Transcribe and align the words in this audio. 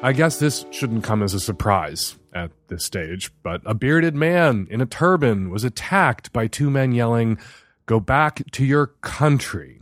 I 0.00 0.12
guess 0.12 0.38
this 0.38 0.64
shouldn't 0.70 1.02
come 1.02 1.24
as 1.24 1.34
a 1.34 1.40
surprise 1.40 2.16
at 2.32 2.52
this 2.68 2.84
stage, 2.84 3.32
but 3.42 3.62
a 3.64 3.74
bearded 3.74 4.14
man 4.14 4.68
in 4.70 4.80
a 4.80 4.86
turban 4.86 5.50
was 5.50 5.64
attacked 5.64 6.32
by 6.32 6.46
two 6.46 6.70
men 6.70 6.92
yelling, 6.92 7.36
Go 7.86 7.98
back 7.98 8.48
to 8.52 8.64
your 8.64 8.86
country. 9.00 9.80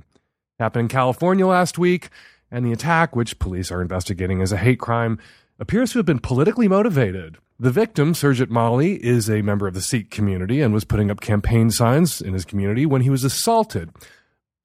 Happened 0.59 0.84
in 0.84 0.88
California 0.88 1.46
last 1.46 1.76
week, 1.76 2.09
and 2.50 2.64
the 2.64 2.73
attack, 2.73 3.14
which 3.14 3.38
police 3.38 3.70
are 3.70 3.82
investigating 3.82 4.40
as 4.40 4.52
a 4.52 4.56
hate 4.56 4.78
crime, 4.78 5.18
appears 5.59 5.92
to 5.92 5.98
have 5.98 6.06
been 6.06 6.18
politically 6.18 6.66
motivated. 6.66 7.37
The 7.60 7.70
victim, 7.70 8.14
Surjit 8.14 8.48
Malhi, 8.48 8.96
is 8.96 9.28
a 9.28 9.42
member 9.42 9.66
of 9.66 9.74
the 9.74 9.82
Sikh 9.82 10.10
community 10.10 10.62
and 10.62 10.73
was 10.73 10.84
putting 10.84 11.10
up 11.10 11.20
campaign 11.20 11.70
signs 11.70 12.23
in 12.23 12.32
his 12.32 12.46
community 12.46 12.87
when 12.87 13.02
he 13.02 13.10
was 13.10 13.24
assaulted. 13.24 13.90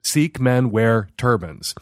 Sikh 0.02 0.40
men 0.40 0.70
wear 0.70 1.08
turbans. 1.18 1.74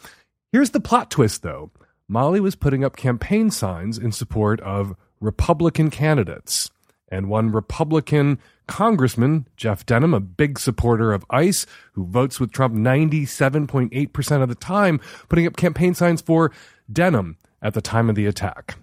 Here's 0.51 0.71
the 0.71 0.81
plot 0.81 1.09
twist, 1.09 1.41
though. 1.41 1.71
Malhi 2.11 2.41
was 2.41 2.55
putting 2.55 2.83
up 2.83 2.97
campaign 2.97 3.49
signs 3.49 3.97
in 3.97 4.11
support 4.11 4.59
of 4.59 4.97
Republican 5.21 5.89
candidates. 5.89 6.69
And 7.07 7.29
one 7.29 7.53
Republican 7.53 8.37
congressman, 8.67 9.47
Jeff 9.55 9.85
Denham, 9.85 10.13
a 10.13 10.19
big 10.19 10.59
supporter 10.59 11.13
of 11.13 11.25
ICE, 11.29 11.65
who 11.93 12.05
votes 12.05 12.37
with 12.37 12.51
Trump 12.51 12.75
97.8% 12.75 14.43
of 14.43 14.49
the 14.49 14.55
time, 14.55 14.99
putting 15.29 15.47
up 15.47 15.55
campaign 15.55 15.93
signs 15.93 16.19
for 16.19 16.51
Denham 16.91 17.37
at 17.61 17.73
the 17.75 17.81
time 17.81 18.09
of 18.09 18.15
the 18.17 18.25
attack. 18.25 18.77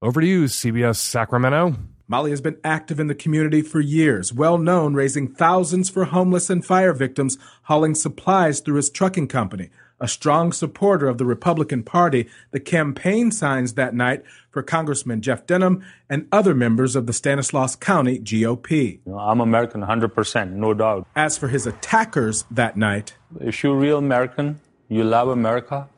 Over 0.00 0.20
to 0.20 0.26
you, 0.26 0.44
CBS 0.44 0.96
Sacramento. 0.96 1.74
Malhi 2.08 2.30
has 2.30 2.40
been 2.40 2.60
active 2.62 3.00
in 3.00 3.08
the 3.08 3.14
community 3.16 3.62
for 3.62 3.80
years, 3.80 4.32
well 4.32 4.58
known 4.58 4.94
raising 4.94 5.26
thousands 5.26 5.90
for 5.90 6.04
homeless 6.04 6.48
and 6.48 6.64
fire 6.64 6.92
victims, 6.92 7.38
hauling 7.64 7.96
supplies 7.96 8.60
through 8.60 8.76
his 8.76 8.90
trucking 8.90 9.26
company. 9.26 9.70
A 10.02 10.08
strong 10.08 10.50
supporter 10.50 11.06
of 11.06 11.18
the 11.18 11.24
Republican 11.24 11.84
Party, 11.84 12.28
the 12.50 12.58
campaign 12.58 13.30
signs 13.30 13.74
that 13.74 13.94
night 13.94 14.24
for 14.50 14.60
Congressman 14.60 15.22
Jeff 15.22 15.46
Denham 15.46 15.84
and 16.10 16.26
other 16.32 16.56
members 16.56 16.96
of 16.96 17.06
the 17.06 17.12
Stanislaus 17.12 17.76
County 17.76 18.18
GOP. 18.18 18.98
You 19.06 19.12
know, 19.12 19.18
I'm 19.20 19.40
American 19.40 19.80
100%, 19.80 20.50
no 20.54 20.74
doubt. 20.74 21.06
As 21.14 21.38
for 21.38 21.46
his 21.46 21.68
attackers 21.68 22.44
that 22.50 22.76
night, 22.76 23.14
If 23.40 23.62
you're 23.62 23.76
real 23.76 23.98
American, 23.98 24.58
you 24.88 25.04
love 25.04 25.28
America, 25.28 25.88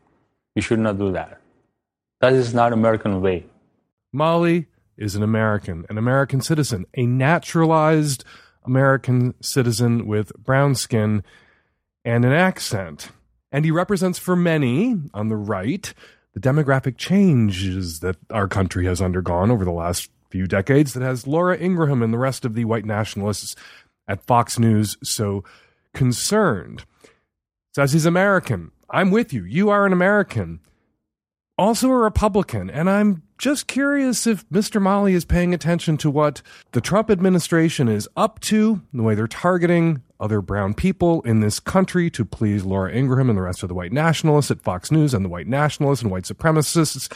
you 0.54 0.60
should 0.60 0.80
not 0.80 0.98
do 0.98 1.10
that. 1.12 1.40
That 2.20 2.34
is 2.34 2.52
not 2.52 2.74
American 2.74 3.22
way. 3.22 3.46
Malhi 4.14 4.66
is 4.98 5.16
an 5.16 5.22
American, 5.22 5.86
an 5.88 5.96
American 5.96 6.42
citizen, 6.42 6.84
a 6.94 7.06
naturalized 7.06 8.22
American 8.66 9.32
citizen 9.40 10.06
with 10.06 10.30
brown 10.36 10.74
skin 10.74 11.24
and 12.04 12.26
an 12.26 12.32
accent. 12.32 13.10
And 13.54 13.64
he 13.64 13.70
represents 13.70 14.18
for 14.18 14.34
many 14.34 14.96
on 15.14 15.28
the 15.28 15.36
right 15.36 15.94
the 16.32 16.40
demographic 16.40 16.96
changes 16.96 18.00
that 18.00 18.16
our 18.30 18.48
country 18.48 18.84
has 18.86 19.00
undergone 19.00 19.52
over 19.52 19.64
the 19.64 19.70
last 19.70 20.10
few 20.28 20.48
decades 20.48 20.92
that 20.92 21.04
has 21.04 21.28
Laura 21.28 21.56
Ingraham 21.56 22.02
and 22.02 22.12
the 22.12 22.18
rest 22.18 22.44
of 22.44 22.54
the 22.54 22.64
white 22.64 22.84
nationalists 22.84 23.54
at 24.08 24.26
Fox 24.26 24.58
News 24.58 24.96
so 25.04 25.44
concerned. 25.92 26.84
Says 27.76 27.92
he's 27.92 28.06
American. 28.06 28.72
I'm 28.90 29.12
with 29.12 29.32
you. 29.32 29.44
You 29.44 29.70
are 29.70 29.86
an 29.86 29.92
American 29.92 30.58
also 31.58 31.88
a 31.90 31.96
Republican, 31.96 32.70
and 32.70 32.90
I'm 32.90 33.22
just 33.38 33.66
curious 33.66 34.26
if 34.26 34.48
Mr. 34.48 34.80
Malhi 34.80 35.14
is 35.14 35.24
paying 35.24 35.54
attention 35.54 35.96
to 35.98 36.10
what 36.10 36.42
the 36.72 36.80
Trump 36.80 37.10
administration 37.10 37.88
is 37.88 38.08
up 38.16 38.40
to, 38.40 38.82
the 38.92 39.02
way 39.02 39.14
they're 39.14 39.26
targeting 39.26 40.02
other 40.20 40.40
brown 40.40 40.74
people 40.74 41.22
in 41.22 41.40
this 41.40 41.60
country 41.60 42.10
to 42.10 42.24
please 42.24 42.64
Laura 42.64 42.92
Ingraham 42.92 43.28
and 43.28 43.38
the 43.38 43.42
rest 43.42 43.62
of 43.62 43.68
the 43.68 43.74
white 43.74 43.92
nationalists 43.92 44.50
at 44.50 44.62
Fox 44.62 44.90
News 44.90 45.14
and 45.14 45.24
the 45.24 45.28
white 45.28 45.46
nationalists 45.46 46.02
and 46.02 46.10
white 46.10 46.24
supremacists 46.24 47.12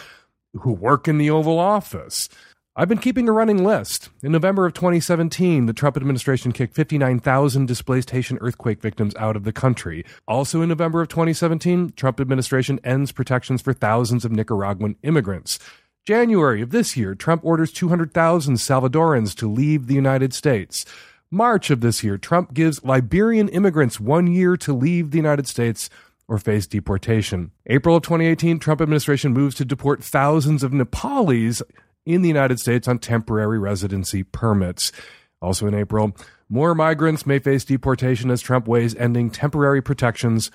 who 0.55 0.73
work 0.73 1.09
in 1.09 1.19
the 1.19 1.31
Oval 1.31 1.59
Office. 1.59 2.29
I've 2.77 2.89
been 2.89 2.99
keeping 2.99 3.29
a 3.29 3.33
running 3.33 3.65
list. 3.65 4.09
In 4.23 4.31
November 4.31 4.65
of 4.65 4.73
2017, 4.73 5.67
the 5.67 5.73
Trump 5.73 5.97
administration 5.97 6.53
kicked 6.53 6.77
59,000 6.77 7.67
displaced 7.67 8.11
Haitian 8.11 8.39
earthquake 8.41 8.81
victims 8.81 9.17
out 9.17 9.35
of 9.35 9.43
the 9.43 9.53
country. 9.53 10.05
Also 10.29 10.63
in 10.63 10.69
November 10.69 11.03
of 11.03 11.09
2017, 11.09 11.95
Trump 11.97 12.21
administration 12.21 12.79
ends 12.85 13.11
protections 13.11 13.63
for 13.63 13.73
thousands 13.73 14.25
of 14.25 14.31
Nicaraguan 14.31 14.95
immigrants. 15.03 15.59
January 16.07 16.63
of 16.63 16.71
this 16.71 16.97
year, 16.97 17.17
Trump 17.17 17.45
orders 17.45 17.73
200,000 17.73 18.55
Salvadorans 18.55 19.35
to 19.35 19.51
leave 19.51 19.89
the 19.89 19.95
United 19.95 20.33
States. 20.33 20.87
March 21.31 21.71
of 21.71 21.81
this 21.81 22.03
year, 22.03 22.17
Trump 22.17 22.55
gives 22.55 22.83
Liberian 22.83 23.49
immigrants 23.49 24.01
one 24.01 24.27
year 24.27 24.57
to 24.57 24.73
leave 24.73 25.11
the 25.11 25.19
United 25.19 25.47
States 25.47 25.91
or 26.27 26.39
face 26.39 26.67
deportation. 26.67 27.51
April 27.67 27.97
of 27.97 28.03
2018, 28.03 28.59
Trump 28.59 28.81
administration 28.81 29.33
moves 29.33 29.55
to 29.57 29.65
deport 29.65 30.03
thousands 30.03 30.63
of 30.63 30.73
Nepalis 30.73 31.63
in 32.07 32.23
the 32.23 32.29
United 32.29 32.59
States 32.59 32.89
on 32.89 32.99
temporary 32.99 33.59
residency 33.59 34.23
permits. 34.23 34.93
Also 35.41 35.67
in 35.67 35.75
April, 35.75 36.17
more 36.49 36.75
migrants 36.75 37.27
may 37.27 37.39
face 37.39 37.65
deportation 37.65 38.31
as 38.31 38.41
Trump 38.41 38.67
weighs 38.67 38.95
ending 38.95 39.31
temporary 39.31 39.83
protections 39.83 40.51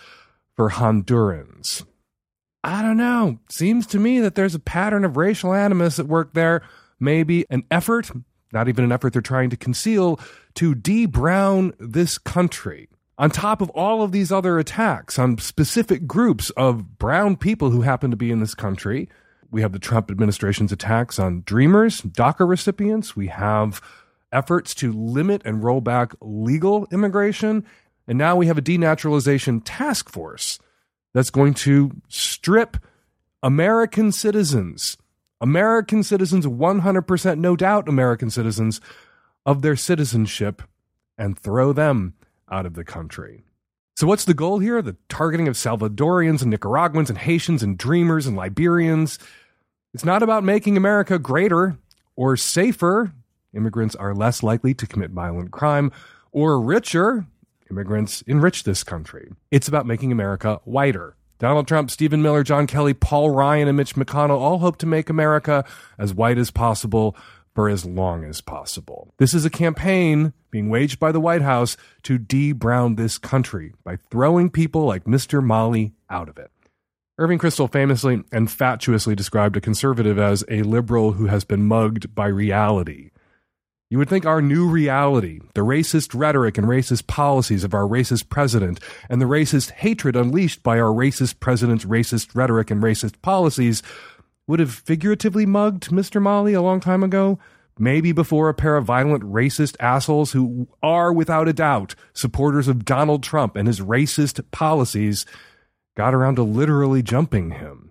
for 0.56 0.72
Hondurans. 0.72 1.86
I 2.64 2.82
don't 2.82 2.98
know. 2.98 3.40
Seems 3.50 3.86
to 3.88 4.00
me 4.00 4.20
that 4.22 4.36
there's 4.36 4.56
a 4.56 4.60
pattern 4.60 5.06
of 5.06 5.18
racial 5.18 5.54
animus 5.54 6.00
at 6.00 6.08
work 6.08 6.34
there. 6.34 6.62
Maybe 7.00 7.46
an 7.50 7.64
effort, 7.70 8.10
not 8.54 8.68
even 8.68 8.84
an 8.84 8.92
effort 8.92 9.14
they're 9.14 9.22
trying 9.22 9.50
to 9.50 9.58
conceal, 9.58 10.20
to 10.56 10.76
de 10.76 11.06
brown 11.06 11.74
this 11.80 12.18
country. 12.18 12.88
On 13.18 13.30
top 13.30 13.62
of 13.62 13.70
all 13.72 14.02
of 14.02 14.12
these 14.12 14.32
other 14.32 14.58
attacks 14.58 15.20
on 15.20 15.38
specific 15.38 16.08
groups 16.08 16.50
of 16.52 16.98
brown 16.98 17.36
people 17.36 17.70
who 17.70 17.82
happen 17.82 18.12
to 18.12 18.18
be 18.18 18.32
in 18.32 18.40
this 18.40 18.56
country, 18.56 19.08
we 19.52 19.62
have 19.62 19.72
the 19.72 19.80
Trump 19.80 20.10
administration's 20.10 20.72
attacks 20.72 21.20
on 21.20 21.44
Dreamers, 21.46 22.02
DACA 22.02 22.48
recipients. 22.48 23.16
We 23.16 23.28
have 23.28 23.82
efforts 24.32 24.74
to 24.76 24.92
limit 24.92 25.44
and 25.46 25.64
roll 25.64 25.80
back 25.80 26.14
legal 26.22 26.88
immigration. 26.92 27.64
And 28.08 28.18
now 28.18 28.36
we 28.36 28.48
have 28.48 28.58
a 28.58 28.64
denaturalization 28.64 29.62
task 29.64 30.10
force 30.10 30.60
that's 31.14 31.30
going 31.30 31.54
to 31.54 31.92
strip 32.10 32.78
American 33.44 34.12
citizens, 34.12 34.98
American 35.44 36.04
citizens, 36.04 36.46
100% 36.46 37.38
no 37.38 37.58
doubt 37.58 37.90
American 37.90 38.30
citizens, 38.30 38.80
of 39.46 39.62
their 39.62 39.76
citizenship 39.76 40.62
and 41.18 41.38
throw 41.38 41.74
them 41.74 42.14
out 42.50 42.66
of 42.66 42.76
the 42.76 42.86
country. 42.86 43.44
So, 43.98 44.08
what's 44.08 44.24
the 44.24 44.34
goal 44.34 44.60
here? 44.60 44.82
The 44.82 44.96
targeting 45.10 45.50
of 45.50 45.56
Salvadorians 45.56 46.42
and 46.42 46.50
Nicaraguans 46.50 47.10
and 47.10 47.20
Haitians 47.20 47.62
and 47.62 47.78
Dreamers 47.78 48.26
and 48.26 48.38
Liberians. 48.38 49.20
It's 49.94 50.06
not 50.06 50.24
about 50.24 50.46
making 50.46 50.78
America 50.78 51.20
greater 51.20 51.78
or 52.16 52.38
safer. 52.38 53.12
Immigrants 53.54 53.96
are 53.96 54.16
less 54.16 54.44
likely 54.44 54.74
to 54.74 54.88
commit 54.88 55.12
violent 55.12 55.52
crime 55.52 55.92
or 56.32 56.60
richer. 56.62 57.28
Immigrants 57.70 58.22
enrich 58.24 58.64
this 58.64 58.82
country. 58.82 59.34
It's 59.52 59.68
about 59.68 59.86
making 59.86 60.14
America 60.14 60.62
whiter. 60.64 61.18
Donald 61.40 61.68
Trump, 61.68 61.92
Stephen 61.92 62.22
Miller, 62.22 62.44
John 62.44 62.68
Kelly, 62.68 62.94
Paul 62.94 63.32
Ryan, 63.32 63.68
and 63.68 63.78
Mitch 63.78 63.96
McConnell 63.96 64.40
all 64.40 64.60
hope 64.60 64.78
to 64.78 64.86
make 64.86 65.10
America 65.10 65.66
as 65.98 66.14
white 66.14 66.38
as 66.38 66.52
possible 66.52 67.16
for 67.54 67.70
as 67.70 67.86
long 67.86 68.24
as 68.24 68.42
possible. 68.42 69.14
This 69.18 69.34
is 69.34 69.46
a 69.46 69.50
campaign 69.50 70.34
being 70.50 70.70
waged 70.70 71.00
by 71.00 71.12
the 71.12 71.20
White 71.20 71.42
House 71.42 71.78
to 72.04 72.18
de-brown 72.18 72.96
this 72.96 73.18
country 73.18 73.74
by 73.84 73.96
throwing 73.96 74.50
people 74.50 74.86
like 74.86 75.06
Mr. 75.06 75.44
Malhi 75.44 75.94
out 76.10 76.30
of 76.30 76.38
it. 76.38 76.52
Irving 77.20 77.38
Kristol 77.38 77.72
famously 77.72 78.24
and 78.32 78.50
fatuously 78.50 79.14
described 79.14 79.56
a 79.56 79.62
conservative 79.62 80.18
as 80.18 80.44
a 80.50 80.64
liberal 80.64 81.12
who 81.12 81.28
has 81.28 81.44
been 81.44 81.68
mugged 81.68 82.16
by 82.16 82.26
reality. 82.26 83.12
You 83.94 84.00
would 84.00 84.10
think 84.10 84.26
our 84.26 84.42
new 84.42 84.68
reality, 84.68 85.40
the 85.54 85.62
racist 85.62 86.20
rhetoric 86.20 86.58
and 86.58 86.66
racist 86.66 87.06
policies 87.06 87.64
of 87.64 87.76
our 87.76 87.84
racist 87.84 88.28
president, 88.28 88.80
and 89.08 89.22
the 89.22 89.28
racist 89.28 89.70
hatred 89.70 90.16
unleashed 90.16 90.64
by 90.64 90.80
our 90.80 90.92
racist 90.92 91.40
president's 91.40 91.86
racist 91.86 92.34
rhetoric 92.34 92.72
and 92.72 92.82
racist 92.82 93.22
policies, 93.22 93.84
would 94.48 94.60
have 94.60 94.74
figuratively 94.74 95.46
mugged 95.46 95.92
Mr. 95.92 96.20
Malhi 96.20 96.56
a 96.56 96.62
long 96.64 96.80
time 96.80 97.04
ago. 97.04 97.38
Maybe 97.78 98.12
before 98.12 98.50
a 98.50 98.56
pair 98.56 98.78
of 98.78 98.86
violent 98.86 99.22
racist 99.26 99.76
assholes 99.80 100.32
who 100.32 100.68
are, 100.82 101.14
without 101.14 101.48
a 101.48 101.54
doubt, 101.54 101.94
supporters 102.14 102.68
of 102.68 102.86
Donald 102.86 103.22
Trump 103.22 103.56
and 103.56 103.68
his 103.68 103.80
racist 103.80 104.44
policies 104.50 105.24
got 105.96 106.16
around 106.16 106.38
to 106.38 106.44
literally 106.44 107.04
jumping 107.04 107.52
him. 107.52 107.83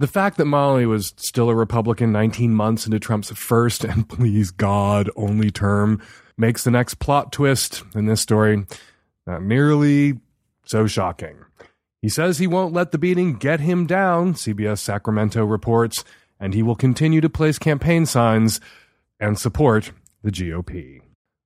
The 0.00 0.06
fact 0.08 0.38
that 0.38 0.46
Malhi 0.46 0.86
was 0.86 1.14
still 1.16 1.48
a 1.48 1.54
Republican 1.54 2.10
19 2.10 2.52
months 2.52 2.84
into 2.84 2.98
Trump's 2.98 3.30
first 3.30 3.84
and 3.84 4.08
please 4.08 4.50
God 4.50 5.08
only 5.16 5.50
term 5.50 6.02
makes 6.36 6.64
the 6.64 6.70
next 6.70 6.94
plot 6.94 7.30
twist 7.30 7.84
in 7.94 8.06
this 8.06 8.20
story 8.20 8.66
not 9.26 9.42
nearly 9.42 10.18
so 10.66 10.86
shocking. 10.86 11.36
He 12.02 12.08
says 12.08 12.38
he 12.38 12.46
won't 12.46 12.74
let 12.74 12.92
the 12.92 12.98
beating 12.98 13.34
get 13.34 13.60
him 13.60 13.86
down, 13.86 14.34
CBS 14.34 14.78
Sacramento 14.78 15.44
reports, 15.44 16.04
and 16.38 16.52
he 16.52 16.62
will 16.62 16.74
continue 16.74 17.20
to 17.22 17.30
place 17.30 17.58
campaign 17.58 18.04
signs 18.04 18.60
and 19.18 19.38
support 19.38 19.92
the 20.22 20.30
GOP. 20.30 21.00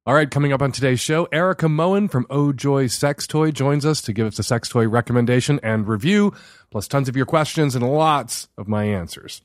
All 0.08 0.14
right, 0.14 0.30
coming 0.30 0.54
up 0.54 0.62
on 0.62 0.72
today's 0.72 1.00
show, 1.00 1.28
Erica 1.32 1.68
Moen 1.68 2.08
from 2.08 2.26
Oh 2.30 2.50
Joy 2.50 2.86
Sex 2.86 3.26
Toy 3.26 3.50
joins 3.50 3.84
us 3.84 4.00
to 4.00 4.14
give 4.14 4.26
us 4.26 4.38
a 4.38 4.42
sex 4.42 4.70
toy 4.70 4.88
recommendation 4.88 5.60
and 5.62 5.86
review, 5.86 6.32
plus 6.70 6.88
tons 6.88 7.10
of 7.10 7.14
your 7.14 7.26
questions 7.26 7.74
and 7.74 7.86
lots 7.86 8.48
of 8.56 8.68
my 8.68 8.84
answers. 8.84 9.42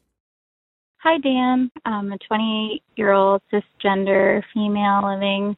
Hi, 0.99 1.17
Dan. 1.17 1.69
I'm 1.83 2.13
a 2.13 2.17
28 2.17 2.81
year 2.95 3.11
old 3.11 3.41
cisgender 3.51 4.41
female 4.53 5.01
living 5.03 5.57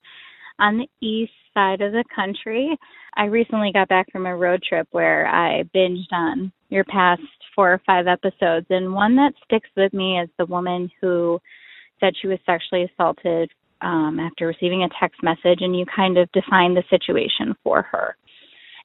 on 0.58 0.80
the 0.80 0.88
east 1.08 1.34
side 1.54 1.82
of 1.82 1.92
the 1.92 2.04
country. 2.16 2.76
I 3.16 3.26
recently 3.26 3.72
got 3.72 3.88
back 3.88 4.12
from 4.12 4.26
a 4.26 4.36
road 4.36 4.64
trip 4.68 4.88
where 4.90 5.28
I 5.28 5.66
binged 5.76 6.12
on 6.12 6.52
your 6.70 6.84
past 6.84 7.22
four 7.56 7.72
or 7.72 7.82
five 7.86 8.08
episodes, 8.08 8.66
and 8.72 8.96
one 8.96 9.16
that 9.18 9.34
sticks 9.44 9.70
with 9.78 9.94
me 9.94 10.20
is 10.20 10.30
the 10.40 10.48
woman 10.48 10.90
who 11.00 11.40
said 12.00 12.14
she 12.20 12.28
was 12.28 12.40
sexually 12.48 12.90
assaulted 12.92 13.52
um, 13.86 14.20
after 14.20 14.48
receiving 14.48 14.84
a 14.84 14.90
text 15.00 15.22
message, 15.22 15.60
and 15.62 15.78
you 15.78 15.86
kind 15.96 16.18
of 16.18 16.30
defined 16.32 16.76
the 16.76 16.84
situation 16.90 17.56
for 17.64 17.84
her. 17.84 18.18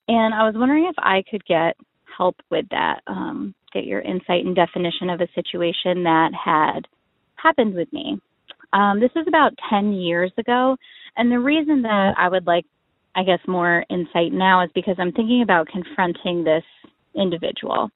And 0.07 0.35
I 0.35 0.45
was 0.45 0.55
wondering 0.57 0.85
if 0.85 0.95
I 0.99 1.25
could 1.29 1.45
get 1.47 1.75
help 2.17 2.37
with 2.51 2.67
that, 2.71 3.01
um, 3.07 3.55
get 3.73 3.85
your 3.85 4.01
insight 4.01 4.45
and 4.45 4.55
definition 4.55 5.09
of 5.09 5.21
a 5.21 5.29
situation 5.35 6.05
that 6.05 6.33
had 6.35 6.87
happened 7.37 7.75
with 7.75 7.91
me. 7.93 8.21
Um, 8.75 9.01
this 9.01 9.11
was 9.17 9.25
about 9.27 9.53
10 9.71 9.95
years 9.95 10.33
ago, 10.37 10.77
and 11.17 11.33
the 11.33 11.39
reason 11.39 11.83
that 11.83 12.15
I 12.19 12.29
would 12.29 12.47
like, 12.47 12.67
I 13.17 13.25
guess, 13.25 13.41
more 13.49 13.85
insight 13.89 14.33
now 14.33 14.63
is 14.63 14.71
because 14.75 14.97
I'm 14.99 15.13
thinking 15.13 15.43
about 15.43 15.69
confronting 15.69 16.45
this 16.45 16.65
individual. 17.17 17.91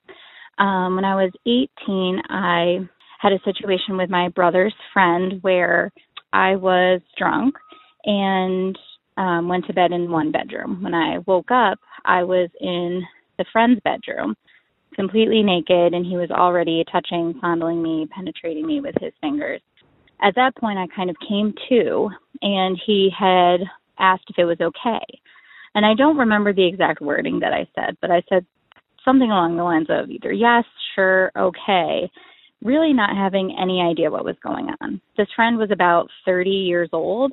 Um, 0.59 0.97
when 0.97 1.05
I 1.05 1.15
was 1.17 1.33
18, 1.47 2.23
I 2.31 2.79
had 3.21 3.33
a 3.33 3.43
situation 3.45 3.97
with 3.97 4.09
my 4.09 4.29
brother's 4.31 4.75
friend 4.93 5.43
where 5.43 5.93
I 6.35 6.57
was 6.57 7.01
drunk 7.17 7.55
and 8.05 8.77
um, 9.17 9.49
went 9.49 9.67
to 9.67 9.73
bed 9.73 9.93
in 9.93 10.11
one 10.11 10.33
bedroom. 10.33 10.83
When 10.83 10.93
I 10.93 11.19
woke 11.27 11.53
up, 11.53 11.79
I 12.05 12.25
was 12.25 12.51
in 12.61 13.03
the 13.39 13.45
friend's 13.53 13.81
bedroom, 13.85 14.35
completely 14.97 15.45
naked, 15.45 15.95
and 15.95 16.05
he 16.05 16.17
was 16.17 16.31
already 16.33 16.85
touching, 16.91 17.39
fondling 17.41 17.81
me, 17.81 18.09
penetrating 18.13 18.67
me 18.67 18.81
with 18.81 18.97
his 19.01 19.13
fingers. 19.21 19.61
At 20.21 20.35
that 20.35 20.57
point, 20.57 20.77
I 20.77 20.87
kind 20.95 21.09
of 21.09 21.17
came 21.27 21.55
to, 21.69 22.11
and 22.43 22.81
he 22.85 23.11
had 23.17 23.59
asked 24.01 24.25
if 24.29 24.37
it 24.37 24.45
was 24.45 24.61
okay. 24.61 25.05
And 25.77 25.87
I 25.87 25.95
don't 25.95 26.19
remember 26.19 26.53
the 26.53 26.67
exact 26.67 27.01
wording 27.01 27.39
that 27.41 27.53
I 27.53 27.69
said, 27.77 27.97
but 28.01 28.11
I 28.11 28.23
said 28.29 28.45
something 29.05 29.31
along 29.31 29.57
the 29.57 29.63
lines 29.63 29.87
of 29.89 30.11
either 30.11 30.33
yes, 30.33 30.65
sure, 30.97 31.31
okay 31.39 32.11
really 32.65 32.93
not 32.93 33.17
having 33.17 33.57
any 33.61 33.81
idea 33.81 34.11
what 34.11 34.25
was 34.25 34.37
going 34.43 34.69
on. 34.81 35.01
This 35.17 35.29
friend 35.37 35.59
was 35.59 35.71
about 35.71 36.09
30 36.25 36.51
years 36.51 36.89
old 36.93 37.33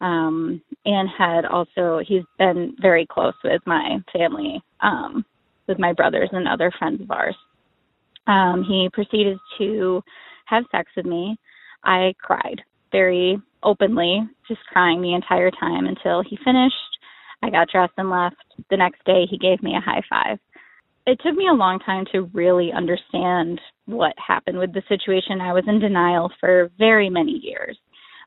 um, 0.00 0.60
and 0.84 1.08
had 1.16 1.46
also, 1.46 2.00
he's 2.06 2.24
been 2.38 2.76
very 2.82 3.06
close 3.06 3.34
with 3.42 3.62
my 3.66 3.98
family, 4.12 4.62
um, 4.80 5.24
with 5.68 5.78
my 5.78 5.92
brothers 5.92 6.28
and 6.32 6.48
other 6.48 6.72
friends 6.78 7.00
of 7.00 7.10
ours. 7.10 7.36
Um, 8.26 8.64
he 8.66 8.88
proceeded 8.92 9.38
to 9.58 10.02
have 10.46 10.64
sex 10.72 10.90
with 10.96 11.06
me. 11.06 11.38
I 11.84 12.14
cried 12.20 12.60
very 12.90 13.38
openly, 13.62 14.22
just 14.48 14.60
crying 14.72 15.00
the 15.00 15.14
entire 15.14 15.50
time 15.50 15.86
until 15.86 16.22
he 16.22 16.38
finished. 16.44 16.74
I 17.42 17.50
got 17.50 17.68
dressed 17.70 17.92
and 17.96 18.10
left. 18.10 18.36
The 18.70 18.76
next 18.76 19.04
day, 19.04 19.26
he 19.28 19.38
gave 19.38 19.62
me 19.62 19.76
a 19.76 19.80
high 19.80 20.02
five 20.08 20.38
it 21.06 21.20
took 21.22 21.34
me 21.34 21.48
a 21.48 21.54
long 21.54 21.78
time 21.80 22.04
to 22.12 22.30
really 22.32 22.72
understand 22.72 23.60
what 23.86 24.14
happened 24.16 24.58
with 24.58 24.72
the 24.72 24.82
situation. 24.88 25.40
I 25.40 25.52
was 25.52 25.64
in 25.66 25.78
denial 25.78 26.30
for 26.40 26.70
very 26.78 27.10
many 27.10 27.40
years. 27.42 27.78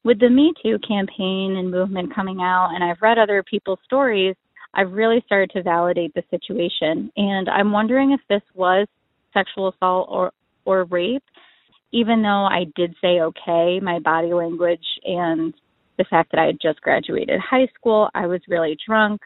With 0.03 0.19
the 0.19 0.29
Me 0.29 0.53
Too 0.61 0.77
campaign 0.87 1.55
and 1.57 1.71
movement 1.71 2.13
coming 2.13 2.39
out, 2.39 2.71
and 2.73 2.83
I've 2.83 3.01
read 3.01 3.17
other 3.17 3.43
people's 3.43 3.79
stories, 3.83 4.35
I've 4.73 4.91
really 4.91 5.23
started 5.25 5.49
to 5.51 5.63
validate 5.63 6.13
the 6.13 6.23
situation. 6.29 7.11
And 7.17 7.49
I'm 7.49 7.71
wondering 7.71 8.11
if 8.11 8.21
this 8.29 8.43
was 8.53 8.87
sexual 9.33 9.69
assault 9.69 10.07
or, 10.11 10.31
or 10.65 10.85
rape. 10.85 11.23
Even 11.91 12.21
though 12.21 12.45
I 12.45 12.65
did 12.75 12.93
say 13.01 13.21
okay, 13.21 13.79
my 13.81 13.99
body 13.99 14.33
language 14.33 14.85
and 15.03 15.53
the 15.97 16.05
fact 16.09 16.31
that 16.31 16.39
I 16.39 16.45
had 16.45 16.61
just 16.61 16.81
graduated 16.81 17.39
high 17.39 17.67
school, 17.75 18.09
I 18.13 18.27
was 18.27 18.41
really 18.47 18.77
drunk 18.85 19.21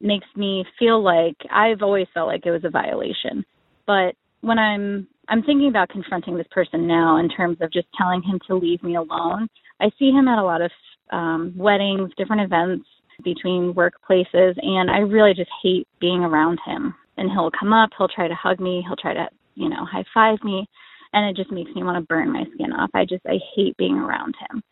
makes 0.00 0.26
me 0.36 0.64
feel 0.78 1.02
like 1.02 1.36
I've 1.50 1.82
always 1.82 2.06
felt 2.14 2.28
like 2.28 2.46
it 2.46 2.50
was 2.50 2.64
a 2.64 2.70
violation. 2.70 3.44
But 3.86 4.14
when 4.40 4.58
I'm 4.58 5.08
I'm 5.28 5.42
thinking 5.42 5.68
about 5.68 5.90
confronting 5.90 6.36
this 6.36 6.46
person 6.50 6.86
now 6.86 7.18
in 7.18 7.28
terms 7.28 7.58
of 7.60 7.72
just 7.72 7.86
telling 7.96 8.22
him 8.22 8.38
to 8.46 8.56
leave 8.56 8.82
me 8.82 8.96
alone. 8.96 9.48
I 9.80 9.90
see 9.98 10.10
him 10.10 10.28
at 10.28 10.38
a 10.38 10.44
lot 10.44 10.62
of 10.62 10.70
um 11.10 11.54
weddings, 11.56 12.10
different 12.16 12.42
events 12.42 12.86
between 13.24 13.74
workplaces 13.74 14.54
and 14.62 14.90
I 14.90 14.98
really 14.98 15.34
just 15.34 15.50
hate 15.62 15.86
being 16.00 16.20
around 16.20 16.58
him. 16.64 16.94
And 17.16 17.30
he'll 17.30 17.50
come 17.58 17.72
up, 17.72 17.90
he'll 17.98 18.08
try 18.08 18.28
to 18.28 18.34
hug 18.34 18.60
me, 18.60 18.84
he'll 18.86 18.96
try 18.96 19.12
to, 19.12 19.28
you 19.54 19.68
know, 19.68 19.84
high 19.84 20.04
five 20.14 20.38
me 20.44 20.68
and 21.12 21.28
it 21.28 21.40
just 21.40 21.52
makes 21.52 21.70
me 21.74 21.82
want 21.82 21.96
to 21.96 22.06
burn 22.06 22.32
my 22.32 22.44
skin 22.54 22.72
off. 22.72 22.90
I 22.94 23.04
just 23.04 23.24
I 23.26 23.38
hate 23.56 23.76
being 23.76 23.96
around 23.96 24.34
him. 24.48 24.62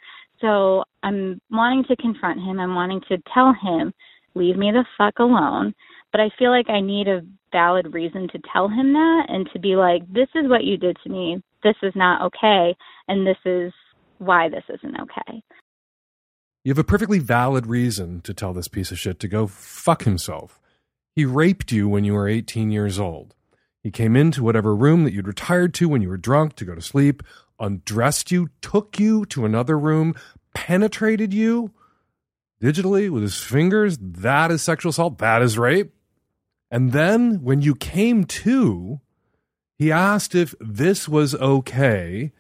So 0.41 0.85
I'm 1.03 1.41
wanting 1.51 1.85
to 1.85 1.97
confront 1.97 2.41
him. 2.41 2.61
I'm 2.61 2.75
wanting 2.75 3.01
to 3.09 3.17
tell 3.33 3.55
him 3.55 3.93
leave 4.37 4.57
me 4.57 4.71
the 4.71 4.85
fuck 4.97 5.19
alone. 5.19 5.75
But 6.13 6.21
I 6.21 6.31
feel 6.39 6.51
like 6.51 6.71
I 6.71 6.81
need 6.81 7.09
a 7.09 7.23
valid 7.53 7.93
reason 7.93 8.29
to 8.29 8.41
tell 8.53 8.69
him 8.69 8.93
that 8.93 9.27
and 9.29 9.49
to 9.53 9.59
be 9.59 9.77
like, 9.77 10.03
this 10.13 10.29
is 10.35 10.49
what 10.49 10.65
you 10.65 10.77
did 10.77 10.97
to 11.03 11.11
me. 11.11 11.43
This 11.63 11.75
is 11.83 11.93
not 11.97 12.23
okay. 12.23 12.77
And 13.09 13.27
this 13.27 13.37
is 13.45 13.73
why 14.19 14.49
this 14.49 14.65
isn't 14.69 15.01
okay. 15.01 15.43
You 16.65 16.71
have 16.71 16.79
a 16.79 16.85
perfectly 16.85 17.19
valid 17.19 17.67
reason 17.67 18.21
to 18.23 18.35
tell 18.35 18.53
this 18.53 18.69
piece 18.69 18.91
of 18.91 18.99
shit 18.99 19.21
to 19.21 19.29
go 19.29 19.47
fuck 19.47 20.03
himself. 20.05 20.61
He 21.15 21.25
raped 21.25 21.73
you 21.73 21.89
when 21.89 22.05
you 22.05 22.13
were 22.15 22.29
18 22.29 22.71
years 22.71 22.99
old. 22.99 23.35
He 23.83 23.91
came 23.91 24.17
into 24.17 24.43
whatever 24.43 24.75
room 24.75 25.05
that 25.05 25.13
you'd 25.13 25.29
retired 25.29 25.73
to 25.75 25.89
when 25.89 26.03
you 26.03 26.09
were 26.09 26.17
drunk 26.17 26.57
to 26.57 26.65
go 26.65 26.75
to 26.75 26.83
sleep, 26.83 27.23
undressed 27.61 28.33
you, 28.33 28.49
took 28.61 28.99
you 28.99 29.25
to 29.27 29.45
another 29.45 29.79
room, 29.79 30.15
penetrated 30.55 31.33
you, 31.33 31.71
digitally 32.61 33.11
with 33.11 33.23
his 33.23 33.41
fingers, 33.41 33.99
that 34.01 34.51
is 34.51 34.63
sexual 34.63 34.91
assault, 34.91 35.19
that 35.19 35.43
is 35.43 35.59
rape. 35.59 35.93
And 36.71 36.93
then 36.93 37.43
when 37.43 37.63
you 37.63 37.75
came 37.75 38.25
to, 38.25 39.01
he 39.79 39.93
asked 39.93 40.35
if 40.35 40.55
this 40.61 41.09
was 41.09 41.35
okay. 41.35 42.33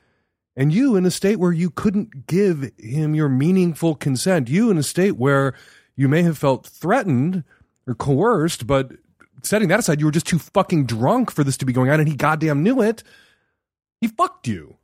And 0.56 0.72
you, 0.72 0.96
in 0.96 1.04
a 1.04 1.10
state 1.10 1.36
where 1.36 1.52
you 1.52 1.70
couldn't 1.70 2.26
give 2.26 2.70
him 2.78 3.14
your 3.14 3.28
meaningful 3.28 3.94
consent, 3.94 4.48
you, 4.48 4.70
in 4.70 4.78
a 4.78 4.82
state 4.82 5.16
where 5.16 5.54
you 5.94 6.08
may 6.08 6.22
have 6.22 6.38
felt 6.38 6.66
threatened 6.66 7.44
or 7.86 7.94
coerced, 7.94 8.66
but 8.66 8.92
setting 9.42 9.68
that 9.68 9.80
aside, 9.80 10.00
you 10.00 10.06
were 10.06 10.12
just 10.12 10.26
too 10.26 10.38
fucking 10.38 10.86
drunk 10.86 11.30
for 11.30 11.44
this 11.44 11.58
to 11.58 11.66
be 11.66 11.72
going 11.72 11.90
on, 11.90 12.00
and 12.00 12.08
he 12.08 12.16
goddamn 12.16 12.62
knew 12.62 12.80
it. 12.80 13.02
He 14.00 14.08
fucked 14.08 14.48
you 14.48 14.76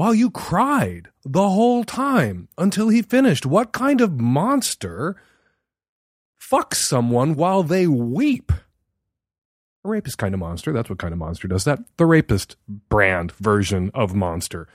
while 0.00 0.14
you 0.14 0.30
cried 0.30 1.10
the 1.26 1.50
whole 1.50 1.84
time 1.84 2.48
until 2.56 2.88
he 2.88 3.02
finished. 3.02 3.44
What 3.44 3.72
kind 3.72 4.00
of 4.00 4.18
monster 4.18 5.14
fucks 6.40 6.76
someone 6.76 7.34
while 7.34 7.62
they 7.62 7.86
weep? 7.86 8.50
A 8.50 9.88
rapist 9.90 10.16
kind 10.16 10.32
of 10.32 10.40
monster. 10.40 10.72
That's 10.72 10.88
what 10.88 10.98
kind 10.98 11.12
of 11.12 11.18
monster 11.18 11.48
does 11.48 11.64
that. 11.64 11.80
The 11.98 12.06
rapist 12.06 12.56
brand 12.88 13.32
version 13.32 13.90
of 13.92 14.14
monster 14.14 14.68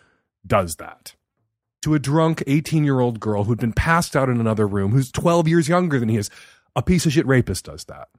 does 0.45 0.75
that. 0.75 1.15
To 1.81 1.95
a 1.95 1.99
drunk 1.99 2.43
18 2.45 2.83
year 2.83 2.99
old 2.99 3.19
girl 3.19 3.45
who'd 3.45 3.57
been 3.57 3.73
passed 3.73 4.15
out 4.15 4.29
in 4.29 4.39
another 4.39 4.67
room, 4.67 4.91
who's 4.91 5.11
12 5.11 5.47
years 5.47 5.67
younger 5.67 5.99
than 5.99 6.09
he 6.09 6.17
is, 6.17 6.29
a 6.75 6.83
piece 6.83 7.07
of 7.07 7.13
shit 7.13 7.25
rapist 7.25 7.65
does 7.65 7.85
that. 7.85 8.09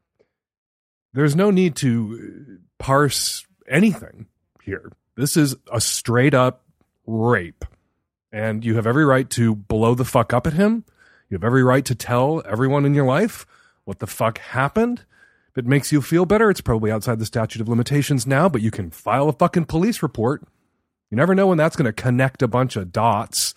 There's 1.13 1.37
no 1.37 1.53
need 1.53 1.77
to 1.77 2.19
uh, 2.19 2.83
parse 2.83 3.47
anything 3.69 4.27
here. 4.65 4.91
This 5.17 5.37
is 5.37 5.55
a 5.73 5.81
straight 5.81 6.35
up 6.35 6.65
rape. 7.07 7.65
And 8.33 8.65
you 8.65 8.75
have 8.75 8.87
every 8.87 9.05
right 9.05 9.29
to 9.31 9.55
blow 9.55 9.95
the 9.95 10.05
fuck 10.05 10.33
up 10.33 10.47
at 10.47 10.53
him. 10.53 10.85
You 11.29 11.37
have 11.37 11.45
every 11.45 11.63
right 11.63 11.85
to 11.85 11.95
tell 11.95 12.43
everyone 12.47 12.85
in 12.85 12.95
your 12.95 13.07
life 13.07 13.47
what 13.85 13.99
the 13.99 14.07
fuck 14.07 14.39
happened. 14.39 15.05
If 15.51 15.59
it 15.59 15.67
makes 15.67 15.91
you 15.91 16.03
feel 16.03 16.27
better, 16.27 16.51
it's 16.51 16.61
probably 16.61 16.91
outside 16.91 17.19
the 17.19 17.27
statute 17.27 17.63
of 17.63 17.69
limitations 17.69 18.27
now, 18.27 18.49
but 18.49 18.61
you 18.61 18.71
can 18.71 18.91
file 18.91 19.29
a 19.29 19.33
fucking 19.33 19.65
police 19.65 20.03
report. 20.03 20.43
You 21.11 21.17
never 21.17 21.35
know 21.35 21.47
when 21.47 21.59
that's 21.59 21.77
going 21.77 21.87
to 21.87 21.93
connect 21.93 22.43
a 22.43 22.49
bunch 22.49 22.77
of 22.77 22.93
dots 22.93 23.55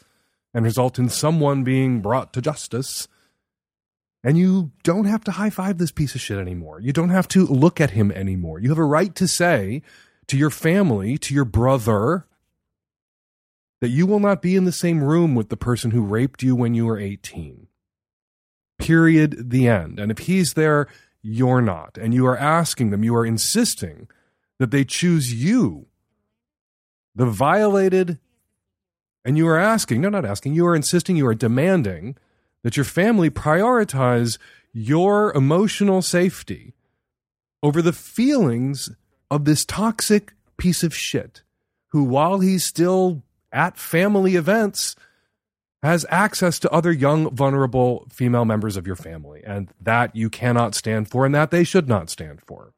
and 0.54 0.64
result 0.64 0.98
in 0.98 1.10
someone 1.10 1.64
being 1.64 2.02
brought 2.02 2.32
to 2.34 2.42
justice. 2.42 3.08
And 4.24 4.38
you 4.38 4.72
don't 4.84 5.06
have 5.06 5.24
to 5.26 5.32
high 5.32 5.50
five 5.50 5.78
this 5.78 5.92
piece 5.92 6.16
of 6.16 6.22
shit 6.22 6.38
anymore. 6.38 6.80
You 6.80 6.94
don't 6.94 7.10
have 7.10 7.28
to 7.30 7.46
look 7.46 7.82
at 7.82 7.92
him 7.92 8.12
anymore. 8.12 8.60
You 8.60 8.70
have 8.70 8.78
a 8.78 8.84
right 8.84 9.14
to 9.16 9.28
say 9.28 9.82
to 10.28 10.38
your 10.38 10.50
family, 10.50 11.18
to 11.18 11.34
your 11.34 11.46
brother, 11.46 12.26
that 13.82 13.90
you 13.90 14.06
will 14.06 14.20
not 14.20 14.42
be 14.42 14.56
in 14.56 14.66
the 14.66 14.72
same 14.72 15.04
room 15.04 15.36
with 15.36 15.50
the 15.50 15.58
person 15.58 15.92
who 15.92 16.02
raped 16.02 16.44
you 16.44 16.56
when 16.56 16.74
you 16.74 16.86
were 16.86 17.00
18. 17.00 17.68
Period. 18.78 19.50
The 19.50 19.68
end. 19.68 20.00
And 20.00 20.12
if 20.12 20.20
he's 20.20 20.54
there, 20.54 20.88
you're 21.22 21.62
not. 21.62 21.98
And 21.98 22.14
you 22.14 22.26
are 22.26 22.38
asking 22.38 22.90
them, 22.90 23.04
you 23.04 23.16
are 23.16 23.26
insisting 23.26 24.08
that 24.58 24.72
they 24.72 24.84
choose 24.84 25.34
you, 25.34 25.88
the 27.16 27.26
violated, 27.26 28.20
and 29.26 29.38
you 29.38 29.48
are 29.48 29.60
asking, 29.60 30.02
no, 30.02 30.10
not 30.10 30.26
asking, 30.26 30.54
you 30.54 30.66
are 30.66 30.76
insisting, 30.76 31.16
you 31.16 31.28
are 31.28 31.36
demanding 31.36 32.16
that 32.64 32.76
your 32.76 32.84
family 32.84 33.30
prioritize 33.30 34.38
your 34.74 35.34
emotional 35.34 36.02
safety 36.02 36.74
over 37.64 37.82
the 37.82 37.94
feelings 37.94 38.90
of 39.32 39.46
this 39.46 39.66
toxic 39.66 40.34
piece 40.58 40.84
of 40.84 40.96
shit 40.96 41.44
who, 41.88 42.04
while 42.04 42.40
he's 42.40 42.66
still 42.66 43.24
at 43.52 43.78
family 43.78 44.36
events, 44.36 44.96
has 45.82 46.06
access 46.10 46.60
to 46.60 46.72
other 46.72 46.92
young, 46.92 47.34
vulnerable 47.34 48.06
female 48.10 48.46
members 48.46 48.76
of 48.76 48.86
your 48.86 48.96
family. 48.96 49.42
And 49.46 49.70
that 49.82 50.16
you 50.16 50.30
cannot 50.30 50.76
stand 50.76 51.10
for, 51.10 51.26
and 51.26 51.34
that 51.34 51.52
they 51.52 51.64
should 51.64 51.88
not 51.88 52.10
stand 52.10 52.42
for. 52.42 52.74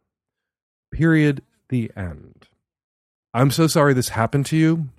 Period. 0.92 1.42
The 1.70 1.90
end. 1.96 2.48
I'm 3.34 3.50
so 3.50 3.66
sorry 3.68 3.94
this 3.94 4.10
happened 4.10 4.46
to 4.48 4.58
you. 4.58 4.90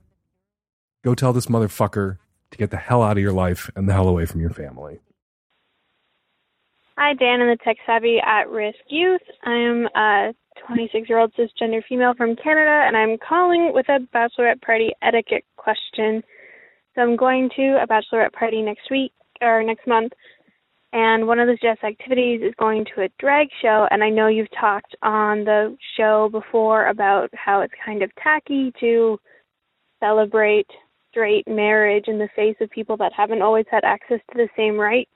Go 1.04 1.14
tell 1.14 1.34
this 1.34 1.46
motherfucker 1.46 2.16
to 2.50 2.58
get 2.58 2.70
the 2.70 2.78
hell 2.78 3.02
out 3.02 3.18
of 3.18 3.22
your 3.22 3.32
life 3.32 3.70
and 3.76 3.88
the 3.88 3.92
hell 3.92 4.08
away 4.08 4.24
from 4.24 4.40
your 4.40 4.50
family. 4.50 5.00
Hi, 6.96 7.14
Dan 7.14 7.40
and 7.40 7.50
the 7.50 7.62
Tech 7.62 7.76
Savvy 7.84 8.20
at 8.24 8.48
Risk 8.48 8.78
Youth. 8.88 9.22
I 9.44 9.54
am 9.54 9.88
a 9.94 10.28
uh, 10.28 10.32
26 10.66 11.08
year 11.08 11.18
old 11.18 11.32
cisgender 11.34 11.82
female 11.88 12.14
from 12.14 12.36
Canada, 12.36 12.84
and 12.86 12.96
I'm 12.96 13.18
calling 13.18 13.72
with 13.72 13.88
a 13.88 13.98
bachelorette 14.14 14.60
party 14.62 14.92
etiquette 15.02 15.44
question. 15.56 16.22
So 16.94 17.02
I'm 17.02 17.16
going 17.16 17.50
to 17.56 17.82
a 17.82 17.86
bachelorette 17.86 18.32
party 18.32 18.62
next 18.62 18.90
week 18.90 19.12
or 19.40 19.62
next 19.62 19.86
month, 19.86 20.12
and 20.92 21.26
one 21.26 21.38
of 21.38 21.46
the 21.46 21.54
suggested 21.54 21.86
activities 21.86 22.42
is 22.42 22.54
going 22.58 22.84
to 22.94 23.02
a 23.02 23.08
drag 23.18 23.48
show. 23.62 23.86
And 23.90 24.04
I 24.04 24.10
know 24.10 24.28
you've 24.28 24.50
talked 24.58 24.94
on 25.02 25.44
the 25.44 25.76
show 25.96 26.28
before 26.30 26.88
about 26.88 27.30
how 27.32 27.62
it's 27.62 27.72
kind 27.84 28.02
of 28.02 28.10
tacky 28.22 28.72
to 28.80 29.18
celebrate 30.00 30.66
straight 31.10 31.46
marriage 31.48 32.04
in 32.08 32.18
the 32.18 32.28
face 32.36 32.56
of 32.60 32.70
people 32.70 32.96
that 32.98 33.12
haven't 33.16 33.42
always 33.42 33.66
had 33.70 33.84
access 33.84 34.20
to 34.32 34.36
the 34.36 34.48
same 34.56 34.76
rights. 34.76 35.10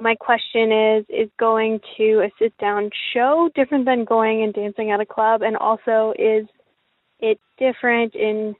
My 0.00 0.16
question 0.16 0.72
is 0.72 1.04
is 1.08 1.30
going 1.38 1.80
to 1.96 2.20
a 2.20 2.30
sit 2.38 2.56
down 2.58 2.90
show 3.12 3.48
different 3.54 3.84
than 3.84 4.04
going 4.04 4.42
and 4.42 4.52
dancing 4.52 4.90
at 4.90 5.00
a 5.00 5.06
club? 5.06 5.42
And 5.42 5.56
also, 5.56 6.12
is 6.18 6.46
it 7.20 7.38
different 7.58 8.14
in 8.14 8.54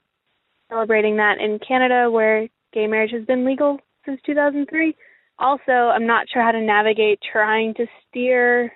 celebrating 0.69 1.17
that 1.17 1.39
in 1.39 1.59
Canada 1.59 2.09
where 2.09 2.47
gay 2.73 2.87
marriage 2.87 3.11
has 3.11 3.25
been 3.25 3.45
legal 3.45 3.79
since 4.05 4.19
2003? 4.25 4.95
Also, 5.37 5.71
I'm 5.71 6.07
not 6.07 6.27
sure 6.31 6.41
how 6.41 6.51
to 6.51 6.61
navigate 6.61 7.19
trying 7.31 7.73
to 7.75 7.85
steer 8.07 8.71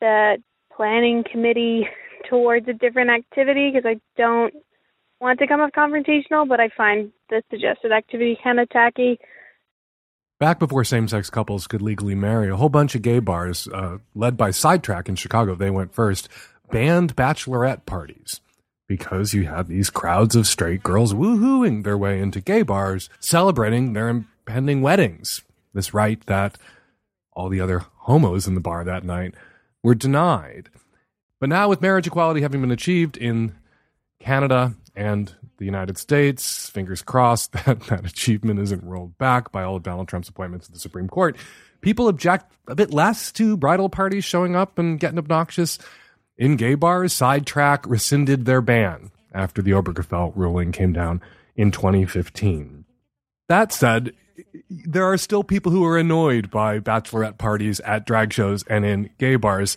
the 0.00 0.36
planning 0.74 1.24
committee 1.30 1.88
towards 2.30 2.68
a 2.68 2.72
different 2.72 3.10
activity 3.10 3.72
because 3.72 3.88
I 3.88 4.00
don't 4.16 4.54
want 5.20 5.38
to 5.40 5.46
come 5.46 5.60
off 5.60 5.70
confrontational, 5.72 6.48
but 6.48 6.60
I 6.60 6.68
find 6.76 7.10
the 7.30 7.42
suggested 7.50 7.92
activity 7.92 8.38
kind 8.42 8.60
of 8.60 8.68
tacky. 8.70 9.18
Back 10.40 10.58
before 10.58 10.84
same 10.84 11.06
sex 11.06 11.30
couples 11.30 11.66
could 11.66 11.80
legally 11.80 12.14
marry, 12.14 12.50
a 12.50 12.56
whole 12.56 12.68
bunch 12.68 12.94
of 12.94 13.02
gay 13.02 13.20
bars, 13.20 13.68
uh, 13.68 13.98
led 14.14 14.36
by 14.36 14.50
Sidetrack 14.50 15.08
in 15.08 15.14
Chicago, 15.14 15.54
they 15.54 15.70
went 15.70 15.94
first, 15.94 16.28
banned 16.70 17.14
bachelorette 17.14 17.86
parties 17.86 18.40
because 18.86 19.32
you 19.32 19.46
had 19.46 19.68
these 19.68 19.90
crowds 19.90 20.36
of 20.36 20.46
straight 20.46 20.82
girls 20.82 21.14
woohooing 21.14 21.84
their 21.84 21.96
way 21.96 22.20
into 22.20 22.40
gay 22.40 22.62
bars, 22.62 23.08
celebrating 23.20 23.92
their 23.92 24.08
impending 24.08 24.82
weddings. 24.82 25.42
This 25.72 25.94
right 25.94 26.24
that 26.26 26.58
all 27.32 27.48
the 27.48 27.60
other 27.60 27.84
homos 27.98 28.46
in 28.46 28.54
the 28.54 28.60
bar 28.60 28.84
that 28.84 29.04
night 29.04 29.34
were 29.82 29.94
denied. 29.94 30.68
But 31.40 31.48
now, 31.48 31.68
with 31.68 31.82
marriage 31.82 32.06
equality 32.06 32.42
having 32.42 32.60
been 32.60 32.70
achieved 32.70 33.16
in 33.16 33.54
Canada 34.20 34.74
and 34.94 35.34
the 35.58 35.64
United 35.64 35.98
States. 35.98 36.68
Fingers 36.68 37.02
crossed 37.02 37.52
that 37.64 37.80
that 37.84 38.06
achievement 38.06 38.60
isn't 38.60 38.84
rolled 38.84 39.16
back 39.18 39.52
by 39.52 39.62
all 39.62 39.76
of 39.76 39.82
Donald 39.82 40.08
Trump's 40.08 40.28
appointments 40.28 40.66
to 40.66 40.72
the 40.72 40.78
Supreme 40.78 41.08
Court. 41.08 41.36
People 41.80 42.08
object 42.08 42.52
a 42.66 42.74
bit 42.74 42.92
less 42.92 43.30
to 43.32 43.56
bridal 43.56 43.88
parties 43.88 44.24
showing 44.24 44.56
up 44.56 44.78
and 44.78 44.98
getting 44.98 45.18
obnoxious. 45.18 45.78
In 46.36 46.56
gay 46.56 46.74
bars, 46.74 47.12
Sidetrack 47.12 47.86
rescinded 47.86 48.44
their 48.44 48.60
ban 48.60 49.10
after 49.32 49.60
the 49.60 49.72
Obergefell 49.72 50.32
ruling 50.34 50.72
came 50.72 50.92
down 50.92 51.20
in 51.56 51.70
2015. 51.70 52.84
That 53.48 53.72
said, 53.72 54.12
there 54.70 55.04
are 55.04 55.18
still 55.18 55.44
people 55.44 55.70
who 55.70 55.84
are 55.84 55.98
annoyed 55.98 56.50
by 56.50 56.80
bachelorette 56.80 57.38
parties 57.38 57.80
at 57.80 58.06
drag 58.06 58.32
shows 58.32 58.64
and 58.64 58.84
in 58.84 59.10
gay 59.18 59.36
bars. 59.36 59.76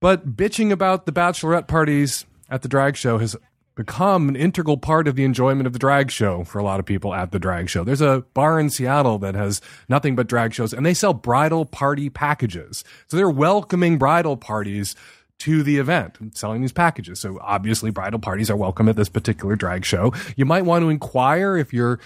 But 0.00 0.36
bitching 0.36 0.70
about 0.70 1.06
the 1.06 1.12
bachelorette 1.12 1.66
parties 1.66 2.24
at 2.48 2.62
the 2.62 2.68
drag 2.68 2.96
show 2.96 3.18
has 3.18 3.36
become 3.74 4.28
an 4.28 4.36
integral 4.36 4.76
part 4.76 5.08
of 5.08 5.16
the 5.16 5.24
enjoyment 5.24 5.66
of 5.66 5.72
the 5.72 5.78
drag 5.78 6.10
show 6.10 6.44
for 6.44 6.58
a 6.58 6.64
lot 6.64 6.80
of 6.80 6.86
people 6.86 7.14
at 7.14 7.32
the 7.32 7.38
drag 7.38 7.68
show. 7.68 7.84
There's 7.84 8.00
a 8.00 8.24
bar 8.34 8.60
in 8.60 8.70
Seattle 8.70 9.18
that 9.18 9.34
has 9.34 9.60
nothing 9.88 10.14
but 10.14 10.26
drag 10.26 10.52
shows 10.52 10.72
and 10.72 10.84
they 10.84 10.94
sell 10.94 11.14
bridal 11.14 11.64
party 11.64 12.10
packages. 12.10 12.84
So 13.08 13.16
they're 13.16 13.30
welcoming 13.30 13.98
bridal 13.98 14.36
parties 14.36 14.94
to 15.40 15.62
the 15.62 15.78
event 15.78 16.20
and 16.20 16.36
selling 16.36 16.60
these 16.60 16.72
packages. 16.72 17.18
So 17.20 17.38
obviously 17.40 17.90
bridal 17.90 18.20
parties 18.20 18.50
are 18.50 18.56
welcome 18.56 18.88
at 18.88 18.96
this 18.96 19.08
particular 19.08 19.56
drag 19.56 19.84
show. 19.84 20.12
You 20.36 20.44
might 20.44 20.64
want 20.64 20.82
to 20.82 20.90
inquire 20.90 21.56
if 21.56 21.72
you're 21.72 21.98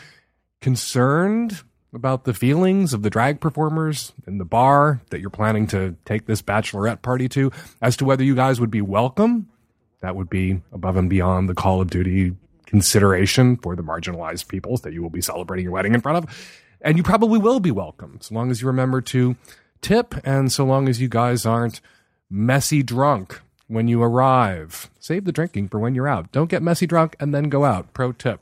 concerned 0.61 1.62
about 1.92 2.25
the 2.25 2.35
feelings 2.35 2.94
of 2.94 3.02
the 3.02 3.11
drag 3.11 3.40
performers 3.40 4.12
in 4.26 4.38
the 4.38 4.44
bar 4.44 5.00
that 5.11 5.20
you're 5.20 5.30
planning 5.30 5.66
to 5.66 5.96
take 6.04 6.26
this 6.26 6.42
bachelorette 6.42 7.02
party 7.02 7.28
to 7.28 7.50
as 7.82 7.96
to 7.96 8.04
whether 8.04 8.23
you 8.25 8.35
guys 8.35 8.61
would 8.61 8.70
be 8.70 8.80
welcome 8.80 9.49
that 10.00 10.17
would 10.17 10.31
be 10.31 10.61
above 10.73 10.97
and 10.97 11.11
beyond 11.11 11.49
the 11.49 11.55
Call 11.55 11.81
of 11.81 11.91
Duty 11.91 12.35
consideration 12.67 13.57
for 13.57 13.76
the 13.76 13.83
marginalized 13.83 14.49
peoples 14.49 14.83
that 14.83 14.93
you 14.93 15.03
will 15.03 15.11
be 15.11 15.21
celebrating 15.21 15.65
your 15.65 15.73
wedding 15.73 15.95
in 15.95 16.00
front 16.00 16.19
of. 16.19 16.55
And 16.81 16.97
you 16.97 17.03
probably 17.03 17.38
will 17.38 17.61
be 17.61 17.71
welcome, 17.71 18.19
so 18.21 18.35
long 18.35 18.50
as 18.50 18.61
you 18.61 18.67
remember 18.67 19.00
to 19.00 19.37
tip 19.81 20.15
and 20.25 20.53
so 20.53 20.65
long 20.65 20.88
as 20.88 21.00
you 21.00 21.09
guys 21.09 21.47
aren't 21.47 21.81
messy 22.29 22.83
drunk 22.83 23.41
when 23.69 23.88
you 23.88 24.03
arrive. 24.03 24.91
Save 24.99 25.25
the 25.25 25.33
drinking 25.33 25.69
for 25.69 25.79
when 25.79 25.95
you're 25.95 26.09
out. 26.09 26.31
Don't 26.33 26.50
get 26.50 26.62
messy 26.62 26.87
drunk 26.87 27.17
and 27.19 27.35
then 27.35 27.49
go 27.49 27.65
out. 27.65 27.93
Pro 27.93 28.12
tip. 28.12 28.41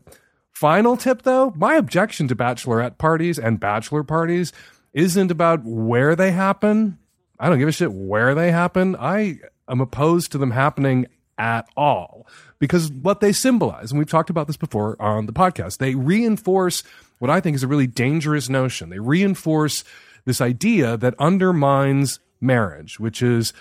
Final 0.53 0.97
tip 0.97 1.23
though, 1.23 1.53
my 1.57 1.75
objection 1.75 2.29
to 2.29 2.37
bachelorette 2.37 2.99
parties 2.99 3.39
and 3.39 3.61
bachelor 3.61 4.05
parties 4.05 4.53
isn't 4.93 5.31
about 5.31 5.65
where 5.65 6.15
they 6.15 6.31
happen. 6.31 6.99
I 7.39 7.49
don't 7.49 7.59
give 7.59 7.69
a 7.69 7.73
shit 7.73 7.93
where 7.93 8.35
they 8.35 8.53
happen. 8.53 8.95
I 8.97 9.41
am 9.69 9.81
opposed 9.81 10.33
to 10.33 10.39
them 10.39 10.53
happening 10.53 11.07
at 11.39 11.69
all 11.77 12.27
because 12.59 12.91
what 12.91 13.21
they 13.21 13.33
symbolize, 13.33 13.91
and 13.91 13.99
we've 13.99 14.11
talked 14.11 14.31
about 14.31 14.47
this 14.47 14.57
before 14.57 15.01
on 15.01 15.27
the 15.27 15.33
podcast, 15.33 15.79
they 15.79 15.95
reinforce 15.95 16.83
what 17.19 17.31
I 17.31 17.41
think 17.41 17.55
is 17.55 17.63
a 17.63 17.69
really 17.69 17.87
dangerous 17.87 18.49
notion. 18.49 18.91
They 18.91 18.99
reinforce 18.99 19.85
this 20.25 20.41
idea 20.41 20.97
that 20.97 21.15
undermines 21.19 22.21
marriage, 22.41 22.99
which 22.99 23.23
is 23.23 23.53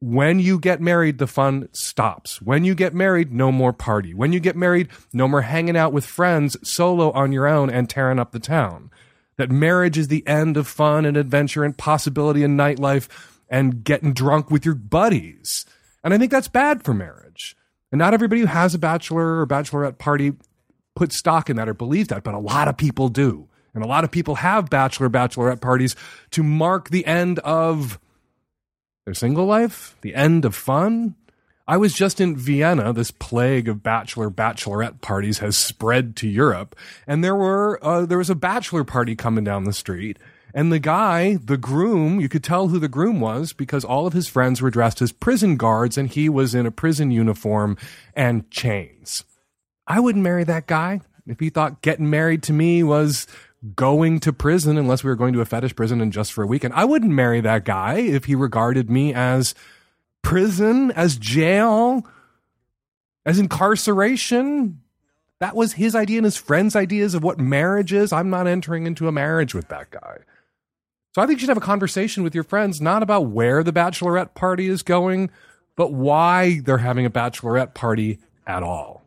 when 0.00 0.40
you 0.40 0.58
get 0.58 0.80
married, 0.80 1.18
the 1.18 1.28
fun 1.28 1.68
stops. 1.72 2.42
When 2.42 2.64
you 2.64 2.74
get 2.74 2.92
married, 2.92 3.32
no 3.32 3.52
more 3.52 3.72
party. 3.72 4.14
When 4.14 4.32
you 4.32 4.40
get 4.40 4.56
married, 4.56 4.88
no 5.12 5.28
more 5.28 5.42
hanging 5.42 5.76
out 5.76 5.92
with 5.92 6.04
friends 6.04 6.56
solo 6.68 7.12
on 7.12 7.30
your 7.30 7.46
own 7.46 7.70
and 7.70 7.88
tearing 7.88 8.18
up 8.18 8.32
the 8.32 8.40
town. 8.40 8.90
That 9.36 9.50
marriage 9.50 9.96
is 9.96 10.08
the 10.08 10.26
end 10.26 10.56
of 10.56 10.66
fun 10.66 11.04
and 11.04 11.16
adventure 11.16 11.64
and 11.64 11.78
possibility 11.78 12.42
and 12.42 12.58
nightlife 12.58 13.08
and 13.48 13.84
getting 13.84 14.12
drunk 14.12 14.50
with 14.50 14.64
your 14.64 14.74
buddies. 14.74 15.66
And 16.02 16.12
I 16.12 16.18
think 16.18 16.32
that's 16.32 16.48
bad 16.48 16.82
for 16.82 16.94
marriage. 16.94 17.21
And 17.92 17.98
not 17.98 18.14
everybody 18.14 18.40
who 18.40 18.46
has 18.46 18.74
a 18.74 18.78
bachelor 18.78 19.40
or 19.40 19.46
bachelorette 19.46 19.98
party 19.98 20.32
puts 20.96 21.16
stock 21.16 21.48
in 21.48 21.56
that 21.56 21.68
or 21.68 21.74
believes 21.74 22.08
that, 22.08 22.24
but 22.24 22.34
a 22.34 22.38
lot 22.38 22.66
of 22.66 22.76
people 22.76 23.08
do. 23.08 23.48
And 23.74 23.84
a 23.84 23.86
lot 23.86 24.04
of 24.04 24.10
people 24.10 24.36
have 24.36 24.68
bachelor, 24.68 25.08
bachelorette 25.08 25.60
parties 25.60 25.94
to 26.32 26.42
mark 26.42 26.90
the 26.90 27.06
end 27.06 27.38
of 27.40 27.98
their 29.04 29.14
single 29.14 29.46
life, 29.46 29.96
the 30.00 30.14
end 30.14 30.44
of 30.44 30.54
fun. 30.54 31.16
I 31.66 31.76
was 31.76 31.94
just 31.94 32.20
in 32.20 32.36
Vienna. 32.36 32.92
This 32.92 33.10
plague 33.10 33.68
of 33.68 33.82
bachelor, 33.82 34.30
bachelorette 34.30 35.00
parties 35.00 35.38
has 35.38 35.56
spread 35.56 36.16
to 36.16 36.28
Europe. 36.28 36.76
And 37.06 37.22
there 37.22 37.36
were, 37.36 37.78
uh, 37.82 38.04
there 38.04 38.18
was 38.18 38.30
a 38.30 38.34
bachelor 38.34 38.84
party 38.84 39.14
coming 39.14 39.44
down 39.44 39.64
the 39.64 39.72
street 39.72 40.18
and 40.54 40.72
the 40.72 40.78
guy, 40.78 41.36
the 41.36 41.56
groom, 41.56 42.20
you 42.20 42.28
could 42.28 42.44
tell 42.44 42.68
who 42.68 42.78
the 42.78 42.88
groom 42.88 43.20
was 43.20 43.52
because 43.52 43.84
all 43.84 44.06
of 44.06 44.12
his 44.12 44.28
friends 44.28 44.60
were 44.60 44.70
dressed 44.70 45.00
as 45.00 45.12
prison 45.12 45.56
guards 45.56 45.96
and 45.96 46.10
he 46.10 46.28
was 46.28 46.54
in 46.54 46.66
a 46.66 46.70
prison 46.70 47.10
uniform 47.10 47.76
and 48.14 48.50
chains. 48.50 49.24
I 49.86 50.00
wouldn't 50.00 50.24
marry 50.24 50.44
that 50.44 50.66
guy 50.66 51.00
if 51.26 51.40
he 51.40 51.50
thought 51.50 51.82
getting 51.82 52.10
married 52.10 52.42
to 52.44 52.52
me 52.52 52.82
was 52.82 53.26
going 53.76 54.20
to 54.20 54.32
prison 54.32 54.76
unless 54.76 55.04
we 55.04 55.10
were 55.10 55.16
going 55.16 55.32
to 55.32 55.40
a 55.40 55.44
fetish 55.44 55.76
prison 55.76 56.00
and 56.00 56.12
just 56.12 56.32
for 56.32 56.42
a 56.42 56.46
weekend. 56.46 56.74
I 56.74 56.84
wouldn't 56.84 57.12
marry 57.12 57.40
that 57.40 57.64
guy 57.64 57.94
if 57.94 58.24
he 58.24 58.34
regarded 58.34 58.90
me 58.90 59.14
as 59.14 59.54
prison, 60.20 60.90
as 60.92 61.16
jail, 61.16 62.06
as 63.24 63.38
incarceration. 63.38 64.80
That 65.38 65.56
was 65.56 65.74
his 65.74 65.94
idea 65.94 66.18
and 66.18 66.24
his 66.24 66.36
friends' 66.36 66.76
ideas 66.76 67.14
of 67.14 67.22
what 67.22 67.38
marriage 67.38 67.92
is. 67.92 68.12
I'm 68.12 68.30
not 68.30 68.46
entering 68.46 68.86
into 68.86 69.08
a 69.08 69.12
marriage 69.12 69.54
with 69.54 69.68
that 69.68 69.90
guy. 69.90 70.18
So 71.14 71.20
I 71.20 71.26
think 71.26 71.36
you 71.36 71.40
should 71.40 71.50
have 71.50 71.58
a 71.58 71.60
conversation 71.60 72.22
with 72.22 72.34
your 72.34 72.44
friends, 72.44 72.80
not 72.80 73.02
about 73.02 73.26
where 73.26 73.62
the 73.62 73.72
bachelorette 73.72 74.34
party 74.34 74.68
is 74.68 74.82
going, 74.82 75.30
but 75.76 75.92
why 75.92 76.60
they're 76.60 76.78
having 76.78 77.04
a 77.04 77.10
bachelorette 77.10 77.74
party 77.74 78.18
at 78.46 78.62
all. 78.62 79.02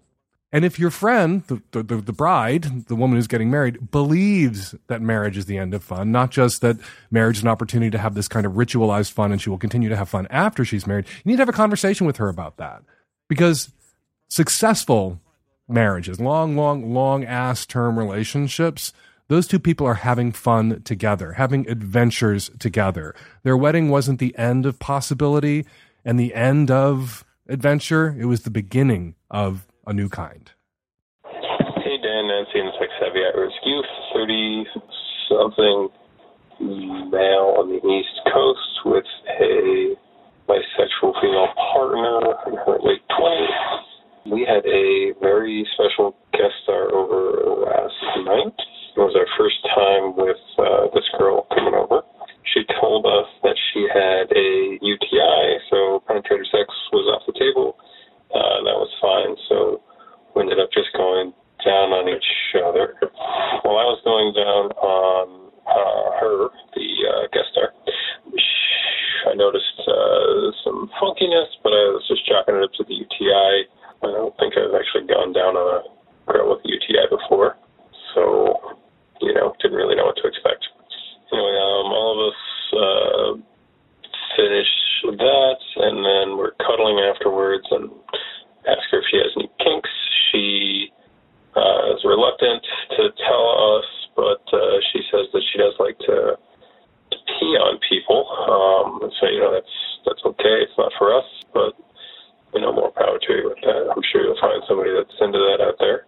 And 0.51 0.63
if 0.63 0.79
your 0.79 0.91
friend, 0.91 1.43
the, 1.47 1.83
the, 1.83 1.97
the, 1.97 2.13
bride, 2.13 2.85
the 2.87 2.95
woman 2.95 3.17
who's 3.17 3.27
getting 3.27 3.51
married, 3.51 3.91
believes 3.91 4.73
that 4.87 5.01
marriage 5.01 5.35
is 5.35 5.47
the 5.47 5.57
end 5.57 5.73
of 5.73 5.83
fun, 5.83 6.13
not 6.13 6.31
just 6.31 6.61
that 6.61 6.77
marriage 7.11 7.37
is 7.37 7.43
an 7.43 7.49
opportunity 7.49 7.91
to 7.91 7.97
have 7.97 8.13
this 8.13 8.29
kind 8.29 8.45
of 8.45 8.53
ritualized 8.53 9.11
fun 9.11 9.33
and 9.33 9.41
she 9.41 9.49
will 9.49 9.57
continue 9.57 9.89
to 9.89 9.97
have 9.97 10.07
fun 10.07 10.27
after 10.29 10.63
she's 10.63 10.87
married, 10.87 11.07
you 11.07 11.31
need 11.31 11.35
to 11.35 11.41
have 11.41 11.49
a 11.49 11.53
conversation 11.53 12.07
with 12.07 12.17
her 12.17 12.29
about 12.29 12.55
that. 12.55 12.83
Because 13.27 13.73
successful 14.29 15.19
marriages, 15.67 16.21
long, 16.21 16.55
long, 16.55 16.93
long 16.93 17.25
ass 17.25 17.65
term 17.65 17.99
relationships, 17.99 18.93
those 19.27 19.47
two 19.47 19.59
people 19.59 19.87
are 19.87 19.95
having 19.95 20.31
fun 20.31 20.81
together, 20.83 21.33
having 21.33 21.67
adventures 21.69 22.51
together. 22.59 23.15
Their 23.43 23.57
wedding 23.57 23.89
wasn't 23.89 24.19
the 24.19 24.37
end 24.37 24.65
of 24.65 24.79
possibility 24.79 25.65
and 26.03 26.19
the 26.19 26.33
end 26.35 26.69
of 26.69 27.25
adventure, 27.47 28.15
it 28.19 28.25
was 28.25 28.43
the 28.43 28.51
beginning 28.51 29.15
of 29.31 29.67
a 29.87 29.93
new 29.93 30.09
kind. 30.09 30.51
Hey, 31.23 31.97
Dan, 32.01 32.27
Nancy, 32.27 32.59
and 32.59 32.71
Sex 32.79 32.91
at 33.01 33.39
Risk 33.39 33.55
Youth, 33.63 33.85
30 34.13 34.65
something 35.29 35.89
male 36.59 37.57
on 37.57 37.69
the 37.69 37.81
East 37.81 38.21
Coast 38.31 38.85
with 38.85 39.05
a 39.41 39.95
bisexual 40.47 41.13
female 41.21 41.49
partner 41.73 42.21
in 42.47 42.53
her 42.65 42.77
late 42.83 43.01
20s. 43.09 44.31
We 44.31 44.45
had 44.47 44.65
a 44.65 45.13
very 45.21 45.67
special 45.73 46.15
guest 46.33 46.53
star 46.63 46.93
over 46.93 47.65
last 47.65 47.93
night. 48.25 48.53
It 48.95 49.03
was 49.03 49.15
our 49.19 49.27
first 49.35 49.59
time 49.75 50.15
with 50.15 50.39
uh, 50.57 50.87
this 50.95 51.03
girl 51.19 51.47
coming 51.51 51.75
over. 51.75 52.01
She 52.55 52.63
told 52.79 53.03
us 53.05 53.27
that 53.43 53.57
she 53.73 53.83
had 53.91 54.31
a 54.31 54.79
UTI, 54.79 55.59
so 55.69 55.99
penetrative 56.07 56.47
sex 56.47 56.71
was 56.95 57.03
off 57.11 57.27
the 57.27 57.35
table 57.35 57.75
uh, 58.31 58.59
that 58.63 58.77
was 58.79 58.91
fine. 59.03 59.35
So 59.49 59.81
we 60.35 60.43
ended 60.43 60.59
up 60.59 60.71
just 60.71 60.91
going 60.95 61.33
down 61.63 61.95
on 61.95 62.07
each 62.11 62.31
other. 62.59 62.95
While 63.63 63.79
I 63.79 63.87
was 63.91 64.01
going 64.03 64.31
down 64.35 64.71
on 64.79 65.25
uh, 65.65 66.07
her, 66.19 66.35
the 66.75 66.87
uh, 67.03 67.23
guest 67.31 67.51
star, 67.51 67.71
I 69.25 69.33
noticed 69.33 69.79
uh, 69.87 70.53
some 70.63 70.91
funkiness, 71.01 71.49
but 71.63 71.73
I 71.73 71.95
was 71.95 72.05
just 72.07 72.27
chalking 72.27 72.55
it 72.55 72.63
up 72.63 72.71
to 72.77 72.83
the 72.85 72.93
UTI. 72.93 73.67
I 74.03 74.07
don't 74.13 74.35
think 74.37 74.53
I've 74.53 74.75
actually 74.77 75.09
gone 75.09 75.33
down 75.33 75.57
on 75.57 75.81
a 75.81 76.31
girl 76.31 76.53
with 76.53 76.61
a 76.61 76.69
UTI 76.69 77.09
before, 77.09 77.57
so 78.13 78.77
you 79.21 79.33
know, 79.33 79.53
didn't 79.61 79.77
really 79.77 79.95
know 79.95 80.05
what 80.05 80.17
to 80.17 80.27
expect. 80.27 80.65
Anyway, 81.31 81.55
um, 81.57 81.87
all 81.91 82.11
of 82.13 82.19
us 82.31 82.41
uh, 82.73 83.29
finished 84.37 84.85
that, 85.17 85.59
and 85.77 85.97
then 86.05 86.37
we're 86.37 86.55
cuddling 86.61 86.99
afterwards 86.99 87.65
and 87.71 87.89
ask 88.67 88.83
her 88.91 88.99
if 88.99 89.05
she 89.09 89.17
has 89.17 89.31
any 89.37 89.49
kinks. 89.59 89.89
She 90.31 90.91
uh, 91.55 91.95
is 91.95 92.01
reluctant 92.03 92.63
to 92.97 93.09
tell 93.25 93.45
us, 93.79 93.87
but 94.15 94.43
uh, 94.51 94.77
she 94.91 95.01
says 95.11 95.27
that 95.33 95.43
she 95.51 95.57
does 95.57 95.75
like 95.79 95.97
to, 95.99 96.35
to 97.11 97.17
pee 97.39 97.55
on 97.57 97.79
people. 97.89 98.27
Um, 98.27 99.11
so 99.19 99.27
you 99.27 99.39
know 99.39 99.53
that's 99.53 99.75
that's 100.05 100.23
okay. 100.25 100.67
It's 100.67 100.77
not 100.77 100.91
for 100.97 101.15
us, 101.15 101.27
but 101.53 101.73
you 102.53 102.61
know 102.61 102.73
more 102.73 102.91
power 102.91 103.17
to 103.19 103.31
you 103.33 103.49
with 103.49 103.61
that. 103.63 103.91
I'm 103.91 104.03
sure 104.11 104.23
you'll 104.23 104.41
find 104.41 104.61
somebody 104.67 104.91
that's 104.91 105.15
into 105.21 105.39
that 105.39 105.63
out 105.63 105.75
there. 105.79 106.05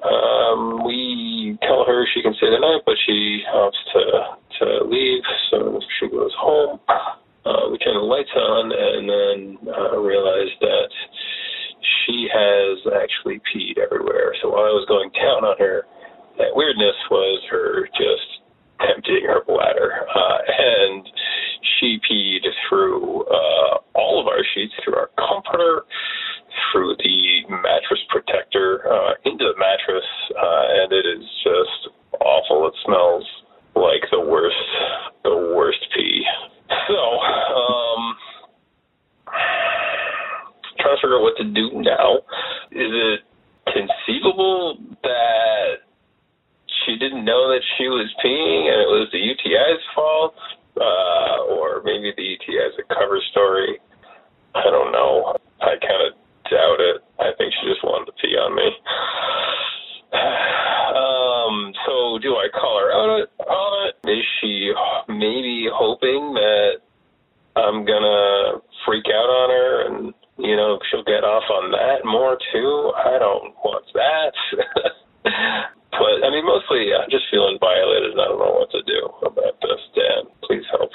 Um, 0.00 0.84
we 0.84 1.58
tell 1.62 1.84
her 1.84 2.06
she 2.14 2.22
can 2.22 2.34
stay 2.34 2.48
the 2.50 2.60
night, 2.60 2.82
but 2.86 2.96
she 3.06 3.42
opts 3.52 3.80
to 3.92 4.04
to 4.60 4.84
leave, 4.84 5.24
so 5.50 5.80
she 5.98 6.08
goes 6.08 6.32
home 6.38 6.80
uh, 7.44 7.72
we 7.72 7.78
turn 7.78 7.96
the 7.96 8.04
lights 8.04 8.32
on 8.36 8.72
and 8.72 9.04
then 9.08 9.38
uh, 9.72 9.96
realized 9.96 10.60
that 10.60 10.90
she 11.80 12.28
has 12.28 12.78
actually 13.00 13.40
peed 13.48 13.80
everywhere. 13.80 14.34
So 14.42 14.50
while 14.50 14.68
I 14.68 14.76
was 14.76 14.84
going 14.88 15.10
down 15.16 15.48
on 15.48 15.56
her, 15.58 15.88
that 16.36 16.52
weirdness 16.52 16.96
was 17.10 17.40
her 17.50 17.88
just 17.96 18.39
emptying 18.88 19.24
her 19.26 19.42
bladder. 19.46 20.06
Uh, 20.14 20.38
and 20.58 21.08
she 21.78 21.98
peed 22.08 22.40
through 22.68 23.24
uh, 23.24 23.78
all 23.94 24.20
of 24.20 24.26
our 24.26 24.44
sheets, 24.54 24.72
through 24.84 24.96
our 24.96 25.10
comforter, 25.16 25.84
through 26.72 26.96
the 26.98 27.42
mattress 27.50 28.00
protector, 28.08 28.86
uh, 28.86 29.12
into 29.24 29.44
the 29.44 29.58
mattress, 29.58 30.06
uh, 30.36 30.64
and 30.82 30.92
it 30.92 31.06
is 31.06 31.24
just 31.44 31.94
awful. 32.20 32.66
It 32.66 32.74
smells 32.84 33.24
like 33.74 34.02
the 34.10 34.20
worst, 34.20 34.56
the 35.24 35.54
worst 35.54 35.80
pee 35.94 36.24
so, 36.90 36.94
um, 36.94 38.02
trying 40.78 40.96
to 40.96 41.00
figure 41.02 41.16
out 41.16 41.22
what 41.22 41.36
to 41.38 41.44
do 41.44 41.70
now. 41.82 42.18
Is 42.70 42.90
it 42.90 43.20
conceivable 43.66 44.78
that 45.02 45.86
she 46.86 46.96
didn't 46.96 47.24
know 47.24 47.48
that 47.48 47.62
she 47.76 47.88
was 47.88 48.08
peeing 48.24 48.68
and 48.68 48.78
it 48.80 48.90
was 48.90 49.08
the 49.12 49.18
UTI's 49.18 49.84
fault? 49.94 50.34
Uh, 50.76 51.50
or 51.50 51.82
maybe 51.84 52.12
the 52.16 52.22
UTI 52.22 52.70
is 52.70 52.78
a 52.78 52.94
cover 52.94 53.20
story. 53.30 53.78
I 54.54 54.64
don't 54.64 54.92
know. 54.92 55.36
I 55.60 55.76
kind 55.80 56.02
of 56.08 56.14
doubt 56.50 56.80
it. 56.80 57.02
I 57.18 57.30
think 57.38 57.52
she 57.60 57.68
just 57.68 57.84
wanted 57.84 58.06
to 58.06 58.12
pee 58.20 58.36
on 58.36 58.54
me. 58.54 58.68
Um, 60.90 61.72
so 61.86 62.18
do 62.18 62.34
I 62.34 62.48
call 62.50 62.78
her 62.82 62.90
out 62.90 63.30
on 63.46 63.88
it? 63.88 63.94
Is 64.10 64.24
she 64.40 64.72
maybe 65.08 65.68
hoping 65.72 66.34
that 66.34 66.82
I'm 67.56 67.84
gonna 67.84 68.60
freak 68.86 69.06
out 69.06 69.30
on 69.30 69.50
her 69.50 69.86
and 69.86 70.14
you 70.38 70.56
know 70.56 70.78
she'll 70.90 71.04
get 71.04 71.22
off 71.22 71.44
on 71.50 71.70
that 71.72 72.04
more 72.04 72.38
too? 72.52 72.92
I 72.96 73.18
don't 73.18 73.54
want 73.62 73.86
that. 73.94 74.34
but 75.22 76.16
I 76.26 76.28
mean, 76.30 76.46
mostly 76.46 76.90
I'm 76.94 77.10
just 77.10 77.30
feeling 77.30 77.58
violated 77.60 78.12
and 78.12 78.20
I 78.20 78.24
don't 78.26 78.38
know 78.38 78.58
what 78.58 78.70
to 78.72 78.82
do 78.82 79.00
about 79.22 79.54
this. 79.62 79.80
Dan, 79.94 80.26
please 80.42 80.64
help. 80.70 80.90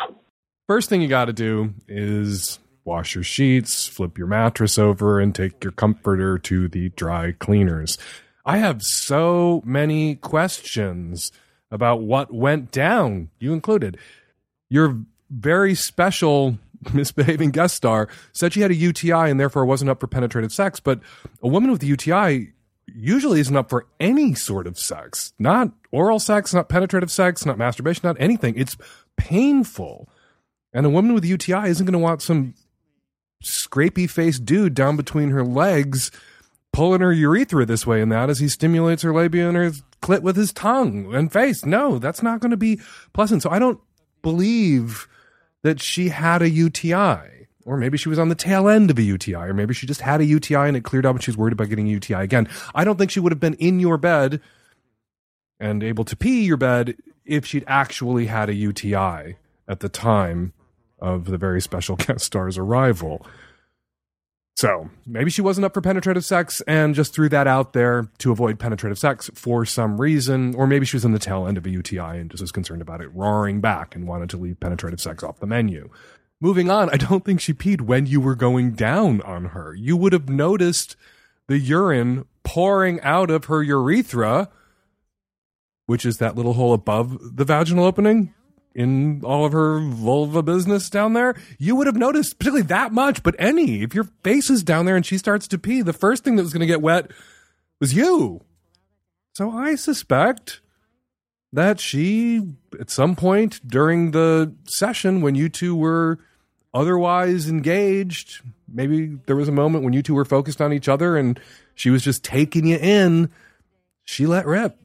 First 0.75 0.89
thing 0.89 1.01
you 1.01 1.07
got 1.07 1.25
to 1.25 1.31
do 1.31 1.73
is 1.87 2.59
wash 2.83 3.15
your 3.15 3.23
sheets, 3.23 3.87
flip 3.87 4.17
your 4.17 4.27
mattress 4.27 4.77
over, 4.77 5.21
and 5.21 5.33
take 5.33 5.63
your 5.63 5.71
comforter 5.71 6.37
to 6.39 6.67
the 6.67 6.89
dry 6.89 7.31
cleaners. 7.31 7.97
I 8.45 8.57
have 8.57 8.83
so 8.83 9.63
many 9.63 10.15
questions 10.15 11.31
about 11.71 12.01
what 12.01 12.33
went 12.33 12.71
down, 12.71 13.29
you 13.39 13.53
included. 13.53 13.97
Your 14.67 14.99
very 15.29 15.75
special 15.75 16.57
misbehaving 16.93 17.51
guest 17.51 17.75
star 17.75 18.09
said 18.33 18.51
she 18.51 18.59
had 18.59 18.71
a 18.71 18.75
UTI 18.75 19.29
and 19.29 19.39
therefore 19.39 19.65
wasn't 19.65 19.89
up 19.89 20.01
for 20.01 20.07
penetrative 20.07 20.51
sex, 20.51 20.81
but 20.81 20.99
a 21.41 21.47
woman 21.47 21.71
with 21.71 21.83
a 21.83 21.85
UTI 21.85 22.51
usually 22.93 23.39
isn't 23.39 23.55
up 23.55 23.69
for 23.69 23.87
any 24.01 24.33
sort 24.33 24.67
of 24.67 24.77
sex, 24.77 25.31
not 25.39 25.71
oral 25.93 26.19
sex, 26.19 26.53
not 26.53 26.67
penetrative 26.67 27.11
sex, 27.11 27.45
not 27.45 27.57
masturbation, 27.57 28.01
not 28.03 28.17
anything. 28.19 28.55
It's 28.57 28.75
painful. 29.15 30.09
And 30.75 30.85
a 30.85 30.89
woman 30.89 31.13
with 31.13 31.23
UTI 31.23 31.69
isn't 31.69 31.85
going 31.85 31.93
to 31.93 31.99
want 31.99 32.21
some 32.21 32.53
scrapey 33.41 34.09
faced 34.09 34.43
dude 34.43 34.73
down 34.73 34.97
between 34.97 35.29
her 35.29 35.43
legs 35.43 36.11
pulling 36.73 36.99
her 36.99 37.13
urethra 37.13 37.65
this 37.65 37.87
way 37.87 38.01
and 38.01 38.11
that 38.11 38.29
as 38.29 38.39
he 38.39 38.49
stimulates 38.49 39.01
her 39.01 39.13
labia 39.13 39.47
and 39.47 39.55
her 39.55 39.71
clit 40.01 40.21
with 40.21 40.35
his 40.35 40.51
tongue 40.51 41.15
and 41.15 41.31
face. 41.31 41.65
No, 41.65 41.97
that's 41.97 42.21
not 42.21 42.41
going 42.41 42.51
to 42.51 42.57
be 42.57 42.81
pleasant. 43.13 43.41
So 43.41 43.49
I 43.49 43.57
don't 43.57 43.79
believe 44.21 45.07
that 45.61 45.81
she 45.81 46.09
had 46.09 46.41
a 46.41 46.49
UTI. 46.49 47.47
Or 47.63 47.77
maybe 47.77 47.97
she 47.97 48.09
was 48.09 48.19
on 48.19 48.27
the 48.27 48.35
tail 48.35 48.67
end 48.67 48.91
of 48.91 48.99
a 48.99 49.01
UTI, 49.01 49.35
or 49.35 49.53
maybe 49.53 49.73
she 49.73 49.87
just 49.87 50.01
had 50.01 50.19
a 50.19 50.25
UTI 50.25 50.67
and 50.67 50.77
it 50.77 50.83
cleared 50.83 51.05
up 51.05 51.15
and 51.15 51.23
she's 51.23 51.37
worried 51.37 51.53
about 51.53 51.69
getting 51.69 51.87
a 51.87 51.91
UTI 51.91 52.15
again. 52.15 52.49
I 52.75 52.83
don't 52.83 52.97
think 52.97 53.09
she 53.09 53.21
would 53.21 53.31
have 53.31 53.39
been 53.39 53.55
in 53.55 53.79
your 53.79 53.97
bed 53.97 54.41
and 55.57 55.81
able 55.81 56.03
to 56.03 56.17
pee 56.17 56.43
your 56.43 56.57
bed 56.57 56.97
if 57.23 57.45
she'd 57.45 57.63
actually 57.65 58.25
had 58.25 58.49
a 58.49 58.53
UTI 58.53 59.37
at 59.67 59.79
the 59.79 59.89
time 59.89 60.53
of 61.05 61.25
the 61.25 61.37
very 61.37 61.61
special 61.61 61.95
guest 61.95 62.25
star's 62.25 62.57
arrival. 62.57 63.25
So 64.57 64.89
maybe 65.05 65.29
she 65.29 65.41
wasn't 65.41 65.65
up 65.65 65.73
for 65.73 65.81
penetrative 65.81 66.23
sex 66.23 66.61
and 66.61 66.95
just 66.95 67.13
threw 67.13 67.27
that 67.29 67.45
out 67.45 67.73
there 67.73 68.09
to 68.19 68.31
avoid 68.31 68.57
penetrative 68.57 68.97
sex 68.97 69.29
for 69.33 69.65
some 69.65 69.99
reason. 69.99 70.55
Or 70.55 70.65
maybe 70.65 70.85
she 70.85 70.95
was 70.95 71.03
in 71.03 71.11
the 71.11 71.19
tail 71.19 71.45
end 71.45 71.57
of 71.57 71.65
a 71.65 71.69
UTI 71.69 72.19
and 72.19 72.31
just 72.31 72.41
was 72.41 72.53
concerned 72.53 72.81
about 72.81 73.01
it 73.01 73.13
roaring 73.13 73.59
back 73.59 73.95
and 73.95 74.07
wanted 74.07 74.29
to 74.29 74.37
leave 74.37 74.59
penetrative 74.61 75.01
sex 75.01 75.23
off 75.23 75.39
the 75.39 75.45
menu. 75.45 75.89
Moving 76.39 76.69
on, 76.69 76.89
I 76.89 76.97
don't 76.97 77.25
think 77.25 77.41
she 77.41 77.53
peed 77.53 77.81
when 77.81 78.05
you 78.05 78.21
were 78.21 78.35
going 78.35 78.71
down 78.71 79.21
on 79.21 79.45
her. 79.45 79.73
You 79.75 79.97
would 79.97 80.13
have 80.13 80.29
noticed 80.29 80.95
the 81.47 81.59
urine 81.59 82.25
pouring 82.43 83.01
out 83.01 83.29
of 83.29 83.45
her 83.45 83.61
urethra, 83.61 84.49
which 85.85 86.05
is 86.05 86.17
that 86.17 86.35
little 86.35 86.53
hole 86.53 86.73
above 86.73 87.35
the 87.35 87.45
vaginal 87.45 87.85
opening 87.85 88.33
in 88.75 89.21
all 89.23 89.45
of 89.45 89.53
her 89.53 89.79
vulva 89.79 90.43
business 90.43 90.89
down 90.89 91.13
there, 91.13 91.33
you 91.57 91.77
would 91.77 91.87
have 91.87 91.95
noticed 91.95 92.37
particularly 92.37 92.67
that 92.67 92.91
much. 92.91 93.23
But 93.23 93.35
any, 93.39 93.81
if 93.81 93.95
your 93.95 94.03
face 94.23 94.49
is 94.49 94.63
down 94.63 94.85
there 94.85 94.97
and 94.97 95.05
she 95.05 95.17
starts 95.17 95.47
to 95.47 95.57
pee, 95.57 95.81
the 95.81 95.93
first 95.93 96.23
thing 96.23 96.35
that 96.35 96.43
was 96.43 96.51
going 96.51 96.59
to 96.59 96.67
get 96.67 96.81
wet 96.81 97.09
was 97.79 97.93
you. 97.93 98.41
So 99.31 99.49
I 99.49 99.75
suspect 99.75 100.59
that 101.53 101.79
she, 101.79 102.41
at 102.77 102.89
some 102.89 103.15
point 103.15 103.65
during 103.65 104.11
the 104.11 104.53
session 104.65 105.21
when 105.21 105.35
you 105.35 105.47
two 105.47 105.75
were 105.75 106.19
otherwise 106.73 107.47
engaged, 107.47 108.41
maybe 108.67 109.17
there 109.25 109.37
was 109.37 109.47
a 109.47 109.53
moment 109.53 109.85
when 109.85 109.93
you 109.93 110.03
two 110.03 110.15
were 110.15 110.25
focused 110.25 110.59
on 110.59 110.73
each 110.73 110.89
other 110.89 111.15
and 111.15 111.39
she 111.75 111.89
was 111.89 112.03
just 112.03 112.25
taking 112.25 112.67
you 112.67 112.77
in, 112.77 113.29
she 114.03 114.25
let 114.25 114.45
rip. 114.45 114.77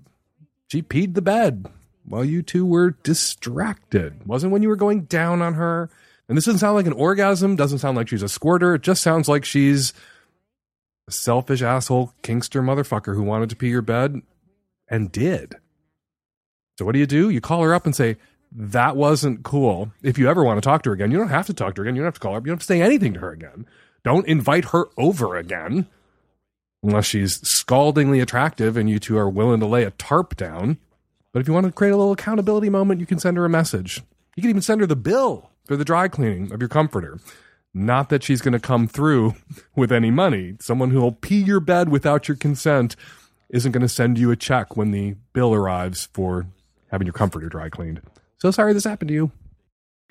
She 0.68 0.80
peed 0.80 1.14
the 1.14 1.22
bed 1.22 1.66
while 2.10 2.24
you 2.24 2.42
two 2.42 2.66
were 2.66 2.90
distracted. 3.04 4.26
Wasn't 4.26 4.52
when 4.52 4.62
you 4.62 4.68
were 4.68 4.76
going 4.76 5.02
down 5.02 5.40
on 5.40 5.54
her. 5.54 5.88
And 6.28 6.36
this 6.36 6.44
doesn't 6.44 6.58
sound 6.58 6.74
like 6.74 6.86
an 6.86 6.92
orgasm, 6.92 7.54
doesn't 7.56 7.78
sound 7.78 7.96
like 7.96 8.08
she's 8.08 8.22
a 8.22 8.28
squirter. 8.28 8.74
It 8.74 8.82
just 8.82 9.02
sounds 9.02 9.28
like 9.28 9.44
she's 9.44 9.92
a 11.08 11.12
selfish 11.12 11.62
asshole 11.62 12.12
kinkster 12.22 12.62
motherfucker 12.62 13.14
who 13.14 13.22
wanted 13.22 13.48
to 13.50 13.56
pee 13.56 13.68
your 13.68 13.80
bed 13.80 14.22
and 14.88 15.12
did. 15.12 15.54
So 16.78 16.84
what 16.84 16.92
do 16.92 16.98
you 16.98 17.06
do? 17.06 17.30
You 17.30 17.40
call 17.40 17.62
her 17.62 17.74
up 17.74 17.86
and 17.86 17.94
say, 17.94 18.16
that 18.52 18.96
wasn't 18.96 19.44
cool. 19.44 19.92
If 20.02 20.18
you 20.18 20.28
ever 20.28 20.42
want 20.42 20.60
to 20.60 20.68
talk 20.68 20.82
to 20.82 20.90
her 20.90 20.94
again, 20.94 21.12
you 21.12 21.18
don't 21.18 21.28
have 21.28 21.46
to 21.46 21.54
talk 21.54 21.76
to 21.76 21.82
her 21.82 21.84
again. 21.84 21.94
You 21.94 22.02
don't 22.02 22.08
have 22.08 22.14
to 22.14 22.20
call 22.20 22.32
her 22.32 22.38
up. 22.38 22.44
You 22.44 22.50
don't 22.50 22.56
have 22.56 22.66
to 22.66 22.66
say 22.66 22.82
anything 22.82 23.14
to 23.14 23.20
her 23.20 23.30
again. 23.30 23.66
Don't 24.02 24.26
invite 24.26 24.66
her 24.66 24.86
over 24.96 25.36
again 25.36 25.86
unless 26.82 27.06
she's 27.06 27.40
scaldingly 27.46 28.18
attractive 28.18 28.76
and 28.76 28.90
you 28.90 28.98
two 28.98 29.16
are 29.16 29.30
willing 29.30 29.60
to 29.60 29.66
lay 29.66 29.84
a 29.84 29.92
tarp 29.92 30.36
down. 30.36 30.78
But 31.32 31.40
if 31.40 31.48
you 31.48 31.54
want 31.54 31.66
to 31.66 31.72
create 31.72 31.92
a 31.92 31.96
little 31.96 32.12
accountability 32.12 32.70
moment, 32.70 33.00
you 33.00 33.06
can 33.06 33.18
send 33.18 33.36
her 33.36 33.44
a 33.44 33.50
message. 33.50 34.02
You 34.36 34.42
can 34.42 34.50
even 34.50 34.62
send 34.62 34.80
her 34.80 34.86
the 34.86 34.96
bill 34.96 35.50
for 35.64 35.76
the 35.76 35.84
dry 35.84 36.08
cleaning 36.08 36.52
of 36.52 36.60
your 36.60 36.68
comforter. 36.68 37.18
Not 37.72 38.08
that 38.08 38.24
she's 38.24 38.40
going 38.40 38.52
to 38.52 38.58
come 38.60 38.88
through 38.88 39.34
with 39.76 39.92
any 39.92 40.10
money. 40.10 40.56
Someone 40.60 40.90
who 40.90 41.00
will 41.00 41.12
pee 41.12 41.40
your 41.40 41.60
bed 41.60 41.88
without 41.88 42.26
your 42.26 42.36
consent 42.36 42.96
isn't 43.48 43.72
going 43.72 43.82
to 43.82 43.88
send 43.88 44.18
you 44.18 44.30
a 44.30 44.36
check 44.36 44.76
when 44.76 44.90
the 44.90 45.14
bill 45.32 45.54
arrives 45.54 46.08
for 46.12 46.46
having 46.90 47.06
your 47.06 47.12
comforter 47.12 47.48
dry 47.48 47.68
cleaned. 47.68 48.00
So 48.38 48.50
sorry 48.50 48.72
this 48.72 48.84
happened 48.84 49.08
to 49.08 49.14
you. 49.14 49.32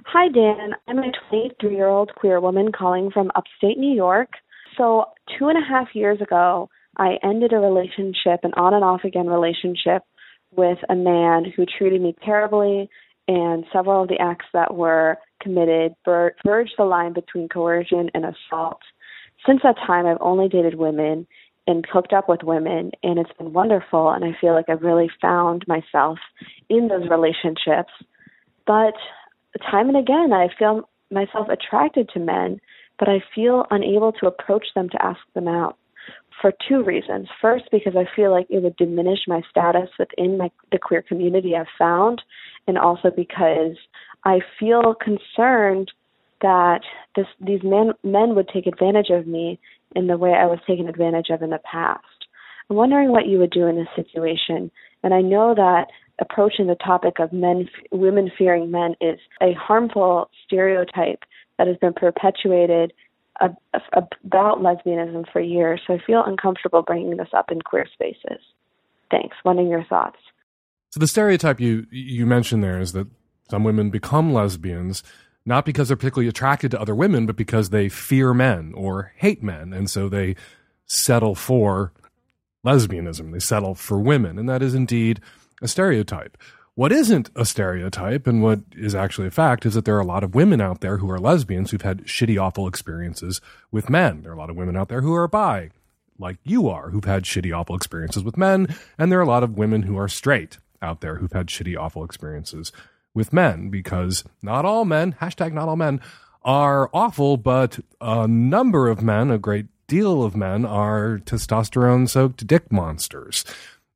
Hi, 0.06 0.30
Dan. 0.30 0.72
I'm 0.88 1.00
a 1.00 1.12
23 1.30 1.76
year 1.76 1.88
old 1.88 2.16
queer 2.16 2.40
woman 2.40 2.72
calling 2.72 3.12
from 3.12 3.32
upstate 3.36 3.78
New 3.78 3.94
York. 3.94 4.30
So, 4.78 5.06
two 5.38 5.50
and 5.50 5.58
a 5.58 5.68
half 5.68 5.90
years 5.94 6.22
ago, 6.22 6.70
I 6.98 7.18
ended 7.22 7.52
a 7.52 7.58
relationship, 7.58 8.40
an 8.44 8.54
on 8.56 8.74
and 8.74 8.84
off 8.84 9.02
again 9.04 9.28
relationship, 9.28 10.04
with 10.56 10.80
a 10.90 10.96
man 10.96 11.46
who 11.56 11.66
treated 11.66 12.02
me 12.02 12.16
terribly, 12.26 12.90
and 13.28 13.66
several 13.72 14.04
of 14.04 14.10
the 14.10 14.20
acts 14.20 14.48
that 14.54 14.74
were 14.74 15.18
committed 15.42 15.94
verged 16.06 16.74
the 16.78 16.84
line 16.84 17.14
between 17.14 17.48
coercion 17.48 18.10
and 18.14 18.26
assault. 18.26 18.82
Since 19.46 19.62
that 19.64 19.78
time, 19.86 20.06
I've 20.06 20.18
only 20.20 20.50
dated 20.50 20.76
women 20.76 21.28
and 21.68 21.86
hooked 21.92 22.14
up 22.14 22.28
with 22.28 22.42
women, 22.44 22.92
and 23.04 23.20
it's 23.20 23.32
been 23.38 23.54
wonderful. 23.54 24.10
And 24.10 24.26
I 24.26 24.36
feel 24.42 24.54
like 24.54 24.68
I've 24.68 24.82
really 24.82 25.10
found 25.22 25.66
myself 25.68 26.18
in 26.70 26.88
those 26.88 27.08
relationships. 27.10 27.94
But 28.66 28.96
time 29.70 29.88
and 29.90 29.98
again, 29.98 30.34
I 30.34 30.48
feel 30.58 30.90
myself 31.12 31.48
attracted 31.50 32.10
to 32.10 32.20
men, 32.20 32.60
but 32.98 33.08
I 33.08 33.24
feel 33.36 33.66
unable 33.70 34.12
to 34.14 34.28
approach 34.28 34.66
them 34.74 34.90
to 34.90 35.06
ask 35.06 35.20
them 35.36 35.48
out 35.48 35.78
for 36.42 36.54
two 36.68 36.84
reasons. 36.84 37.28
First, 37.42 37.66
because 37.72 37.94
I 37.96 38.06
feel 38.16 38.32
like 38.32 38.48
it 38.50 38.64
would 38.64 38.76
diminish 38.78 39.20
my 39.28 39.42
status 39.50 39.90
within 39.98 40.38
my, 40.38 40.52
the 40.72 40.80
queer 40.80 41.02
community 41.02 41.56
I've 41.56 41.68
found, 41.78 42.22
and 42.68 42.78
also 42.78 43.10
because 43.16 43.78
I 44.26 44.40
feel 44.60 44.96
concerned 44.96 45.92
that 46.42 46.82
this, 47.16 47.28
these 47.42 47.62
men 47.64 47.92
men 48.04 48.36
would 48.36 48.50
take 48.54 48.66
advantage 48.66 49.10
of 49.10 49.28
me 49.28 49.60
in 49.96 50.08
the 50.08 50.18
way 50.18 50.32
I 50.32 50.46
was 50.46 50.60
taken 50.66 50.88
advantage 50.88 51.28
of 51.30 51.42
in 51.42 51.50
the 51.50 51.60
past. 51.70 52.04
I'm 52.70 52.76
wondering 52.76 53.12
what 53.12 53.28
you 53.28 53.40
would 53.40 53.52
do 53.52 53.68
in 53.68 53.76
this 53.76 53.88
situation, 53.96 54.72
and 55.04 55.14
I 55.14 55.22
know 55.22 55.54
that 55.56 55.88
approaching 56.22 56.68
the 56.68 56.76
topic 56.76 57.20
of 57.20 57.34
men, 57.34 57.70
women 57.92 58.32
fearing 58.38 58.72
men 58.72 58.96
is 59.02 59.20
a 59.42 59.54
harmful 59.54 60.30
stereotype 60.46 61.24
that 61.58 61.68
has 61.68 61.78
been 61.78 61.94
perpetuated 61.94 62.94
about 63.40 64.60
lesbianism 64.60 65.26
for 65.32 65.42
years. 65.42 65.82
So 65.88 65.94
I 65.94 66.00
feel 66.06 66.24
uncomfortable 66.26 66.82
bringing 66.82 67.18
this 67.18 67.30
up 67.34 67.52
in 67.52 67.62
queer 67.62 67.86
spaces. 67.94 68.42
Thanks. 69.12 69.38
Wondering 69.44 69.70
your 69.70 69.86
thoughts. 69.86 70.18
So 70.92 71.00
the 71.00 71.08
stereotype 71.08 71.60
you 71.60 71.86
you 71.92 72.26
mentioned 72.26 72.64
there 72.64 72.80
is 72.80 72.94
that 72.94 73.08
some 73.50 73.64
women 73.64 73.90
become 73.90 74.34
lesbians 74.34 75.04
not 75.46 75.66
because 75.66 75.88
they're 75.88 75.98
particularly 75.98 76.30
attracted 76.30 76.72
to 76.72 76.80
other 76.80 76.94
women, 76.94 77.26
but 77.26 77.36
because 77.36 77.70
they 77.70 77.90
fear 77.90 78.34
men 78.34 78.74
or 78.76 79.14
hate 79.16 79.42
men, 79.42 79.74
and 79.74 79.90
so 79.90 80.08
they 80.08 80.36
settle 80.86 81.34
for 81.34 81.92
lesbianism. 82.66 83.32
They 83.32 83.40
settle 83.40 83.74
for 83.74 84.00
women, 84.00 84.38
and 84.38 84.48
that 84.48 84.62
is 84.62 84.76
indeed 84.76 85.22
a 85.62 85.68
stereotype. 85.68 86.38
What 86.80 86.94
isn't 86.94 87.30
a 87.36 87.44
stereotype 87.44 88.26
and 88.26 88.42
what 88.42 88.62
is 88.72 88.96
actually 88.96 89.28
a 89.28 89.32
fact 89.32 89.66
is 89.66 89.74
that 89.74 89.84
there 89.84 89.98
are 89.98 90.00
a 90.00 90.06
lot 90.06 90.24
of 90.24 90.34
women 90.34 90.62
out 90.62 90.80
there 90.80 91.00
who 91.00 91.12
are 91.12 91.20
lesbians 91.20 91.72
who've 91.72 91.82
had 91.82 92.06
shitty, 92.06 92.42
awful 92.42 92.68
experiences 92.68 93.42
with 93.70 93.90
men. 93.90 94.22
There 94.22 94.32
are 94.32 94.36
a 94.36 94.38
lot 94.38 94.50
of 94.50 94.56
women 94.56 94.78
out 94.78 94.88
there 94.88 95.02
who 95.02 95.14
are 95.14 95.28
bi, 95.28 95.72
like 96.18 96.38
you 96.46 96.70
are, 96.70 96.92
who've 96.92 97.04
had 97.04 97.24
shitty, 97.24 97.54
awful 97.54 97.76
experiences 97.76 98.24
with 98.24 98.38
men. 98.38 98.74
And 98.98 99.12
there 99.12 99.20
are 99.20 99.24
a 99.24 99.28
lot 99.28 99.44
of 99.44 99.58
women 99.58 99.82
who 99.82 99.98
are 99.98 100.08
straight 100.08 100.58
out 100.82 101.02
there 101.02 101.18
who've 101.18 101.34
had 101.34 101.48
shitty, 101.48 101.78
awful 101.78 102.06
experiences 102.06 102.72
with 103.14 103.34
men 103.34 103.70
because 103.70 104.24
not 104.42 104.64
all 104.64 104.86
men, 104.86 105.18
hashtag 105.20 105.52
not 105.52 105.68
all 105.68 105.76
men, 105.76 106.00
are 106.44 106.90
awful, 106.94 107.36
but 107.36 107.80
a 108.00 108.26
number 108.26 108.88
of 108.88 109.02
men, 109.02 109.32
a 109.32 109.38
great 109.38 109.66
deal 109.88 110.24
of 110.24 110.34
men, 110.34 110.64
are 110.64 111.20
testosterone 111.26 112.08
soaked 112.08 112.48
dick 112.48 112.72
monsters 112.72 113.44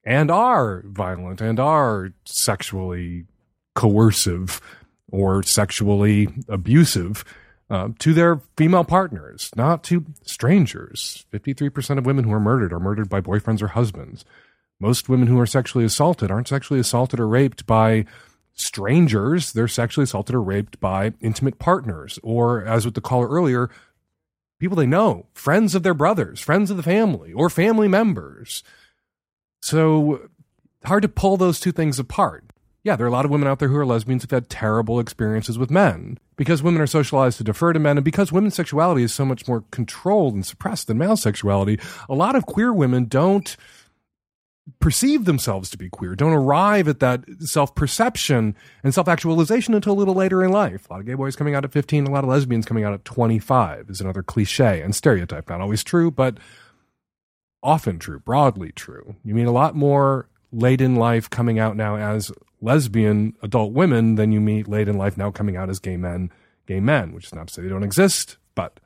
and 0.04 0.30
are 0.30 0.84
violent 0.86 1.42
and 1.42 1.60
are 1.60 2.14
sexually 2.26 3.26
coercive 3.76 4.62
or 5.12 5.44
sexually 5.44 6.28
abusive 6.50 7.24
uh, 7.70 7.90
to 8.00 8.14
their 8.14 8.42
female 8.58 8.84
partners, 8.84 9.50
not 9.56 9.84
to 9.86 10.06
strangers. 10.24 11.26
53% 11.32 11.98
of 11.98 12.06
women 12.06 12.26
who 12.26 12.34
are 12.34 12.40
murdered 12.40 12.74
are 12.74 12.80
murdered 12.80 13.10
by 13.10 13.22
boyfriends 13.22 13.62
or 13.62 13.70
husbands. 13.70 14.26
Most 14.80 15.08
women 15.08 15.28
who 15.28 15.40
are 15.40 15.46
sexually 15.46 15.86
assaulted 15.86 16.30
aren't 16.30 16.48
sexually 16.48 16.80
assaulted 16.80 17.20
or 17.20 17.28
raped 17.28 17.66
by 17.66 18.06
strangers. 18.54 19.54
They're 19.54 19.68
sexually 19.68 20.04
assaulted 20.04 20.36
or 20.36 20.42
raped 20.42 20.80
by 20.80 21.14
intimate 21.22 21.58
partners, 21.58 22.20
or 22.22 22.66
as 22.66 22.86
with 22.86 22.94
the 22.94 23.02
caller 23.02 23.30
earlier, 23.30 23.70
people 24.60 24.76
they 24.76 24.86
know, 24.86 25.28
friends 25.34 25.74
of 25.74 25.84
their 25.84 25.94
brothers, 25.94 26.42
friends 26.42 26.70
of 26.70 26.78
the 26.78 26.84
family, 26.84 27.34
or 27.34 27.50
family 27.50 27.88
members. 27.88 28.64
So 29.64 30.28
hard 30.84 31.04
to 31.04 31.08
pull 31.08 31.38
those 31.38 31.58
two 31.58 31.72
things 31.72 31.98
apart. 31.98 32.44
Yeah, 32.84 32.98
there 32.98 33.06
are 33.06 33.10
a 33.10 33.14
lot 33.14 33.24
of 33.24 33.32
women 33.32 33.48
out 33.48 33.60
there 33.60 33.70
who 33.70 33.78
are 33.78 33.86
lesbians 33.86 34.24
who've 34.24 34.32
had 34.32 34.50
terrible 34.50 35.00
experiences 35.00 35.58
with 35.58 35.72
men 35.72 36.20
because 36.36 36.62
women 36.62 36.82
are 36.82 36.86
socialized 36.86 37.38
to 37.38 37.46
defer 37.46 37.72
to 37.72 37.80
men 37.80 37.98
and 37.98 38.04
because 38.04 38.30
women's 38.30 38.56
sexuality 38.56 39.04
is 39.04 39.14
so 39.14 39.24
much 39.24 39.48
more 39.48 39.64
controlled 39.72 40.34
and 40.34 40.46
suppressed 40.46 40.88
than 40.88 40.98
male 40.98 41.16
sexuality. 41.16 41.80
A 42.10 42.14
lot 42.14 42.36
of 42.36 42.46
queer 42.46 42.74
women 42.74 43.06
don't 43.06 43.56
perceive 44.82 45.24
themselves 45.24 45.70
to 45.70 45.78
be 45.78 45.88
queer, 45.88 46.14
don't 46.14 46.34
arrive 46.34 46.90
at 46.90 47.00
that 47.00 47.24
self 47.40 47.74
perception 47.74 48.58
and 48.84 48.94
self 48.94 49.08
actualization 49.08 49.74
until 49.74 49.94
a 49.94 49.96
little 49.96 50.14
later 50.14 50.44
in 50.44 50.52
life. 50.52 50.90
A 50.90 50.94
lot 50.94 51.00
of 51.00 51.06
gay 51.06 51.14
boys 51.14 51.38
coming 51.38 51.56
out 51.56 51.64
at 51.64 51.72
15, 51.72 52.06
a 52.06 52.12
lot 52.12 52.26
of 52.26 52.30
lesbians 52.30 52.66
coming 52.66 52.84
out 52.84 52.94
at 52.94 53.06
25 53.06 53.90
is 53.90 54.02
another 54.02 54.24
cliche 54.24 54.82
and 54.82 54.94
stereotype. 54.94 55.50
Not 55.50 55.62
always 55.62 55.86
true, 55.86 56.12
but 56.12 56.38
often 57.64 57.98
true, 57.98 58.20
broadly 58.20 58.72
true. 58.72 59.16
You 59.24 59.34
meet 59.34 59.48
a 59.48 59.52
lot 59.52 59.76
more 59.76 60.28
late 60.52 60.82
in 60.82 60.96
life 60.96 61.30
coming 61.30 61.58
out 61.58 61.76
now 61.76 61.96
as 61.96 62.32
lesbian 62.62 63.34
adult 63.42 63.74
women 63.74 64.16
than 64.16 64.32
you 64.32 64.40
meet 64.40 64.68
late 64.68 64.88
in 64.88 64.98
life 64.98 65.18
now 65.18 65.32
coming 65.32 65.58
out 65.58 65.70
as 65.70 65.80
gay 65.80 65.98
men, 65.98 66.32
gay 66.68 66.80
men, 66.80 67.14
which 67.14 67.26
is 67.26 67.36
not 67.36 67.48
to 67.48 67.54
say 67.54 67.62
they 67.62 67.70
don't 67.70 67.84
exist, 67.84 68.38
but 68.56 68.80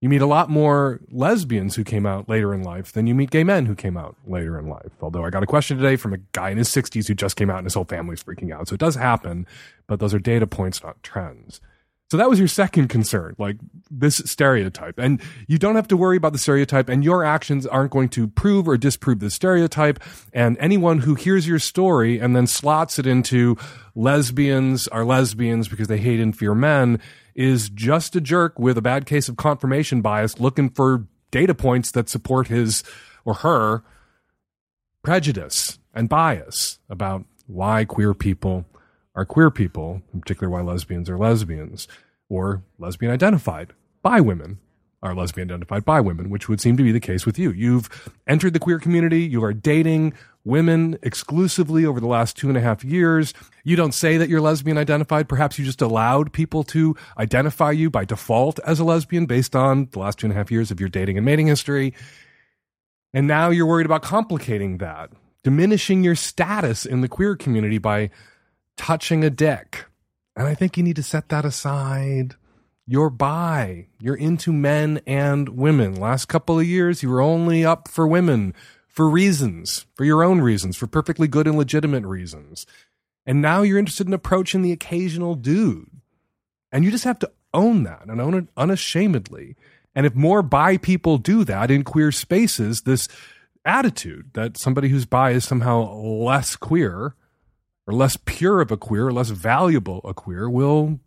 you 0.00 0.08
meet 0.10 0.20
a 0.20 0.26
lot 0.26 0.50
more 0.50 1.00
lesbians 1.10 1.74
who 1.74 1.82
came 1.82 2.04
out 2.04 2.28
later 2.28 2.52
in 2.52 2.62
life 2.62 2.92
than 2.92 3.06
you 3.06 3.14
meet 3.14 3.30
gay 3.30 3.44
men 3.44 3.66
who 3.66 3.74
came 3.74 3.96
out 3.96 4.14
later 4.26 4.58
in 4.58 4.68
life. 4.68 4.92
Although 5.00 5.24
I 5.24 5.30
got 5.30 5.42
a 5.42 5.46
question 5.46 5.78
today 5.78 5.96
from 5.96 6.12
a 6.12 6.18
guy 6.32 6.50
in 6.50 6.58
his 6.58 6.68
60s 6.68 7.08
who 7.08 7.14
just 7.14 7.36
came 7.36 7.50
out 7.50 7.58
and 7.58 7.66
his 7.66 7.74
whole 7.74 7.84
family's 7.84 8.22
freaking 8.22 8.52
out. 8.52 8.68
So 8.68 8.74
it 8.74 8.80
does 8.80 8.94
happen, 8.94 9.46
but 9.86 9.98
those 9.98 10.12
are 10.12 10.18
data 10.18 10.46
points, 10.46 10.82
not 10.82 11.02
trends. 11.02 11.60
So 12.08 12.16
that 12.16 12.30
was 12.30 12.38
your 12.38 12.46
second 12.46 12.86
concern, 12.88 13.34
like 13.36 13.56
this 13.90 14.22
stereotype. 14.24 14.96
And 14.96 15.20
you 15.48 15.58
don't 15.58 15.74
have 15.74 15.88
to 15.88 15.96
worry 15.96 16.16
about 16.16 16.32
the 16.32 16.38
stereotype, 16.38 16.88
and 16.88 17.02
your 17.02 17.24
actions 17.24 17.66
aren't 17.66 17.90
going 17.90 18.10
to 18.10 18.28
prove 18.28 18.68
or 18.68 18.76
disprove 18.76 19.18
the 19.18 19.30
stereotype. 19.30 19.98
And 20.32 20.56
anyone 20.58 20.98
who 21.00 21.16
hears 21.16 21.48
your 21.48 21.58
story 21.58 22.20
and 22.20 22.36
then 22.36 22.46
slots 22.46 23.00
it 23.00 23.08
into 23.08 23.56
lesbians 23.96 24.86
are 24.88 25.04
lesbians 25.04 25.68
because 25.68 25.88
they 25.88 25.98
hate 25.98 26.20
and 26.20 26.36
fear 26.36 26.54
men 26.54 27.00
is 27.34 27.68
just 27.70 28.14
a 28.14 28.20
jerk 28.20 28.56
with 28.58 28.78
a 28.78 28.82
bad 28.82 29.04
case 29.04 29.28
of 29.28 29.36
confirmation 29.36 30.00
bias 30.00 30.38
looking 30.38 30.70
for 30.70 31.06
data 31.32 31.54
points 31.54 31.90
that 31.90 32.08
support 32.08 32.46
his 32.46 32.84
or 33.24 33.34
her 33.34 33.82
prejudice 35.02 35.78
and 35.92 36.08
bias 36.08 36.78
about 36.88 37.24
why 37.46 37.84
queer 37.84 38.14
people 38.14 38.64
are 39.16 39.24
queer 39.24 39.50
people, 39.50 40.02
in 40.14 40.20
particular 40.20 40.50
why 40.50 40.60
lesbians 40.60 41.10
are 41.10 41.18
lesbians, 41.18 41.88
or 42.28 42.62
lesbian 42.78 43.10
identified 43.10 43.72
by 44.02 44.20
women 44.20 44.58
are 45.02 45.14
lesbian 45.14 45.48
identified 45.48 45.84
by 45.84 46.00
women, 46.00 46.30
which 46.30 46.48
would 46.48 46.60
seem 46.60 46.76
to 46.76 46.82
be 46.82 46.92
the 46.92 47.00
case 47.00 47.26
with 47.26 47.38
you. 47.38 47.50
You've 47.50 47.88
entered 48.26 48.52
the 48.52 48.58
queer 48.58 48.78
community, 48.78 49.22
you 49.22 49.42
are 49.44 49.52
dating 49.52 50.14
women 50.44 50.98
exclusively 51.02 51.84
over 51.84 52.00
the 52.00 52.06
last 52.06 52.36
two 52.36 52.48
and 52.48 52.56
a 52.56 52.60
half 52.60 52.84
years. 52.84 53.34
You 53.64 53.76
don't 53.76 53.92
say 53.92 54.16
that 54.16 54.28
you're 54.28 54.40
lesbian 54.40 54.78
identified. 54.78 55.28
Perhaps 55.28 55.58
you 55.58 55.64
just 55.64 55.82
allowed 55.82 56.32
people 56.32 56.62
to 56.64 56.96
identify 57.18 57.72
you 57.72 57.90
by 57.90 58.04
default 58.04 58.58
as 58.60 58.78
a 58.78 58.84
lesbian 58.84 59.26
based 59.26 59.56
on 59.56 59.88
the 59.90 59.98
last 59.98 60.18
two 60.18 60.26
and 60.26 60.32
a 60.32 60.36
half 60.36 60.50
years 60.50 60.70
of 60.70 60.78
your 60.78 60.88
dating 60.88 61.18
and 61.18 61.24
mating 61.24 61.48
history. 61.48 61.94
And 63.12 63.26
now 63.26 63.50
you're 63.50 63.66
worried 63.66 63.86
about 63.86 64.02
complicating 64.02 64.78
that, 64.78 65.10
diminishing 65.42 66.04
your 66.04 66.14
status 66.14 66.86
in 66.86 67.00
the 67.00 67.08
queer 67.08 67.34
community 67.34 67.78
by 67.78 68.10
touching 68.76 69.24
a 69.24 69.30
dick. 69.30 69.86
And 70.34 70.46
I 70.46 70.54
think 70.54 70.76
you 70.76 70.82
need 70.82 70.96
to 70.96 71.02
set 71.02 71.28
that 71.30 71.44
aside 71.44 72.36
you're 72.86 73.10
bi. 73.10 73.86
You're 74.00 74.16
into 74.16 74.52
men 74.52 75.00
and 75.06 75.48
women. 75.50 75.96
Last 75.96 76.26
couple 76.26 76.58
of 76.58 76.66
years, 76.66 77.02
you 77.02 77.10
were 77.10 77.20
only 77.20 77.64
up 77.64 77.88
for 77.88 78.06
women 78.06 78.54
for 78.86 79.10
reasons, 79.10 79.86
for 79.94 80.04
your 80.04 80.22
own 80.22 80.40
reasons, 80.40 80.76
for 80.76 80.86
perfectly 80.86 81.26
good 81.26 81.46
and 81.46 81.58
legitimate 81.58 82.04
reasons. 82.04 82.64
And 83.26 83.42
now 83.42 83.62
you're 83.62 83.78
interested 83.78 84.06
in 84.06 84.14
approaching 84.14 84.62
the 84.62 84.72
occasional 84.72 85.34
dude. 85.34 85.90
And 86.70 86.84
you 86.84 86.90
just 86.90 87.04
have 87.04 87.18
to 87.18 87.32
own 87.52 87.82
that 87.82 88.06
and 88.06 88.20
own 88.20 88.34
it 88.34 88.48
unashamedly. 88.56 89.56
And 89.94 90.06
if 90.06 90.14
more 90.14 90.42
bi 90.42 90.76
people 90.76 91.18
do 91.18 91.42
that 91.44 91.70
in 91.70 91.82
queer 91.82 92.12
spaces, 92.12 92.82
this 92.82 93.08
attitude 93.64 94.30
that 94.34 94.56
somebody 94.56 94.88
who's 94.88 95.06
bi 95.06 95.32
is 95.32 95.44
somehow 95.44 95.92
less 95.92 96.54
queer 96.54 97.16
or 97.86 97.94
less 97.94 98.16
pure 98.24 98.60
of 98.60 98.70
a 98.70 98.76
queer 98.76 99.06
or 99.06 99.12
less 99.12 99.30
valuable 99.30 100.00
a 100.04 100.12
queer 100.12 100.50
will 100.50 100.98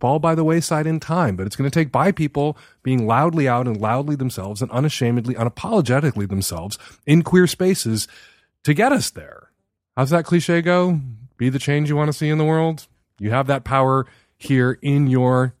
fall 0.00 0.18
by 0.18 0.34
the 0.34 0.44
wayside 0.44 0.86
in 0.86 1.00
time, 1.00 1.36
but 1.36 1.46
it's 1.46 1.56
going 1.56 1.68
to 1.68 1.74
take 1.74 1.90
bi 1.90 2.12
people 2.12 2.56
being 2.82 3.06
loudly 3.06 3.48
out 3.48 3.66
and 3.66 3.80
loudly 3.80 4.14
themselves 4.14 4.62
and 4.62 4.70
unashamedly, 4.70 5.34
unapologetically 5.34 6.28
themselves 6.28 6.78
in 7.06 7.22
queer 7.22 7.46
spaces 7.46 8.06
to 8.62 8.74
get 8.74 8.92
us 8.92 9.10
there. 9.10 9.50
How's 9.96 10.10
that 10.10 10.24
cliche 10.24 10.62
go? 10.62 11.00
Be 11.36 11.48
the 11.48 11.58
change 11.58 11.88
you 11.88 11.96
want 11.96 12.08
to 12.08 12.16
see 12.16 12.28
in 12.28 12.38
the 12.38 12.44
world. 12.44 12.86
You 13.18 13.30
have 13.30 13.48
that 13.48 13.64
power 13.64 14.06
here 14.36 14.78
in 14.82 15.08
your 15.08 15.54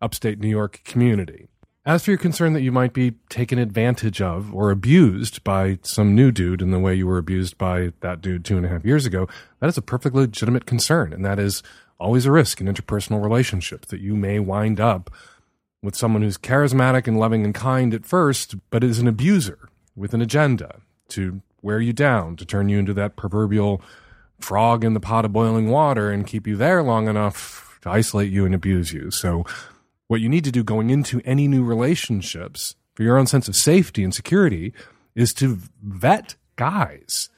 upstate 0.00 0.38
New 0.38 0.48
York 0.48 0.80
community. 0.84 1.48
As 1.86 2.02
for 2.02 2.12
your 2.12 2.18
concern 2.18 2.54
that 2.54 2.62
you 2.62 2.72
might 2.72 2.94
be 2.94 3.12
taken 3.28 3.58
advantage 3.58 4.22
of 4.22 4.54
or 4.54 4.70
abused 4.70 5.44
by 5.44 5.78
some 5.82 6.14
new 6.14 6.32
dude 6.32 6.62
in 6.62 6.70
the 6.70 6.78
way 6.78 6.94
you 6.94 7.06
were 7.06 7.18
abused 7.18 7.58
by 7.58 7.92
that 8.00 8.22
dude 8.22 8.42
two 8.42 8.56
and 8.56 8.64
a 8.64 8.70
half 8.70 8.86
years 8.86 9.04
ago, 9.04 9.28
that 9.60 9.68
is 9.68 9.76
a 9.76 9.82
perfectly 9.82 10.22
legitimate 10.22 10.64
concern. 10.64 11.12
And 11.12 11.22
that 11.26 11.38
is 11.38 11.62
always 12.00 12.24
a 12.24 12.32
risk 12.32 12.58
in 12.58 12.68
interpersonal 12.68 13.22
relationships 13.22 13.88
that 13.88 14.00
you 14.00 14.16
may 14.16 14.38
wind 14.38 14.80
up 14.80 15.10
with 15.82 15.94
someone 15.94 16.22
who's 16.22 16.38
charismatic 16.38 17.06
and 17.06 17.18
loving 17.18 17.44
and 17.44 17.54
kind 17.54 17.92
at 17.92 18.06
first, 18.06 18.54
but 18.70 18.82
is 18.82 18.98
an 18.98 19.06
abuser 19.06 19.68
with 19.94 20.14
an 20.14 20.22
agenda 20.22 20.80
to 21.08 21.42
wear 21.60 21.80
you 21.80 21.92
down, 21.92 22.34
to 22.36 22.46
turn 22.46 22.70
you 22.70 22.78
into 22.78 22.94
that 22.94 23.14
proverbial 23.14 23.82
frog 24.40 24.84
in 24.84 24.94
the 24.94 25.00
pot 25.00 25.26
of 25.26 25.34
boiling 25.34 25.68
water 25.68 26.10
and 26.10 26.26
keep 26.26 26.46
you 26.46 26.56
there 26.56 26.82
long 26.82 27.08
enough 27.08 27.78
to 27.82 27.90
isolate 27.90 28.32
you 28.32 28.46
and 28.46 28.54
abuse 28.54 28.90
you. 28.94 29.10
So, 29.10 29.44
what 30.08 30.20
you 30.20 30.28
need 30.28 30.44
to 30.44 30.52
do 30.52 30.62
going 30.62 30.90
into 30.90 31.20
any 31.24 31.48
new 31.48 31.64
relationships 31.64 32.76
for 32.94 33.02
your 33.02 33.18
own 33.18 33.26
sense 33.26 33.48
of 33.48 33.56
safety 33.56 34.04
and 34.04 34.14
security 34.14 34.72
is 35.14 35.32
to 35.34 35.58
vet 35.82 36.36
guys 36.56 37.28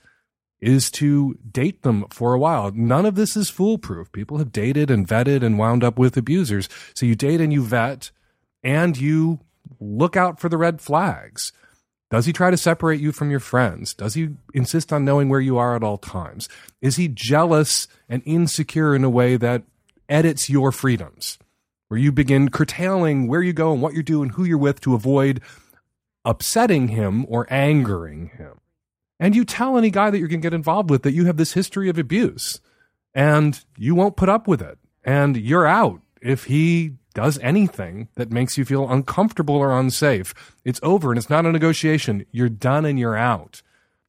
is 0.60 0.90
to 0.90 1.38
date 1.50 1.82
them 1.82 2.06
for 2.10 2.32
a 2.32 2.38
while. 2.38 2.72
None 2.72 3.06
of 3.06 3.14
this 3.14 3.36
is 3.36 3.50
foolproof. 3.50 4.10
People 4.12 4.38
have 4.38 4.52
dated 4.52 4.90
and 4.90 5.06
vetted 5.06 5.42
and 5.42 5.58
wound 5.58 5.84
up 5.84 5.98
with 5.98 6.16
abusers. 6.16 6.68
So 6.94 7.06
you 7.06 7.14
date 7.14 7.40
and 7.40 7.52
you 7.52 7.62
vet 7.62 8.10
and 8.62 8.96
you 8.96 9.40
look 9.78 10.16
out 10.16 10.40
for 10.40 10.48
the 10.48 10.56
red 10.56 10.80
flags. 10.80 11.52
Does 12.10 12.26
he 12.26 12.32
try 12.32 12.50
to 12.50 12.56
separate 12.56 13.00
you 13.00 13.12
from 13.12 13.30
your 13.30 13.40
friends? 13.40 13.92
Does 13.92 14.14
he 14.14 14.30
insist 14.54 14.92
on 14.92 15.04
knowing 15.04 15.28
where 15.28 15.40
you 15.40 15.58
are 15.58 15.74
at 15.74 15.82
all 15.82 15.98
times? 15.98 16.48
Is 16.80 16.96
he 16.96 17.08
jealous 17.08 17.88
and 18.08 18.22
insecure 18.24 18.94
in 18.94 19.04
a 19.04 19.10
way 19.10 19.36
that 19.36 19.64
edits 20.08 20.48
your 20.48 20.70
freedoms? 20.72 21.38
Where 21.88 21.98
you 21.98 22.10
begin 22.12 22.50
curtailing 22.50 23.28
where 23.28 23.42
you 23.42 23.52
go 23.52 23.72
and 23.72 23.80
what 23.80 23.94
you 23.94 24.02
do 24.02 24.22
and 24.22 24.32
who 24.32 24.44
you're 24.44 24.58
with 24.58 24.80
to 24.80 24.94
avoid 24.94 25.40
upsetting 26.24 26.88
him 26.88 27.24
or 27.28 27.46
angering 27.48 28.30
him. 28.36 28.60
And 29.20 29.34
you 29.34 29.44
tell 29.44 29.78
any 29.78 29.90
guy 29.90 30.10
that 30.10 30.18
you're 30.18 30.28
going 30.28 30.40
to 30.40 30.46
get 30.46 30.54
involved 30.54 30.90
with 30.90 31.02
that 31.02 31.14
you 31.14 31.26
have 31.26 31.36
this 31.36 31.52
history 31.52 31.88
of 31.88 31.98
abuse 31.98 32.60
and 33.14 33.64
you 33.78 33.94
won't 33.94 34.16
put 34.16 34.28
up 34.28 34.46
with 34.48 34.60
it. 34.60 34.78
And 35.04 35.36
you're 35.36 35.66
out 35.66 36.00
if 36.20 36.44
he 36.44 36.94
does 37.14 37.38
anything 37.38 38.08
that 38.16 38.30
makes 38.30 38.58
you 38.58 38.64
feel 38.64 38.90
uncomfortable 38.90 39.54
or 39.54 39.78
unsafe. 39.78 40.34
It's 40.64 40.80
over 40.82 41.10
and 41.10 41.18
it's 41.18 41.30
not 41.30 41.46
a 41.46 41.52
negotiation. 41.52 42.26
You're 42.32 42.48
done 42.48 42.84
and 42.84 42.98
you're 42.98 43.16
out 43.16 43.62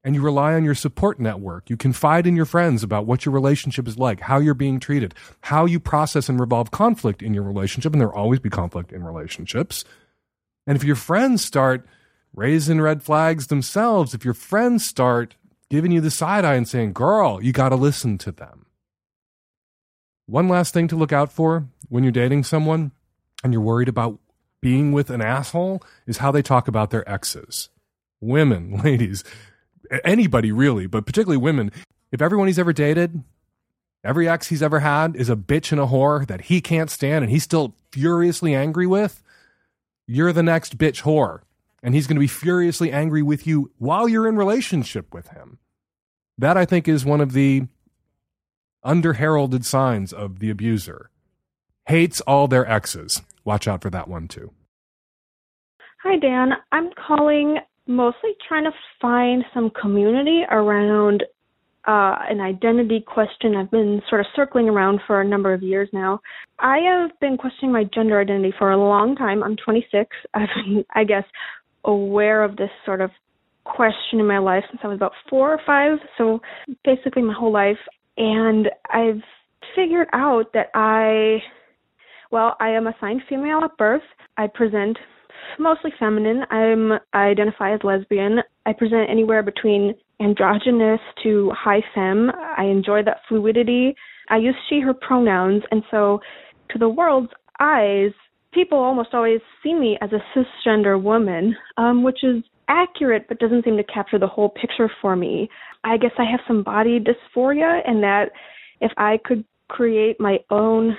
and 0.08 0.16
you 0.16 0.22
rely 0.22 0.54
on 0.54 0.64
your 0.64 0.74
support 0.74 1.20
network 1.20 1.70
you 1.70 1.76
confide 1.76 2.26
in 2.26 2.36
your 2.36 2.46
friends 2.46 2.82
about 2.82 3.06
what 3.06 3.26
your 3.26 3.34
relationship 3.34 3.88
is 3.88 3.98
like 3.98 4.22
how 4.22 4.40
you're 4.40 4.54
being 4.54 4.80
treated 4.80 5.14
how 5.42 5.66
you 5.66 5.80
process 5.80 6.30
and 6.30 6.40
resolve 6.40 6.72
conflict 6.72 7.22
in 7.22 7.34
your 7.34 7.44
relationship 7.44 7.92
and 7.92 8.00
there'll 8.00 8.16
always 8.16 8.40
be 8.40 8.50
conflict 8.50 8.94
in 8.94 9.04
relationships 9.04 9.84
and 10.66 10.78
if 10.78 10.84
your 10.84 10.96
friends 10.96 11.44
start 11.44 11.86
raising 12.34 12.80
red 12.80 13.04
flags 13.04 13.48
themselves 13.48 14.14
if 14.14 14.24
your 14.24 14.34
friends 14.34 14.88
start 14.88 15.36
giving 15.70 15.92
you 15.92 16.02
the 16.02 16.12
side 16.12 16.46
eye 16.46 16.56
and 16.56 16.68
saying, 16.68 16.94
girl, 16.94 17.44
you 17.44 17.52
got 17.52 17.70
to 17.70 17.76
listen 17.76 18.18
to 18.20 18.32
them. 18.32 18.66
One 20.26 20.48
last 20.48 20.74
thing 20.74 20.88
to 20.90 20.96
look 20.96 21.14
out 21.14 21.32
for 21.32 21.68
when 21.90 22.04
you're 22.04 22.12
dating 22.12 22.44
someone 22.44 22.92
and 23.44 23.54
you're 23.54 23.62
worried 23.62 23.88
about 23.88 24.20
being 24.62 24.92
with 24.92 25.10
an 25.10 25.22
asshole 25.22 25.82
is 26.06 26.18
how 26.18 26.32
they 26.32 26.42
talk 26.42 26.68
about 26.68 26.90
their 26.90 27.08
exes. 27.10 27.70
Women, 28.20 28.78
ladies, 28.84 29.24
anybody 30.04 30.52
really, 30.52 30.88
but 30.88 31.06
particularly 31.06 31.38
women. 31.38 31.72
If 32.12 32.22
everyone 32.22 32.48
he's 32.48 32.60
ever 32.60 32.74
dated, 32.74 33.24
every 34.04 34.28
ex 34.28 34.48
he's 34.48 34.64
ever 34.64 34.80
had 34.80 35.16
is 35.16 35.30
a 35.30 35.36
bitch 35.36 35.72
and 35.72 35.82
a 35.82 35.88
whore 35.88 36.26
that 36.28 36.42
he 36.42 36.62
can't 36.62 36.90
stand 36.90 37.24
and 37.24 37.32
he's 37.32 37.44
still 37.44 37.76
furiously 37.92 38.56
angry 38.56 38.88
with, 38.88 39.22
you're 40.08 40.34
the 40.34 40.44
next 40.44 40.78
bitch 40.78 41.04
whore 41.04 41.42
and 41.84 41.94
he's 41.94 42.08
going 42.08 42.16
to 42.16 42.22
be 42.22 42.28
furiously 42.28 42.92
angry 42.92 43.22
with 43.22 43.46
you 43.46 43.72
while 43.78 44.08
you're 44.10 44.28
in 44.28 44.36
relationship 44.36 45.14
with 45.14 45.30
him. 45.30 45.60
That 46.38 46.58
I 46.58 46.66
think 46.66 46.88
is 46.88 47.06
one 47.06 47.22
of 47.22 47.34
the 47.34 47.64
underheralded 48.86 49.66
signs 49.66 50.14
of 50.14 50.40
the 50.40 50.50
abuser. 50.50 51.10
Hates 51.86 52.22
all 52.22 52.48
their 52.48 52.70
exes. 52.70 53.22
Watch 53.44 53.68
out 53.68 53.82
for 53.82 53.90
that 53.90 54.08
one 54.08 54.28
too. 54.28 54.52
Hi 56.04 56.18
Dan, 56.18 56.54
I'm 56.72 56.90
calling 56.94 57.58
mostly 57.88 58.32
trying 58.48 58.66
to 58.66 58.72
find 59.02 59.44
some 59.54 59.70
community 59.70 60.44
around 60.50 61.24
uh, 61.88 62.18
an 62.30 62.42
identity 62.42 63.00
question 63.00 63.56
I've 63.56 63.72
been 63.72 64.02
sort 64.10 64.22
of 64.22 64.28
circling 64.36 64.68
around 64.68 65.00
for 65.08 65.22
a 65.22 65.28
number 65.28 65.54
of 65.54 65.64
years 65.64 65.88
now. 65.94 66.20
I 66.60 66.80
have 66.80 67.18
been 67.22 67.38
questioning 67.38 67.72
my 67.72 67.86
gender 67.86 68.20
identity 68.20 68.54
for 68.58 68.72
a 68.72 68.78
long 68.78 69.16
time. 69.16 69.42
I'm 69.42 69.56
26. 69.56 70.16
I've 70.34 70.50
been, 70.56 70.84
I 70.94 71.06
guess, 71.06 71.24
aware 71.86 72.44
of 72.44 72.58
this 72.58 72.70
sort 72.86 73.00
of 73.00 73.10
question 73.64 74.20
in 74.20 74.28
my 74.28 74.38
life 74.38 74.64
since 74.70 74.82
I 74.84 74.88
was 74.88 74.98
about 74.98 75.14
four 75.30 75.54
or 75.54 75.60
five, 75.66 75.98
so 76.18 76.42
basically 76.84 77.22
my 77.22 77.34
whole 77.34 77.52
life. 77.52 77.78
And 78.18 78.70
I've 78.90 79.22
figured 79.76 80.08
out 80.14 80.52
that 80.54 80.68
I, 80.74 81.38
well, 82.32 82.56
I 82.60 82.70
am 82.70 82.88
assigned 82.88 83.22
female 83.30 83.62
at 83.64 83.78
birth. 83.78 84.02
I 84.38 84.48
present 84.48 84.98
mostly 85.60 85.92
feminine. 86.00 86.44
I'm 86.50 86.94
I 87.14 87.28
identify 87.28 87.74
as 87.74 87.80
lesbian. 87.84 88.40
I 88.66 88.74
present 88.74 89.10
anywhere 89.10 89.44
between 89.44 89.94
androgynous 90.20 91.00
to 91.24 91.52
high 91.56 91.82
femme. 91.94 92.32
I 92.58 92.64
enjoy 92.64 93.04
that 93.04 93.22
fluidity. 93.28 93.96
I 94.30 94.38
use 94.38 94.56
she 94.70 94.80
her 94.82 94.94
pronouns 94.94 95.64
and 95.72 95.84
so 95.90 96.20
to 96.72 96.78
the 96.78 96.90
world's 96.90 97.32
eyes, 97.60 98.12
people 98.54 98.78
almost 98.78 99.14
always 99.14 99.40
see 99.64 99.74
me 99.74 99.98
as 100.02 100.10
a 100.12 100.40
cisgender 100.68 101.02
woman, 101.02 101.56
um, 101.78 102.04
which 102.04 102.24
is 102.24 102.44
accurate 102.68 103.26
but 103.28 103.40
doesn't 103.40 103.64
seem 103.64 103.78
to 103.78 103.84
capture 103.84 104.20
the 104.20 104.28
whole 104.28 104.50
picture 104.50 104.90
for 105.02 105.16
me. 105.16 105.50
I 105.84 105.98
guess 105.98 106.12
I 106.18 106.30
have 106.30 106.42
some 106.48 106.64
body 106.64 107.00
dysphoria, 107.00 107.82
and 107.86 108.04
that 108.04 108.32
if 108.82 108.92
I 108.98 109.20
could 109.24 109.46
create 109.70 110.20
my 110.20 110.40
own 110.50 110.96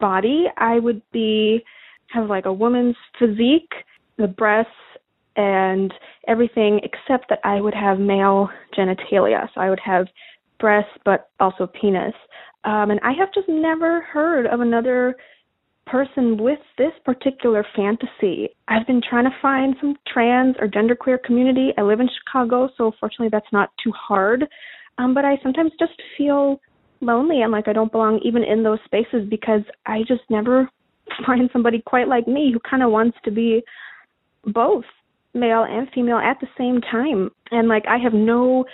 body, 0.00 0.46
I 0.56 0.78
would 0.78 1.02
be 1.12 1.62
have 2.10 2.28
like 2.28 2.46
a 2.46 2.52
woman's 2.52 2.96
physique, 3.18 3.72
the 4.18 4.28
breasts 4.28 4.70
and 5.36 5.92
everything 6.28 6.80
except 6.82 7.28
that 7.28 7.40
I 7.44 7.60
would 7.60 7.74
have 7.74 7.98
male 7.98 8.48
genitalia. 8.76 9.48
So 9.54 9.60
I 9.60 9.70
would 9.70 9.80
have 9.84 10.06
breasts 10.60 10.92
but 11.04 11.30
also 11.40 11.66
penis. 11.66 12.14
Um, 12.64 12.90
and 12.90 13.00
I 13.02 13.12
have 13.18 13.32
just 13.34 13.48
never 13.48 14.02
heard 14.02 14.46
of 14.46 14.60
another 14.60 15.16
person 15.86 16.38
with 16.38 16.60
this 16.78 16.92
particular 17.04 17.64
fantasy. 17.76 18.48
I've 18.68 18.86
been 18.86 19.02
trying 19.08 19.24
to 19.24 19.36
find 19.42 19.74
some 19.80 19.96
trans 20.06 20.56
or 20.58 20.66
genderqueer 20.66 21.22
community. 21.22 21.72
I 21.76 21.82
live 21.82 22.00
in 22.00 22.08
Chicago, 22.24 22.70
so 22.78 22.92
fortunately 22.98 23.28
that's 23.30 23.52
not 23.52 23.70
too 23.82 23.92
hard. 23.92 24.46
Um, 24.96 25.12
but 25.12 25.24
I 25.24 25.38
sometimes 25.42 25.72
just 25.78 25.92
feel 26.16 26.60
lonely 27.00 27.42
and 27.42 27.52
like 27.52 27.68
I 27.68 27.72
don't 27.72 27.92
belong 27.92 28.20
even 28.24 28.42
in 28.42 28.62
those 28.62 28.78
spaces 28.86 29.28
because 29.28 29.60
I 29.84 30.00
just 30.08 30.22
never 30.30 30.70
find 31.26 31.48
somebody 31.52 31.82
quite 31.84 32.08
like 32.08 32.26
me 32.26 32.52
who 32.52 32.60
kind 32.68 32.82
of 32.82 32.90
wants 32.90 33.16
to 33.24 33.30
be 33.30 33.62
both 34.46 34.84
male 35.34 35.64
and 35.68 35.88
female 35.94 36.18
at 36.18 36.38
the 36.40 36.46
same 36.56 36.80
time. 36.80 37.30
And 37.50 37.68
like 37.68 37.84
I 37.88 37.98
have 37.98 38.14
no 38.14 38.64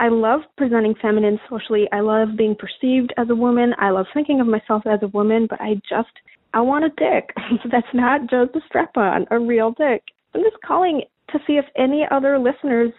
I 0.00 0.08
love 0.08 0.40
presenting 0.56 0.94
feminine 1.00 1.38
socially. 1.48 1.86
I 1.92 2.00
love 2.00 2.36
being 2.36 2.56
perceived 2.56 3.14
as 3.16 3.30
a 3.30 3.34
woman. 3.34 3.74
I 3.78 3.90
love 3.90 4.06
thinking 4.12 4.40
of 4.40 4.46
myself 4.46 4.82
as 4.86 5.00
a 5.02 5.08
woman, 5.08 5.46
but 5.48 5.60
I 5.60 5.74
just 5.88 6.10
I 6.52 6.60
want 6.60 6.84
a 6.84 6.88
dick. 6.90 7.30
That's 7.70 7.86
not 7.94 8.22
just 8.22 8.56
a 8.56 8.60
strap 8.66 8.96
on, 8.96 9.26
a 9.30 9.38
real 9.38 9.72
dick. 9.72 10.02
I'm 10.34 10.42
just 10.42 10.60
calling 10.66 11.02
to 11.30 11.38
see 11.46 11.54
if 11.54 11.64
any 11.76 12.06
other 12.10 12.38
listeners 12.38 12.92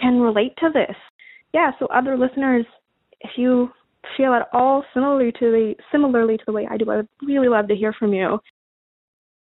can 0.00 0.20
relate 0.20 0.56
to 0.58 0.70
this. 0.72 0.96
Yeah, 1.52 1.70
so 1.78 1.86
other 1.86 2.16
listeners, 2.16 2.66
if 3.20 3.30
you 3.36 3.70
feel 4.16 4.32
at 4.32 4.48
all 4.52 4.84
similarly 4.92 5.32
to 5.32 5.50
the 5.50 5.74
similarly 5.90 6.36
to 6.36 6.44
the 6.46 6.52
way 6.52 6.66
I 6.70 6.76
do, 6.76 6.90
I 6.90 6.96
would 6.96 7.08
really 7.22 7.48
love 7.48 7.68
to 7.68 7.76
hear 7.76 7.92
from 7.92 8.12
you. 8.12 8.38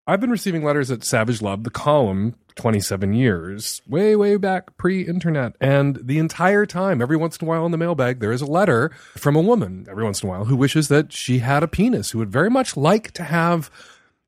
I've 0.07 0.21
been 0.21 0.31
receiving 0.31 0.63
letters 0.63 0.91
at 0.91 1.03
Savage 1.03 1.41
Love, 1.41 1.65
the 1.65 1.71
column, 1.71 2.35
27 2.57 3.15
years, 3.15 3.81
way, 3.89 4.15
way 4.15 4.37
back 4.37 4.77
pre 4.77 5.01
internet. 5.01 5.55
And 5.61 5.99
the 6.03 6.19
entire 6.19 6.67
time, 6.67 7.01
every 7.01 7.17
once 7.17 7.39
in 7.39 7.47
a 7.47 7.49
while 7.49 7.65
in 7.65 7.73
the 7.73 7.79
mailbag, 7.79 8.21
there 8.21 8.33
is 8.33 8.43
a 8.43 8.47
letter 8.47 8.91
from 9.17 9.35
a 9.35 9.41
woman, 9.41 9.87
every 9.91 10.05
once 10.05 10.23
in 10.23 10.29
a 10.29 10.33
while, 10.33 10.45
who 10.45 10.57
wishes 10.57 10.89
that 10.89 11.13
she 11.13 11.39
had 11.39 11.63
a 11.63 11.69
penis, 11.69 12.11
who 12.11 12.19
would 12.19 12.31
very 12.31 12.51
much 12.51 12.77
like 12.77 13.13
to 13.13 13.25
have 13.25 13.71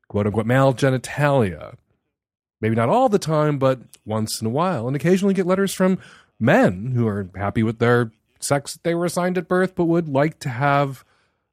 quote 0.07 0.25
unquote 0.25 0.47
male 0.47 0.73
genitalia. 0.73 1.75
Maybe 2.59 2.75
not 2.75 2.89
all 2.89 3.07
the 3.07 3.19
time, 3.19 3.59
but 3.59 3.79
once 4.03 4.41
in 4.41 4.47
a 4.47 4.51
while. 4.51 4.87
And 4.87 4.95
occasionally 4.95 5.35
get 5.35 5.45
letters 5.45 5.73
from 5.73 5.99
men 6.39 6.93
who 6.95 7.07
are 7.07 7.29
happy 7.35 7.61
with 7.61 7.77
their 7.77 8.11
sex 8.47 8.73
that 8.73 8.83
they 8.83 8.95
were 8.95 9.05
assigned 9.05 9.37
at 9.37 9.47
birth, 9.47 9.75
but 9.75 9.85
would 9.85 10.09
like 10.09 10.39
to 10.39 10.49
have 10.49 11.03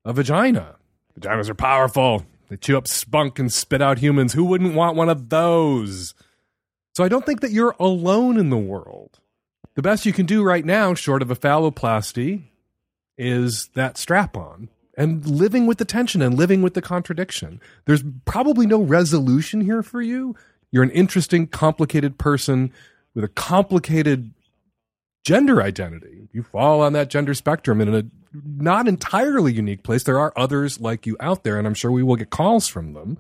a 0.04 0.12
vagina. 0.12 0.76
Vaginas 1.18 1.48
are 1.48 1.54
powerful. 1.54 2.24
They 2.48 2.56
chew 2.56 2.76
up 2.76 2.86
spunk 2.86 3.38
and 3.38 3.52
spit 3.52 3.82
out 3.82 3.98
humans. 3.98 4.32
Who 4.32 4.44
wouldn't 4.44 4.74
want 4.74 4.96
one 4.96 5.08
of 5.08 5.28
those? 5.28 6.14
So 6.94 7.04
I 7.04 7.08
don't 7.08 7.26
think 7.26 7.40
that 7.40 7.50
you're 7.50 7.74
alone 7.80 8.38
in 8.38 8.50
the 8.50 8.56
world. 8.56 9.18
The 9.74 9.82
best 9.82 10.06
you 10.06 10.12
can 10.12 10.26
do 10.26 10.44
right 10.44 10.64
now, 10.64 10.94
short 10.94 11.22
of 11.22 11.30
a 11.30 11.36
phalloplasty, 11.36 12.42
is 13.18 13.68
that 13.74 13.98
strap 13.98 14.36
on 14.36 14.68
and 14.96 15.28
living 15.28 15.66
with 15.66 15.78
the 15.78 15.84
tension 15.84 16.22
and 16.22 16.36
living 16.36 16.62
with 16.62 16.74
the 16.74 16.82
contradiction. 16.82 17.60
There's 17.84 18.04
probably 18.24 18.66
no 18.66 18.80
resolution 18.80 19.62
here 19.62 19.82
for 19.82 20.00
you. 20.00 20.36
You're 20.70 20.84
an 20.84 20.90
interesting, 20.90 21.48
complicated 21.48 22.18
person 22.18 22.72
with 23.14 23.24
a 23.24 23.28
complicated 23.28 24.32
gender 25.24 25.62
identity. 25.62 26.28
You 26.32 26.42
fall 26.42 26.82
on 26.82 26.92
that 26.92 27.10
gender 27.10 27.34
spectrum 27.34 27.80
in 27.80 27.94
a 27.94 28.04
not 28.34 28.88
entirely 28.88 29.52
unique 29.52 29.82
place. 29.82 30.02
There 30.02 30.18
are 30.18 30.32
others 30.36 30.80
like 30.80 31.06
you 31.06 31.16
out 31.20 31.44
there, 31.44 31.58
and 31.58 31.66
I'm 31.66 31.74
sure 31.74 31.90
we 31.90 32.02
will 32.02 32.16
get 32.16 32.30
calls 32.30 32.68
from 32.68 32.92
them. 32.92 33.18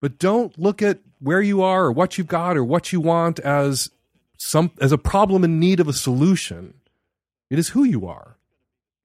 But 0.00 0.18
don't 0.18 0.58
look 0.58 0.82
at 0.82 0.98
where 1.20 1.40
you 1.40 1.62
are 1.62 1.84
or 1.84 1.92
what 1.92 2.18
you've 2.18 2.26
got 2.26 2.56
or 2.56 2.64
what 2.64 2.92
you 2.92 3.00
want 3.00 3.38
as 3.38 3.90
some 4.36 4.72
as 4.80 4.92
a 4.92 4.98
problem 4.98 5.44
in 5.44 5.58
need 5.58 5.80
of 5.80 5.88
a 5.88 5.92
solution. 5.92 6.74
It 7.50 7.58
is 7.58 7.70
who 7.70 7.84
you 7.84 8.06
are. 8.06 8.36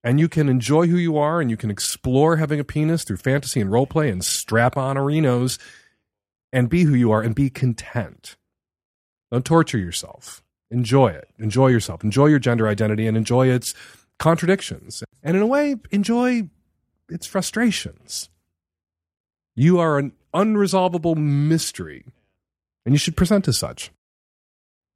And 0.03 0.19
you 0.19 0.29
can 0.29 0.47
enjoy 0.47 0.87
who 0.87 0.95
you 0.97 1.17
are 1.17 1.41
and 1.41 1.49
you 1.51 1.57
can 1.57 1.69
explore 1.69 2.37
having 2.37 2.59
a 2.59 2.63
penis 2.63 3.03
through 3.03 3.17
fantasy 3.17 3.59
and 3.59 3.71
role 3.71 3.85
play 3.85 4.09
and 4.09 4.23
strap 4.23 4.77
on 4.77 4.95
arenos 4.95 5.59
and 6.53 6.69
be 6.69 6.83
who 6.83 6.93
you 6.93 7.11
are 7.11 7.21
and 7.21 7.35
be 7.35 7.49
content. 7.49 8.37
Don't 9.31 9.45
torture 9.45 9.77
yourself. 9.77 10.41
Enjoy 10.71 11.07
it. 11.07 11.29
Enjoy 11.39 11.67
yourself. 11.67 12.03
Enjoy 12.03 12.27
your 12.27 12.39
gender 12.39 12.67
identity 12.67 13.07
and 13.07 13.17
enjoy 13.17 13.47
its 13.47 13.73
contradictions. 14.19 15.03
And 15.23 15.35
in 15.35 15.41
a 15.43 15.47
way, 15.47 15.75
enjoy 15.91 16.49
its 17.09 17.25
frustrations. 17.25 18.29
You 19.55 19.79
are 19.79 19.97
an 19.97 20.13
unresolvable 20.33 21.17
mystery, 21.17 22.05
and 22.85 22.93
you 22.93 22.99
should 22.99 23.17
present 23.17 23.47
as 23.47 23.57
such. 23.57 23.91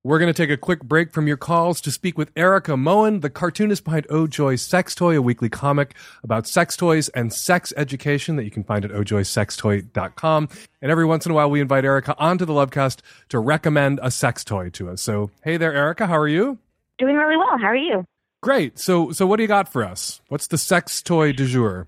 We're 0.06 0.20
going 0.20 0.34
to 0.34 0.34
take 0.34 0.50
a 0.50 0.58
quick 0.58 0.84
break 0.84 1.14
from 1.14 1.28
your 1.28 1.38
calls 1.38 1.80
to 1.80 1.90
speak 1.90 2.18
with 2.18 2.30
Erica 2.36 2.76
Moen, 2.76 3.22
the 3.22 3.30
cartoonist 3.30 3.86
behind 3.86 4.06
Oh 4.10 4.28
Joy 4.28 4.58
Sex 4.58 4.94
Toy, 4.96 5.16
a 5.16 5.22
weekly 5.22 5.48
comic 5.48 5.96
about 6.24 6.46
sex 6.46 6.76
toys 6.76 7.08
and 7.10 7.32
sex 7.32 7.72
education 7.78 8.36
that 8.36 8.44
you 8.44 8.52
can 8.52 8.66
find 8.66 8.84
at 8.84 8.92
ohjoysextoy.com. 8.92 10.50
And 10.82 10.92
every 10.92 11.06
once 11.06 11.26
in 11.26 11.32
a 11.32 11.36
while, 11.36 11.50
we 11.50 11.62
invite 11.62 11.86
Erica 11.86 12.18
onto 12.20 12.44
the 12.44 12.52
Lovecast 12.52 13.00
to 13.30 13.40
recommend 13.40 14.02
a 14.04 14.12
sex 14.12 14.44
toy 14.44 14.70
to 14.72 14.90
us. 14.90 15.02
So, 15.02 15.32
hey 15.46 15.56
there, 15.56 15.74
Erica, 15.74 16.06
how 16.06 16.18
are 16.18 16.28
you? 16.28 16.58
Doing 17.00 17.16
really 17.16 17.38
well. 17.38 17.58
How 17.58 17.68
are 17.68 17.76
you? 17.78 18.04
Great. 18.42 18.78
So, 18.78 19.14
so 19.14 19.26
what 19.26 19.38
do 19.38 19.44
you 19.44 19.48
got 19.48 19.72
for 19.72 19.86
us? 19.86 20.20
What's 20.28 20.48
the 20.48 20.58
sex 20.58 21.02
toy 21.02 21.32
du 21.32 21.48
jour? 21.48 21.88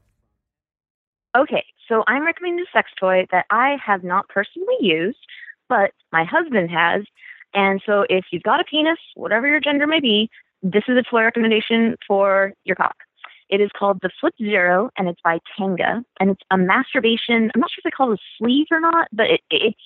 Okay, 1.38 1.65
so 1.89 2.06
I'm 2.08 2.25
recommending 2.25 2.63
a 2.63 2.71
sex 2.78 2.89
toy 2.97 3.28
that 3.34 3.45
I 3.51 3.75
have 3.86 4.06
not 4.06 4.30
personally 4.30 4.78
used, 4.80 5.17
but 5.67 5.91
my 6.13 6.23
husband 6.23 6.69
has. 6.71 7.04
And 7.56 7.82
so 7.86 8.06
if 8.10 8.26
you've 8.32 8.44
got 8.44 8.60
a 8.60 8.65
penis, 8.65 9.00
whatever 9.15 9.48
your 9.48 9.62
gender 9.62 9.88
may 9.88 10.02
be, 10.02 10.30
this 10.62 10.84
is 10.88 10.98
a 10.98 11.04
toy 11.10 11.24
recommendation 11.24 11.96
for 12.08 12.54
your 12.65 12.76
cock. 12.76 12.96
It 13.50 13.62
is 13.62 13.70
called 13.78 14.00
the 14.02 14.10
Flip 14.20 14.34
Zero, 14.38 14.89
and 14.98 15.08
it's 15.08 15.22
by 15.24 15.39
Tenga, 15.58 16.04
and 16.20 16.32
it's 16.32 16.41
a 16.52 16.58
masturbation. 16.58 17.52
I'm 17.54 17.62
not 17.62 17.70
sure 17.70 17.80
if 17.80 17.84
they 17.84 17.91
call 17.91 18.12
it 18.12 18.20
a 18.20 18.24
sleeve 18.38 18.68
or 18.72 18.80
not, 18.80 19.08
but 19.13 19.28
it, 19.28 19.41
it's 19.50 19.82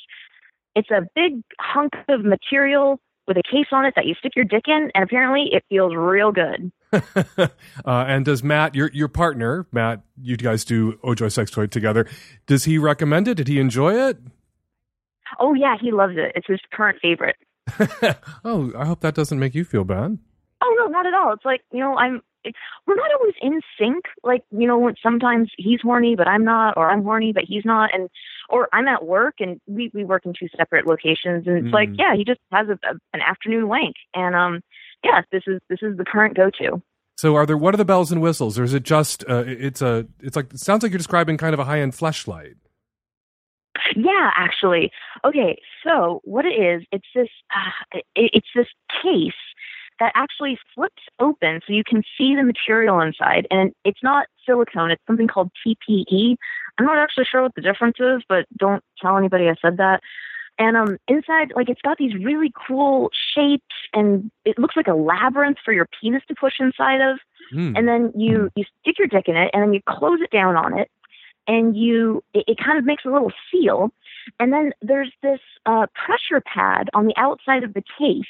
it's 0.76 0.90
a 0.92 1.02
big 1.14 1.42
hunk 1.60 1.94
of 2.08 2.24
material 2.24 3.02
with 3.28 3.38
a 3.38 3.44
case 3.44 3.68
on 3.72 3.86
it 3.86 3.94
that 3.96 4.06
you 4.06 4.16
stick 4.16 4.32
your 4.36 4.46
dick 4.46 4.64
in, 4.68 4.90
and 4.96 5.04
apparently 5.04 5.50
it 5.52 5.66
feels 5.68 5.94
real 5.94 6.32
good. 6.32 6.72
uh, 6.94 7.48
and 7.86 8.24
does 8.24 8.44
Matt, 8.44 8.76
your 8.76 8.90
your 8.94 9.10
partner, 9.10 9.68
Matt, 9.74 10.02
you 10.22 10.38
guys 10.38 10.64
do 10.64 10.94
Ojoy 11.04 11.32
Sex 11.32 11.52
Toy 11.52 11.68
together? 11.68 12.08
Does 12.48 12.64
he 12.64 12.78
recommend 12.78 13.28
it? 13.28 13.36
Did 13.36 13.50
he 13.50 13.60
enjoy 13.60 13.94
it? 13.94 14.20
Oh 15.38 15.54
yeah, 15.54 15.76
he 15.80 15.92
loves 15.92 16.14
it. 16.16 16.32
It's 16.36 16.48
his 16.48 16.62
current 16.72 16.98
favorite. 17.02 17.36
oh, 18.46 18.72
I 18.78 18.86
hope 18.86 19.02
that 19.02 19.16
doesn't 19.16 19.40
make 19.40 19.56
you 19.56 19.64
feel 19.64 19.84
bad. 19.84 20.18
Oh 20.62 20.76
no, 20.78 20.88
not 20.88 21.06
at 21.06 21.14
all. 21.14 21.34
It's 21.34 21.46
like 21.46 21.62
you 21.72 21.80
know, 21.80 21.98
I'm. 21.98 22.22
It, 22.46 22.56
we're 22.88 22.96
not 22.96 23.12
always 23.20 23.34
in 23.42 23.60
sync. 23.78 24.06
Like 24.24 24.44
you 24.52 24.68
know, 24.68 24.92
sometimes 25.04 25.52
he's 25.58 25.80
horny, 25.82 26.16
but 26.16 26.28
I'm 26.28 26.46
not, 26.46 26.78
or 26.78 26.90
I'm 26.90 27.04
horny, 27.04 27.34
but 27.34 27.44
he's 27.46 27.66
not, 27.66 27.90
and 27.94 28.10
or 28.50 28.70
I'm 28.74 28.88
at 28.88 29.06
work 29.06 29.36
and 29.40 29.60
we 29.68 29.92
we 29.94 30.04
work 30.04 30.26
in 30.26 30.34
two 30.38 30.48
separate 30.58 30.86
locations, 30.88 31.48
and 31.48 31.58
it's 31.58 31.68
mm. 31.68 31.74
like 31.74 31.90
yeah, 31.94 32.16
he 32.16 32.24
just 32.24 32.40
has 32.52 32.68
a, 32.70 32.74
a, 32.88 32.94
an 33.14 33.22
afternoon 33.22 33.68
wank, 33.68 33.96
and 34.14 34.36
um, 34.36 34.62
yeah, 35.04 35.22
this 35.32 35.44
is 35.48 35.62
this 35.70 35.80
is 35.82 35.98
the 35.98 36.06
current 36.06 36.36
go 36.36 36.50
to. 36.62 36.82
So 37.18 37.36
are 37.36 37.46
there 37.46 37.58
what 37.58 37.74
are 37.74 37.78
the 37.78 37.86
bells 37.86 38.12
and 38.12 38.22
whistles, 38.22 38.58
or 38.58 38.64
is 38.64 38.74
it 38.74 38.84
just 38.84 39.24
uh, 39.30 39.44
it's 39.46 39.82
a 39.82 40.08
it's 40.22 40.36
like 40.36 40.54
it 40.54 40.60
sounds 40.60 40.84
like 40.84 40.92
you're 40.92 40.98
describing 40.98 41.38
kind 41.38 41.54
of 41.54 41.60
a 41.60 41.66
high 41.66 41.82
end 41.82 41.94
fleshlight. 41.94 42.56
Yeah, 43.96 44.32
actually. 44.36 44.92
Okay, 45.24 45.60
so 45.84 46.22
what 46.24 46.46
it 46.46 46.56
is, 46.60 46.86
it's 46.92 47.08
this 47.14 47.30
uh, 47.56 48.00
it, 48.16 48.32
it's 48.34 48.48
this 48.56 48.68
case 49.02 49.34
that 50.00 50.12
actually 50.16 50.58
flips 50.74 51.04
open 51.20 51.60
so 51.66 51.74
you 51.74 51.84
can 51.84 52.04
see 52.18 52.36
the 52.36 52.44
material 52.44 53.02
inside 53.02 53.46
and 53.52 53.74
it's 53.84 54.02
not 54.02 54.28
silicone, 54.46 54.92
it's 54.92 55.04
something 55.06 55.28
called 55.28 55.52
TPE. 55.66 56.36
I'm 56.78 56.86
not 56.86 56.98
actually 56.98 57.26
sure 57.26 57.42
what 57.42 57.56
the 57.56 57.62
difference 57.62 57.98
is, 58.00 58.24
but 58.30 58.46
don't 58.58 58.84
tell 59.02 59.18
anybody 59.18 59.50
I 59.50 59.56
said 59.62 59.78
that. 59.78 60.02
And 60.58 60.76
um 60.76 60.98
inside 61.08 61.54
like 61.56 61.70
it's 61.70 61.82
got 61.82 61.98
these 61.98 62.14
really 62.16 62.52
cool 62.68 63.10
shapes 63.36 63.76
and 63.94 64.30
it 64.46 64.58
looks 64.58 64.76
like 64.76 64.88
a 64.88 64.94
labyrinth 64.94 65.58
for 65.64 65.74
your 65.74 65.88
penis 66.00 66.24
to 66.28 66.36
push 66.36 66.54
inside 66.60 67.02
of. 67.02 67.20
Mm. 67.54 67.78
And 67.78 67.88
then 67.88 68.12
you 68.16 68.50
you 68.56 68.66
stick 68.82 69.00
your 69.00 69.08
dick 69.08 69.28
in 69.28 69.36
it 69.36 69.52
and 69.54 69.64
then 69.64 69.74
you 69.74 69.82
close 69.88 70.20
it 70.22 70.32
down 70.32 70.56
on 70.56 70.78
it 70.78 70.90
and 71.48 71.76
you 71.76 72.24
it, 72.34 72.46
it 72.48 72.58
kind 72.64 72.78
of 72.78 72.86
makes 72.86 73.06
a 73.06 73.10
little 73.10 73.32
seal 73.52 73.92
and 74.40 74.54
then 74.54 74.72
there's 74.82 75.12
this 75.22 75.40
uh, 75.66 75.88
pressure 75.94 76.42
pad 76.42 76.90
on 76.94 77.08
the 77.08 77.14
outside 77.18 77.64
of 77.64 77.74
the 77.74 77.84
case 77.98 78.26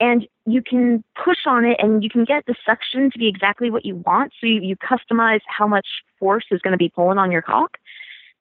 and 0.00 0.26
you 0.46 0.62
can 0.62 1.04
push 1.24 1.38
on 1.46 1.64
it 1.64 1.76
and 1.78 2.02
you 2.02 2.10
can 2.10 2.24
get 2.24 2.44
the 2.46 2.56
suction 2.66 3.10
to 3.10 3.18
be 3.18 3.28
exactly 3.28 3.70
what 3.70 3.84
you 3.84 4.02
want. 4.04 4.32
So 4.40 4.48
you, 4.48 4.60
you 4.60 4.76
customize 4.76 5.42
how 5.46 5.68
much 5.68 5.86
force 6.18 6.46
is 6.50 6.60
going 6.60 6.72
to 6.72 6.78
be 6.78 6.88
pulling 6.88 7.18
on 7.18 7.30
your 7.30 7.42
cock 7.42 7.78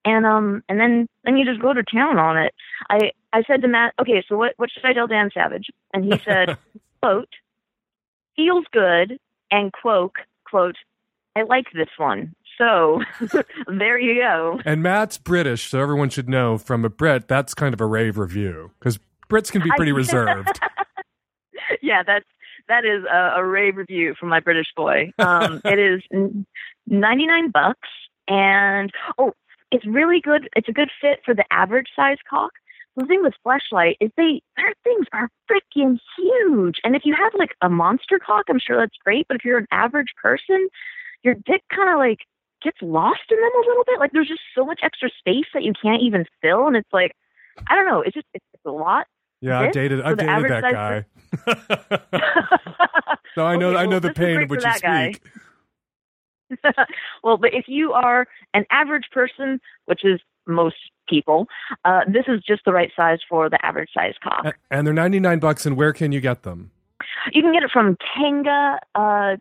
and 0.04 0.26
um 0.26 0.64
and 0.68 0.80
then 0.80 1.08
then 1.24 1.38
you 1.38 1.46
just 1.46 1.62
go 1.62 1.74
to 1.74 1.84
town 1.84 2.18
on 2.18 2.38
it. 2.38 2.54
I 2.90 3.12
i 3.34 3.44
said 3.44 3.62
to 3.62 3.68
matt 3.68 3.94
okay 4.00 4.24
so 4.28 4.38
what 4.38 4.54
what 4.58 4.72
should 4.72 4.86
i 4.86 4.94
tell 4.94 5.08
dan 5.08 5.30
savage? 5.34 5.70
And 5.94 6.04
he 6.04 6.20
said 6.20 6.58
quote 7.02 7.30
feels 8.36 8.66
good 8.72 9.20
and 9.52 9.72
quote 9.74 10.16
quote 10.46 10.78
i 11.36 11.44
like 11.44 11.68
this 11.74 11.90
one 11.98 12.34
so 12.58 13.02
there 13.68 14.00
you 14.00 14.22
go. 14.22 14.60
And 14.66 14.84
Matt's 14.84 15.18
British, 15.18 15.70
so 15.70 15.80
everyone 15.80 16.10
should 16.10 16.30
know 16.30 16.58
from 16.58 16.86
a 16.86 16.90
Brit, 16.90 17.28
that's 17.28 17.54
kind 17.54 17.74
of 17.74 17.82
a 17.82 17.86
rave 17.86 18.18
review 18.18 18.72
because 18.80 19.00
Brits 19.30 19.52
can 19.52 19.62
be 19.62 19.72
pretty 19.78 19.92
reserved. 19.92 20.60
yeah, 21.82 22.04
that's 22.06 22.26
that 22.68 22.86
is 22.86 23.04
a, 23.12 23.40
a, 23.40 23.46
rave 23.46 23.78
review 23.78 24.14
from 24.20 24.30
my 24.30 24.40
British 24.40 24.68
boy. 24.76 25.12
Um, 25.20 25.62
it 25.66 25.80
is 25.80 26.02
ninety 26.88 27.26
nine 27.26 27.50
bucks, 27.50 27.90
and 28.28 28.92
oh, 29.18 29.34
it's 29.72 29.86
really 29.86 30.20
good. 30.22 30.50
It's 30.56 30.70
a 30.70 30.74
good 30.74 30.90
fit 31.02 31.22
for 31.26 31.34
the 31.34 31.46
average 31.52 31.88
size 31.96 32.18
cock. 32.30 32.52
The 32.98 33.06
thing 33.06 33.24
with 33.24 33.34
fleshlight 33.46 33.96
is 34.02 34.12
they 34.18 34.42
their 34.58 34.74
things 34.84 35.08
are 35.14 35.30
freaking 35.50 35.98
huge, 36.18 36.80
and 36.84 36.96
if 36.96 37.04
you 37.06 37.16
have 37.16 37.32
like 37.38 37.56
a 37.62 37.70
monster 37.70 38.20
cock, 38.20 38.46
I'm 38.50 38.60
sure 38.60 38.78
that's 38.78 38.98
great. 39.04 39.28
But 39.28 39.38
if 39.38 39.46
you're 39.46 39.58
an 39.58 39.68
average 39.72 40.14
person, 40.22 40.68
your 41.24 41.36
dick 41.36 41.64
kind 41.74 41.90
of 41.90 41.98
like 41.98 42.20
gets 42.62 42.78
lost 42.82 43.22
in 43.30 43.38
them 43.38 43.52
a 43.56 43.68
little 43.68 43.84
bit. 43.86 44.00
Like 44.00 44.12
there's 44.12 44.28
just 44.28 44.42
so 44.56 44.66
much 44.66 44.82
extra 44.84 45.10
space 45.20 45.46
that 45.54 45.64
you 45.64 45.74
can't 45.82 46.02
even 46.02 46.26
fill, 46.42 46.68
and 46.68 46.76
it's 46.76 46.92
like 46.94 47.16
I 47.68 47.76
don't 47.76 47.88
know. 47.88 48.02
It's 48.02 48.14
just 48.14 48.28
it's, 48.34 48.46
it's 48.54 48.66
a 48.66 48.72
lot. 48.72 49.08
Yeah, 49.42 49.60
I've 49.60 49.72
dated. 49.72 50.02
I've 50.02 50.18
dated 50.18 50.52
that 50.52 50.72
guy. 50.72 51.06
so 53.36 53.46
I 53.46 53.56
know. 53.56 53.70
Okay, 53.70 53.78
I 53.78 53.86
know 53.88 54.00
the 54.00 54.14
pain 54.14 54.44
of 54.44 54.50
which 54.50 54.64
you 54.64 54.74
speak. 54.74 55.22
well, 57.24 57.38
but 57.38 57.54
if 57.54 57.66
you 57.68 57.94
are 57.94 58.28
an 58.54 58.66
average 58.72 59.06
person, 59.12 59.60
which 59.86 60.04
is 60.04 60.20
most 60.46 60.76
people, 61.08 61.48
uh, 61.86 62.02
this 62.08 62.26
is 62.28 62.42
just 62.46 62.64
the 62.66 62.74
right 62.74 62.92
size 62.96 63.20
for 63.28 63.50
the 63.50 63.64
average 63.66 63.90
size 63.94 64.14
cock. 64.22 64.58
And 64.70 64.86
they're 64.86 64.94
ninety 64.94 65.20
nine 65.20 65.40
bucks. 65.40 65.66
And 65.66 65.76
where 65.76 65.94
can 65.94 66.12
you 66.12 66.22
get 66.22 66.44
them? 66.44 66.72
You 67.34 67.42
can 67.42 67.54
get 67.54 67.64
it 67.64 67.72
from 67.72 67.98
Tenga, 68.16 68.80
uh, 68.96 69.38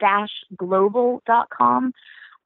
Tenga-global.com, 0.00 1.92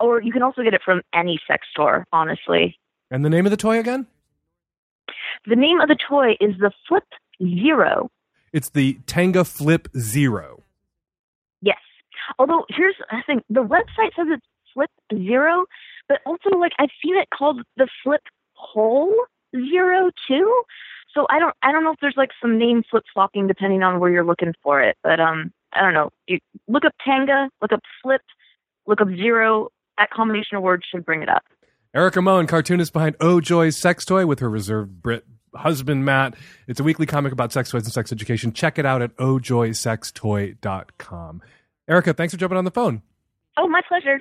or 0.00 0.20
you 0.22 0.32
can 0.32 0.42
also 0.42 0.62
get 0.62 0.74
it 0.74 0.82
from 0.84 1.02
any 1.14 1.38
sex 1.46 1.66
store, 1.70 2.06
honestly. 2.12 2.78
And 3.10 3.24
the 3.24 3.30
name 3.30 3.46
of 3.46 3.50
the 3.50 3.56
toy 3.56 3.78
again? 3.78 4.06
The 5.46 5.56
name 5.56 5.80
of 5.80 5.88
the 5.88 5.96
toy 6.08 6.32
is 6.40 6.56
the 6.58 6.72
Flip 6.88 7.04
Zero. 7.42 8.10
It's 8.52 8.70
the 8.70 8.98
Tenga 9.06 9.44
Flip 9.44 9.88
Zero. 9.98 10.62
Yes. 11.60 11.78
Although 12.38 12.64
here's 12.68 12.94
the 12.98 13.22
thing, 13.26 13.42
the 13.50 13.64
website 13.64 14.14
says 14.16 14.26
it's 14.28 14.46
Flip 14.72 14.90
Zero, 15.12 15.66
but 16.08 16.20
also 16.24 16.50
like 16.50 16.72
I've 16.78 16.90
seen 17.02 17.16
it 17.16 17.28
called 17.36 17.62
the 17.76 17.88
Flip 18.02 18.22
Hole 18.52 19.14
Zero 19.54 20.10
too. 20.28 20.62
So 21.14 21.26
I 21.30 21.38
don't 21.38 21.54
I 21.62 21.72
don't 21.72 21.84
know 21.84 21.92
if 21.92 22.00
there's 22.00 22.16
like 22.16 22.30
some 22.40 22.58
name 22.58 22.82
flip 22.90 23.04
flopping 23.12 23.46
depending 23.46 23.82
on 23.82 24.00
where 24.00 24.10
you're 24.10 24.24
looking 24.24 24.54
for 24.62 24.82
it. 24.82 24.96
But 25.02 25.20
um 25.20 25.52
I 25.74 25.82
don't 25.82 25.94
know. 25.94 26.10
You 26.26 26.38
look 26.68 26.84
up 26.84 26.92
Tenga, 27.06 27.48
look 27.60 27.72
up 27.72 27.80
Flip, 28.02 28.22
look 28.86 29.00
up 29.00 29.08
Zero. 29.08 29.68
That 29.98 30.10
combination 30.10 30.56
of 30.56 30.62
words 30.62 30.84
should 30.90 31.04
bring 31.04 31.22
it 31.22 31.28
up. 31.28 31.42
Erica 31.94 32.20
Moen, 32.20 32.46
cartoonist 32.46 32.92
behind 32.92 33.16
Oh 33.20 33.40
Joy's 33.40 33.76
sex 33.76 34.04
toy 34.04 34.26
with 34.26 34.40
her 34.40 34.50
reserved 34.50 35.00
Brit 35.00 35.24
husband 35.54 36.04
Matt. 36.04 36.34
It's 36.66 36.80
a 36.80 36.84
weekly 36.84 37.06
comic 37.06 37.32
about 37.32 37.52
sex 37.52 37.70
toys 37.70 37.84
and 37.84 37.92
sex 37.92 38.10
education. 38.10 38.52
Check 38.52 38.78
it 38.78 38.86
out 38.86 39.02
at 39.02 39.14
ohjoysextoy.com. 39.16 41.42
Erica, 41.88 42.14
thanks 42.14 42.34
for 42.34 42.38
jumping 42.38 42.58
on 42.58 42.64
the 42.64 42.70
phone. 42.70 43.02
Oh, 43.56 43.68
my 43.68 43.82
pleasure. 43.86 44.18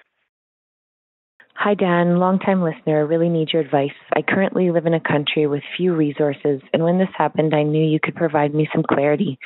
Hi, 1.55 1.75
Dan. 1.75 2.17
Longtime 2.17 2.63
listener. 2.63 3.05
Really 3.05 3.29
need 3.29 3.49
your 3.53 3.61
advice. 3.61 3.93
I 4.15 4.23
currently 4.23 4.71
live 4.71 4.87
in 4.87 4.95
a 4.95 4.99
country 4.99 5.45
with 5.45 5.61
few 5.77 5.93
resources, 5.93 6.61
and 6.73 6.83
when 6.83 6.97
this 6.97 7.13
happened, 7.15 7.53
I 7.53 7.61
knew 7.61 7.85
you 7.85 7.99
could 8.01 8.15
provide 8.15 8.55
me 8.55 8.67
some 8.73 8.83
clarity. 8.83 9.37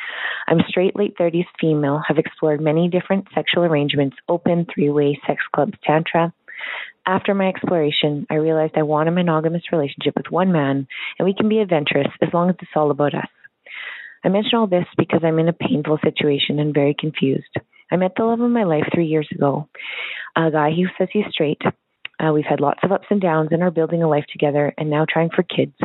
I'm 0.47 0.61
straight, 0.69 0.95
late 0.95 1.17
30s 1.17 1.45
female, 1.59 2.01
have 2.07 2.17
explored 2.17 2.61
many 2.61 2.87
different 2.87 3.27
sexual 3.35 3.65
arrangements 3.65 4.15
open, 4.29 4.65
three 4.73 4.89
way, 4.89 5.19
sex 5.27 5.43
clubs, 5.53 5.73
tantra. 5.83 6.33
After 7.05 7.35
my 7.35 7.49
exploration, 7.49 8.25
I 8.29 8.35
realized 8.35 8.73
I 8.77 8.83
want 8.83 9.09
a 9.09 9.11
monogamous 9.11 9.63
relationship 9.71 10.13
with 10.15 10.31
one 10.31 10.53
man, 10.53 10.87
and 11.19 11.25
we 11.25 11.35
can 11.35 11.49
be 11.49 11.59
adventurous 11.59 12.07
as 12.21 12.29
long 12.33 12.49
as 12.49 12.55
it's 12.61 12.71
all 12.75 12.89
about 12.89 13.15
us. 13.15 13.29
I 14.23 14.29
mention 14.29 14.57
all 14.57 14.67
this 14.67 14.87
because 14.97 15.21
I'm 15.23 15.39
in 15.39 15.49
a 15.49 15.53
painful 15.53 15.99
situation 16.03 16.59
and 16.59 16.73
very 16.73 16.95
confused. 16.97 17.53
I 17.91 17.97
met 17.97 18.13
the 18.15 18.23
love 18.23 18.39
of 18.39 18.49
my 18.49 18.63
life 18.63 18.87
three 18.93 19.07
years 19.07 19.27
ago, 19.31 19.67
a 20.37 20.49
guy 20.49 20.71
who 20.71 20.85
says 20.97 21.09
he's 21.11 21.25
straight. 21.31 21.61
Uh, 22.19 22.33
we've 22.33 22.45
had 22.45 22.59
lots 22.59 22.79
of 22.83 22.91
ups 22.91 23.07
and 23.09 23.21
downs 23.21 23.49
and 23.51 23.61
are 23.61 23.71
building 23.71 24.01
a 24.01 24.09
life 24.09 24.25
together 24.31 24.73
and 24.77 24.89
now 24.89 25.05
trying 25.07 25.29
for 25.29 25.43
kids. 25.43 25.75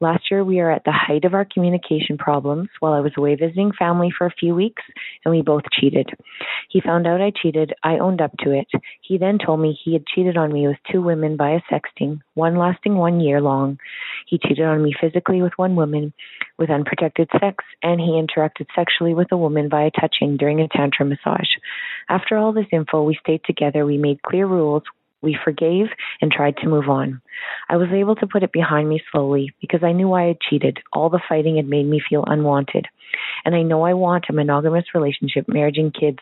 Last 0.00 0.24
year, 0.30 0.44
we 0.44 0.60
are 0.60 0.70
at 0.70 0.84
the 0.84 0.92
height 0.92 1.24
of 1.24 1.34
our 1.34 1.44
communication 1.44 2.18
problems 2.18 2.68
while 2.80 2.92
I 2.92 3.00
was 3.00 3.12
away 3.16 3.34
visiting 3.34 3.72
family 3.76 4.10
for 4.16 4.26
a 4.26 4.34
few 4.38 4.54
weeks, 4.54 4.82
and 5.24 5.34
we 5.34 5.42
both 5.42 5.64
cheated. 5.72 6.10
He 6.68 6.80
found 6.80 7.06
out 7.06 7.20
I 7.20 7.32
cheated. 7.42 7.74
I 7.82 7.98
owned 7.98 8.20
up 8.20 8.32
to 8.40 8.52
it. 8.52 8.68
He 9.02 9.18
then 9.18 9.38
told 9.44 9.60
me 9.60 9.78
he 9.84 9.92
had 9.94 10.06
cheated 10.06 10.36
on 10.36 10.52
me 10.52 10.68
with 10.68 10.76
two 10.90 11.02
women 11.02 11.36
via 11.36 11.60
sexting, 11.70 12.20
one 12.34 12.56
lasting 12.56 12.94
one 12.94 13.20
year 13.20 13.40
long. 13.40 13.78
He 14.26 14.38
cheated 14.38 14.64
on 14.64 14.82
me 14.82 14.94
physically 15.00 15.42
with 15.42 15.52
one 15.56 15.74
woman 15.74 16.12
with 16.58 16.70
unprotected 16.70 17.28
sex, 17.40 17.64
and 17.82 18.00
he 18.00 18.20
interacted 18.20 18.66
sexually 18.74 19.14
with 19.14 19.30
a 19.32 19.36
woman 19.36 19.68
via 19.70 19.90
touching 19.98 20.36
during 20.36 20.60
a 20.60 20.68
tantra 20.68 21.06
massage. 21.06 21.48
After 22.08 22.36
all 22.36 22.52
this 22.52 22.66
info, 22.72 23.02
we 23.02 23.18
stayed 23.20 23.42
together. 23.44 23.86
We 23.86 23.96
made 23.96 24.22
clear 24.22 24.46
rules. 24.46 24.82
We 25.20 25.36
forgave 25.44 25.86
and 26.20 26.30
tried 26.30 26.56
to 26.58 26.68
move 26.68 26.88
on. 26.88 27.20
I 27.68 27.76
was 27.76 27.88
able 27.92 28.14
to 28.16 28.26
put 28.26 28.42
it 28.42 28.52
behind 28.52 28.88
me 28.88 29.02
slowly 29.10 29.52
because 29.60 29.82
I 29.82 29.92
knew 29.92 30.12
I 30.12 30.24
had 30.24 30.40
cheated. 30.40 30.78
All 30.92 31.10
the 31.10 31.20
fighting 31.28 31.56
had 31.56 31.68
made 31.68 31.86
me 31.86 32.00
feel 32.08 32.24
unwanted. 32.26 32.86
And 33.44 33.54
I 33.54 33.62
know 33.62 33.82
I 33.82 33.94
want 33.94 34.26
a 34.28 34.32
monogamous 34.32 34.84
relationship, 34.94 35.48
marriage, 35.48 35.78
and 35.78 35.92
kids. 35.92 36.18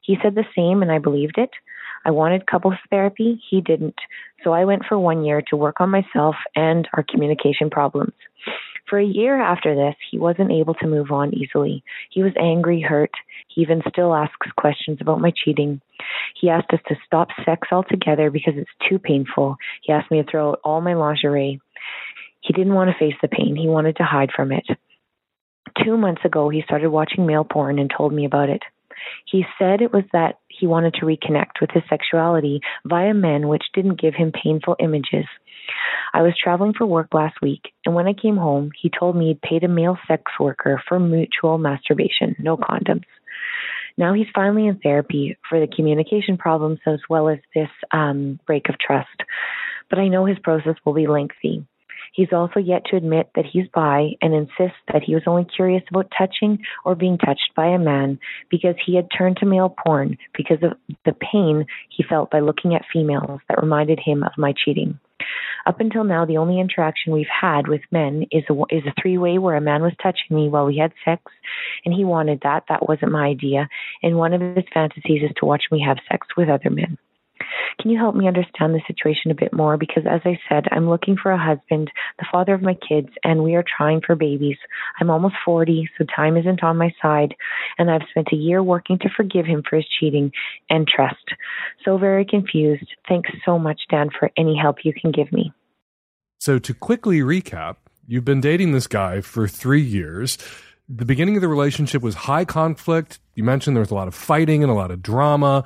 He 0.00 0.18
said 0.22 0.34
the 0.34 0.44
same, 0.56 0.82
and 0.82 0.92
I 0.92 0.98
believed 0.98 1.38
it. 1.38 1.50
I 2.04 2.10
wanted 2.10 2.46
couples 2.46 2.74
therapy. 2.90 3.42
He 3.50 3.60
didn't. 3.60 3.96
So 4.42 4.52
I 4.52 4.64
went 4.64 4.84
for 4.86 4.98
one 4.98 5.24
year 5.24 5.42
to 5.48 5.56
work 5.56 5.80
on 5.80 5.90
myself 5.90 6.36
and 6.54 6.86
our 6.94 7.04
communication 7.08 7.70
problems. 7.70 8.12
For 8.88 8.98
a 8.98 9.04
year 9.04 9.40
after 9.40 9.74
this, 9.74 9.94
he 10.10 10.18
wasn't 10.18 10.52
able 10.52 10.74
to 10.74 10.86
move 10.86 11.10
on 11.10 11.34
easily. 11.34 11.82
He 12.10 12.22
was 12.22 12.32
angry, 12.38 12.82
hurt. 12.82 13.12
He 13.48 13.62
even 13.62 13.82
still 13.88 14.14
asks 14.14 14.50
questions 14.58 14.98
about 15.00 15.20
my 15.20 15.32
cheating. 15.44 15.80
He 16.38 16.50
asked 16.50 16.72
us 16.72 16.80
to 16.88 16.96
stop 17.06 17.28
sex 17.46 17.68
altogether 17.72 18.30
because 18.30 18.54
it's 18.56 18.70
too 18.88 18.98
painful. 18.98 19.56
He 19.82 19.92
asked 19.92 20.10
me 20.10 20.22
to 20.22 20.30
throw 20.30 20.50
out 20.50 20.60
all 20.64 20.82
my 20.82 20.94
lingerie. 20.94 21.60
He 22.40 22.52
didn't 22.52 22.74
want 22.74 22.90
to 22.90 22.98
face 22.98 23.18
the 23.22 23.28
pain. 23.28 23.56
He 23.56 23.68
wanted 23.68 23.96
to 23.96 24.04
hide 24.04 24.30
from 24.36 24.52
it. 24.52 24.66
Two 25.82 25.96
months 25.96 26.22
ago, 26.24 26.50
he 26.50 26.62
started 26.62 26.90
watching 26.90 27.26
male 27.26 27.44
porn 27.44 27.78
and 27.78 27.90
told 27.90 28.12
me 28.12 28.26
about 28.26 28.50
it. 28.50 28.62
He 29.26 29.44
said 29.58 29.80
it 29.80 29.92
was 29.92 30.04
that 30.12 30.38
he 30.64 30.68
wanted 30.68 30.94
to 30.94 31.04
reconnect 31.04 31.60
with 31.60 31.68
his 31.72 31.82
sexuality 31.90 32.58
via 32.86 33.12
men, 33.12 33.48
which 33.48 33.64
didn't 33.74 34.00
give 34.00 34.14
him 34.14 34.32
painful 34.32 34.76
images. 34.80 35.26
I 36.14 36.22
was 36.22 36.32
traveling 36.42 36.72
for 36.72 36.86
work 36.86 37.08
last 37.12 37.36
week, 37.42 37.74
and 37.84 37.94
when 37.94 38.06
I 38.06 38.14
came 38.14 38.38
home, 38.38 38.70
he 38.80 38.88
told 38.88 39.14
me 39.14 39.26
he'd 39.26 39.42
paid 39.42 39.62
a 39.62 39.68
male 39.68 39.98
sex 40.08 40.22
worker 40.40 40.82
for 40.88 40.98
mutual 40.98 41.58
masturbation, 41.58 42.34
no 42.38 42.56
condoms. 42.56 43.04
Now 43.98 44.14
he's 44.14 44.26
finally 44.34 44.66
in 44.66 44.78
therapy 44.78 45.36
for 45.50 45.60
the 45.60 45.66
communication 45.66 46.38
problems 46.38 46.78
as 46.86 47.00
well 47.10 47.28
as 47.28 47.40
this 47.54 47.68
um, 47.92 48.40
break 48.46 48.70
of 48.70 48.78
trust. 48.78 49.22
But 49.90 49.98
I 49.98 50.08
know 50.08 50.24
his 50.24 50.38
process 50.38 50.76
will 50.86 50.94
be 50.94 51.06
lengthy. 51.06 51.66
He's 52.14 52.32
also 52.32 52.60
yet 52.60 52.84
to 52.86 52.96
admit 52.96 53.30
that 53.34 53.44
he's 53.44 53.66
bi 53.74 54.10
and 54.22 54.32
insists 54.32 54.78
that 54.92 55.02
he 55.02 55.14
was 55.14 55.24
only 55.26 55.44
curious 55.44 55.82
about 55.90 56.12
touching 56.16 56.60
or 56.84 56.94
being 56.94 57.18
touched 57.18 57.50
by 57.56 57.66
a 57.66 57.78
man 57.78 58.20
because 58.50 58.76
he 58.86 58.94
had 58.94 59.08
turned 59.16 59.38
to 59.38 59.46
male 59.46 59.74
porn 59.84 60.16
because 60.36 60.62
of 60.62 60.78
the 61.04 61.12
pain 61.12 61.66
he 61.88 62.04
felt 62.08 62.30
by 62.30 62.38
looking 62.38 62.72
at 62.72 62.84
females 62.92 63.40
that 63.48 63.60
reminded 63.60 63.98
him 63.98 64.22
of 64.22 64.30
my 64.38 64.54
cheating. 64.64 65.00
Up 65.66 65.80
until 65.80 66.04
now, 66.04 66.24
the 66.24 66.36
only 66.36 66.60
interaction 66.60 67.12
we've 67.12 67.26
had 67.26 67.66
with 67.66 67.80
men 67.90 68.26
is 68.30 68.44
a, 68.48 68.54
is 68.70 68.84
a 68.86 68.94
three 69.00 69.18
way 69.18 69.38
where 69.38 69.56
a 69.56 69.60
man 69.60 69.82
was 69.82 69.94
touching 70.00 70.36
me 70.36 70.48
while 70.48 70.66
we 70.66 70.76
had 70.76 70.92
sex, 71.04 71.22
and 71.84 71.92
he 71.92 72.04
wanted 72.04 72.40
that. 72.42 72.64
That 72.68 72.88
wasn't 72.88 73.12
my 73.12 73.26
idea. 73.26 73.68
And 74.02 74.16
one 74.16 74.34
of 74.34 74.40
his 74.40 74.64
fantasies 74.72 75.22
is 75.22 75.34
to 75.38 75.46
watch 75.46 75.64
me 75.72 75.82
have 75.84 75.96
sex 76.08 76.28
with 76.36 76.48
other 76.48 76.70
men. 76.70 76.98
Can 77.80 77.90
you 77.90 77.98
help 77.98 78.14
me 78.14 78.28
understand 78.28 78.74
the 78.74 78.80
situation 78.86 79.30
a 79.30 79.34
bit 79.34 79.52
more? 79.52 79.76
Because 79.76 80.04
as 80.08 80.20
I 80.24 80.38
said, 80.48 80.66
I'm 80.70 80.88
looking 80.88 81.16
for 81.20 81.32
a 81.32 81.38
husband, 81.38 81.90
the 82.18 82.26
father 82.30 82.54
of 82.54 82.62
my 82.62 82.74
kids, 82.74 83.08
and 83.24 83.42
we 83.42 83.54
are 83.54 83.64
trying 83.76 84.00
for 84.00 84.14
babies. 84.14 84.56
I'm 85.00 85.10
almost 85.10 85.34
40, 85.44 85.88
so 85.98 86.04
time 86.14 86.36
isn't 86.36 86.62
on 86.62 86.76
my 86.76 86.94
side, 87.02 87.34
and 87.78 87.90
I've 87.90 88.08
spent 88.10 88.28
a 88.32 88.36
year 88.36 88.62
working 88.62 88.98
to 89.00 89.10
forgive 89.16 89.46
him 89.46 89.62
for 89.68 89.76
his 89.76 89.86
cheating 89.98 90.30
and 90.70 90.86
trust. 90.86 91.34
So 91.84 91.98
very 91.98 92.24
confused. 92.24 92.86
Thanks 93.08 93.30
so 93.44 93.58
much, 93.58 93.80
Dan, 93.90 94.10
for 94.18 94.30
any 94.36 94.56
help 94.56 94.84
you 94.84 94.92
can 94.92 95.10
give 95.10 95.32
me. 95.32 95.52
So, 96.38 96.58
to 96.58 96.74
quickly 96.74 97.20
recap, 97.20 97.76
you've 98.06 98.24
been 98.24 98.40
dating 98.40 98.72
this 98.72 98.86
guy 98.86 99.20
for 99.20 99.48
three 99.48 99.80
years. 99.80 100.36
The 100.88 101.06
beginning 101.06 101.36
of 101.36 101.40
the 101.40 101.48
relationship 101.48 102.02
was 102.02 102.14
high 102.14 102.44
conflict. 102.44 103.18
You 103.34 103.44
mentioned 103.44 103.74
there 103.74 103.80
was 103.80 103.90
a 103.90 103.94
lot 103.94 104.08
of 104.08 104.14
fighting 104.14 104.62
and 104.62 104.70
a 104.70 104.74
lot 104.74 104.90
of 104.90 105.02
drama. 105.02 105.64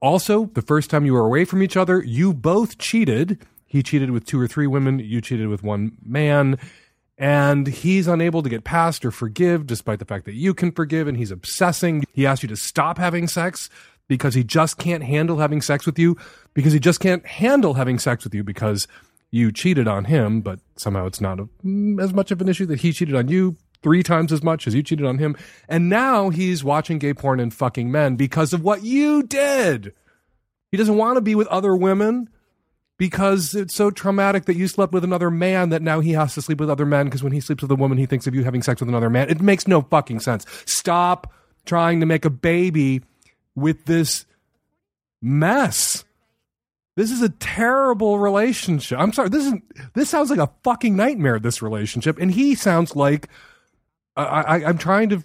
Also, 0.00 0.46
the 0.54 0.62
first 0.62 0.90
time 0.90 1.06
you 1.06 1.12
were 1.14 1.26
away 1.26 1.44
from 1.44 1.62
each 1.62 1.76
other, 1.76 2.02
you 2.02 2.34
both 2.34 2.78
cheated. 2.78 3.38
He 3.66 3.82
cheated 3.82 4.10
with 4.10 4.24
two 4.24 4.40
or 4.40 4.46
three 4.46 4.66
women, 4.66 4.98
you 4.98 5.20
cheated 5.20 5.48
with 5.48 5.62
one 5.62 5.96
man. 6.04 6.58
And 7.18 7.66
he's 7.66 8.06
unable 8.06 8.42
to 8.42 8.48
get 8.48 8.64
past 8.64 9.04
or 9.04 9.10
forgive, 9.10 9.66
despite 9.66 9.98
the 9.98 10.04
fact 10.04 10.26
that 10.26 10.34
you 10.34 10.52
can 10.52 10.70
forgive, 10.70 11.08
and 11.08 11.16
he's 11.16 11.30
obsessing. 11.30 12.04
He 12.12 12.26
asked 12.26 12.42
you 12.42 12.48
to 12.50 12.56
stop 12.56 12.98
having 12.98 13.26
sex 13.26 13.70
because 14.06 14.34
he 14.34 14.44
just 14.44 14.76
can't 14.76 15.02
handle 15.02 15.38
having 15.38 15.62
sex 15.62 15.86
with 15.86 15.98
you, 15.98 16.16
because 16.54 16.72
he 16.72 16.78
just 16.78 17.00
can't 17.00 17.26
handle 17.26 17.74
having 17.74 17.98
sex 17.98 18.22
with 18.22 18.34
you 18.34 18.44
because 18.44 18.86
you 19.30 19.50
cheated 19.50 19.88
on 19.88 20.04
him, 20.04 20.40
but 20.40 20.60
somehow 20.76 21.06
it's 21.06 21.20
not 21.20 21.40
a, 21.40 21.48
as 22.00 22.12
much 22.12 22.30
of 22.30 22.40
an 22.40 22.48
issue 22.48 22.66
that 22.66 22.80
he 22.80 22.92
cheated 22.92 23.14
on 23.14 23.28
you 23.28 23.56
three 23.82 24.02
times 24.02 24.32
as 24.32 24.42
much 24.42 24.66
as 24.66 24.74
you 24.74 24.82
cheated 24.82 25.06
on 25.06 25.18
him. 25.18 25.36
And 25.68 25.88
now 25.88 26.30
he's 26.30 26.64
watching 26.64 26.98
gay 26.98 27.14
porn 27.14 27.40
and 27.40 27.52
fucking 27.52 27.90
men 27.90 28.16
because 28.16 28.52
of 28.52 28.62
what 28.62 28.82
you 28.82 29.22
did. 29.22 29.92
He 30.70 30.76
doesn't 30.76 30.96
want 30.96 31.16
to 31.16 31.20
be 31.20 31.34
with 31.34 31.48
other 31.48 31.74
women 31.74 32.28
because 32.98 33.54
it's 33.54 33.74
so 33.74 33.90
traumatic 33.90 34.46
that 34.46 34.56
you 34.56 34.68
slept 34.68 34.92
with 34.92 35.04
another 35.04 35.30
man 35.30 35.68
that 35.68 35.82
now 35.82 36.00
he 36.00 36.12
has 36.12 36.34
to 36.34 36.42
sleep 36.42 36.60
with 36.60 36.70
other 36.70 36.86
men 36.86 37.06
because 37.06 37.22
when 37.22 37.32
he 37.32 37.40
sleeps 37.40 37.62
with 37.62 37.70
a 37.70 37.76
woman, 37.76 37.98
he 37.98 38.06
thinks 38.06 38.26
of 38.26 38.34
you 38.34 38.44
having 38.44 38.62
sex 38.62 38.80
with 38.80 38.88
another 38.88 39.10
man. 39.10 39.28
It 39.30 39.40
makes 39.40 39.68
no 39.68 39.82
fucking 39.82 40.20
sense. 40.20 40.46
Stop 40.64 41.32
trying 41.64 42.00
to 42.00 42.06
make 42.06 42.24
a 42.24 42.30
baby 42.30 43.02
with 43.54 43.84
this 43.84 44.24
mess. 45.20 46.04
This 46.96 47.10
is 47.10 47.20
a 47.20 47.28
terrible 47.28 48.18
relationship. 48.18 48.98
I'm 48.98 49.12
sorry. 49.12 49.28
This 49.28 49.46
is 49.46 49.52
this 49.94 50.08
sounds 50.08 50.30
like 50.30 50.38
a 50.38 50.50
fucking 50.62 50.96
nightmare. 50.96 51.38
This 51.38 51.60
relationship, 51.60 52.18
and 52.18 52.30
he 52.30 52.54
sounds 52.54 52.96
like 52.96 53.28
I, 54.16 54.64
I'm 54.64 54.78
trying 54.78 55.10
to 55.10 55.22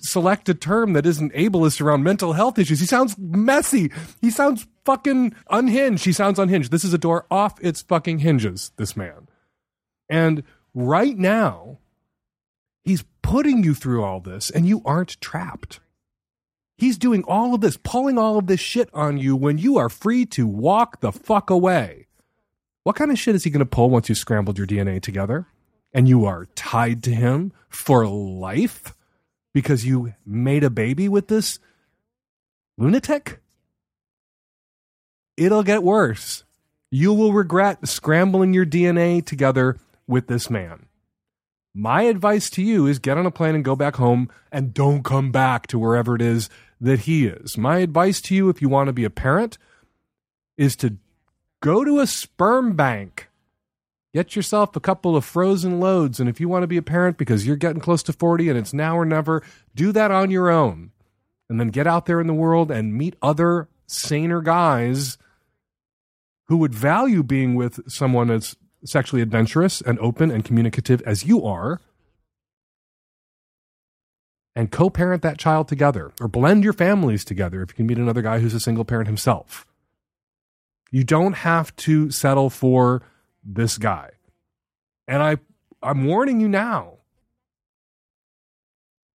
select 0.00 0.48
a 0.48 0.54
term 0.54 0.94
that 0.94 1.06
isn't 1.06 1.34
ableist 1.34 1.80
around 1.80 2.02
mental 2.02 2.32
health 2.32 2.58
issues. 2.58 2.80
He 2.80 2.86
sounds 2.86 3.16
messy. 3.18 3.90
He 4.20 4.30
sounds 4.30 4.66
fucking 4.84 5.34
unhinged. 5.50 6.04
He 6.04 6.12
sounds 6.12 6.38
unhinged. 6.38 6.70
This 6.70 6.84
is 6.84 6.94
a 6.94 6.98
door 6.98 7.26
off 7.30 7.62
its 7.62 7.82
fucking 7.82 8.20
hinges. 8.20 8.72
This 8.76 8.96
man, 8.96 9.28
and 10.08 10.42
right 10.74 11.16
now, 11.16 11.78
he's 12.84 13.04
putting 13.22 13.64
you 13.64 13.74
through 13.74 14.02
all 14.02 14.20
this, 14.20 14.50
and 14.50 14.66
you 14.66 14.82
aren't 14.84 15.20
trapped. 15.20 15.80
He's 16.78 16.98
doing 16.98 17.22
all 17.24 17.54
of 17.54 17.60
this, 17.60 17.76
pulling 17.76 18.18
all 18.18 18.38
of 18.38 18.46
this 18.46 18.60
shit 18.60 18.88
on 18.92 19.18
you 19.18 19.36
when 19.36 19.58
you 19.58 19.78
are 19.78 19.88
free 19.88 20.26
to 20.26 20.46
walk 20.46 21.00
the 21.00 21.12
fuck 21.12 21.50
away. 21.50 22.06
What 22.82 22.96
kind 22.96 23.12
of 23.12 23.18
shit 23.18 23.36
is 23.36 23.44
he 23.44 23.50
going 23.50 23.60
to 23.60 23.66
pull 23.66 23.90
once 23.90 24.08
you 24.08 24.16
scrambled 24.16 24.58
your 24.58 24.66
DNA 24.66 25.00
together 25.00 25.46
and 25.92 26.08
you 26.08 26.24
are 26.24 26.46
tied 26.54 27.02
to 27.04 27.14
him 27.14 27.52
for 27.68 28.06
life 28.06 28.94
because 29.52 29.86
you 29.86 30.14
made 30.24 30.64
a 30.64 30.70
baby 30.70 31.08
with 31.08 31.28
this 31.28 31.58
lunatic? 32.78 33.40
It'll 35.36 35.62
get 35.62 35.82
worse. 35.82 36.44
You 36.90 37.12
will 37.14 37.32
regret 37.32 37.88
scrambling 37.88 38.52
your 38.52 38.66
DNA 38.66 39.24
together 39.24 39.78
with 40.06 40.26
this 40.26 40.50
man. 40.50 40.86
My 41.74 42.02
advice 42.02 42.50
to 42.50 42.62
you 42.62 42.86
is 42.86 42.98
get 42.98 43.16
on 43.16 43.24
a 43.24 43.30
plane 43.30 43.54
and 43.54 43.64
go 43.64 43.74
back 43.74 43.96
home 43.96 44.28
and 44.50 44.74
don't 44.74 45.02
come 45.02 45.32
back 45.32 45.66
to 45.68 45.78
wherever 45.78 46.14
it 46.14 46.20
is 46.20 46.50
that 46.80 47.00
he 47.00 47.26
is. 47.26 47.56
My 47.56 47.78
advice 47.78 48.20
to 48.22 48.34
you, 48.34 48.50
if 48.50 48.60
you 48.60 48.68
want 48.68 48.88
to 48.88 48.92
be 48.92 49.04
a 49.04 49.10
parent, 49.10 49.56
is 50.58 50.76
to 50.76 50.96
go 51.62 51.82
to 51.82 52.00
a 52.00 52.06
sperm 52.06 52.76
bank. 52.76 53.28
Get 54.14 54.36
yourself 54.36 54.76
a 54.76 54.80
couple 54.80 55.16
of 55.16 55.24
frozen 55.24 55.80
loads. 55.80 56.20
And 56.20 56.28
if 56.28 56.38
you 56.38 56.48
want 56.48 56.64
to 56.64 56.68
be 56.68 56.76
a 56.76 56.82
parent 56.82 57.16
because 57.16 57.46
you're 57.46 57.56
getting 57.56 57.80
close 57.80 58.02
to 58.04 58.12
40 58.12 58.50
and 58.50 58.58
it's 58.58 58.74
now 58.74 58.96
or 58.96 59.06
never, 59.06 59.42
do 59.74 59.90
that 59.92 60.10
on 60.10 60.30
your 60.30 60.50
own. 60.50 60.90
And 61.48 61.58
then 61.58 61.68
get 61.68 61.86
out 61.86 62.06
there 62.06 62.20
in 62.20 62.26
the 62.26 62.34
world 62.34 62.70
and 62.70 62.94
meet 62.94 63.16
other 63.22 63.68
saner 63.86 64.42
guys 64.42 65.16
who 66.48 66.58
would 66.58 66.74
value 66.74 67.22
being 67.22 67.54
with 67.54 67.90
someone 67.90 68.30
as 68.30 68.56
sexually 68.84 69.22
adventurous 69.22 69.80
and 69.80 69.98
open 70.00 70.30
and 70.30 70.44
communicative 70.44 71.02
as 71.02 71.24
you 71.24 71.44
are 71.46 71.80
and 74.54 74.70
co 74.70 74.90
parent 74.90 75.22
that 75.22 75.38
child 75.38 75.68
together 75.68 76.12
or 76.20 76.28
blend 76.28 76.64
your 76.64 76.72
families 76.72 77.24
together 77.24 77.62
if 77.62 77.70
you 77.70 77.76
can 77.76 77.86
meet 77.86 77.98
another 77.98 78.22
guy 78.22 78.38
who's 78.38 78.54
a 78.54 78.60
single 78.60 78.84
parent 78.84 79.06
himself. 79.06 79.66
You 80.90 81.04
don't 81.04 81.34
have 81.34 81.74
to 81.76 82.10
settle 82.10 82.50
for 82.50 83.02
this 83.44 83.78
guy. 83.78 84.10
And 85.08 85.22
I, 85.22 85.36
I'm 85.82 86.04
warning 86.04 86.40
you 86.40 86.48
now 86.48 86.98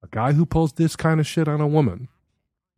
a 0.03 0.07
guy 0.15 0.33
who 0.33 0.45
pulls 0.45 0.73
this 0.73 0.95
kind 0.95 1.19
of 1.19 1.27
shit 1.27 1.47
on 1.47 1.61
a 1.61 1.67
woman 1.67 2.07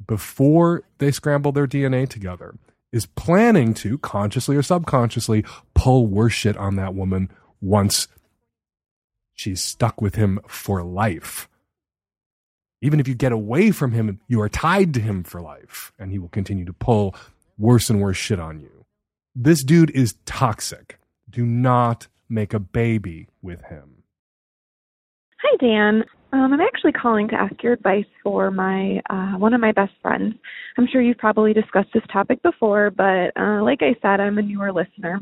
before 0.08 0.84
they 0.97 1.12
scramble 1.12 1.52
their 1.52 1.68
DNA 1.68 2.08
together 2.08 2.56
is 2.91 3.06
planning 3.06 3.74
to, 3.76 3.97
consciously 4.00 4.56
or 4.56 4.64
subconsciously, 4.64 5.45
pull 5.74 6.08
worse 6.08 6.34
shit 6.34 6.58
on 6.58 6.76
that 6.76 6.95
woman 6.95 7.30
once 7.62 8.08
she's 9.34 9.62
stuck 9.62 10.02
with 10.02 10.16
him 10.16 10.39
for 10.47 10.84
life. 10.84 11.47
Even 12.82 13.00
if 13.00 13.08
you 13.08 13.14
get 13.14 13.32
away 13.32 13.72
from 13.72 13.91
him, 13.91 14.20
you 14.28 14.41
are 14.41 14.50
tied 14.50 14.93
to 14.93 15.02
him 15.02 15.24
for 15.24 15.41
life, 15.41 15.91
and 16.00 16.12
he 16.12 16.18
will 16.18 16.30
continue 16.30 16.66
to 16.66 16.74
pull 16.74 17.14
worse 17.58 17.89
and 17.89 18.02
worse 18.02 18.18
shit 18.18 18.39
on 18.39 18.60
you. 18.60 18.86
This 19.36 19.64
dude 19.64 19.91
is 19.91 20.16
toxic. 20.26 20.99
Do 21.30 21.45
not 21.45 22.07
make 22.27 22.53
a 22.53 22.59
baby 22.59 23.27
with 23.41 23.61
him. 23.63 24.03
Hi, 25.41 25.57
Dan. 25.57 26.03
Um, 26.32 26.53
I'm 26.53 26.61
actually 26.61 26.91
calling 26.91 27.27
to 27.30 27.36
ask 27.36 27.63
your 27.63 27.73
advice 27.73 28.05
for 28.23 28.51
my 28.51 29.01
uh, 29.09 29.38
one 29.38 29.53
of 29.53 29.61
my 29.61 29.71
best 29.71 29.93
friends. 30.01 30.36
I'm 30.77 30.88
sure 30.91 31.01
you've 31.01 31.17
probably 31.17 31.53
discussed 31.53 31.89
this 31.93 32.03
topic 32.11 32.41
before, 32.43 32.91
but 32.91 33.32
uh, 33.39 33.63
like 33.63 33.80
I 33.82 33.95
said, 34.01 34.19
I'm 34.19 34.38
a 34.38 34.41
newer 34.41 34.71
listener. 34.71 35.19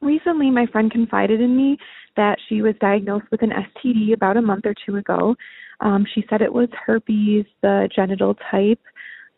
Recently, 0.00 0.50
my 0.50 0.66
friend 0.66 0.90
confided 0.90 1.40
in 1.40 1.56
me 1.56 1.78
that 2.16 2.36
she 2.48 2.62
was 2.62 2.74
diagnosed 2.80 3.26
with 3.30 3.42
an 3.42 3.50
STD 3.50 4.12
about 4.12 4.36
a 4.36 4.42
month 4.42 4.66
or 4.66 4.74
two 4.86 4.96
ago. 4.96 5.34
Um, 5.80 6.04
she 6.14 6.24
said 6.28 6.42
it 6.42 6.52
was 6.52 6.68
herpes, 6.86 7.44
the 7.62 7.88
genital 7.94 8.36
type. 8.50 8.80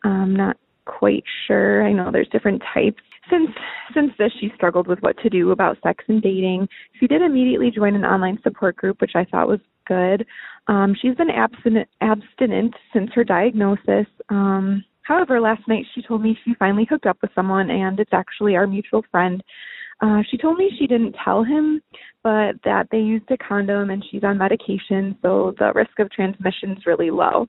I'm 0.03 0.35
not 0.35 0.57
quite 0.85 1.23
sure. 1.45 1.85
I 1.85 1.91
know 1.91 2.11
there's 2.11 2.29
different 2.29 2.61
types. 2.73 3.01
Since 3.29 3.49
since 3.93 4.11
this, 4.17 4.31
she 4.39 4.51
struggled 4.55 4.87
with 4.87 4.99
what 4.99 5.17
to 5.19 5.29
do 5.29 5.51
about 5.51 5.77
sex 5.83 6.03
and 6.07 6.21
dating. 6.21 6.67
She 6.99 7.07
did 7.07 7.21
immediately 7.21 7.71
join 7.71 7.95
an 7.95 8.05
online 8.05 8.39
support 8.43 8.75
group, 8.75 9.01
which 9.01 9.15
I 9.15 9.25
thought 9.25 9.47
was 9.47 9.59
good. 9.87 10.25
Um, 10.67 10.95
she's 11.01 11.15
been 11.15 11.29
abstinent 11.29 11.87
abstinent 12.01 12.73
since 12.93 13.09
her 13.13 13.23
diagnosis. 13.23 14.07
Um, 14.29 14.83
however, 15.03 15.39
last 15.39 15.67
night 15.67 15.85
she 15.93 16.01
told 16.01 16.21
me 16.21 16.37
she 16.43 16.53
finally 16.59 16.85
hooked 16.89 17.05
up 17.05 17.17
with 17.21 17.31
someone, 17.33 17.69
and 17.69 17.99
it's 17.99 18.13
actually 18.13 18.55
our 18.55 18.67
mutual 18.67 19.03
friend. 19.11 19.43
Uh, 19.99 20.21
she 20.29 20.37
told 20.37 20.57
me 20.57 20.69
she 20.77 20.85
didn't 20.85 21.15
tell 21.23 21.43
him, 21.43 21.81
but 22.23 22.53
that 22.63 22.87
they 22.91 22.99
used 22.99 23.29
a 23.31 23.37
condom 23.37 23.89
and 23.89 24.03
she's 24.11 24.23
on 24.23 24.37
medication, 24.37 25.17
so 25.23 25.55
the 25.57 25.71
risk 25.73 25.97
of 25.99 26.11
transmission 26.11 26.73
is 26.73 26.85
really 26.85 27.09
low. 27.09 27.47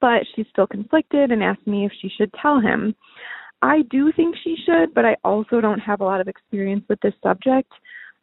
But 0.00 0.20
she's 0.34 0.46
still 0.50 0.66
conflicted 0.66 1.32
and 1.32 1.42
asked 1.42 1.66
me 1.66 1.84
if 1.84 1.92
she 2.00 2.08
should 2.16 2.32
tell 2.40 2.60
him. 2.60 2.94
I 3.62 3.82
do 3.90 4.12
think 4.12 4.36
she 4.42 4.56
should, 4.64 4.94
but 4.94 5.04
I 5.04 5.16
also 5.24 5.60
don't 5.60 5.80
have 5.80 6.00
a 6.00 6.04
lot 6.04 6.20
of 6.20 6.28
experience 6.28 6.84
with 6.88 7.00
this 7.00 7.14
subject. 7.22 7.72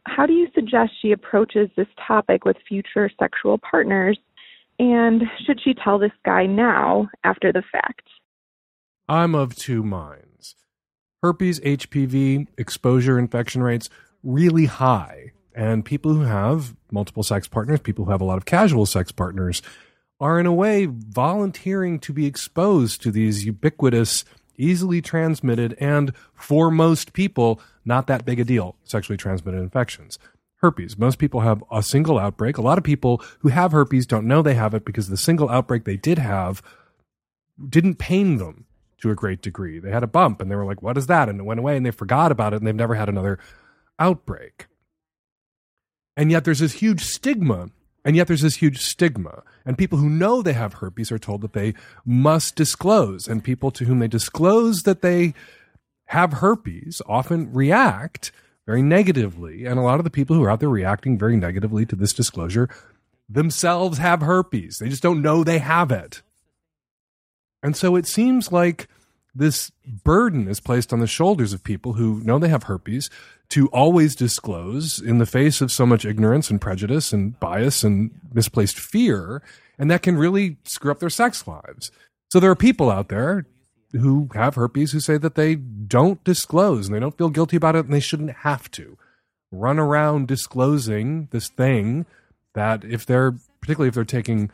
How 0.06 0.26
do 0.26 0.34
you 0.34 0.48
suggest 0.54 0.92
she 1.02 1.12
approaches 1.12 1.70
this 1.76 1.88
topic 2.08 2.46
with 2.46 2.58
future 2.68 3.10
sexual 3.20 3.58
partners? 3.58 4.18
And 4.80 5.24
should 5.46 5.60
she 5.62 5.74
tell 5.74 6.00
this 6.00 6.12
guy 6.24 6.46
now 6.46 7.10
after 7.24 7.52
the 7.52 7.64
fact? 7.72 8.08
I'm 9.08 9.36
of 9.36 9.56
two 9.56 9.84
minds. 9.84 10.56
Herpes, 11.22 11.60
HPV, 11.62 12.48
exposure 12.58 13.18
infection 13.18 13.64
rates 13.64 13.90
really 14.24 14.66
high. 14.66 15.32
And 15.56 15.86
people 15.86 16.14
who 16.14 16.22
have 16.22 16.76
multiple 16.92 17.24
sex 17.24 17.48
partners, 17.48 17.80
people 17.80 18.06
who 18.06 18.12
have 18.12 18.22
a 18.22 18.26
lot 18.26 18.38
of 18.38 18.46
casual 18.46 18.86
sex 18.86 19.12
partners, 19.12 19.62
are 20.20 20.40
in 20.40 20.46
a 20.46 20.54
way 20.54 20.86
volunteering 20.86 22.00
to 22.00 22.14
be 22.14 22.26
exposed 22.26 23.02
to 23.04 23.12
these 23.12 23.46
ubiquitous, 23.46 24.26
easily 24.58 25.02
transmitted, 25.02 25.76
and 25.80 26.14
for 26.34 26.72
most 26.72 27.14
people, 27.14 27.60
not 27.84 28.08
that 28.08 28.26
big 28.26 28.40
a 28.40 28.44
deal 28.44 28.76
sexually 28.84 29.18
transmitted 29.18 29.60
infections. 29.60 30.20
Herpes. 30.58 30.98
Most 30.98 31.20
people 31.20 31.42
have 31.42 31.64
a 31.72 31.84
single 31.84 32.18
outbreak. 32.18 32.58
A 32.58 32.62
lot 32.62 32.78
of 32.78 32.84
people 32.84 33.22
who 33.40 33.50
have 33.50 33.72
herpes 33.72 34.08
don't 34.08 34.28
know 34.28 34.42
they 34.42 34.56
have 34.56 34.74
it 34.74 34.86
because 34.86 35.10
the 35.10 35.18
single 35.18 35.50
outbreak 35.50 35.84
they 35.84 35.98
did 35.98 36.18
have 36.18 36.64
didn't 37.70 37.96
pain 37.96 38.38
them 38.38 38.66
to 39.02 39.12
a 39.12 39.16
great 39.16 39.42
degree. 39.42 39.80
They 39.80 39.92
had 39.92 40.04
a 40.04 40.08
bump 40.08 40.42
and 40.42 40.50
they 40.50 40.56
were 40.56 40.66
like, 40.66 40.82
what 40.82 40.98
is 40.98 41.08
that? 41.08 41.30
And 41.30 41.40
it 41.40 41.44
went 41.44 41.60
away 41.60 41.78
and 41.78 41.86
they 41.86 41.92
forgot 41.92 42.32
about 42.32 42.54
it 42.54 42.58
and 42.58 42.68
they've 42.68 42.74
never 42.74 42.96
had 42.96 43.10
another 43.10 43.38
outbreak. 44.00 44.68
And 46.18 46.32
yet 46.32 46.46
there's 46.46 46.60
this 46.60 46.74
huge 46.74 47.04
stigma. 47.04 47.70
And 48.06 48.16
yet 48.16 48.28
there's 48.28 48.44
this 48.44 48.58
huge 48.58 48.82
stigma. 48.82 49.42
And 49.66 49.78
people 49.78 49.98
who 49.98 50.10
know 50.10 50.42
they 50.42 50.54
have 50.54 50.76
herpes 50.76 51.12
are 51.12 51.18
told 51.18 51.42
that 51.42 51.54
they 51.54 51.74
must 52.06 52.56
disclose. 52.56 53.28
And 53.28 53.44
people 53.44 53.72
to 53.72 53.86
whom 53.86 54.00
they 54.00 54.08
disclose 54.08 54.84
that 54.84 55.02
they 55.02 55.34
have 56.06 56.34
herpes 56.34 57.02
often 57.08 57.52
react 57.52 58.32
very 58.68 58.84
negatively. 58.84 59.66
And 59.66 59.80
a 59.80 59.82
lot 59.82 60.00
of 60.00 60.04
the 60.04 60.12
people 60.12 60.36
who 60.36 60.44
are 60.44 60.52
out 60.52 60.60
there 60.60 60.70
reacting 60.70 61.18
very 61.18 61.36
negatively 61.36 61.86
to 61.88 61.96
this 61.96 62.14
disclosure 62.14 62.70
themselves 63.28 63.98
have 63.98 64.22
herpes. 64.22 64.78
They 64.78 64.90
just 64.90 65.04
don't 65.04 65.24
know 65.24 65.44
they 65.44 65.58
have 65.58 65.92
it. 65.92 66.22
And 67.64 67.76
so 67.76 67.96
it 67.96 68.06
seems 68.06 68.52
like 68.52 68.88
this 69.36 69.72
burden 69.86 70.48
is 70.48 70.62
placed 70.62 70.94
on 70.94 71.00
the 71.00 71.08
shoulders 71.08 71.52
of 71.52 71.64
people 71.64 71.94
who 71.94 72.22
know 72.24 72.40
they 72.40 72.48
have 72.48 72.64
herpes 72.64 73.10
to 73.50 73.68
always 73.68 74.16
disclose 74.16 75.00
in 75.00 75.18
the 75.18 75.26
face 75.26 75.62
of 75.62 75.72
so 75.72 75.86
much 75.86 76.06
ignorance 76.06 76.50
and 76.50 76.62
prejudice 76.62 77.12
and 77.12 77.40
bias 77.40 77.84
and 77.84 78.12
misplaced 78.34 78.80
fear. 78.80 79.44
And 79.78 79.92
that 79.92 80.02
can 80.02 80.18
really 80.18 80.58
screw 80.64 80.92
up 80.92 81.00
their 81.00 81.10
sex 81.10 81.46
lives. 81.48 81.92
So 82.32 82.40
there 82.40 82.50
are 82.50 82.56
people 82.56 82.90
out 82.90 83.10
there 83.10 83.46
who 83.92 84.30
have 84.34 84.56
herpes 84.56 84.94
who 84.94 85.00
say 85.00 85.18
that 85.18 85.36
they 85.36 85.56
don't 85.56 86.24
disclose 86.24 86.88
and 86.88 86.96
they 86.96 87.00
don't 87.00 87.18
feel 87.18 87.30
guilty 87.30 87.58
about 87.58 87.76
it 87.76 87.86
and 87.86 87.94
they 87.94 88.00
shouldn't 88.00 88.38
have 88.38 88.72
to 88.72 88.98
run 89.52 89.80
around 89.80 90.28
disclosing 90.28 91.28
this 91.32 91.50
thing 91.50 92.06
that 92.54 92.84
if 92.84 93.06
they're 93.06 93.36
particularly 93.62 93.90
if 93.90 93.96
they're 93.96 94.04
taking 94.04 94.50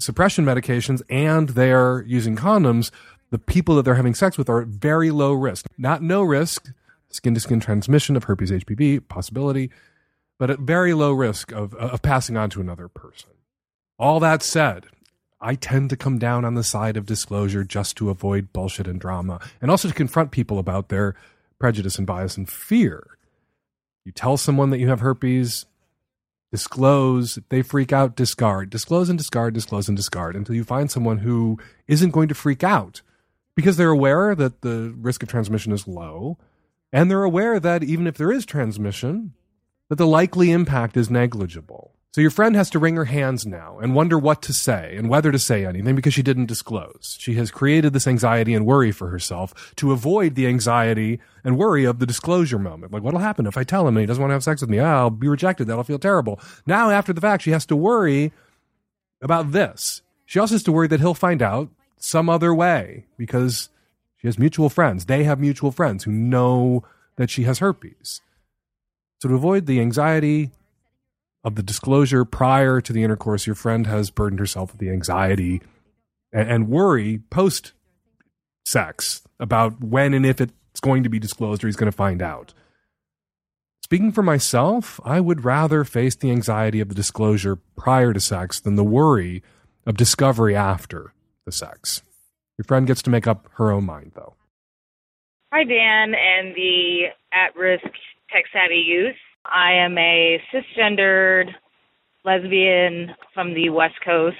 suppression 0.00 0.44
medications 0.44 1.00
and 1.08 1.50
they're 1.50 2.02
using 2.06 2.36
condoms 2.36 2.90
the 3.30 3.38
people 3.38 3.76
that 3.76 3.82
they're 3.82 3.94
having 3.94 4.14
sex 4.14 4.38
with 4.38 4.48
are 4.48 4.62
at 4.62 4.68
very 4.68 5.10
low 5.10 5.32
risk. 5.32 5.66
Not 5.76 6.02
no 6.02 6.22
risk 6.22 6.70
skin 7.10 7.34
to 7.34 7.40
skin 7.40 7.60
transmission 7.60 8.16
of 8.16 8.24
herpes 8.24 8.50
hpv 8.50 9.08
possibility 9.08 9.70
but 10.38 10.50
at 10.50 10.58
very 10.58 10.92
low 10.92 11.12
risk 11.12 11.52
of 11.52 11.74
of 11.74 12.02
passing 12.02 12.36
on 12.36 12.50
to 12.50 12.60
another 12.60 12.88
person. 12.88 13.30
All 13.98 14.20
that 14.20 14.42
said 14.42 14.86
I 15.40 15.54
tend 15.54 15.90
to 15.90 15.96
come 15.96 16.18
down 16.18 16.44
on 16.44 16.54
the 16.54 16.64
side 16.64 16.96
of 16.96 17.06
disclosure 17.06 17.64
just 17.64 17.96
to 17.98 18.10
avoid 18.10 18.52
bullshit 18.52 18.86
and 18.86 19.00
drama 19.00 19.40
and 19.60 19.70
also 19.70 19.88
to 19.88 19.94
confront 19.94 20.30
people 20.30 20.58
about 20.58 20.88
their 20.88 21.14
prejudice 21.58 21.98
and 21.98 22.06
bias 22.06 22.36
and 22.36 22.48
fear. 22.48 23.18
You 24.04 24.12
tell 24.12 24.36
someone 24.36 24.70
that 24.70 24.78
you 24.78 24.88
have 24.88 25.00
herpes, 25.00 25.66
disclose, 26.52 27.38
they 27.48 27.62
freak 27.62 27.92
out, 27.92 28.14
discard, 28.14 28.70
disclose 28.70 29.08
and 29.08 29.18
discard, 29.18 29.54
disclose 29.54 29.88
and 29.88 29.96
discard 29.96 30.36
until 30.36 30.54
you 30.54 30.64
find 30.64 30.90
someone 30.90 31.18
who 31.18 31.58
isn't 31.88 32.12
going 32.12 32.28
to 32.28 32.34
freak 32.34 32.62
out 32.62 33.02
because 33.56 33.76
they're 33.76 33.90
aware 33.90 34.36
that 34.36 34.60
the 34.60 34.94
risk 34.96 35.24
of 35.24 35.28
transmission 35.28 35.72
is 35.72 35.88
low 35.88 36.38
and 36.92 37.10
they're 37.10 37.24
aware 37.24 37.58
that 37.58 37.82
even 37.82 38.06
if 38.06 38.16
there 38.16 38.30
is 38.30 38.46
transmission, 38.46 39.32
that 39.88 39.96
the 39.96 40.06
likely 40.06 40.52
impact 40.52 40.96
is 40.96 41.10
negligible. 41.10 41.92
So 42.12 42.22
your 42.22 42.30
friend 42.30 42.56
has 42.56 42.70
to 42.70 42.78
wring 42.78 42.96
her 42.96 43.04
hands 43.04 43.44
now 43.44 43.78
and 43.78 43.94
wonder 43.94 44.18
what 44.18 44.40
to 44.42 44.54
say 44.54 44.94
and 44.96 45.10
whether 45.10 45.30
to 45.30 45.38
say 45.38 45.66
anything 45.66 45.94
because 45.94 46.14
she 46.14 46.22
didn't 46.22 46.46
disclose. 46.46 47.18
She 47.20 47.34
has 47.34 47.50
created 47.50 47.92
this 47.92 48.06
anxiety 48.06 48.54
and 48.54 48.64
worry 48.64 48.90
for 48.90 49.10
herself 49.10 49.74
to 49.76 49.92
avoid 49.92 50.34
the 50.34 50.46
anxiety 50.46 51.20
and 51.44 51.58
worry 51.58 51.84
of 51.84 51.98
the 51.98 52.06
disclosure 52.06 52.58
moment. 52.58 52.92
Like, 52.92 53.02
what'll 53.02 53.20
happen 53.20 53.46
if 53.46 53.58
I 53.58 53.64
tell 53.64 53.86
him 53.86 53.98
and 53.98 54.00
he 54.00 54.06
doesn't 54.06 54.22
want 54.22 54.30
to 54.30 54.34
have 54.34 54.44
sex 54.44 54.62
with 54.62 54.70
me? 54.70 54.80
I'll 54.80 55.10
be 55.10 55.28
rejected. 55.28 55.66
That'll 55.66 55.84
feel 55.84 55.98
terrible. 55.98 56.40
Now, 56.66 56.88
after 56.88 57.12
the 57.12 57.20
fact, 57.20 57.42
she 57.42 57.50
has 57.50 57.66
to 57.66 57.76
worry 57.76 58.32
about 59.20 59.52
this. 59.52 60.00
She 60.24 60.38
also 60.38 60.54
has 60.54 60.62
to 60.62 60.72
worry 60.72 60.88
that 60.88 61.00
he'll 61.00 61.12
find 61.12 61.42
out 61.42 61.68
some 61.98 62.28
other 62.28 62.54
way 62.54 63.06
because 63.16 63.68
she 64.16 64.28
has 64.28 64.38
mutual 64.38 64.68
friends. 64.68 65.06
They 65.06 65.24
have 65.24 65.40
mutual 65.40 65.72
friends 65.72 66.04
who 66.04 66.12
know 66.12 66.84
that 67.16 67.30
she 67.30 67.44
has 67.44 67.58
herpes. 67.58 68.20
So, 69.20 69.28
to 69.28 69.34
avoid 69.34 69.66
the 69.66 69.80
anxiety 69.80 70.50
of 71.42 71.54
the 71.54 71.62
disclosure 71.62 72.24
prior 72.24 72.80
to 72.80 72.92
the 72.92 73.02
intercourse, 73.02 73.46
your 73.46 73.54
friend 73.54 73.86
has 73.86 74.10
burdened 74.10 74.40
herself 74.40 74.72
with 74.72 74.80
the 74.80 74.90
anxiety 74.90 75.62
and, 76.32 76.50
and 76.50 76.68
worry 76.68 77.18
post 77.30 77.72
sex 78.64 79.22
about 79.38 79.82
when 79.82 80.12
and 80.12 80.26
if 80.26 80.40
it's 80.40 80.80
going 80.80 81.02
to 81.02 81.08
be 81.08 81.18
disclosed 81.18 81.62
or 81.62 81.68
he's 81.68 81.76
going 81.76 81.90
to 81.90 81.96
find 81.96 82.20
out. 82.20 82.52
Speaking 83.82 84.10
for 84.10 84.22
myself, 84.22 84.98
I 85.04 85.20
would 85.20 85.44
rather 85.44 85.84
face 85.84 86.16
the 86.16 86.32
anxiety 86.32 86.80
of 86.80 86.88
the 86.88 86.94
disclosure 86.94 87.56
prior 87.76 88.12
to 88.12 88.20
sex 88.20 88.58
than 88.58 88.74
the 88.74 88.82
worry 88.82 89.44
of 89.86 89.96
discovery 89.96 90.56
after 90.56 91.12
the 91.46 91.52
sex. 91.52 92.02
Your 92.58 92.64
friend 92.64 92.86
gets 92.86 93.00
to 93.02 93.10
make 93.10 93.26
up 93.26 93.48
her 93.54 93.70
own 93.70 93.86
mind, 93.86 94.12
though. 94.14 94.34
Hi, 95.52 95.64
Dan 95.64 96.14
and 96.14 96.54
the 96.54 97.04
at 97.32 97.56
risk 97.56 97.84
tech 98.30 98.44
savvy 98.52 98.82
youth. 98.86 99.14
I 99.44 99.72
am 99.74 99.96
a 99.96 100.42
cisgendered 100.52 101.50
lesbian 102.24 103.14
from 103.32 103.54
the 103.54 103.70
West 103.70 103.94
Coast, 104.04 104.36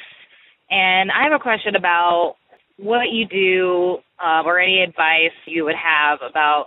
and 0.68 1.10
I 1.12 1.22
have 1.22 1.32
a 1.32 1.42
question 1.42 1.76
about 1.76 2.34
what 2.76 3.12
you 3.12 3.26
do 3.26 3.98
uh, 4.22 4.42
or 4.44 4.58
any 4.58 4.82
advice 4.82 5.32
you 5.46 5.64
would 5.64 5.76
have 5.76 6.18
about 6.28 6.66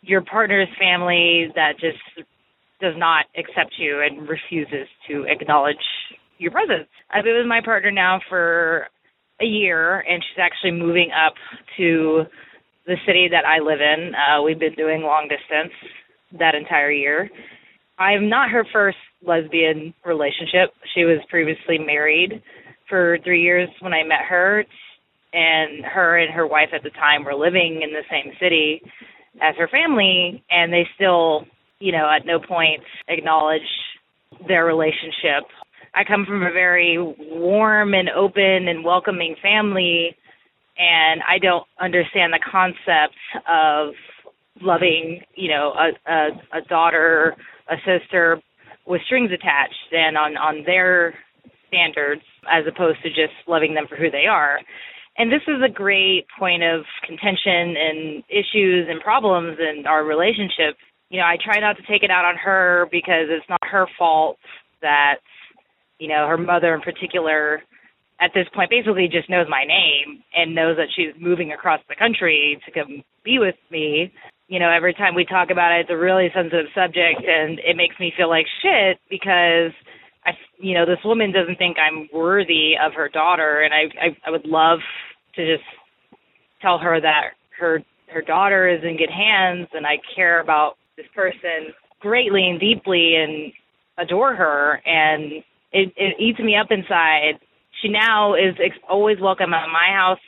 your 0.00 0.22
partner's 0.22 0.68
family 0.78 1.48
that 1.56 1.72
just 1.78 1.98
does 2.80 2.94
not 2.96 3.26
accept 3.36 3.74
you 3.78 4.00
and 4.00 4.28
refuses 4.28 4.88
to 5.08 5.24
acknowledge 5.24 5.76
your 6.38 6.50
presence. 6.52 6.88
I've 7.10 7.24
been 7.24 7.36
with 7.36 7.46
my 7.46 7.60
partner 7.64 7.90
now 7.90 8.20
for 8.28 8.88
a 9.42 9.46
year, 9.46 10.00
and 10.00 10.22
she's 10.22 10.40
actually 10.40 10.72
moving 10.72 11.10
up 11.10 11.34
to 11.76 12.24
the 12.86 12.96
city 13.06 13.28
that 13.30 13.44
I 13.44 13.58
live 13.58 13.80
in. 13.80 14.12
Uh, 14.14 14.42
we've 14.42 14.58
been 14.58 14.74
doing 14.74 15.02
long 15.02 15.28
distance 15.28 15.72
that 16.38 16.54
entire 16.54 16.90
year. 16.90 17.30
I'm 17.98 18.28
not 18.28 18.50
her 18.50 18.64
first 18.72 18.96
lesbian 19.24 19.94
relationship. 20.04 20.74
She 20.94 21.04
was 21.04 21.18
previously 21.28 21.78
married 21.78 22.42
for 22.88 23.18
three 23.24 23.42
years 23.42 23.68
when 23.80 23.92
I 23.92 24.02
met 24.02 24.22
her, 24.28 24.64
and 25.32 25.84
her 25.84 26.18
and 26.18 26.32
her 26.34 26.46
wife 26.46 26.70
at 26.74 26.82
the 26.82 26.90
time 26.90 27.24
were 27.24 27.34
living 27.34 27.80
in 27.82 27.90
the 27.90 28.02
same 28.10 28.32
city 28.40 28.82
as 29.40 29.54
her 29.56 29.68
family, 29.68 30.42
and 30.50 30.72
they 30.72 30.86
still, 30.94 31.44
you 31.78 31.92
know, 31.92 32.08
at 32.10 32.26
no 32.26 32.38
point 32.38 32.82
acknowledge 33.08 33.62
their 34.46 34.64
relationship. 34.64 35.44
I 35.94 36.04
come 36.04 36.24
from 36.26 36.42
a 36.42 36.52
very 36.52 36.96
warm 36.98 37.94
and 37.94 38.08
open 38.08 38.68
and 38.68 38.84
welcoming 38.84 39.36
family, 39.42 40.16
and 40.78 41.20
I 41.28 41.38
don't 41.38 41.66
understand 41.80 42.32
the 42.32 42.40
concept 42.50 43.16
of 43.48 43.94
loving, 44.60 45.20
you 45.34 45.50
know, 45.50 45.72
a, 45.72 46.10
a, 46.10 46.58
a 46.58 46.60
daughter 46.68 47.36
a 47.68 47.76
sister 47.86 48.40
with 48.86 49.00
strings 49.06 49.30
attached 49.32 49.92
and 49.92 50.16
on 50.16 50.36
on 50.36 50.64
their 50.66 51.14
standards 51.68 52.22
as 52.50 52.64
opposed 52.66 53.02
to 53.02 53.08
just 53.08 53.32
loving 53.46 53.74
them 53.74 53.86
for 53.88 53.96
who 53.96 54.10
they 54.10 54.26
are. 54.26 54.58
And 55.16 55.30
this 55.30 55.42
is 55.46 55.62
a 55.64 55.70
great 55.70 56.26
point 56.38 56.62
of 56.62 56.84
contention 57.06 57.76
and 57.76 58.24
issues 58.28 58.88
and 58.88 59.00
problems 59.00 59.58
in 59.60 59.86
our 59.86 60.04
relationship. 60.04 60.76
You 61.10 61.20
know, 61.20 61.26
I 61.26 61.36
try 61.42 61.60
not 61.60 61.76
to 61.76 61.82
take 61.82 62.02
it 62.02 62.10
out 62.10 62.24
on 62.24 62.36
her 62.36 62.88
because 62.90 63.28
it's 63.28 63.48
not 63.48 63.60
her 63.62 63.86
fault 63.98 64.38
that, 64.80 65.16
you 66.02 66.08
know, 66.08 66.26
her 66.26 66.36
mother 66.36 66.74
in 66.74 66.80
particular 66.80 67.62
at 68.20 68.32
this 68.34 68.48
point 68.52 68.70
basically 68.70 69.06
just 69.06 69.30
knows 69.30 69.46
my 69.48 69.62
name 69.62 70.18
and 70.34 70.52
knows 70.52 70.76
that 70.76 70.90
she's 70.96 71.14
moving 71.20 71.52
across 71.52 71.78
the 71.88 71.94
country 71.94 72.60
to 72.66 72.72
come 72.72 73.04
be 73.24 73.38
with 73.38 73.54
me. 73.70 74.12
You 74.48 74.58
know, 74.58 74.68
every 74.68 74.94
time 74.94 75.14
we 75.14 75.24
talk 75.24 75.50
about 75.52 75.70
it, 75.70 75.82
it's 75.82 75.90
a 75.94 75.96
really 75.96 76.26
sensitive 76.34 76.66
subject, 76.74 77.22
and 77.22 77.60
it 77.60 77.76
makes 77.76 77.94
me 78.00 78.12
feel 78.16 78.28
like 78.28 78.46
shit 78.60 78.98
because 79.08 79.70
I, 80.26 80.32
you 80.58 80.74
know, 80.74 80.84
this 80.84 80.98
woman 81.04 81.30
doesn't 81.30 81.56
think 81.56 81.76
I'm 81.78 82.08
worthy 82.12 82.72
of 82.84 82.94
her 82.94 83.08
daughter, 83.08 83.62
and 83.62 83.72
I, 83.72 84.06
I, 84.06 84.08
I 84.26 84.30
would 84.30 84.44
love 84.44 84.80
to 85.36 85.46
just 85.46 85.66
tell 86.60 86.78
her 86.78 87.00
that 87.00 87.38
her 87.60 87.78
her 88.12 88.22
daughter 88.22 88.68
is 88.68 88.82
in 88.82 88.98
good 88.98 89.08
hands, 89.08 89.68
and 89.72 89.86
I 89.86 90.02
care 90.16 90.40
about 90.40 90.74
this 90.96 91.06
person 91.14 91.72
greatly 92.00 92.48
and 92.50 92.58
deeply, 92.58 93.14
and 93.14 93.52
adore 93.98 94.34
her, 94.34 94.82
and 94.84 95.44
it, 95.72 95.92
it 95.96 96.16
eats 96.20 96.38
me 96.38 96.56
up 96.56 96.68
inside. 96.70 97.40
She 97.80 97.88
now 97.88 98.34
is 98.34 98.54
ex- 98.62 98.76
always 98.88 99.18
welcome 99.20 99.54
at 99.54 99.66
my 99.68 99.94
house 99.94 100.20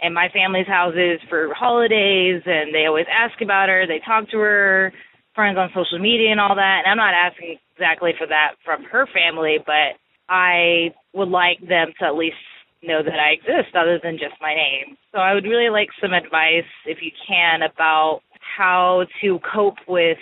and 0.00 0.14
my 0.14 0.28
family's 0.32 0.66
houses 0.66 1.20
for 1.28 1.54
holidays 1.54 2.42
and 2.44 2.74
they 2.74 2.86
always 2.86 3.06
ask 3.12 3.40
about 3.40 3.68
her. 3.68 3.86
They 3.86 4.00
talk 4.04 4.28
to 4.30 4.38
her 4.38 4.92
friends 5.34 5.58
on 5.58 5.70
social 5.74 5.98
media 5.98 6.30
and 6.30 6.40
all 6.40 6.54
that. 6.54 6.82
And 6.84 6.90
i'm 6.90 6.96
not 6.96 7.14
asking 7.14 7.56
exactly 7.74 8.12
for 8.18 8.26
that 8.26 8.52
from 8.64 8.84
her 8.84 9.06
family 9.12 9.58
but 9.64 9.96
i 10.28 10.92
would 11.14 11.28
like 11.28 11.58
them 11.60 11.92
to 11.98 12.06
at 12.06 12.14
least 12.16 12.36
know 12.82 13.02
that 13.02 13.18
i 13.18 13.30
exist 13.30 13.74
other 13.74 13.98
than 14.02 14.18
just 14.18 14.34
my 14.40 14.54
name. 14.54 14.96
So 15.12 15.18
i 15.18 15.34
would 15.34 15.44
really 15.44 15.70
like 15.70 15.88
some 16.00 16.12
advice 16.12 16.68
if 16.86 16.98
you 17.00 17.10
can 17.26 17.62
about 17.62 18.20
how 18.56 19.06
to 19.22 19.38
cope 19.54 19.78
with 19.88 20.18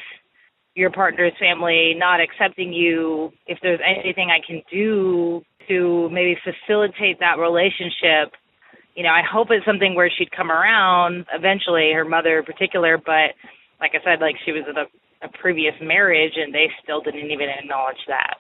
your 0.75 0.91
partner's 0.91 1.33
family 1.39 1.95
not 1.97 2.21
accepting 2.21 2.73
you 2.73 3.31
if 3.47 3.59
there's 3.63 3.81
anything 3.85 4.31
i 4.31 4.39
can 4.45 4.63
do 4.71 5.43
to 5.69 6.09
maybe 6.11 6.37
facilitate 6.45 7.19
that 7.21 7.39
relationship 7.39 8.33
you 8.97 9.05
know, 9.05 9.11
I 9.11 9.23
hope 9.23 9.49
it's 9.51 9.65
something 9.65 9.95
where 9.95 10.11
she'd 10.11 10.31
come 10.31 10.51
around 10.51 11.27
eventually, 11.33 11.93
her 11.95 12.05
mother 12.05 12.41
in 12.41 12.45
particular, 12.45 12.99
but 12.99 13.33
like 13.81 13.93
I 13.95 14.05
said, 14.05 14.21
like 14.21 14.37
she 14.45 14.53
was 14.53 14.65
in 14.69 14.77
a, 14.77 15.27
a 15.27 15.31
previous 15.41 15.75
marriage 15.81 16.35
and 16.37 16.55
they 16.55 16.67
still 16.83 17.01
didn't 17.01 17.31
even 17.31 17.49
acknowledge 17.49 17.97
that. 18.09 18.37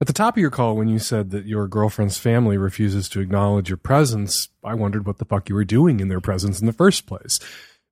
At 0.00 0.08
the 0.08 0.12
top 0.12 0.36
of 0.36 0.40
your 0.40 0.50
call, 0.50 0.74
when 0.74 0.88
you 0.88 0.98
said 0.98 1.30
that 1.30 1.46
your 1.46 1.68
girlfriend's 1.68 2.18
family 2.18 2.58
refuses 2.58 3.08
to 3.10 3.20
acknowledge 3.20 3.68
your 3.68 3.76
presence, 3.76 4.48
I 4.64 4.74
wondered 4.74 5.06
what 5.06 5.18
the 5.18 5.24
fuck 5.24 5.48
you 5.48 5.54
were 5.54 5.64
doing 5.64 6.00
in 6.00 6.08
their 6.08 6.20
presence 6.20 6.60
in 6.60 6.66
the 6.66 6.72
first 6.72 7.06
place. 7.06 7.38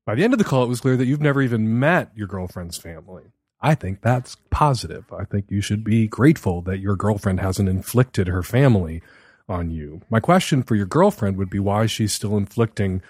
By 0.06 0.14
the 0.14 0.24
end 0.24 0.32
of 0.32 0.38
the 0.38 0.44
call, 0.44 0.64
it 0.64 0.68
was 0.68 0.80
clear 0.80 0.96
that 0.96 1.06
you've 1.06 1.20
never 1.20 1.42
even 1.42 1.78
met 1.78 2.10
your 2.16 2.26
girlfriend's 2.26 2.78
family. 2.78 3.24
I 3.60 3.74
think 3.74 4.00
that's 4.00 4.36
positive. 4.50 5.04
I 5.12 5.24
think 5.24 5.46
you 5.50 5.60
should 5.60 5.84
be 5.84 6.06
grateful 6.08 6.62
that 6.62 6.78
your 6.78 6.96
girlfriend 6.96 7.40
hasn't 7.40 7.68
inflicted 7.68 8.26
her 8.26 8.42
family 8.42 9.02
on 9.48 9.70
you. 9.70 10.00
My 10.08 10.20
question 10.20 10.62
for 10.62 10.74
your 10.74 10.86
girlfriend 10.86 11.36
would 11.36 11.50
be 11.50 11.58
why 11.58 11.86
she's 11.86 12.12
still 12.12 12.36
inflicting 12.36 13.02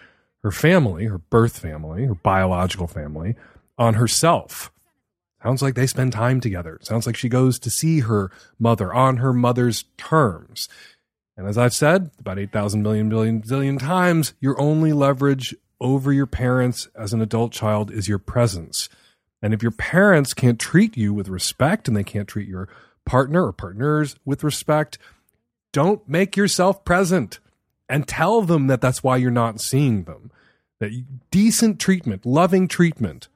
her 0.42 0.50
family, 0.50 1.04
her 1.06 1.18
birth 1.18 1.58
family, 1.58 2.06
her 2.06 2.14
biological 2.14 2.86
family, 2.86 3.36
on 3.78 3.94
herself. 3.94 4.72
Sounds 5.42 5.62
like 5.62 5.74
they 5.74 5.86
spend 5.86 6.12
time 6.12 6.40
together. 6.40 6.78
Sounds 6.82 7.06
like 7.06 7.16
she 7.16 7.28
goes 7.28 7.58
to 7.60 7.70
see 7.70 8.00
her 8.00 8.30
mother 8.58 8.92
on 8.92 9.18
her 9.18 9.32
mother's 9.32 9.84
terms. 9.96 10.68
And 11.36 11.46
as 11.46 11.56
I've 11.56 11.72
said 11.72 12.10
about 12.18 12.38
8,000 12.38 12.82
million 12.82 13.08
billion 13.08 13.42
zillion 13.42 13.78
times, 13.78 14.34
your 14.40 14.60
only 14.60 14.92
leverage 14.92 15.54
over 15.80 16.12
your 16.12 16.26
parents 16.26 16.88
as 16.94 17.12
an 17.12 17.20
adult 17.20 17.52
child 17.52 17.90
is 17.90 18.08
your 18.08 18.18
presence. 18.18 18.88
And 19.42 19.54
if 19.54 19.62
your 19.62 19.72
parents 19.72 20.34
can't 20.34 20.60
treat 20.60 20.96
you 20.96 21.14
with 21.14 21.28
respect 21.28 21.88
and 21.88 21.96
they 21.96 22.04
can't 22.04 22.28
treat 22.28 22.48
your 22.48 22.68
partner 23.04 23.46
or 23.46 23.52
partners 23.52 24.16
with 24.24 24.44
respect, 24.44 24.98
don't 25.72 26.06
make 26.08 26.36
yourself 26.36 26.84
present 26.84 27.38
and 27.88 28.06
tell 28.06 28.42
them 28.42 28.66
that 28.66 28.80
that's 28.80 29.02
why 29.02 29.16
you're 29.16 29.30
not 29.30 29.60
seeing 29.60 30.04
them. 30.04 30.30
That 30.78 30.92
decent 31.30 31.80
treatment, 31.80 32.24
loving 32.24 32.68
treatment 32.68 33.28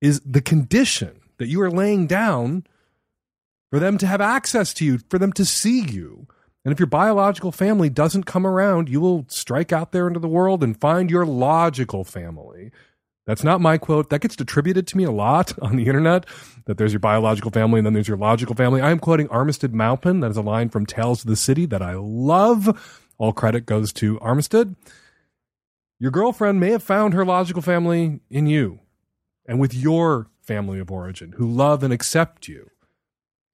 is 0.00 0.20
the 0.24 0.42
condition 0.42 1.20
that 1.38 1.48
you 1.48 1.60
are 1.62 1.70
laying 1.70 2.06
down 2.06 2.66
for 3.70 3.78
them 3.78 3.98
to 3.98 4.06
have 4.06 4.20
access 4.20 4.74
to 4.74 4.84
you, 4.84 4.98
for 5.08 5.18
them 5.18 5.32
to 5.34 5.44
see 5.44 5.80
you. 5.80 6.26
And 6.64 6.72
if 6.72 6.78
your 6.78 6.86
biological 6.86 7.52
family 7.52 7.88
doesn't 7.88 8.24
come 8.24 8.46
around, 8.46 8.88
you 8.88 9.00
will 9.00 9.24
strike 9.28 9.72
out 9.72 9.92
there 9.92 10.06
into 10.06 10.20
the 10.20 10.28
world 10.28 10.62
and 10.62 10.78
find 10.78 11.10
your 11.10 11.24
logical 11.24 12.04
family 12.04 12.70
That's 13.26 13.44
not 13.44 13.60
my 13.60 13.78
quote. 13.78 14.10
That 14.10 14.22
gets 14.22 14.40
attributed 14.40 14.86
to 14.88 14.96
me 14.96 15.04
a 15.04 15.10
lot 15.12 15.56
on 15.62 15.76
the 15.76 15.86
internet 15.86 16.26
that 16.66 16.78
there's 16.78 16.92
your 16.92 17.00
biological 17.00 17.50
family 17.50 17.78
and 17.78 17.86
then 17.86 17.94
there's 17.94 18.08
your 18.08 18.16
logical 18.16 18.54
family. 18.54 18.80
I 18.80 18.90
am 18.90 18.98
quoting 18.98 19.28
Armistead 19.28 19.72
Maupin. 19.72 20.20
That 20.20 20.32
is 20.32 20.36
a 20.36 20.42
line 20.42 20.68
from 20.68 20.86
Tales 20.86 21.22
of 21.22 21.28
the 21.28 21.36
City 21.36 21.66
that 21.66 21.82
I 21.82 21.94
love. 21.94 23.06
All 23.18 23.32
credit 23.32 23.66
goes 23.66 23.92
to 23.94 24.18
Armistead. 24.18 24.74
Your 25.98 26.10
girlfriend 26.10 26.60
may 26.60 26.70
have 26.70 26.82
found 26.82 27.14
her 27.14 27.24
logical 27.24 27.62
family 27.62 28.20
in 28.30 28.46
you 28.46 28.80
and 29.46 29.60
with 29.60 29.74
your 29.74 30.28
family 30.40 30.80
of 30.80 30.90
origin 30.90 31.32
who 31.36 31.48
love 31.48 31.82
and 31.82 31.92
accept 31.92 32.48
you. 32.48 32.69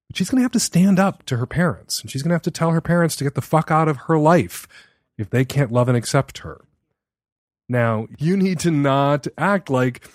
But 0.09 0.17
she's 0.17 0.31
going 0.31 0.39
to 0.39 0.45
have 0.45 0.53
to 0.53 0.61
stand 0.61 0.99
up 0.99 1.25
to 1.27 1.37
her 1.37 1.47
parents 1.47 2.01
and 2.01 2.11
she's 2.11 2.23
going 2.23 2.31
to 2.31 2.35
have 2.35 2.43
to 2.43 2.51
tell 2.51 2.71
her 2.71 2.81
parents 2.81 3.17
to 3.17 3.25
get 3.25 3.35
the 3.35 3.43
fuck 3.43 3.71
out 3.71 3.89
of 3.89 3.97
her 4.07 4.19
life 4.19 4.69
if 5.19 5.31
they 5.31 5.45
can't 5.45 5.73
love 5.73 5.89
and 5.89 5.97
accept 5.97 6.39
her. 6.39 6.61
Now, 7.69 8.07
you 8.19 8.37
need 8.37 8.61
to 8.61 8.71
not 8.71 9.27
act 9.37 9.69
like 9.69 10.09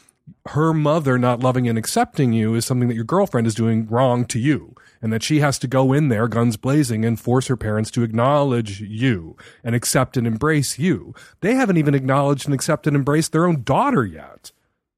her 0.49 0.73
mother 0.73 1.17
not 1.17 1.41
loving 1.41 1.67
and 1.67 1.77
accepting 1.77 2.33
you 2.33 2.55
is 2.55 2.65
something 2.65 2.87
that 2.87 2.95
your 2.95 3.03
girlfriend 3.03 3.47
is 3.47 3.55
doing 3.55 3.87
wrong 3.87 4.25
to 4.25 4.39
you 4.39 4.75
and 5.01 5.11
that 5.11 5.23
she 5.23 5.39
has 5.39 5.57
to 5.59 5.67
go 5.67 5.93
in 5.93 6.09
there 6.09 6.27
guns 6.27 6.57
blazing 6.57 7.03
and 7.03 7.19
force 7.19 7.47
her 7.47 7.57
parents 7.57 7.91
to 7.91 8.03
acknowledge 8.03 8.81
you 8.81 9.35
and 9.63 9.75
accept 9.75 10.15
and 10.15 10.27
embrace 10.27 10.77
you. 10.79 11.13
They 11.41 11.55
haven't 11.55 11.77
even 11.77 11.95
acknowledged 11.95 12.45
and 12.45 12.53
accepted 12.53 12.89
and 12.93 12.97
embraced 12.97 13.31
their 13.31 13.47
own 13.47 13.63
daughter 13.63 14.05
yet. 14.05 14.51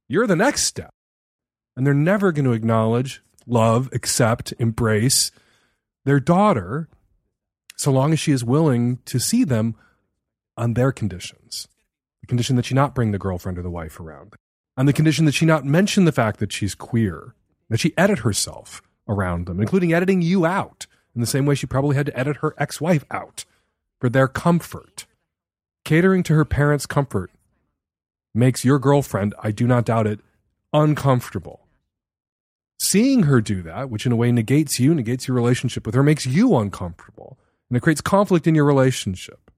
You're 0.07 0.27
the 0.27 0.35
next 0.35 0.63
step. 0.63 0.91
And 1.75 1.87
they're 1.87 1.93
never 1.93 2.31
going 2.31 2.45
to 2.45 2.51
acknowledge, 2.51 3.23
love, 3.45 3.89
accept, 3.93 4.53
embrace 4.59 5.31
their 6.05 6.19
daughter 6.19 6.89
so 7.75 7.91
long 7.91 8.13
as 8.13 8.19
she 8.19 8.31
is 8.31 8.43
willing 8.43 8.99
to 9.05 9.19
see 9.19 9.43
them 9.43 9.75
on 10.55 10.73
their 10.73 10.91
conditions. 10.91 11.67
The 12.21 12.27
condition 12.27 12.55
that 12.55 12.65
she 12.65 12.75
not 12.75 12.95
bring 12.95 13.11
the 13.11 13.19
girlfriend 13.19 13.57
or 13.57 13.61
the 13.61 13.69
wife 13.69 13.99
around. 13.99 14.33
On 14.77 14.85
the 14.85 14.93
condition 14.93 15.25
that 15.25 15.33
she 15.33 15.45
not 15.45 15.65
mention 15.65 16.05
the 16.05 16.11
fact 16.11 16.39
that 16.39 16.51
she's 16.51 16.75
queer, 16.75 17.35
that 17.69 17.79
she 17.79 17.97
edit 17.97 18.19
herself 18.19 18.81
around 19.07 19.45
them, 19.45 19.59
including 19.59 19.93
editing 19.93 20.21
you 20.21 20.45
out 20.45 20.87
in 21.15 21.21
the 21.21 21.27
same 21.27 21.45
way 21.45 21.55
she 21.55 21.67
probably 21.67 21.95
had 21.95 22.05
to 22.05 22.17
edit 22.17 22.37
her 22.37 22.55
ex 22.57 22.79
wife 22.79 23.03
out 23.11 23.45
for 23.99 24.09
their 24.09 24.27
comfort. 24.27 25.05
Catering 25.85 26.23
to 26.23 26.33
her 26.33 26.45
parents' 26.45 26.85
comfort 26.85 27.31
makes 28.33 28.65
your 28.65 28.79
girlfriend, 28.79 29.35
I 29.41 29.51
do 29.51 29.67
not 29.67 29.85
doubt 29.85 30.07
it, 30.07 30.21
uncomfortable. 30.71 31.62
Seeing 32.79 33.23
her 33.23 33.41
do 33.41 33.61
that, 33.63 33.89
which 33.89 34.05
in 34.05 34.11
a 34.11 34.15
way 34.15 34.31
negates 34.31 34.79
you, 34.79 34.93
negates 34.93 35.27
your 35.27 35.35
relationship 35.35 35.85
with 35.85 35.95
her, 35.95 36.03
makes 36.03 36.25
you 36.25 36.57
uncomfortable. 36.57 37.37
And 37.69 37.77
it 37.77 37.81
creates 37.81 38.01
conflict 38.01 38.47
in 38.47 38.55
your 38.55 38.65
relationship. 38.65 39.51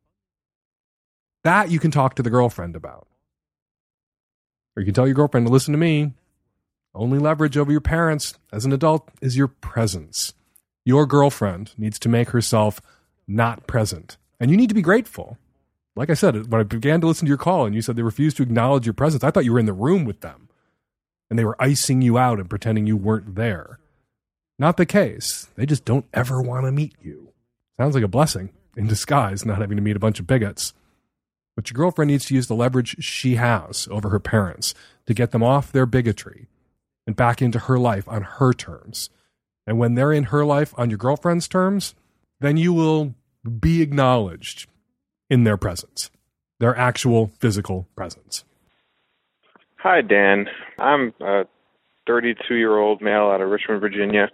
That 1.43 1.69
you 1.69 1.79
can 1.79 1.91
talk 1.91 2.15
to 2.15 2.23
the 2.23 2.29
girlfriend 2.29 2.75
about. 2.75 3.07
Or 4.75 4.81
you 4.81 4.85
can 4.85 4.93
tell 4.93 5.07
your 5.07 5.15
girlfriend 5.15 5.47
to 5.47 5.53
listen 5.53 5.71
to 5.71 5.77
me. 5.77 6.13
Only 6.93 7.19
leverage 7.19 7.57
over 7.57 7.71
your 7.71 7.81
parents 7.81 8.35
as 8.51 8.65
an 8.65 8.71
adult 8.71 9.09
is 9.21 9.37
your 9.37 9.47
presence. 9.47 10.33
Your 10.85 11.05
girlfriend 11.05 11.71
needs 11.77 11.99
to 11.99 12.09
make 12.09 12.29
herself 12.29 12.81
not 13.27 13.67
present. 13.67 14.17
And 14.39 14.51
you 14.51 14.57
need 14.57 14.69
to 14.69 14.75
be 14.75 14.81
grateful. 14.81 15.37
Like 15.95 16.09
I 16.09 16.13
said, 16.13 16.51
when 16.51 16.61
I 16.61 16.63
began 16.63 17.01
to 17.01 17.07
listen 17.07 17.25
to 17.25 17.29
your 17.29 17.37
call 17.37 17.65
and 17.65 17.73
you 17.73 17.81
said 17.81 17.95
they 17.95 18.01
refused 18.01 18.37
to 18.37 18.43
acknowledge 18.43 18.85
your 18.85 18.93
presence, 18.93 19.23
I 19.23 19.31
thought 19.31 19.45
you 19.45 19.53
were 19.53 19.59
in 19.59 19.65
the 19.65 19.73
room 19.73 20.05
with 20.05 20.21
them 20.21 20.44
and 21.29 21.37
they 21.37 21.45
were 21.45 21.61
icing 21.61 22.01
you 22.01 22.17
out 22.17 22.39
and 22.39 22.49
pretending 22.49 22.87
you 22.87 22.97
weren't 22.97 23.35
there. 23.35 23.79
Not 24.57 24.77
the 24.77 24.85
case. 24.85 25.49
They 25.55 25.65
just 25.65 25.85
don't 25.85 26.05
ever 26.13 26.41
want 26.41 26.65
to 26.65 26.71
meet 26.71 26.95
you. 27.01 27.33
Sounds 27.77 27.95
like 27.95 28.03
a 28.03 28.09
blessing 28.09 28.51
in 28.77 28.87
disguise, 28.87 29.45
not 29.45 29.57
having 29.57 29.77
to 29.77 29.83
meet 29.83 29.95
a 29.95 29.99
bunch 29.99 30.19
of 30.19 30.27
bigots. 30.27 30.73
But 31.55 31.69
your 31.69 31.75
girlfriend 31.75 32.11
needs 32.11 32.25
to 32.25 32.35
use 32.35 32.47
the 32.47 32.55
leverage 32.55 33.03
she 33.03 33.35
has 33.35 33.87
over 33.89 34.09
her 34.09 34.19
parents 34.19 34.73
to 35.07 35.13
get 35.13 35.31
them 35.31 35.43
off 35.43 35.71
their 35.71 35.85
bigotry 35.85 36.47
and 37.07 37.15
back 37.15 37.41
into 37.41 37.59
her 37.59 37.77
life 37.77 38.07
on 38.07 38.23
her 38.23 38.53
terms. 38.53 39.09
And 39.67 39.79
when 39.79 39.95
they're 39.95 40.13
in 40.13 40.25
her 40.25 40.45
life 40.45 40.73
on 40.77 40.89
your 40.89 40.97
girlfriend's 40.97 41.47
terms, 41.47 41.95
then 42.39 42.57
you 42.57 42.73
will 42.73 43.15
be 43.59 43.81
acknowledged 43.81 44.67
in 45.29 45.43
their 45.43 45.57
presence, 45.57 46.11
their 46.59 46.77
actual 46.77 47.31
physical 47.39 47.87
presence. 47.95 48.43
Hi, 49.87 50.01
Dan. 50.01 50.47
I'm 50.79 51.13
a 51.21 51.43
32 52.07 52.55
year 52.55 52.79
old 52.79 53.03
male 53.03 53.29
out 53.29 53.39
of 53.39 53.51
Richmond, 53.51 53.81
Virginia. 53.81 54.31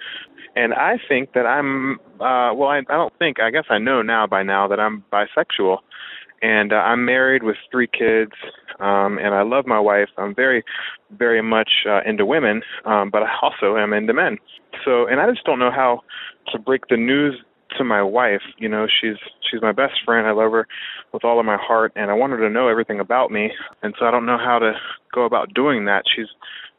And 0.55 0.73
I 0.73 0.93
think 1.09 1.33
that 1.33 1.45
I'm, 1.45 1.99
uh, 2.21 2.55
well, 2.55 2.69
I, 2.69 2.77
I 2.77 2.95
don't 2.95 3.11
think, 3.19 3.41
I 3.41 3.51
guess 3.51 3.65
I 3.69 3.77
know 3.77 4.01
now 4.01 4.25
by 4.25 4.43
now 4.43 4.69
that 4.69 4.79
I'm 4.79 5.03
bisexual. 5.11 5.79
And 6.41 6.71
uh, 6.71 6.77
I'm 6.77 7.03
married 7.03 7.43
with 7.43 7.57
three 7.69 7.87
kids, 7.87 8.31
um, 8.79 9.17
and 9.17 9.35
I 9.35 9.41
love 9.41 9.67
my 9.67 9.79
wife. 9.79 10.07
I'm 10.17 10.33
very, 10.33 10.63
very 11.17 11.41
much 11.41 11.69
uh, 11.85 11.99
into 12.05 12.25
women, 12.25 12.61
um, 12.85 13.09
but 13.09 13.21
I 13.21 13.35
also 13.41 13.75
am 13.75 13.91
into 13.91 14.13
men. 14.13 14.37
So, 14.85 15.05
and 15.05 15.19
I 15.19 15.29
just 15.29 15.43
don't 15.43 15.59
know 15.59 15.69
how 15.69 15.99
to 16.53 16.59
break 16.59 16.87
the 16.87 16.95
news 16.95 17.35
to 17.77 17.83
my 17.83 18.03
wife. 18.03 18.41
You 18.57 18.69
know, 18.69 18.87
she's 18.87 19.17
she's 19.49 19.61
my 19.61 19.71
best 19.71 19.93
friend. 20.05 20.27
I 20.27 20.31
love 20.31 20.51
her 20.51 20.67
with 21.13 21.23
all 21.23 21.39
of 21.39 21.45
my 21.45 21.57
heart, 21.57 21.91
and 21.95 22.09
I 22.11 22.13
want 22.13 22.31
her 22.33 22.39
to 22.39 22.49
know 22.49 22.67
everything 22.67 22.99
about 22.99 23.31
me. 23.31 23.51
And 23.81 23.93
so 23.99 24.05
I 24.05 24.11
don't 24.11 24.25
know 24.25 24.37
how 24.37 24.59
to 24.59 24.73
go 25.13 25.25
about 25.25 25.53
doing 25.53 25.85
that. 25.85 26.03
She's 26.13 26.27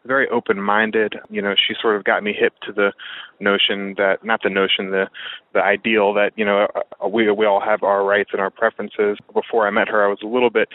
very 0.05 0.29
open-minded. 0.31 1.15
You 1.31 1.41
know, 1.41 1.55
she 1.55 1.75
sort 1.81 1.97
of 1.97 2.05
got 2.05 2.23
me 2.23 2.35
hip 2.39 2.55
to 2.67 2.73
the 2.73 2.93
notion 3.41 3.95
that 3.99 4.25
not 4.25 4.41
the 4.43 4.51
notion, 4.51 4.91
the 4.91 5.09
the 5.53 5.61
ideal 5.61 6.13
that 6.15 6.33
you 6.37 6.45
know 6.45 6.67
uh, 6.75 7.09
we 7.09 7.31
we 7.31 7.47
all 7.47 7.61
have 7.61 7.83
our 7.83 8.05
rights 8.05 8.31
and 8.33 8.41
our 8.41 8.51
preferences. 8.51 9.19
Before 9.33 9.67
I 9.67 9.71
met 9.71 9.89
her, 9.89 10.05
I 10.05 10.09
was 10.09 10.19
a 10.23 10.27
little 10.27 10.51
bit 10.51 10.69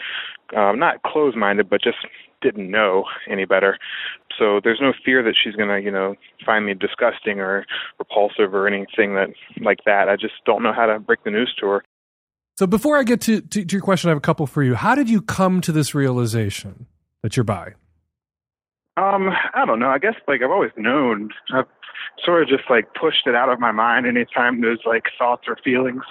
um, 0.56 0.78
not 0.78 1.02
closed-minded, 1.02 1.68
but 1.68 1.82
just 1.82 1.98
didn't 2.40 2.70
know 2.70 3.04
any 3.28 3.44
better. 3.44 3.78
So 4.38 4.60
there's 4.62 4.80
no 4.80 4.92
fear 5.04 5.22
that 5.22 5.34
she's 5.42 5.54
gonna, 5.56 5.78
you 5.78 5.90
know, 5.90 6.14
find 6.44 6.66
me 6.66 6.74
disgusting 6.74 7.40
or 7.40 7.66
repulsive 7.98 8.54
or 8.54 8.66
anything 8.66 9.14
that 9.14 9.30
like 9.60 9.80
that. 9.84 10.08
I 10.08 10.16
just 10.16 10.34
don't 10.44 10.62
know 10.62 10.72
how 10.72 10.86
to 10.86 10.98
break 10.98 11.24
the 11.24 11.30
news 11.30 11.54
to 11.60 11.66
her. 11.66 11.84
So 12.56 12.66
before 12.66 12.98
I 12.98 13.04
get 13.04 13.20
to, 13.22 13.40
to, 13.40 13.64
to 13.64 13.76
your 13.76 13.82
question, 13.82 14.08
I 14.08 14.12
have 14.12 14.18
a 14.18 14.20
couple 14.20 14.46
for 14.46 14.62
you. 14.62 14.74
How 14.74 14.94
did 14.94 15.08
you 15.08 15.22
come 15.22 15.60
to 15.60 15.72
this 15.72 15.94
realization 15.94 16.86
that 17.22 17.36
you're 17.36 17.44
bi? 17.44 17.74
Um, 18.96 19.30
I 19.54 19.64
don't 19.64 19.78
know. 19.78 19.90
I 19.90 19.98
guess 19.98 20.14
like 20.26 20.42
I've 20.42 20.50
always 20.50 20.72
known. 20.76 21.30
I've 21.54 21.66
sort 22.24 22.42
of 22.42 22.48
just 22.48 22.68
like 22.68 22.92
pushed 22.94 23.26
it 23.26 23.34
out 23.34 23.48
of 23.48 23.60
my 23.60 23.72
mind 23.72 24.06
anytime 24.06 24.60
those 24.60 24.78
like 24.84 25.04
thoughts 25.18 25.44
or 25.46 25.56
feelings 25.62 26.02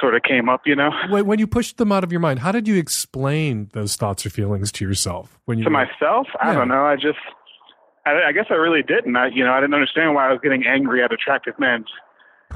sort 0.00 0.14
of 0.14 0.22
came 0.22 0.48
up, 0.48 0.62
you 0.66 0.76
know. 0.76 0.90
When, 1.08 1.26
when 1.26 1.38
you 1.38 1.46
pushed 1.46 1.76
them 1.78 1.92
out 1.92 2.04
of 2.04 2.12
your 2.12 2.20
mind, 2.20 2.40
how 2.40 2.52
did 2.52 2.68
you 2.68 2.76
explain 2.76 3.70
those 3.72 3.96
thoughts 3.96 4.24
or 4.26 4.30
feelings 4.30 4.72
to 4.72 4.84
yourself? 4.84 5.38
When 5.46 5.58
you 5.58 5.64
to 5.64 5.70
myself, 5.70 6.26
I 6.40 6.54
don't 6.54 6.68
know. 6.68 6.84
I 6.84 6.96
just, 6.96 7.18
I, 8.06 8.28
I 8.28 8.32
guess 8.32 8.46
I 8.50 8.54
really 8.54 8.82
didn't. 8.82 9.16
I, 9.16 9.28
you 9.28 9.44
know, 9.44 9.52
I 9.52 9.60
didn't 9.60 9.74
understand 9.74 10.14
why 10.14 10.28
I 10.28 10.32
was 10.32 10.40
getting 10.42 10.66
angry 10.66 11.02
at 11.02 11.12
attractive 11.12 11.58
men. 11.58 11.84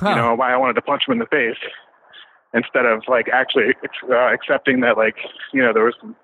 You 0.01 0.15
know, 0.15 0.35
why 0.35 0.53
I 0.53 0.57
wanted 0.57 0.75
to 0.75 0.83
punch 0.83 1.03
them 1.07 1.13
in 1.13 1.19
the 1.19 1.27
face 1.27 1.59
instead 2.55 2.87
of 2.87 3.03
like 3.09 3.29
actually 3.29 3.75
uh, 4.11 4.33
accepting 4.33 4.81
that 4.81 4.97
like 4.97 5.17
you 5.53 5.63
know 5.63 5.73
there 5.73 5.85
was 5.85 5.95
some 6.01 6.17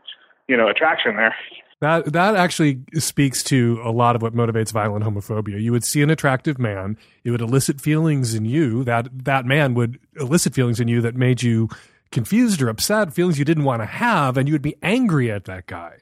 you 0.47 0.57
know 0.57 0.69
attraction 0.69 1.17
there. 1.17 1.35
That 1.81 2.13
that 2.13 2.35
actually 2.35 2.81
speaks 2.95 3.43
to 3.45 3.81
a 3.85 3.93
lot 3.93 4.17
of 4.17 4.23
what 4.23 4.35
motivates 4.35 4.73
violent 4.73 5.05
homophobia. 5.05 5.61
You 5.61 5.71
would 5.71 5.85
see 5.85 6.03
an 6.03 6.11
attractive 6.11 6.59
man, 6.59 6.99
it 7.23 7.31
would 7.31 7.41
elicit 7.41 7.81
feelings 7.81 8.35
in 8.35 8.45
you. 8.45 8.83
That 8.83 9.25
that 9.25 9.47
man 9.47 9.75
would 9.75 9.99
elicit 10.19 10.55
feelings 10.55 10.81
in 10.81 10.89
you 10.89 11.01
that 11.03 11.15
made 11.15 11.43
you 11.43 11.69
confused 12.11 12.61
or 12.61 12.69
upset, 12.69 13.13
feelings 13.13 13.39
you 13.39 13.45
didn't 13.45 13.65
want 13.65 13.83
to 13.83 13.87
have, 13.87 14.37
and 14.37 14.49
you 14.49 14.55
would 14.55 14.63
be 14.63 14.77
angry 14.83 15.31
at 15.31 15.45
that 15.45 15.67
guy 15.67 15.99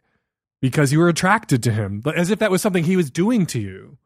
because 0.62 0.93
you 0.93 0.99
were 0.99 1.09
attracted 1.09 1.62
to 1.64 1.72
him, 1.72 2.03
as 2.14 2.31
if 2.31 2.39
that 2.39 2.51
was 2.51 2.62
something 2.62 2.85
he 2.85 2.97
was 2.97 3.11
doing 3.11 3.45
to 3.47 3.61
you. 3.61 3.99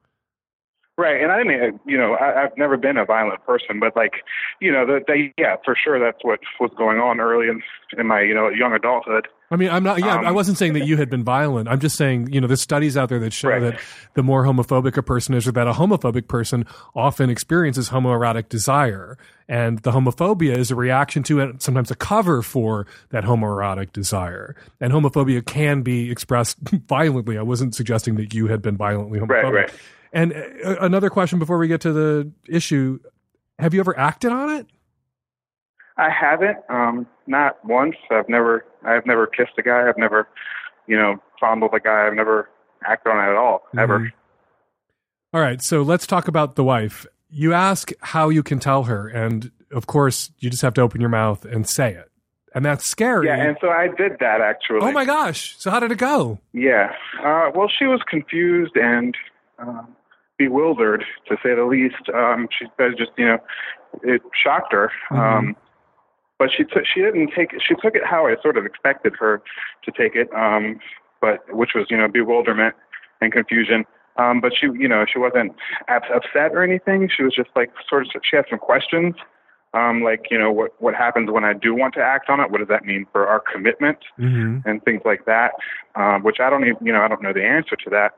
Right, 1.01 1.23
and 1.23 1.33
I 1.33 1.39
didn't, 1.39 1.81
you 1.87 1.97
know, 1.97 2.13
I, 2.13 2.45
I've 2.45 2.59
never 2.59 2.77
been 2.77 2.99
a 2.99 3.07
violent 3.07 3.43
person, 3.47 3.81
but 3.81 3.97
like, 3.97 4.13
you 4.61 4.71
know, 4.71 4.85
that 4.85 5.07
they, 5.07 5.33
yeah, 5.39 5.57
for 5.65 5.75
sure, 5.75 5.99
that's 5.99 6.23
what 6.23 6.41
was 6.61 6.71
going 6.77 6.99
on 6.99 7.21
early 7.21 7.49
in 7.49 7.63
in 7.97 8.07
my, 8.07 8.21
you 8.21 8.35
know, 8.35 8.51
young 8.51 8.75
adulthood. 8.75 9.27
I 9.51 9.57
mean, 9.57 9.71
I'm 9.71 9.83
not. 9.83 9.99
Yeah, 9.99 10.19
Um, 10.19 10.27
I 10.27 10.31
wasn't 10.31 10.59
saying 10.59 10.75
that 10.75 10.87
you 10.87 10.99
had 10.99 11.09
been 11.09 11.25
violent. 11.25 11.71
I'm 11.71 11.81
just 11.81 11.97
saying, 11.97 12.31
you 12.31 12.39
know, 12.39 12.47
there's 12.47 12.61
studies 12.61 12.99
out 12.99 13.09
there 13.09 13.19
that 13.19 13.33
show 13.33 13.59
that 13.61 13.81
the 14.13 14.23
more 14.23 14.45
homophobic 14.45 14.99
a 14.99 15.03
person 15.03 15.35
is, 15.35 15.49
or 15.49 15.53
that 15.53 15.67
a 15.67 15.73
homophobic 15.73 16.29
person 16.29 16.67
often 16.95 17.31
experiences 17.31 17.89
homoerotic 17.89 18.51
desire, 18.51 19.17
and 19.49 19.79
the 19.79 19.93
homophobia 19.93 20.55
is 20.55 20.71
a 20.71 20.77
reaction 20.77 21.23
to 21.23 21.41
it, 21.41 21.63
sometimes 21.63 21.91
a 21.91 21.97
cover 21.97 22.43
for 22.43 22.87
that 23.09 23.25
homoerotic 23.25 23.91
desire. 23.93 24.55
And 24.81 24.93
homophobia 24.93 25.45
can 25.45 25.81
be 25.81 26.11
expressed 26.11 26.59
violently. 26.89 27.39
I 27.39 27.43
wasn't 27.43 27.75
suggesting 27.75 28.17
that 28.17 28.35
you 28.35 28.49
had 28.49 28.61
been 28.61 28.77
violently 28.77 29.19
homophobic. 29.19 29.43
Right, 29.43 29.55
right. 29.55 29.73
And 30.13 30.33
uh, 30.33 30.77
another 30.81 31.11
question 31.11 31.39
before 31.39 31.59
we 31.59 31.69
get 31.69 31.81
to 31.83 31.93
the 31.93 32.33
issue: 32.49 32.99
Have 33.59 33.75
you 33.75 33.81
ever 33.81 33.97
acted 33.99 34.33
on 34.33 34.51
it? 34.51 34.67
I 35.97 36.09
haven't, 36.11 36.57
um, 36.71 37.07
not 37.27 37.63
once. 37.65 37.95
I've 38.11 38.29
never, 38.29 38.65
I've 38.85 39.05
never 39.07 39.27
kissed 39.27 39.53
a 39.59 39.63
guy. 39.63 39.87
I've 39.89 39.99
never, 39.99 40.29
you 40.87 40.97
know, 40.97 41.17
fondled 41.39 41.73
a 41.75 41.81
guy. 41.81 42.07
I've 42.07 42.15
never 42.15 42.49
acted 42.87 43.11
on 43.11 43.19
it 43.29 43.31
at 43.33 43.37
all, 43.37 43.63
ever. 43.79 43.99
Mhm. 44.01 44.13
All 45.35 45.41
right, 45.41 45.61
so 45.63 45.83
let's 45.83 46.07
talk 46.07 46.27
about 46.27 46.57
the 46.57 46.65
wife. 46.65 47.07
You 47.29 47.53
ask 47.53 47.93
how 48.01 48.31
you 48.31 48.43
can 48.43 48.59
tell 48.59 48.85
her, 48.85 49.07
and 49.09 49.53
of 49.71 49.87
course, 49.87 50.33
you 50.39 50.51
just 50.51 50.63
have 50.63 50.75
to 50.75 50.81
open 50.81 51.01
your 51.01 51.11
mouth 51.11 51.45
and 51.45 51.69
say 51.69 51.93
it. 51.95 52.07
and 52.53 52.65
that's 52.65 52.85
scary. 52.85 53.27
Yeah, 53.29 53.37
and 53.37 53.57
so 53.61 53.69
I 53.69 53.87
did 53.87 54.19
that 54.19 54.41
actually. 54.41 54.81
oh 54.81 54.91
my 54.91 55.05
gosh! 55.05 55.55
So 55.59 55.71
how 55.71 55.79
did 55.79 55.93
it 55.93 55.99
go? 55.99 56.41
Yeah. 56.53 56.93
Uh, 57.25 57.51
well, 57.55 57.69
she 57.79 57.85
was 57.85 58.01
confused 58.11 58.73
and 58.77 59.15
uh, 59.61 59.83
bewildered, 60.41 61.05
to 61.29 61.37
say 61.43 61.55
the 61.55 61.65
least. 61.65 62.09
Um, 62.15 62.49
she 62.57 62.65
said 62.79 62.97
just, 62.97 63.11
you 63.19 63.27
know, 63.27 63.39
it 64.03 64.23
shocked 64.33 64.73
her. 64.73 64.91
Um, 65.11 65.57
but 66.39 66.49
she 66.51 66.65
took 66.65 66.85
she 66.87 67.03
didn't 67.03 67.31
take 67.37 67.53
it. 67.53 67.63
She 67.67 67.75
took 67.75 67.95
it 67.95 68.03
how 68.03 68.27
I 68.27 68.35
sort 68.43 68.57
of 68.57 68.65
expected 68.65 69.13
her 69.21 69.43
to 69.85 69.93
take 69.93 70.17
it, 70.17 70.33
um, 70.35 70.81
but 71.21 71.41
which 71.55 71.73
was 71.75 71.87
you 71.91 71.99
know 71.99 72.09
bewilderment 72.09 72.75
and 73.21 73.31
confusion. 73.31 73.85
Um, 74.17 74.41
but 74.41 74.53
she, 74.59 74.67
you 74.67 74.89
know, 74.89 75.05
she 75.11 75.19
wasn't 75.19 75.53
ups- 75.89 76.09
upset 76.13 76.53
or 76.53 76.63
anything. 76.63 77.11
She 77.15 77.23
was 77.23 77.35
just 77.35 77.51
like 77.55 77.71
sort 77.89 78.07
of. 78.07 78.23
She 78.29 78.37
had 78.37 78.47
some 78.49 78.59
questions, 78.59 79.15
um, 79.75 80.03
like 80.03 80.29
you 80.31 80.39
know, 80.39 80.51
what 80.51 80.73
what 80.81 80.95
happens 80.95 81.31
when 81.31 81.45
I 81.45 81.53
do 81.53 81.75
want 81.75 81.93
to 81.95 82.01
act 82.01 82.31
on 82.31 82.41
it? 82.41 82.51
What 82.51 82.59
does 82.59 82.69
that 82.69 82.87
mean 82.87 83.07
for 83.13 83.27
our 83.29 83.41
commitment? 83.41 83.99
Mm-hmm. 84.19 84.67
and 84.67 84.83
things 84.85 85.03
like 85.05 85.27
that, 85.27 85.53
um, 85.95 86.23
which 86.23 86.41
I 86.41 86.49
don't 86.49 86.65
even, 86.67 86.87
you 86.87 86.93
know, 86.95 87.03
I 87.03 87.09
don't 87.09 87.23
know 87.23 87.35
the 87.35 87.45
answer 87.45 87.77
to 87.77 87.91
that. 87.91 88.15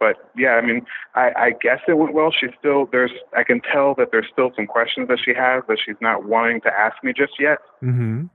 But 0.00 0.16
yeah, 0.36 0.50
I 0.50 0.64
mean, 0.64 0.86
I, 1.14 1.32
I 1.36 1.50
guess 1.60 1.80
it 1.88 1.94
went 1.98 2.14
well. 2.14 2.30
She's 2.30 2.50
still 2.58 2.86
there's, 2.92 3.10
I 3.36 3.42
can 3.42 3.60
tell 3.60 3.94
that 3.96 4.08
there's 4.12 4.26
still 4.32 4.50
some 4.54 4.66
questions 4.66 5.08
that 5.08 5.18
she 5.24 5.34
has 5.34 5.64
that 5.68 5.78
she's 5.84 5.96
not 6.00 6.24
wanting 6.24 6.60
to 6.62 6.68
ask 6.68 7.02
me 7.02 7.12
just 7.12 7.32
yet. 7.40 7.58
Mm-hmm. 7.82 8.26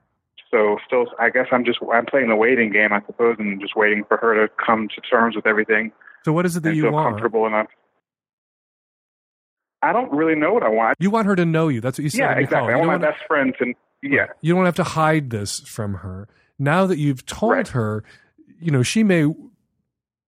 So 0.51 0.77
still, 0.85 1.05
I 1.19 1.29
guess 1.29 1.47
I'm 1.51 1.63
just 1.65 1.79
I'm 1.91 2.05
playing 2.05 2.29
the 2.29 2.35
waiting 2.35 2.71
game, 2.71 2.91
I 2.91 2.99
suppose, 3.07 3.37
and 3.39 3.59
just 3.61 3.75
waiting 3.75 4.03
for 4.07 4.17
her 4.17 4.35
to 4.45 4.53
come 4.63 4.87
to 4.93 5.01
terms 5.01 5.35
with 5.35 5.47
everything 5.47 5.91
So 6.25 6.33
what 6.33 6.45
is 6.45 6.55
it 6.57 6.63
that 6.63 6.75
you 6.75 6.83
feel 6.83 6.91
want? 6.91 7.13
comfortable 7.13 7.47
enough. 7.47 7.67
I 9.81 9.91
don't 9.91 10.11
really 10.11 10.35
know 10.35 10.53
what 10.53 10.63
I 10.63 10.69
want. 10.69 10.97
You 10.99 11.09
want 11.09 11.27
her 11.27 11.35
to 11.35 11.45
know 11.45 11.67
you. 11.67 11.81
That's 11.81 11.97
what 11.97 12.03
you 12.03 12.09
said. 12.09 12.19
yeah, 12.19 12.37
exactly. 12.37 12.73
I 12.73 12.77
want 12.77 13.01
my 13.01 13.09
best 13.09 13.21
friend 13.27 13.53
to. 13.59 13.73
Yeah. 14.01 14.27
You 14.41 14.53
don't 14.53 14.65
have 14.65 14.75
to 14.75 14.83
hide 14.83 15.29
this 15.29 15.59
from 15.61 15.95
her. 15.95 16.27
Now 16.59 16.85
that 16.85 16.97
you've 16.97 17.25
told 17.25 17.69
her, 17.69 18.03
you 18.59 18.71
know, 18.71 18.83
she 18.83 19.03
may 19.03 19.25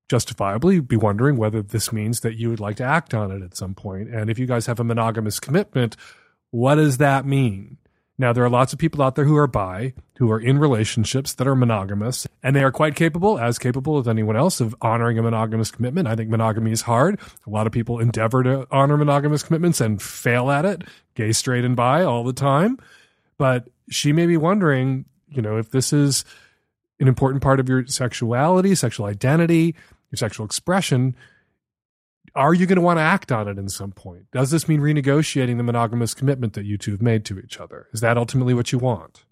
justifiably 0.08 0.80
be 0.80 0.96
wondering 0.96 1.38
whether 1.38 1.62
this 1.62 1.92
means 1.92 2.20
that 2.22 2.36
you 2.36 2.50
would 2.50 2.60
like 2.60 2.76
to 2.78 2.84
act 2.84 3.14
on 3.14 3.32
it 3.32 3.42
at 3.42 3.58
some 3.58 3.74
point. 3.74 4.10
And 4.10 4.30
if 4.30 4.38
you 4.38 4.46
guys 4.46 4.68
have 4.68 4.80
a 4.80 4.84
monogamous 4.84 5.40
commitment, 5.40 5.96
what 6.52 6.76
does 6.76 6.98
that 6.98 7.26
mean? 7.26 7.78
Now, 8.18 8.32
there 8.32 8.46
are 8.46 8.50
lots 8.50 8.72
of 8.72 8.80
people 8.80 9.02
out 9.02 9.16
there 9.16 9.26
who 9.26 9.36
are 9.36 9.48
bi, 9.48 9.94
who 10.20 10.32
are 10.32 10.40
in 10.40 10.58
relationships 10.58 11.34
that 11.34 11.48
are 11.48 11.56
monogamous, 11.56 12.26
and 12.42 12.56
they 12.56 12.64
are 12.64 12.72
quite 12.72 12.96
capable, 12.96 13.38
as 13.38 13.60
capable 13.60 13.98
as 13.98 14.08
anyone 14.08 14.38
else, 14.38 14.62
of 14.62 14.74
honoring 14.82 15.20
a 15.20 15.24
monogamous 15.24 15.70
commitment. 15.70 16.08
I 16.08 16.16
think 16.16 16.30
monogamy 16.30 16.72
is 16.72 16.84
hard. 16.84 17.20
A 17.46 17.50
lot 17.50 17.68
of 17.68 17.74
people 17.74 18.00
endeavor 18.00 18.42
to 18.44 18.68
honor 18.72 18.96
monogamous 18.96 19.44
commitments 19.44 19.82
and 19.82 20.02
fail 20.02 20.50
at 20.50 20.64
it, 20.64 20.84
gay, 21.16 21.34
straight, 21.34 21.66
and 21.66 21.76
bi 21.76 22.04
all 22.04 22.24
the 22.24 22.32
time. 22.32 22.78
But 23.38 23.68
she 23.90 24.14
may 24.14 24.28
be 24.28 24.38
wondering, 24.38 25.06
you 25.28 25.42
know, 25.42 25.58
if 25.58 25.72
this 25.72 25.92
is 25.92 26.24
an 27.02 27.10
important 27.10 27.44
part 27.44 27.60
of 27.60 27.68
your 27.68 27.86
sexuality, 27.88 28.76
sexual 28.76 29.08
identity, 29.08 29.76
your 30.22 30.30
sexual 30.30 30.46
expression, 30.46 31.16
are 32.36 32.54
you 32.54 32.66
going 32.66 32.78
to 32.78 32.82
want 32.82 32.98
to 32.98 33.04
act 33.04 33.32
on 33.32 33.48
it 33.48 33.58
in 33.58 33.70
some 33.70 33.92
point? 33.92 34.26
Does 34.32 34.52
this 34.52 34.68
mean 34.68 34.82
renegotiating 34.82 35.58
the 35.58 35.64
monogamous 35.64 36.14
commitment 36.14 36.54
that 36.54 36.66
you 36.66 36.78
two 36.78 36.92
have 36.92 37.02
made 37.02 37.26
to 37.26 37.40
each 37.40 37.60
other? 37.60 37.88
Is 37.94 38.02
that 38.02 38.18
ultimately 38.18 38.54
what 38.54 38.72
you 38.72 38.80
want? 38.80 39.26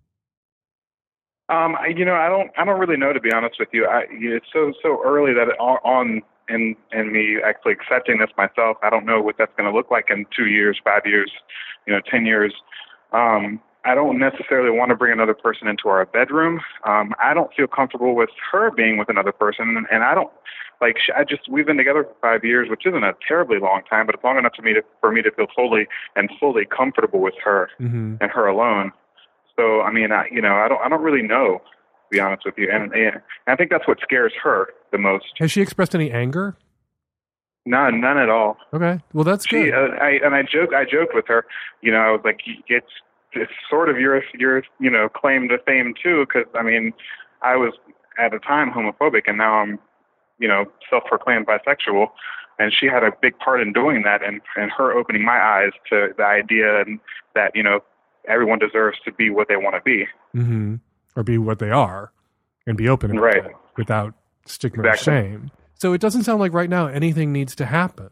Um, 1.50 1.76
I- 1.76 1.88
you 1.88 2.06
know, 2.06 2.16
I 2.16 2.30
don't, 2.30 2.52
I 2.58 2.66
don't 2.66 2.80
really 2.80 2.98
know 2.98 3.14
to 3.14 3.20
be 3.20 3.32
honest 3.34 3.56
with 3.60 3.70
you. 3.74 3.86
I, 3.86 4.06
it's 4.10 4.46
so, 4.54 4.74
so 4.82 5.02
early 5.04 5.34
that 5.34 5.50
it, 5.50 5.60
on- 5.60 5.80
on 5.84 6.22
in, 6.50 6.76
in 6.92 7.12
me 7.12 7.38
actually 7.44 7.74
accepting 7.74 8.20
this 8.20 8.30
myself. 8.38 8.78
I 8.84 8.90
don't 8.90 9.06
know 9.06 9.22
what 9.22 9.36
that's 9.38 9.52
going 9.58 9.70
to 9.70 9.76
look 9.76 9.90
like 9.92 10.06
in 10.10 10.26
two 10.36 10.48
years, 10.48 10.80
five 10.84 11.02
years, 11.06 11.32
you 11.88 11.94
know, 11.94 12.02
ten 12.10 12.26
years. 12.26 12.54
Um, 13.12 13.60
I 13.86 13.96
don't 13.96 14.18
necessarily 14.18 14.70
want 14.76 14.90
to 14.90 14.96
bring 14.96 15.12
another 15.12 15.34
person 15.34 15.68
into 15.68 15.90
our 15.90 16.06
bedroom. 16.06 16.62
Um, 16.86 17.14
I 17.22 17.34
don't 17.34 17.54
feel 17.54 17.68
comfortable 17.68 18.16
with 18.16 18.30
her 18.52 18.72
being 18.72 18.98
with 18.98 19.10
another 19.10 19.32
person, 19.34 19.86
and, 19.92 20.04
I 20.04 20.16
don't 20.16 20.32
like. 20.80 20.98
I 21.18 21.24
just 21.24 21.50
we've 21.50 21.66
been 21.66 21.78
together 21.78 22.04
for 22.06 22.16
five 22.22 22.44
years, 22.46 22.70
which 22.70 22.86
isn't 22.86 23.04
a 23.04 23.14
terribly 23.28 23.60
long 23.60 23.82
time, 23.90 24.06
but 24.06 24.16
it's 24.16 24.24
long 24.24 24.38
enough 24.38 24.54
to 24.54 24.62
me 24.62 24.74
to 24.74 24.82
for 25.02 25.12
me 25.12 25.22
to 25.22 25.32
feel 25.32 25.48
totally 25.48 25.88
and 26.16 26.30
fully 26.40 26.66
comfortable 26.66 27.20
with 27.20 27.34
her 27.44 27.70
Mm-hmm. 27.82 28.16
and 28.22 28.32
her 28.32 28.48
alone. 28.48 28.92
So 29.58 29.82
I 29.82 29.92
mean, 29.92 30.12
I, 30.12 30.28
you 30.32 30.42
know, 30.42 30.56
I 30.56 30.68
don't, 30.70 30.82
I 30.82 30.90
don't 30.90 31.02
really 31.04 31.22
know, 31.22 31.58
to 31.60 32.10
be 32.10 32.20
honest 32.20 32.44
with 32.46 32.56
you, 32.58 32.70
and, 32.72 32.92
and 32.94 33.22
I 33.48 33.56
think 33.56 33.70
that's 33.70 33.88
what 33.88 34.00
scares 34.02 34.34
her 34.44 34.70
the 34.92 34.98
most. 34.98 35.26
Has 35.40 35.52
she 35.52 35.62
expressed 35.62 35.94
any 35.94 36.10
anger? 36.12 36.56
None, 37.66 38.02
none 38.02 38.18
at 38.18 38.30
all. 38.30 38.58
Okay, 38.74 39.00
well 39.14 39.24
that's 39.24 39.48
She, 39.48 39.66
good. 39.66 39.74
uh, 39.74 39.96
I, 40.02 40.20
and 40.24 40.36
I 40.36 40.42
joke, 40.44 40.74
I 40.76 40.84
joked 40.84 41.14
with 41.16 41.26
her. 41.28 41.46
You 41.82 41.92
know, 41.92 42.00
I 42.00 42.12
was 42.12 42.20
like, 42.26 42.42
it's, 42.68 42.88
it's 43.36 43.52
sort 43.70 43.90
of 43.90 44.00
your, 44.00 44.22
your, 44.38 44.64
you 44.80 44.90
know, 44.90 45.10
claim 45.10 45.50
to 45.50 45.58
fame 45.66 45.94
too, 46.02 46.26
because 46.28 46.50
I 46.58 46.64
mean, 46.64 46.94
I 47.42 47.56
was 47.56 47.74
at 48.18 48.32
the 48.32 48.40
time 48.40 48.72
homophobic, 48.72 49.24
and 49.28 49.38
now 49.38 49.56
I'm, 49.56 49.80
you 50.40 50.48
know, 50.48 50.66
self-proclaimed 50.90 51.48
bisexual. 51.48 52.08
And 52.60 52.72
she 52.72 52.86
had 52.86 53.04
a 53.04 53.12
big 53.22 53.38
part 53.40 53.62
in 53.62 53.74
doing 53.74 54.04
that, 54.04 54.24
and 54.24 54.40
and 54.56 54.72
her 54.78 54.94
opening 54.94 55.26
my 55.26 55.40
eyes 55.42 55.72
to 55.90 56.10
the 56.16 56.24
idea 56.24 56.82
and 56.82 57.00
that 57.34 57.56
you 57.56 57.64
know 57.64 57.80
everyone 58.28 58.60
deserves 58.60 58.98
to 59.06 59.12
be 59.12 59.30
what 59.32 59.48
they 59.48 59.56
want 59.56 59.76
to 59.76 59.82
be. 59.82 60.06
hmm 60.34 60.76
Or 61.16 61.24
be 61.24 61.38
what 61.40 61.58
they 61.60 61.72
are 61.72 62.12
and 62.68 62.78
be 62.78 62.88
open 62.88 63.12
about 63.12 63.24
Right. 63.24 63.46
it 63.46 63.56
without 63.76 64.14
stigma 64.46 64.88
Exactly. 64.88 65.14
or 65.14 65.22
shame. 65.22 65.52
So 65.74 65.94
it 65.94 66.00
doesn't 66.00 66.24
sound 66.24 66.40
like 66.40 66.54
right 66.54 66.70
now 66.70 66.88
anything 66.88 67.34
needs 67.34 67.56
to 67.56 67.66
happen, 67.66 68.12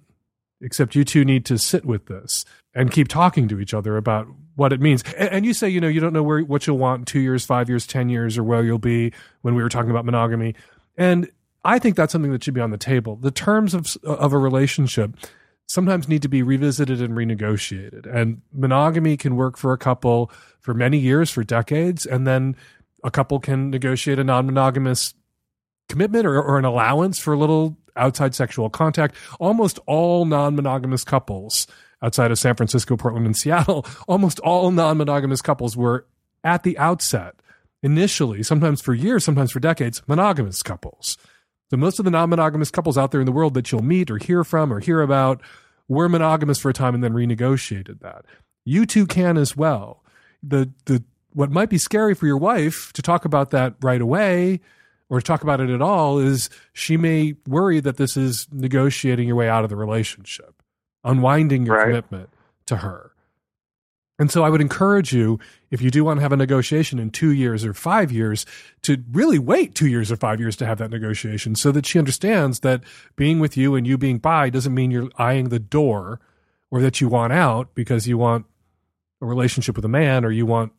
except 0.62 0.96
you 0.96 1.04
two 1.04 1.26
need 1.26 1.46
to 1.46 1.58
sit 1.58 1.86
with 1.86 2.06
this 2.06 2.46
and 2.74 2.92
keep 2.92 3.08
talking 3.08 3.48
to 3.48 3.60
each 3.60 3.74
other 3.74 3.98
about 3.98 4.28
what 4.56 4.74
it 4.74 4.82
means. 4.82 5.04
And, 5.18 5.30
and 5.30 5.46
you 5.46 5.54
say, 5.54 5.70
you 5.70 5.82
know, 5.82 5.88
you 5.88 6.00
don't 6.00 6.14
know 6.14 6.24
where 6.24 6.42
what 6.42 6.68
you'll 6.68 6.78
want 6.78 7.08
two 7.08 7.20
years, 7.20 7.46
five 7.46 7.70
years, 7.70 7.88
ten 7.88 8.10
years, 8.10 8.38
or 8.38 8.44
where 8.44 8.64
you'll 8.64 8.78
be 8.78 9.12
when 9.42 9.56
we 9.56 9.64
were 9.64 9.70
talking 9.70 9.92
about 9.92 10.06
monogamy. 10.06 10.56
And 10.98 11.30
I 11.64 11.80
think 11.80 11.96
that's 11.96 12.12
something 12.12 12.32
that 12.32 12.44
should 12.44 12.54
be 12.54 12.62
on 12.62 12.72
the 12.72 12.78
table. 12.78 13.16
The 13.16 13.32
terms 13.32 13.74
of 13.74 13.96
of 14.04 14.34
a 14.34 14.38
relationship 14.38 15.16
sometimes 15.68 16.10
need 16.10 16.22
to 16.22 16.28
be 16.28 16.44
revisited 16.44 17.02
and 17.02 17.14
renegotiated. 17.14 18.06
And 18.14 18.42
monogamy 18.54 19.16
can 19.16 19.38
work 19.38 19.58
for 19.58 19.72
a 19.72 19.78
couple 19.78 20.30
for 20.60 20.74
many 20.74 20.98
years, 20.98 21.30
for 21.30 21.44
decades, 21.44 22.06
and 22.06 22.28
then 22.28 22.56
a 23.04 23.12
couple 23.12 23.40
can 23.40 23.70
negotiate 23.70 24.20
a 24.20 24.24
non-monogamous 24.24 25.14
commitment 25.88 26.26
or, 26.26 26.42
or 26.42 26.58
an 26.58 26.66
allowance 26.66 27.20
for 27.20 27.34
a 27.34 27.38
little 27.38 27.78
outside 27.96 28.36
sexual 28.36 28.70
contact. 28.70 29.16
Almost 29.40 29.80
all 29.86 30.26
non-monogamous 30.26 31.04
couples 31.04 31.68
outside 32.02 32.32
of 32.32 32.40
San 32.40 32.56
Francisco, 32.56 32.98
Portland, 32.98 33.26
and 33.26 33.38
Seattle, 33.38 33.86
almost 34.08 34.40
all 34.40 34.72
non-monogamous 34.72 35.42
couples 35.42 35.78
were 35.78 36.06
at 36.44 36.64
the 36.64 36.78
outset, 36.78 37.36
initially, 37.84 38.44
sometimes 38.44 38.82
for 38.82 38.94
years, 38.94 39.24
sometimes 39.24 39.52
for 39.52 39.60
decades, 39.60 40.02
monogamous 40.08 40.64
couples. 40.64 41.18
So 41.70 41.78
most 41.78 42.00
of 42.00 42.06
the 42.06 42.12
non-monogamous 42.12 42.72
couples 42.72 42.98
out 42.98 43.12
there 43.12 43.22
in 43.22 43.26
the 43.26 43.32
world 43.32 43.54
that 43.54 43.72
you'll 43.72 43.84
meet 43.84 44.12
or 44.12 44.18
hear 44.18 44.44
from 44.44 44.74
or 44.74 44.80
hear 44.80 45.02
about 45.02 45.42
were 45.88 46.10
monogamous 46.10 46.60
for 46.60 46.70
a 46.70 46.74
time 46.74 46.96
and 46.96 47.04
then 47.04 47.14
renegotiated 47.14 48.00
that. 48.02 48.26
You 48.66 48.86
too 48.86 49.06
can 49.06 49.38
as 49.38 49.56
well. 49.56 50.04
The 50.44 50.72
the 50.86 51.04
what 51.34 51.52
might 51.52 51.70
be 51.70 51.78
scary 51.78 52.14
for 52.14 52.28
your 52.28 52.38
wife 52.38 52.92
to 52.94 53.02
talk 53.02 53.26
about 53.26 53.52
that 53.52 53.76
right 53.82 54.02
away 54.02 54.60
or 55.12 55.20
to 55.20 55.26
talk 55.26 55.44
about 55.44 55.60
it 55.60 55.70
at 55.70 55.82
all 55.82 56.18
is 56.18 56.50
she 56.72 56.96
may 56.96 57.36
worry 57.46 57.82
that 57.82 57.98
this 57.98 58.16
is 58.16 58.48
negotiating 58.50 59.28
your 59.28 59.36
way 59.36 59.50
out 59.50 59.66
of 59.66 59.70
the 59.70 59.76
relationship, 59.76 60.64
unwinding 61.04 61.66
your 61.66 61.84
commitment 61.84 62.30
to 62.66 62.78
her. 62.78 63.12
And 64.18 64.32
so 64.32 64.44
I 64.44 64.50
would 64.50 64.62
encourage 64.62 65.12
you, 65.12 65.38
if 65.70 65.82
you 65.82 65.92
do 65.92 66.06
want 66.06 66.20
to 66.20 66.22
have 66.22 66.32
a 66.32 66.38
negotiation 66.38 66.98
in 66.98 67.10
two 67.10 67.32
years 67.32 67.66
or 67.66 67.74
five 67.74 68.10
years, 68.10 68.46
to 68.84 69.04
really 69.12 69.38
wait 69.38 69.76
two 69.76 69.88
years 69.88 70.12
or 70.12 70.16
five 70.16 70.40
years 70.40 70.56
to 70.58 70.66
have 70.66 70.78
that 70.78 70.92
negotiation 70.92 71.56
so 71.56 71.74
that 71.74 71.86
she 71.86 72.00
understands 72.00 72.62
that 72.62 72.82
being 73.18 73.40
with 73.40 73.58
you 73.58 73.76
and 73.76 73.86
you 73.86 73.98
being 73.98 74.18
bi 74.18 74.50
doesn't 74.50 74.74
mean 74.74 74.92
you're 74.92 75.10
eyeing 75.18 75.50
the 75.50 75.60
door 75.60 76.22
or 76.70 76.82
that 76.82 77.02
you 77.02 77.10
want 77.10 77.34
out 77.34 77.76
because 77.76 78.08
you 78.08 78.18
want 78.18 78.46
a 79.22 79.26
relationship 79.26 79.76
with 79.76 79.84
a 79.84 79.90
man 79.90 80.24
or 80.24 80.32
you 80.32 80.46
want 80.46 80.72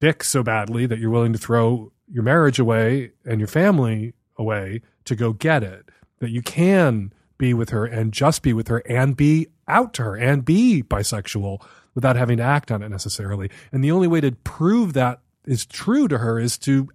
dick 0.00 0.22
so 0.22 0.42
badly 0.44 0.86
that 0.86 1.00
you're 1.00 1.10
willing 1.10 1.32
to 1.32 1.38
throw 1.38 1.90
your 2.12 2.22
marriage 2.22 2.58
away 2.58 3.12
and 3.24 3.40
your 3.40 3.48
family 3.48 4.14
away 4.36 4.82
to 5.04 5.14
go 5.14 5.32
get 5.32 5.62
it. 5.62 5.88
That 6.18 6.30
you 6.30 6.42
can 6.42 7.12
be 7.38 7.54
with 7.54 7.70
her 7.70 7.86
and 7.86 8.12
just 8.12 8.42
be 8.42 8.52
with 8.52 8.68
her 8.68 8.78
and 8.86 9.16
be 9.16 9.48
out 9.66 9.94
to 9.94 10.02
her 10.02 10.16
and 10.16 10.44
be 10.44 10.82
bisexual 10.82 11.62
without 11.94 12.16
having 12.16 12.36
to 12.36 12.42
act 12.42 12.70
on 12.70 12.82
it 12.82 12.88
necessarily. 12.88 13.50
And 13.72 13.82
the 13.82 13.90
only 13.90 14.08
way 14.08 14.20
to 14.20 14.32
prove 14.32 14.92
that 14.92 15.20
is 15.46 15.64
true 15.64 16.08
to 16.08 16.18
her 16.18 16.38
is 16.38 16.58
to 16.58 16.88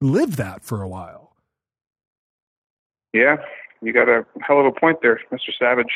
live 0.00 0.36
that 0.36 0.64
for 0.64 0.82
a 0.82 0.88
while. 0.88 1.36
Yeah, 3.12 3.36
you 3.80 3.92
got 3.92 4.08
a 4.08 4.26
hell 4.40 4.60
of 4.60 4.66
a 4.66 4.72
point 4.72 4.98
there, 5.02 5.20
Mr. 5.30 5.50
Savage. 5.58 5.92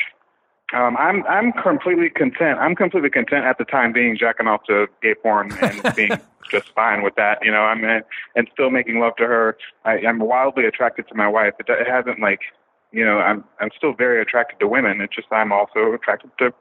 Um, 0.74 0.96
I'm 0.96 1.24
I'm 1.26 1.52
completely 1.52 2.10
content. 2.10 2.58
I'm 2.58 2.74
completely 2.74 3.10
content 3.10 3.44
at 3.44 3.58
the 3.58 3.64
time 3.64 3.92
being 3.92 4.16
jacking 4.18 4.48
off 4.48 4.64
to 4.64 4.86
gay 5.00 5.14
porn 5.14 5.56
and 5.62 5.94
being 5.96 6.10
just 6.50 6.68
fine 6.74 7.02
with 7.02 7.14
that. 7.16 7.38
You 7.42 7.52
know, 7.52 7.60
I'm 7.60 7.84
uh, 7.84 8.00
and 8.34 8.48
still 8.52 8.70
making 8.70 8.98
love 8.98 9.14
to 9.16 9.24
her. 9.24 9.56
I, 9.84 9.98
I'm 9.98 10.18
wildly 10.18 10.66
attracted 10.66 11.06
to 11.08 11.14
my 11.14 11.28
wife. 11.28 11.54
It, 11.60 11.66
it 11.68 11.86
hasn't 11.88 12.20
like, 12.20 12.40
you 12.90 13.04
know, 13.04 13.18
I'm 13.18 13.44
I'm 13.60 13.70
still 13.76 13.94
very 13.94 14.20
attracted 14.20 14.58
to 14.58 14.66
women. 14.66 15.00
It's 15.00 15.14
just 15.14 15.28
I'm 15.30 15.52
also 15.52 15.92
attracted 15.92 16.30
to 16.38 16.52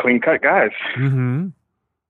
clean 0.00 0.20
cut 0.20 0.42
guys. 0.42 0.70
Mm-hmm. 0.96 1.48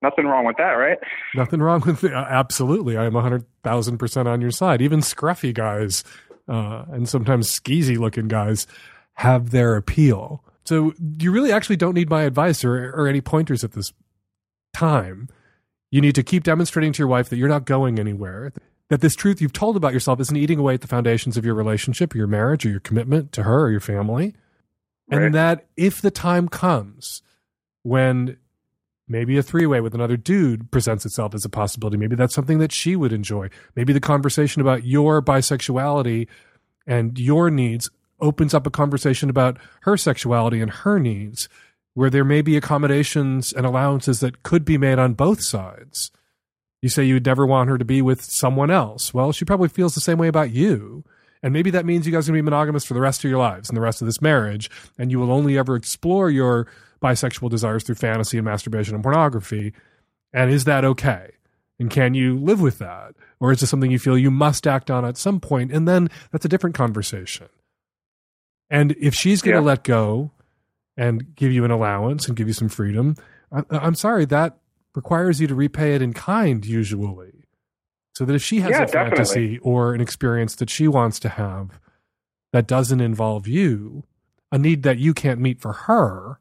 Nothing 0.00 0.26
wrong 0.26 0.44
with 0.44 0.56
that, 0.58 0.72
right? 0.72 0.98
Nothing 1.34 1.60
wrong 1.60 1.82
with 1.84 2.04
it. 2.04 2.12
Absolutely. 2.12 2.96
I'm 2.96 3.14
100,000% 3.14 4.26
on 4.26 4.40
your 4.40 4.52
side. 4.52 4.80
Even 4.80 5.00
scruffy 5.00 5.52
guys 5.52 6.04
uh, 6.46 6.84
and 6.92 7.08
sometimes 7.08 7.48
skeezy 7.48 7.98
looking 7.98 8.28
guys 8.28 8.68
have 9.14 9.50
their 9.50 9.74
appeal. 9.74 10.44
So 10.68 10.92
you 11.18 11.32
really 11.32 11.50
actually 11.50 11.76
don't 11.76 11.94
need 11.94 12.10
my 12.10 12.24
advice 12.24 12.62
or, 12.62 12.90
or 12.90 13.08
any 13.08 13.22
pointers 13.22 13.64
at 13.64 13.72
this 13.72 13.94
time. 14.74 15.30
You 15.90 16.02
need 16.02 16.14
to 16.16 16.22
keep 16.22 16.44
demonstrating 16.44 16.92
to 16.92 16.98
your 16.98 17.08
wife 17.08 17.30
that 17.30 17.38
you're 17.38 17.48
not 17.48 17.64
going 17.64 17.98
anywhere, 17.98 18.52
that 18.90 19.00
this 19.00 19.16
truth 19.16 19.40
you've 19.40 19.54
told 19.54 19.78
about 19.78 19.94
yourself 19.94 20.20
isn't 20.20 20.36
eating 20.36 20.58
away 20.58 20.74
at 20.74 20.82
the 20.82 20.86
foundations 20.86 21.38
of 21.38 21.44
your 21.46 21.54
relationship, 21.54 22.14
or 22.14 22.18
your 22.18 22.26
marriage, 22.26 22.66
or 22.66 22.68
your 22.68 22.80
commitment 22.80 23.32
to 23.32 23.44
her 23.44 23.62
or 23.62 23.70
your 23.70 23.80
family. 23.80 24.34
Right. 25.10 25.22
And 25.22 25.34
that 25.34 25.68
if 25.78 26.02
the 26.02 26.10
time 26.10 26.50
comes 26.50 27.22
when 27.82 28.36
maybe 29.08 29.38
a 29.38 29.42
three 29.42 29.64
way 29.64 29.80
with 29.80 29.94
another 29.94 30.18
dude 30.18 30.70
presents 30.70 31.06
itself 31.06 31.34
as 31.34 31.46
a 31.46 31.48
possibility, 31.48 31.96
maybe 31.96 32.14
that's 32.14 32.34
something 32.34 32.58
that 32.58 32.72
she 32.72 32.94
would 32.94 33.14
enjoy. 33.14 33.48
Maybe 33.74 33.94
the 33.94 34.00
conversation 34.00 34.60
about 34.60 34.84
your 34.84 35.22
bisexuality 35.22 36.28
and 36.86 37.18
your 37.18 37.50
needs 37.50 37.88
opens 38.20 38.54
up 38.54 38.66
a 38.66 38.70
conversation 38.70 39.30
about 39.30 39.58
her 39.82 39.96
sexuality 39.96 40.60
and 40.60 40.70
her 40.70 40.98
needs, 40.98 41.48
where 41.94 42.10
there 42.10 42.24
may 42.24 42.42
be 42.42 42.56
accommodations 42.56 43.52
and 43.52 43.66
allowances 43.66 44.20
that 44.20 44.42
could 44.42 44.64
be 44.64 44.78
made 44.78 44.98
on 44.98 45.14
both 45.14 45.42
sides. 45.42 46.10
You 46.80 46.88
say 46.88 47.04
you'd 47.04 47.26
never 47.26 47.46
want 47.46 47.68
her 47.70 47.78
to 47.78 47.84
be 47.84 48.02
with 48.02 48.22
someone 48.22 48.70
else. 48.70 49.12
Well, 49.12 49.32
she 49.32 49.44
probably 49.44 49.68
feels 49.68 49.94
the 49.94 50.00
same 50.00 50.18
way 50.18 50.28
about 50.28 50.50
you. 50.50 51.04
And 51.42 51.52
maybe 51.52 51.70
that 51.70 51.86
means 51.86 52.06
you 52.06 52.12
guys 52.12 52.28
are 52.28 52.32
going 52.32 52.38
to 52.38 52.42
be 52.42 52.50
monogamous 52.50 52.84
for 52.84 52.94
the 52.94 53.00
rest 53.00 53.24
of 53.24 53.30
your 53.30 53.38
lives 53.38 53.68
and 53.68 53.76
the 53.76 53.82
rest 53.82 54.00
of 54.02 54.06
this 54.06 54.22
marriage. 54.22 54.70
And 54.98 55.10
you 55.10 55.18
will 55.18 55.32
only 55.32 55.58
ever 55.58 55.76
explore 55.76 56.30
your 56.30 56.66
bisexual 57.02 57.50
desires 57.50 57.84
through 57.84 57.94
fantasy 57.96 58.38
and 58.38 58.44
masturbation 58.44 58.94
and 58.94 59.02
pornography. 59.02 59.72
And 60.32 60.50
is 60.50 60.64
that 60.64 60.84
okay? 60.84 61.32
And 61.78 61.90
can 61.90 62.14
you 62.14 62.36
live 62.38 62.60
with 62.60 62.78
that? 62.78 63.14
Or 63.40 63.52
is 63.52 63.60
this 63.60 63.70
something 63.70 63.90
you 63.90 64.00
feel 64.00 64.18
you 64.18 64.32
must 64.32 64.66
act 64.66 64.90
on 64.90 65.04
at 65.04 65.16
some 65.16 65.38
point? 65.40 65.72
And 65.72 65.86
then 65.86 66.10
that's 66.32 66.44
a 66.44 66.48
different 66.48 66.74
conversation. 66.74 67.48
And 68.70 68.92
if 69.00 69.14
she's 69.14 69.40
going 69.42 69.54
to 69.56 69.60
Yeah. 69.60 69.66
let 69.66 69.84
go 69.84 70.32
and 70.96 71.34
give 71.34 71.52
you 71.52 71.64
an 71.64 71.70
allowance 71.70 72.28
and 72.28 72.36
give 72.36 72.46
you 72.48 72.52
some 72.54 72.68
freedom, 72.68 73.14
I, 73.52 73.62
I'm 73.70 73.94
sorry, 73.94 74.24
that 74.26 74.58
requires 74.94 75.40
you 75.40 75.46
to 75.46 75.54
repay 75.54 75.94
it 75.94 76.02
in 76.02 76.12
kind 76.12 76.64
usually. 76.64 77.44
So 78.14 78.24
that 78.24 78.34
if 78.34 78.42
she 78.42 78.60
has 78.60 78.70
Yeah, 78.72 78.82
a 78.82 78.88
fantasy 78.88 79.52
definitely. 79.52 79.58
or 79.60 79.94
an 79.94 80.00
experience 80.00 80.56
that 80.56 80.68
she 80.70 80.88
wants 80.88 81.20
to 81.20 81.28
have 81.28 81.78
that 82.52 82.66
doesn't 82.66 83.00
involve 83.00 83.46
you, 83.46 84.04
a 84.50 84.58
need 84.58 84.82
that 84.82 84.98
you 84.98 85.14
can't 85.14 85.40
meet 85.40 85.60
for 85.60 85.72
her, 85.72 86.40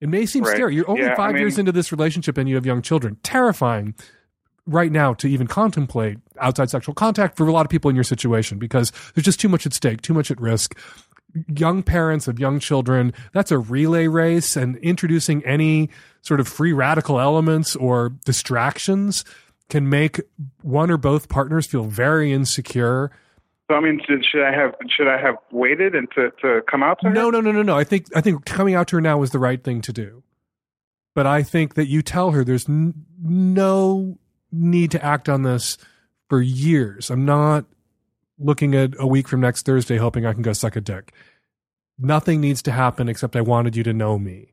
it 0.00 0.08
may 0.08 0.26
seem 0.26 0.44
Right. 0.44 0.54
scary. 0.56 0.74
You're 0.74 0.88
only 0.90 1.02
Yeah, 1.02 1.12
I 1.12 1.16
five 1.16 1.32
mean- 1.34 1.42
years 1.42 1.58
into 1.58 1.72
this 1.72 1.90
relationship 1.92 2.36
and 2.36 2.48
you 2.48 2.54
have 2.56 2.66
young 2.66 2.82
children. 2.82 3.16
Terrifying 3.22 3.94
right 4.66 4.90
now 4.90 5.14
to 5.14 5.28
even 5.28 5.46
contemplate 5.46 6.18
outside 6.40 6.70
sexual 6.70 6.94
contact 6.94 7.36
for 7.36 7.46
a 7.46 7.52
lot 7.52 7.64
of 7.64 7.70
people 7.70 7.88
in 7.88 7.94
your 7.94 8.04
situation 8.04 8.58
because 8.58 8.92
there's 9.14 9.24
just 9.24 9.40
too 9.40 9.48
much 9.48 9.66
at 9.66 9.72
stake, 9.72 10.02
too 10.02 10.14
much 10.14 10.30
at 10.30 10.40
risk. 10.40 10.76
Young 11.54 11.82
parents 11.82 12.28
of 12.28 12.38
young 12.38 12.58
children, 12.58 13.12
that's 13.32 13.50
a 13.50 13.58
relay 13.58 14.06
race, 14.06 14.56
and 14.56 14.76
introducing 14.78 15.44
any 15.44 15.90
sort 16.22 16.40
of 16.40 16.48
free 16.48 16.72
radical 16.72 17.20
elements 17.20 17.76
or 17.76 18.10
distractions 18.24 19.24
can 19.68 19.88
make 19.88 20.20
one 20.62 20.90
or 20.90 20.96
both 20.96 21.28
partners 21.28 21.66
feel 21.66 21.84
very 21.84 22.32
insecure. 22.32 23.10
So 23.68 23.76
I 23.76 23.80
mean, 23.80 24.00
should, 24.06 24.42
I 24.42 24.52
have 24.52 24.74
should 24.88 25.08
I 25.08 25.20
have 25.20 25.36
waited 25.50 25.94
and 25.94 26.08
to, 26.12 26.30
to 26.42 26.62
come 26.70 26.82
out 26.82 27.00
to 27.00 27.08
her? 27.08 27.12
No, 27.12 27.30
no, 27.30 27.40
no, 27.40 27.50
no, 27.50 27.62
no. 27.62 27.76
I 27.76 27.84
think 27.84 28.06
I 28.14 28.20
think 28.20 28.44
coming 28.44 28.74
out 28.74 28.88
to 28.88 28.96
her 28.96 29.00
now 29.00 29.22
is 29.22 29.30
the 29.30 29.40
right 29.40 29.62
thing 29.62 29.82
to 29.82 29.92
do. 29.92 30.22
But 31.14 31.26
I 31.26 31.42
think 31.42 31.74
that 31.74 31.88
you 31.88 32.02
tell 32.02 32.30
her 32.30 32.44
there's 32.44 32.68
n- 32.68 33.06
no 33.20 34.18
need 34.56 34.90
to 34.92 35.04
act 35.04 35.28
on 35.28 35.42
this 35.42 35.78
for 36.28 36.40
years. 36.40 37.10
I'm 37.10 37.24
not 37.24 37.64
looking 38.38 38.74
at 38.74 38.94
a 38.98 39.06
week 39.06 39.28
from 39.28 39.40
next 39.40 39.64
Thursday 39.64 39.96
hoping 39.96 40.26
I 40.26 40.32
can 40.32 40.42
go 40.42 40.52
suck 40.52 40.76
a 40.76 40.80
dick. 40.80 41.12
Nothing 41.98 42.40
needs 42.40 42.62
to 42.62 42.72
happen 42.72 43.08
except 43.08 43.36
I 43.36 43.40
wanted 43.40 43.76
you 43.76 43.82
to 43.84 43.92
know 43.92 44.18
me. 44.18 44.52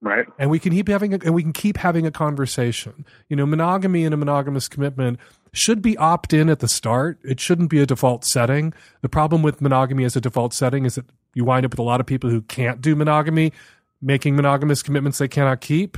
Right. 0.00 0.26
And 0.36 0.50
we 0.50 0.58
can 0.58 0.72
keep 0.72 0.88
having 0.88 1.14
a, 1.14 1.18
and 1.24 1.32
we 1.32 1.44
can 1.44 1.52
keep 1.52 1.76
having 1.76 2.06
a 2.06 2.10
conversation. 2.10 3.06
You 3.28 3.36
know, 3.36 3.46
monogamy 3.46 4.04
and 4.04 4.12
a 4.12 4.16
monogamous 4.16 4.66
commitment 4.66 5.20
should 5.52 5.80
be 5.80 5.96
opt 5.96 6.32
in 6.32 6.50
at 6.50 6.58
the 6.58 6.66
start. 6.66 7.20
It 7.22 7.38
shouldn't 7.38 7.70
be 7.70 7.80
a 7.80 7.86
default 7.86 8.24
setting. 8.24 8.74
The 9.02 9.08
problem 9.08 9.42
with 9.42 9.60
monogamy 9.60 10.02
as 10.02 10.16
a 10.16 10.20
default 10.20 10.54
setting 10.54 10.86
is 10.86 10.96
that 10.96 11.06
you 11.34 11.44
wind 11.44 11.64
up 11.64 11.72
with 11.72 11.78
a 11.78 11.84
lot 11.84 12.00
of 12.00 12.06
people 12.06 12.30
who 12.30 12.42
can't 12.42 12.80
do 12.80 12.96
monogamy, 12.96 13.52
making 14.00 14.34
monogamous 14.34 14.82
commitments 14.82 15.18
they 15.18 15.28
cannot 15.28 15.60
keep. 15.60 15.96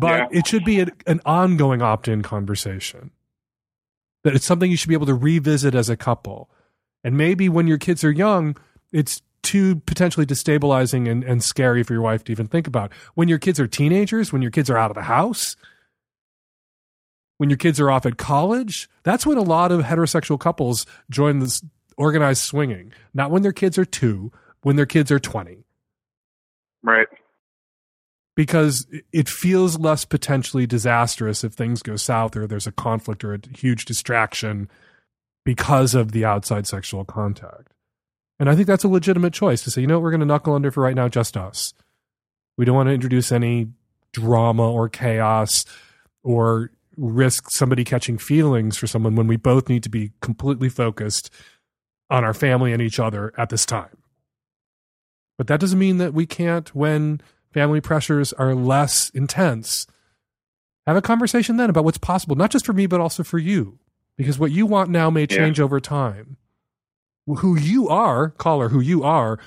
But 0.00 0.08
Yeah. 0.32 0.38
it 0.38 0.46
should 0.46 0.64
be 0.64 0.80
an, 0.80 0.90
an 1.06 1.20
ongoing 1.24 1.82
opt 1.82 2.08
in 2.08 2.22
conversation. 2.22 3.10
That 4.24 4.34
it's 4.34 4.44
something 4.46 4.70
you 4.70 4.76
should 4.76 4.88
be 4.88 4.94
able 4.94 5.06
to 5.06 5.14
revisit 5.14 5.74
as 5.74 5.88
a 5.88 5.96
couple. 5.96 6.50
And 7.04 7.16
maybe 7.16 7.48
when 7.48 7.66
your 7.66 7.78
kids 7.78 8.04
are 8.04 8.10
young, 8.10 8.56
it's 8.92 9.22
too 9.42 9.76
potentially 9.86 10.26
destabilizing 10.26 11.10
and, 11.10 11.24
and 11.24 11.42
scary 11.42 11.82
for 11.82 11.94
your 11.94 12.02
wife 12.02 12.24
to 12.24 12.32
even 12.32 12.46
think 12.46 12.66
about. 12.66 12.92
When 13.14 13.28
your 13.28 13.38
kids 13.38 13.58
are 13.58 13.66
teenagers, 13.66 14.32
when 14.32 14.42
your 14.42 14.50
kids 14.50 14.68
are 14.68 14.76
out 14.76 14.90
of 14.90 14.94
the 14.96 15.04
house, 15.04 15.56
when 17.38 17.48
your 17.48 17.56
kids 17.56 17.80
are 17.80 17.90
off 17.90 18.04
at 18.04 18.18
college, 18.18 18.88
that's 19.02 19.24
when 19.24 19.38
a 19.38 19.42
lot 19.42 19.72
of 19.72 19.80
heterosexual 19.82 20.38
couples 20.38 20.84
join 21.08 21.38
this 21.38 21.62
organized 21.96 22.42
swinging. 22.42 22.92
Not 23.14 23.30
when 23.30 23.40
their 23.42 23.52
kids 23.52 23.78
are 23.78 23.86
two, 23.86 24.30
when 24.62 24.76
their 24.76 24.86
kids 24.86 25.10
are 25.10 25.18
20 25.18 25.64
Right. 26.82 27.06
Because 28.40 28.86
it 29.12 29.28
feels 29.28 29.78
less 29.78 30.06
potentially 30.06 30.66
disastrous 30.66 31.44
if 31.44 31.52
things 31.52 31.82
go 31.82 31.94
south 31.94 32.34
or 32.34 32.46
there's 32.46 32.66
a 32.66 32.72
conflict 32.72 33.22
or 33.22 33.34
a 33.34 33.40
huge 33.54 33.84
distraction 33.84 34.66
because 35.44 35.94
of 35.94 36.12
the 36.12 36.24
outside 36.24 36.66
sexual 36.66 37.04
contact. 37.04 37.74
And 38.38 38.48
I 38.48 38.54
think 38.54 38.66
that's 38.66 38.82
a 38.82 38.88
legitimate 38.88 39.34
choice 39.34 39.62
to 39.64 39.70
say, 39.70 39.82
you 39.82 39.86
know 39.86 39.98
what, 39.98 40.04
we're 40.04 40.12
going 40.12 40.20
to 40.20 40.26
knuckle 40.26 40.54
under 40.54 40.70
for 40.70 40.82
right 40.82 40.94
now, 40.94 41.06
just 41.06 41.36
us. 41.36 41.74
We 42.56 42.64
don't 42.64 42.74
want 42.74 42.88
to 42.88 42.94
introduce 42.94 43.30
any 43.30 43.68
drama 44.14 44.70
or 44.70 44.88
chaos 44.88 45.66
or 46.22 46.70
risk 46.96 47.50
somebody 47.50 47.84
catching 47.84 48.16
feelings 48.16 48.78
for 48.78 48.86
someone 48.86 49.16
when 49.16 49.26
we 49.26 49.36
both 49.36 49.68
need 49.68 49.82
to 49.82 49.90
be 49.90 50.12
completely 50.22 50.70
focused 50.70 51.28
on 52.08 52.24
our 52.24 52.32
family 52.32 52.72
and 52.72 52.80
each 52.80 52.98
other 52.98 53.34
at 53.36 53.50
this 53.50 53.66
time. 53.66 53.98
But 55.36 55.46
that 55.48 55.60
doesn't 55.60 55.78
mean 55.78 55.98
that 55.98 56.14
we 56.14 56.24
can't, 56.24 56.74
when 56.74 57.20
family 57.52 57.80
pressures 57.80 58.32
are 58.34 58.54
less 58.54 59.10
intense, 59.10 59.86
have 60.86 60.96
a 60.96 61.02
conversation 61.02 61.56
then 61.56 61.70
about 61.70 61.84
what's 61.84 61.98
possible, 61.98 62.36
not 62.36 62.50
just 62.50 62.66
for 62.66 62.72
me, 62.72 62.86
but 62.86 63.00
also 63.00 63.22
for 63.22 63.38
you. 63.38 63.78
Because 64.16 64.38
what 64.38 64.50
you 64.52 64.66
want 64.66 64.90
now 64.90 65.08
may 65.10 65.22
Yeah. 65.22 65.26
change 65.38 65.60
over 65.60 65.80
time. 65.80 66.36
Who 67.26 67.56
you 67.56 67.88
are, 67.88 68.30
caller, 68.30 68.68
who 68.70 68.80
you 68.80 69.02
are, 69.02 69.38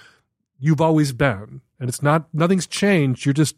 you've 0.59 0.81
always 0.81 1.11
been. 1.11 1.61
And 1.79 1.89
it's 1.89 2.01
not, 2.01 2.27
nothing's 2.33 2.65
changed. 2.67 3.25
You're 3.25 3.33
just 3.33 3.55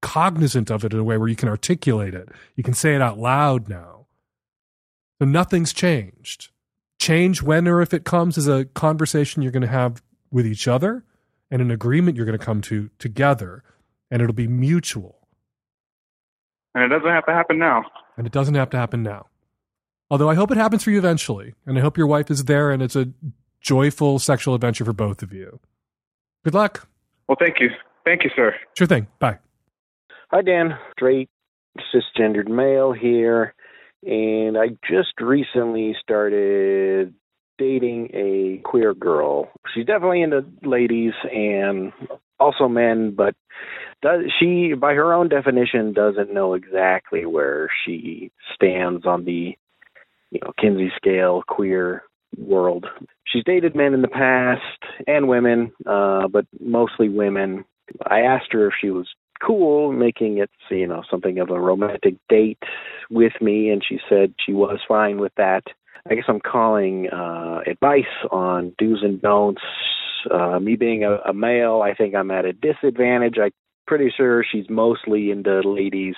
cognizant 0.00 0.70
of 0.70 0.84
it 0.84 0.92
in 0.94 0.98
a 0.98 1.04
way 1.04 1.18
where 1.18 1.28
you 1.28 1.36
can 1.36 1.48
articulate 1.48 2.14
it. 2.14 2.28
You 2.56 2.64
can 2.64 2.74
say 2.74 2.94
it 2.94 3.02
out 3.02 3.18
loud 3.18 3.68
now. 3.68 4.06
So 5.18 5.26
nothing's 5.26 5.72
changed. 5.74 6.48
Change 6.98 7.42
when 7.42 7.68
or 7.68 7.82
if 7.82 7.92
it 7.92 8.04
comes 8.04 8.38
is 8.38 8.48
a 8.48 8.64
conversation 8.64 9.42
you're 9.42 9.52
going 9.52 9.60
to 9.62 9.68
have 9.68 10.02
with 10.30 10.46
each 10.46 10.66
other 10.66 11.04
and 11.50 11.60
an 11.60 11.70
agreement 11.70 12.16
you're 12.16 12.26
going 12.26 12.38
to 12.38 12.44
come 12.44 12.60
to 12.62 12.90
together, 12.98 13.62
and 14.10 14.22
it'll 14.22 14.34
be 14.34 14.46
mutual. 14.46 15.16
And 16.74 16.84
it 16.84 16.88
doesn't 16.88 17.10
have 17.10 17.26
to 17.26 17.32
happen 17.32 17.58
now. 17.58 17.84
And 18.16 18.26
it 18.26 18.32
doesn't 18.32 18.54
have 18.54 18.70
to 18.70 18.76
happen 18.76 19.02
now. 19.02 19.26
Although 20.10 20.28
I 20.28 20.34
hope 20.34 20.50
it 20.50 20.56
happens 20.56 20.84
for 20.84 20.90
you 20.90 20.98
eventually, 20.98 21.54
and 21.66 21.78
I 21.78 21.80
hope 21.80 21.96
your 21.96 22.06
wife 22.06 22.30
is 22.30 22.44
there 22.44 22.70
and 22.70 22.82
it's 22.82 22.96
a 22.96 23.08
joyful 23.60 24.18
sexual 24.18 24.54
adventure 24.54 24.84
for 24.84 24.92
both 24.92 25.22
of 25.22 25.32
you. 25.32 25.60
Good 26.44 26.54
luck. 26.54 26.88
Well, 27.28 27.36
thank 27.38 27.60
you. 27.60 27.68
Thank 28.04 28.24
you, 28.24 28.30
sir. 28.34 28.54
Sure 28.76 28.86
thing. 28.86 29.06
Bye. 29.18 29.38
Hi, 30.30 30.42
Dan. 30.42 30.78
Straight, 30.92 31.28
cisgendered 31.94 32.48
male 32.48 32.92
here. 32.92 33.54
And 34.02 34.56
I 34.56 34.68
just 34.88 35.20
recently 35.20 35.94
started 36.00 37.14
dating 37.60 38.08
a 38.14 38.60
queer 38.64 38.94
girl. 38.94 39.50
She's 39.72 39.86
definitely 39.86 40.22
into 40.22 40.44
ladies 40.64 41.12
and 41.30 41.92
also 42.40 42.68
men, 42.68 43.14
but 43.14 43.34
does 44.02 44.22
she, 44.40 44.72
by 44.72 44.94
her 44.94 45.12
own 45.12 45.28
definition, 45.28 45.92
doesn't 45.92 46.32
know 46.32 46.54
exactly 46.54 47.26
where 47.26 47.68
she 47.84 48.32
stands 48.54 49.04
on 49.04 49.26
the, 49.26 49.54
you 50.30 50.40
know, 50.42 50.52
Kinsey 50.58 50.90
scale 50.96 51.42
queer 51.46 52.02
world. 52.38 52.86
She's 53.26 53.44
dated 53.44 53.76
men 53.76 53.92
in 53.92 54.00
the 54.00 54.08
past 54.08 55.04
and 55.06 55.28
women, 55.28 55.72
uh, 55.86 56.28
but 56.28 56.46
mostly 56.58 57.10
women. 57.10 57.66
I 58.06 58.20
asked 58.20 58.52
her 58.52 58.68
if 58.68 58.74
she 58.80 58.90
was 58.90 59.06
cool 59.44 59.92
making 59.92 60.38
it 60.38 60.50
you 60.70 60.86
know 60.86 61.02
something 61.10 61.38
of 61.38 61.50
a 61.50 61.58
romantic 61.58 62.14
date 62.28 62.62
with 63.08 63.32
me 63.40 63.70
and 63.70 63.82
she 63.86 63.98
said 64.08 64.34
she 64.44 64.52
was 64.52 64.78
fine 64.86 65.18
with 65.18 65.32
that 65.36 65.62
i 66.08 66.14
guess 66.14 66.24
i'm 66.28 66.40
calling 66.40 67.08
uh 67.10 67.60
advice 67.66 68.04
on 68.30 68.72
do's 68.78 69.02
and 69.02 69.20
don'ts 69.20 69.62
uh 70.30 70.58
me 70.58 70.76
being 70.76 71.04
a, 71.04 71.16
a 71.28 71.32
male 71.32 71.82
i 71.82 71.94
think 71.94 72.14
i'm 72.14 72.30
at 72.30 72.44
a 72.44 72.52
disadvantage 72.52 73.36
i 73.38 73.50
pretty 73.90 74.12
sure 74.16 74.44
she's 74.44 74.70
mostly 74.70 75.32
into 75.32 75.68
ladies 75.68 76.14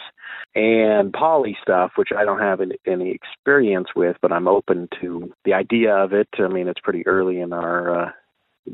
and 0.55 1.11
poly 1.11 1.57
stuff, 1.63 1.93
which 1.97 2.11
I 2.15 2.23
don't 2.23 2.39
have 2.39 2.61
any, 2.61 2.77
any 2.87 3.13
experience 3.13 3.89
with, 3.97 4.19
but 4.21 4.31
I'm 4.31 4.47
open 4.47 4.91
to 5.01 5.33
the 5.47 5.55
idea 5.55 5.95
of 5.95 6.13
it. 6.13 6.29
I 6.39 6.49
mean, 6.49 6.69
it's 6.69 6.83
pretty 6.83 7.07
early 7.07 7.41
in 7.41 7.55
our 7.55 8.09
uh, 8.09 8.11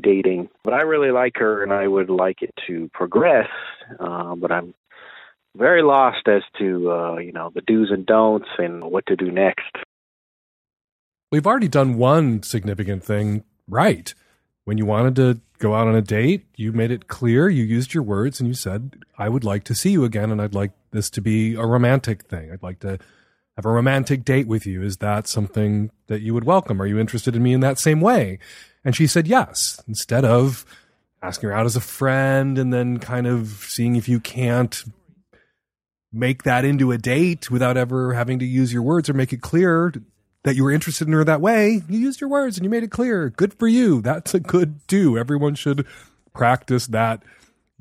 dating, 0.01 0.49
but 0.65 0.73
I 0.73 0.81
really 0.81 1.11
like 1.11 1.37
her 1.37 1.63
and 1.63 1.71
I 1.71 1.87
would 1.87 2.09
like 2.09 2.41
it 2.41 2.53
to 2.67 2.89
progress. 2.93 3.47
Uh, 4.01 4.35
but 4.35 4.51
I'm 4.51 4.73
very 5.55 5.81
lost 5.81 6.27
as 6.27 6.43
to 6.59 6.91
uh, 6.91 7.17
you 7.19 7.31
know 7.31 7.51
the 7.55 7.61
do's 7.61 7.91
and 7.91 8.05
don'ts 8.05 8.49
and 8.57 8.83
what 8.83 9.05
to 9.07 9.15
do 9.15 9.31
next. 9.31 9.77
We've 11.31 11.45
already 11.45 11.67
done 11.67 11.97
one 11.97 12.41
significant 12.41 13.03
thing 13.03 13.43
right. 13.67 14.13
When 14.65 14.77
you 14.79 14.85
wanted 14.85 15.15
to 15.17 15.41
go 15.59 15.75
out 15.75 15.87
on 15.87 15.95
a 15.95 16.01
date, 16.01 16.45
you 16.55 16.71
made 16.71 16.89
it 16.89 17.07
clear, 17.07 17.49
you 17.49 17.63
used 17.63 17.93
your 17.93 18.03
words, 18.03 18.39
and 18.39 18.47
you 18.47 18.55
said, 18.55 18.97
I 19.17 19.29
would 19.29 19.43
like 19.43 19.63
to 19.65 19.75
see 19.75 19.91
you 19.91 20.05
again, 20.05 20.31
and 20.31 20.41
I'd 20.41 20.55
like 20.55 20.71
this 20.91 21.09
to 21.11 21.21
be 21.21 21.53
a 21.53 21.65
romantic 21.65 22.23
thing. 22.23 22.51
I'd 22.51 22.63
like 22.63 22.79
to 22.79 22.97
have 23.55 23.65
a 23.65 23.69
romantic 23.69 24.25
date 24.25 24.47
with 24.47 24.65
you. 24.65 24.81
Is 24.81 24.97
that 24.97 25.27
something 25.27 25.91
that 26.07 26.21
you 26.21 26.33
would 26.33 26.45
welcome? 26.45 26.81
Are 26.81 26.87
you 26.87 26.97
interested 26.97 27.35
in 27.35 27.43
me 27.43 27.53
in 27.53 27.59
that 27.59 27.77
same 27.77 28.01
way? 28.01 28.39
And 28.83 28.95
she 28.95 29.05
said 29.05 29.27
yes, 29.27 29.83
instead 29.87 30.25
of 30.25 30.65
asking 31.21 31.49
her 31.49 31.55
out 31.55 31.65
as 31.65 31.75
a 31.75 31.81
friend 31.81 32.57
and 32.57 32.73
then 32.73 32.97
kind 32.97 33.27
of 33.27 33.65
seeing 33.67 33.95
if 33.95 34.09
you 34.09 34.19
can't 34.19 34.83
make 36.11 36.43
that 36.43 36.65
into 36.65 36.91
a 36.91 36.97
date 36.97 37.51
without 37.51 37.77
ever 37.77 38.13
having 38.13 38.39
to 38.39 38.45
use 38.45 38.73
your 38.73 38.81
words 38.81 39.09
or 39.09 39.13
make 39.13 39.33
it 39.33 39.41
clear 39.41 39.93
that 40.43 40.55
you 40.55 40.63
were 40.63 40.71
interested 40.71 41.07
in 41.07 41.13
her 41.13 41.23
that 41.23 41.41
way. 41.41 41.81
You 41.89 41.99
used 41.99 42.21
your 42.21 42.29
words 42.29 42.57
and 42.57 42.63
you 42.63 42.69
made 42.69 42.83
it 42.83 42.91
clear. 42.91 43.29
Good 43.29 43.53
for 43.53 43.67
you. 43.67 44.01
That's 44.01 44.33
a 44.33 44.39
good 44.39 44.85
do. 44.87 45.17
Everyone 45.17 45.55
should 45.55 45.85
practice 46.33 46.87
that 46.87 47.23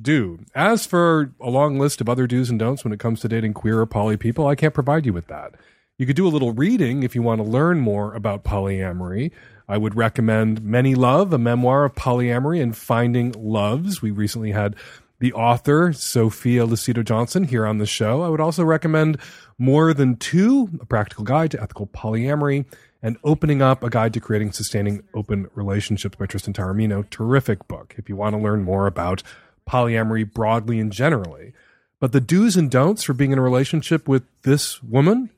do. 0.00 0.40
As 0.54 0.86
for 0.86 1.32
a 1.40 1.50
long 1.50 1.78
list 1.78 2.00
of 2.00 2.08
other 2.08 2.26
do's 2.26 2.50
and 2.50 2.58
don'ts 2.58 2.84
when 2.84 2.92
it 2.92 3.00
comes 3.00 3.20
to 3.20 3.28
dating 3.28 3.54
queer 3.54 3.80
or 3.80 3.86
poly 3.86 4.16
people, 4.16 4.46
I 4.46 4.54
can't 4.54 4.74
provide 4.74 5.06
you 5.06 5.12
with 5.12 5.26
that. 5.28 5.54
You 5.98 6.06
could 6.06 6.16
do 6.16 6.26
a 6.26 6.30
little 6.30 6.52
reading 6.52 7.02
if 7.02 7.14
you 7.14 7.22
want 7.22 7.40
to 7.40 7.48
learn 7.48 7.80
more 7.80 8.14
about 8.14 8.44
polyamory. 8.44 9.32
I 9.68 9.76
would 9.76 9.96
recommend 9.96 10.62
Many 10.62 10.94
Love, 10.94 11.32
a 11.32 11.38
memoir 11.38 11.84
of 11.84 11.94
polyamory 11.94 12.62
and 12.62 12.76
finding 12.76 13.32
loves. 13.32 14.00
We 14.00 14.10
recently 14.10 14.52
had 14.52 14.76
the 15.20 15.32
author, 15.32 15.92
Sophia 15.92 16.66
Lucido 16.66 17.04
Johnson, 17.04 17.44
here 17.44 17.66
on 17.66 17.78
the 17.78 17.86
show. 17.86 18.22
I 18.22 18.28
would 18.28 18.40
also 18.40 18.64
recommend 18.64 19.18
More 19.58 19.92
Than 19.92 20.16
Two, 20.16 20.70
a 20.80 20.86
practical 20.86 21.24
guide 21.24 21.50
to 21.52 21.62
ethical 21.62 21.86
polyamory, 21.86 22.66
and 23.02 23.16
Opening 23.24 23.62
Up, 23.62 23.82
a 23.82 23.90
guide 23.90 24.14
to 24.14 24.20
creating 24.20 24.52
sustaining 24.52 25.02
open 25.14 25.48
relationships 25.54 26.16
by 26.16 26.26
Tristan 26.26 26.52
Taormino. 26.52 27.08
Terrific 27.10 27.66
book 27.68 27.94
if 27.96 28.08
you 28.08 28.16
want 28.16 28.34
to 28.34 28.42
learn 28.42 28.62
more 28.62 28.86
about 28.86 29.22
polyamory 29.68 30.32
broadly 30.32 30.80
and 30.80 30.92
generally. 30.92 31.52
But 32.00 32.12
the 32.12 32.20
do's 32.20 32.56
and 32.56 32.70
don'ts 32.70 33.02
for 33.02 33.12
being 33.12 33.32
in 33.32 33.38
a 33.38 33.42
relationship 33.42 34.08
with 34.08 34.22
this 34.42 34.82
woman, 34.82 35.30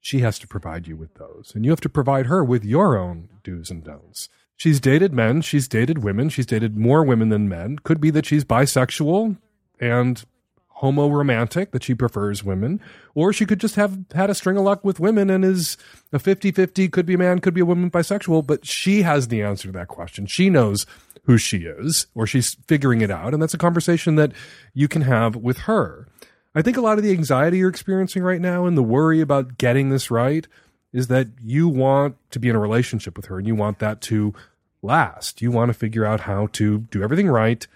she 0.00 0.20
has 0.20 0.38
to 0.38 0.46
provide 0.46 0.86
you 0.86 0.96
with 0.96 1.14
those. 1.14 1.52
And 1.54 1.64
you 1.64 1.70
have 1.70 1.80
to 1.80 1.88
provide 1.88 2.26
her 2.26 2.44
with 2.44 2.64
your 2.64 2.96
own 2.96 3.28
do's 3.42 3.70
and 3.70 3.82
don'ts. 3.82 4.28
She's 4.58 4.80
dated 4.80 5.12
men, 5.12 5.40
she's 5.40 5.68
dated 5.68 6.02
women, 6.02 6.28
she's 6.28 6.44
dated 6.44 6.76
more 6.76 7.04
women 7.04 7.28
than 7.28 7.48
men. 7.48 7.78
Could 7.78 8.00
be 8.00 8.10
that 8.10 8.26
she's 8.26 8.44
bisexual 8.44 9.36
and 9.80 10.24
homo 10.66 11.08
romantic, 11.08 11.70
that 11.70 11.84
she 11.84 11.94
prefers 11.94 12.42
women, 12.42 12.80
or 13.14 13.32
she 13.32 13.46
could 13.46 13.60
just 13.60 13.76
have 13.76 13.96
had 14.14 14.30
a 14.30 14.34
string 14.34 14.56
of 14.56 14.64
luck 14.64 14.84
with 14.84 14.98
women 14.98 15.30
and 15.30 15.44
is 15.44 15.76
a 16.12 16.18
50 16.18 16.50
50, 16.50 16.88
could 16.88 17.06
be 17.06 17.14
a 17.14 17.18
man, 17.18 17.38
could 17.38 17.54
be 17.54 17.60
a 17.60 17.64
woman, 17.64 17.88
bisexual, 17.88 18.48
but 18.48 18.66
she 18.66 19.02
has 19.02 19.28
the 19.28 19.42
answer 19.42 19.68
to 19.68 19.72
that 19.72 19.86
question. 19.86 20.26
She 20.26 20.50
knows 20.50 20.86
who 21.22 21.38
she 21.38 21.58
is, 21.58 22.08
or 22.16 22.26
she's 22.26 22.56
figuring 22.66 23.00
it 23.00 23.12
out, 23.12 23.34
and 23.34 23.40
that's 23.40 23.54
a 23.54 23.58
conversation 23.58 24.16
that 24.16 24.32
you 24.74 24.88
can 24.88 25.02
have 25.02 25.36
with 25.36 25.58
her. 25.58 26.08
I 26.52 26.62
think 26.62 26.76
a 26.76 26.80
lot 26.80 26.98
of 26.98 27.04
the 27.04 27.12
anxiety 27.12 27.58
you're 27.58 27.68
experiencing 27.68 28.24
right 28.24 28.40
now 28.40 28.66
and 28.66 28.76
the 28.76 28.82
worry 28.82 29.20
about 29.20 29.56
getting 29.56 29.90
this 29.90 30.10
right 30.10 30.48
is 30.92 31.08
that 31.08 31.28
you 31.42 31.68
want 31.68 32.16
to 32.30 32.38
be 32.38 32.48
in 32.48 32.56
a 32.56 32.60
relationship 32.60 33.16
with 33.16 33.26
her 33.26 33.38
and 33.38 33.46
you 33.46 33.54
want 33.54 33.78
that 33.78 34.00
to 34.00 34.34
last. 34.82 35.42
You 35.42 35.50
want 35.50 35.68
to 35.68 35.74
figure 35.74 36.04
out 36.04 36.20
how 36.20 36.48
to 36.52 36.78
do 36.90 37.02
everything 37.02 37.28
right 37.28 37.66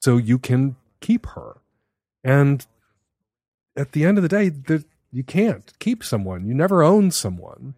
so 0.00 0.16
you 0.16 0.38
can 0.38 0.76
keep 1.00 1.26
her. 1.26 1.58
And 2.24 2.66
at 3.76 3.92
the 3.92 4.04
end 4.04 4.18
of 4.18 4.22
the 4.22 4.28
day, 4.28 4.48
the, 4.48 4.84
you 5.12 5.22
can't 5.22 5.72
keep 5.78 6.02
someone. 6.02 6.46
You 6.46 6.54
never 6.54 6.82
own 6.82 7.10
someone. 7.10 7.74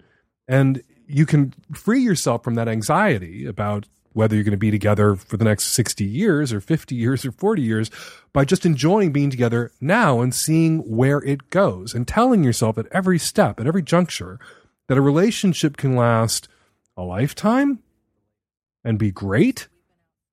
And 0.46 0.82
you 1.06 1.26
can 1.26 1.54
free 1.72 2.00
yourself 2.00 2.44
from 2.44 2.54
that 2.54 2.68
anxiety 2.68 3.46
about 3.46 3.86
whether 4.12 4.34
you're 4.34 4.44
going 4.44 4.50
to 4.52 4.56
be 4.56 4.70
together 4.70 5.14
for 5.14 5.36
the 5.36 5.44
next 5.44 5.68
60 5.68 6.04
years 6.04 6.52
or 6.52 6.60
50 6.60 6.94
years 6.94 7.24
or 7.24 7.32
40 7.32 7.62
years 7.62 7.90
by 8.32 8.44
just 8.44 8.66
enjoying 8.66 9.12
being 9.12 9.30
together 9.30 9.70
now 9.80 10.20
and 10.20 10.34
seeing 10.34 10.78
where 10.80 11.18
it 11.18 11.50
goes 11.50 11.94
and 11.94 12.08
telling 12.08 12.42
yourself 12.42 12.78
at 12.78 12.86
every 12.90 13.18
step, 13.18 13.60
at 13.60 13.66
every 13.66 13.82
juncture, 13.82 14.40
that 14.88 14.98
a 14.98 15.02
relationship 15.02 15.76
can 15.76 15.94
last 15.94 16.48
a 16.96 17.02
lifetime 17.02 17.78
and 18.84 18.98
be 18.98 19.10
great, 19.10 19.68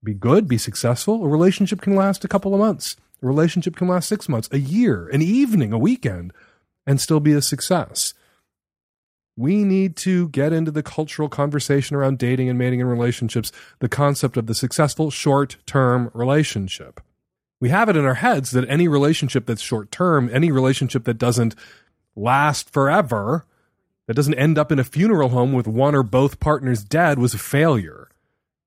be 0.03 0.13
good, 0.13 0.47
be 0.47 0.57
successful. 0.57 1.23
A 1.23 1.27
relationship 1.27 1.81
can 1.81 1.95
last 1.95 2.23
a 2.25 2.27
couple 2.27 2.53
of 2.53 2.59
months. 2.59 2.95
A 3.21 3.27
relationship 3.27 3.75
can 3.75 3.87
last 3.87 4.09
six 4.09 4.27
months, 4.27 4.49
a 4.51 4.59
year, 4.59 5.07
an 5.09 5.21
evening, 5.21 5.73
a 5.73 5.77
weekend, 5.77 6.33
and 6.87 6.99
still 6.99 7.19
be 7.19 7.33
a 7.33 7.41
success. 7.41 8.13
We 9.37 9.63
need 9.65 9.97
to 9.97 10.29
get 10.29 10.53
into 10.53 10.71
the 10.71 10.83
cultural 10.83 11.27
conversation 11.27 11.95
around 11.95 12.19
dating 12.19 12.49
and 12.49 12.57
mating 12.57 12.79
and 12.79 12.89
relationships, 12.89 13.51
the 13.79 13.89
concept 13.89 14.37
of 14.37 14.47
the 14.47 14.55
successful 14.55 15.11
short 15.11 15.57
term 15.65 16.09
relationship. 16.13 17.01
We 17.59 17.69
have 17.69 17.89
it 17.89 17.97
in 17.97 18.05
our 18.05 18.15
heads 18.15 18.51
that 18.51 18.69
any 18.69 18.87
relationship 18.87 19.45
that's 19.45 19.61
short 19.61 19.91
term, 19.91 20.29
any 20.31 20.51
relationship 20.51 21.03
that 21.05 21.17
doesn't 21.17 21.55
last 22.15 22.69
forever, 22.69 23.45
that 24.07 24.13
doesn't 24.13 24.35
end 24.35 24.57
up 24.57 24.71
in 24.71 24.79
a 24.79 24.83
funeral 24.83 25.29
home 25.29 25.53
with 25.53 25.67
one 25.67 25.95
or 25.95 26.03
both 26.03 26.39
partners 26.39 26.83
dead 26.83 27.19
was 27.19 27.33
a 27.33 27.39
failure. 27.39 28.09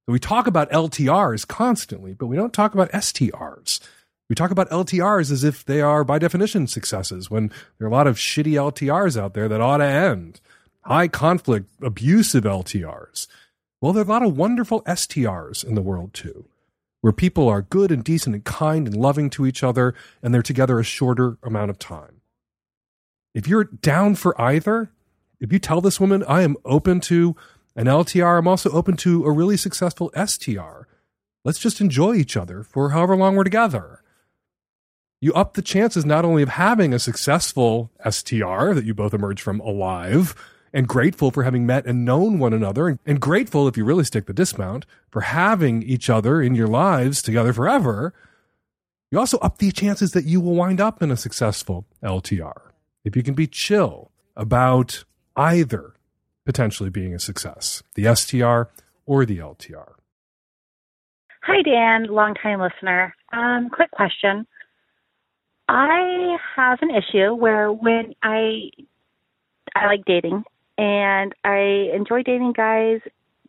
We 0.06 0.18
talk 0.18 0.46
about 0.46 0.70
LTRs 0.70 1.46
constantly, 1.46 2.14
but 2.14 2.26
we 2.26 2.36
don't 2.36 2.54
talk 2.54 2.72
about 2.72 2.90
STRs. 2.92 3.80
We 4.28 4.34
talk 4.34 4.50
about 4.50 4.70
LTRs 4.70 5.30
as 5.30 5.44
if 5.44 5.64
they 5.64 5.80
are, 5.80 6.02
by 6.02 6.18
definition, 6.18 6.66
successes, 6.66 7.30
when 7.30 7.48
there 7.78 7.86
are 7.86 7.90
a 7.90 7.94
lot 7.94 8.06
of 8.06 8.16
shitty 8.16 8.52
LTRs 8.52 9.20
out 9.20 9.34
there 9.34 9.48
that 9.48 9.60
ought 9.60 9.78
to 9.78 9.84
end. 9.84 10.40
High 10.82 11.08
conflict, 11.08 11.68
abusive 11.82 12.44
LTRs. 12.44 13.26
Well, 13.80 13.92
there 13.92 14.02
are 14.02 14.06
a 14.06 14.08
lot 14.08 14.22
of 14.22 14.36
wonderful 14.36 14.82
STRs 14.82 15.64
in 15.64 15.74
the 15.74 15.82
world, 15.82 16.14
too, 16.14 16.46
where 17.02 17.12
people 17.12 17.48
are 17.48 17.62
good 17.62 17.92
and 17.92 18.02
decent 18.02 18.34
and 18.34 18.44
kind 18.44 18.86
and 18.86 18.96
loving 18.96 19.30
to 19.30 19.46
each 19.46 19.62
other, 19.62 19.94
and 20.22 20.32
they're 20.32 20.42
together 20.42 20.78
a 20.78 20.84
shorter 20.84 21.36
amount 21.42 21.70
of 21.70 21.78
time. 21.78 22.22
If 23.34 23.46
you're 23.46 23.64
down 23.64 24.14
for 24.14 24.38
either, 24.40 24.90
if 25.40 25.52
you 25.52 25.58
tell 25.58 25.80
this 25.80 26.00
woman, 26.00 26.24
I 26.26 26.42
am 26.42 26.56
open 26.64 27.00
to 27.02 27.36
an 27.76 27.86
LTR, 27.86 28.38
I'm 28.38 28.48
also 28.48 28.70
open 28.70 28.96
to 28.98 29.24
a 29.24 29.30
really 29.30 29.56
successful 29.56 30.10
STR. 30.16 30.86
Let's 31.44 31.60
just 31.60 31.80
enjoy 31.80 32.14
each 32.14 32.36
other 32.36 32.62
for 32.64 32.90
however 32.90 33.16
long 33.16 33.36
we're 33.36 33.44
together. 33.44 34.02
You 35.20 35.32
up 35.34 35.54
the 35.54 35.62
chances 35.62 36.04
not 36.04 36.24
only 36.24 36.42
of 36.42 36.48
having 36.50 36.92
a 36.92 36.98
successful 36.98 37.90
STR 38.08 38.72
that 38.74 38.84
you 38.84 38.94
both 38.94 39.14
emerge 39.14 39.40
from 39.40 39.60
alive 39.60 40.34
and 40.72 40.86
grateful 40.86 41.30
for 41.30 41.44
having 41.44 41.66
met 41.66 41.86
and 41.86 42.04
known 42.04 42.38
one 42.38 42.52
another, 42.52 42.98
and, 43.06 43.20
grateful, 43.20 43.66
if 43.66 43.76
you 43.76 43.84
really 43.84 44.04
stick 44.04 44.26
the 44.26 44.32
dismount, 44.32 44.86
for 45.10 45.22
having 45.22 45.82
each 45.82 46.10
other 46.10 46.42
in 46.42 46.54
your 46.54 46.68
lives 46.68 47.22
together 47.22 47.52
forever. 47.52 48.12
You 49.10 49.18
also 49.18 49.38
up 49.38 49.58
the 49.58 49.72
chances 49.72 50.12
that 50.12 50.24
you 50.24 50.40
will 50.40 50.54
wind 50.54 50.80
up 50.80 51.02
in 51.02 51.10
a 51.10 51.16
successful 51.16 51.86
LTR. 52.02 52.72
If 53.04 53.16
you 53.16 53.22
can 53.22 53.34
be 53.34 53.46
chill 53.46 54.10
about 54.36 55.04
either 55.38 55.94
potentially 56.44 56.90
being 56.90 57.14
a 57.14 57.18
success, 57.18 57.82
the 57.94 58.14
STR 58.14 58.70
or 59.06 59.24
the 59.24 59.38
LTR. 59.38 59.92
Hi, 61.44 61.62
Dan, 61.62 62.08
longtime 62.12 62.60
listener. 62.60 63.14
Um, 63.32 63.70
quick 63.70 63.90
question. 63.90 64.46
I 65.68 66.36
have 66.56 66.78
an 66.82 66.90
issue 66.90 67.34
where 67.34 67.72
when 67.72 68.14
I 68.22 68.70
I 69.74 69.86
like 69.86 70.04
dating 70.06 70.44
and 70.76 71.34
I 71.44 71.90
enjoy 71.94 72.22
dating 72.22 72.54
guys, 72.54 73.00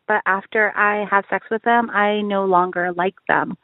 but 0.07 0.21
after 0.25 0.75
I 0.77 1.05
have 1.09 1.23
sex 1.29 1.47
with 1.49 1.63
them, 1.63 1.89
I 1.89 2.21
no 2.21 2.45
longer 2.45 2.91
like 2.91 3.15
them. 3.27 3.57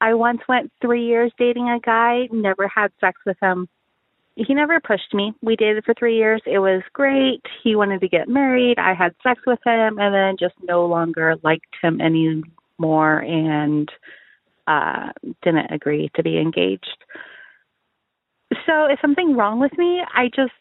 I 0.00 0.14
once 0.14 0.40
went 0.48 0.72
three 0.80 1.06
years 1.06 1.32
dating 1.38 1.68
a 1.70 1.78
guy, 1.78 2.28
never 2.32 2.66
had 2.66 2.90
sex 3.00 3.20
with 3.24 3.36
him, 3.40 3.68
he 4.34 4.54
never 4.54 4.80
pushed 4.80 5.12
me. 5.12 5.32
We 5.42 5.56
dated 5.56 5.84
for 5.84 5.94
three 5.94 6.16
years. 6.16 6.42
It 6.46 6.58
was 6.58 6.82
great. 6.92 7.42
He 7.62 7.76
wanted 7.76 8.00
to 8.00 8.08
get 8.08 8.28
married. 8.28 8.78
I 8.78 8.94
had 8.94 9.14
sex 9.22 9.40
with 9.46 9.58
him 9.64 9.98
and 9.98 10.14
then 10.14 10.36
just 10.38 10.54
no 10.62 10.86
longer 10.86 11.36
liked 11.42 11.74
him 11.82 12.00
anymore 12.00 13.18
and 13.18 13.88
uh 14.66 15.10
didn't 15.42 15.70
agree 15.72 16.10
to 16.14 16.22
be 16.22 16.38
engaged. 16.38 16.96
So 18.66 18.86
is 18.86 18.98
something 19.00 19.36
wrong 19.36 19.60
with 19.60 19.76
me? 19.76 20.02
I 20.14 20.28
just 20.34 20.52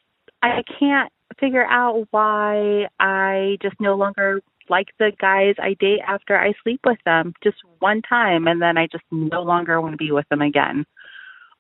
I 0.41 0.63
can't 0.79 1.11
figure 1.39 1.65
out 1.65 2.07
why 2.11 2.87
I 2.99 3.57
just 3.61 3.75
no 3.79 3.95
longer 3.95 4.41
like 4.69 4.87
the 4.99 5.11
guys 5.19 5.55
I 5.59 5.75
date 5.79 5.99
after 6.07 6.37
I 6.37 6.53
sleep 6.63 6.81
with 6.85 6.99
them 7.05 7.33
just 7.43 7.57
one 7.79 8.01
time 8.01 8.47
and 8.47 8.61
then 8.61 8.77
I 8.77 8.87
just 8.87 9.03
no 9.11 9.41
longer 9.43 9.79
want 9.81 9.93
to 9.93 9.97
be 9.97 10.11
with 10.11 10.27
them 10.29 10.41
again. 10.41 10.85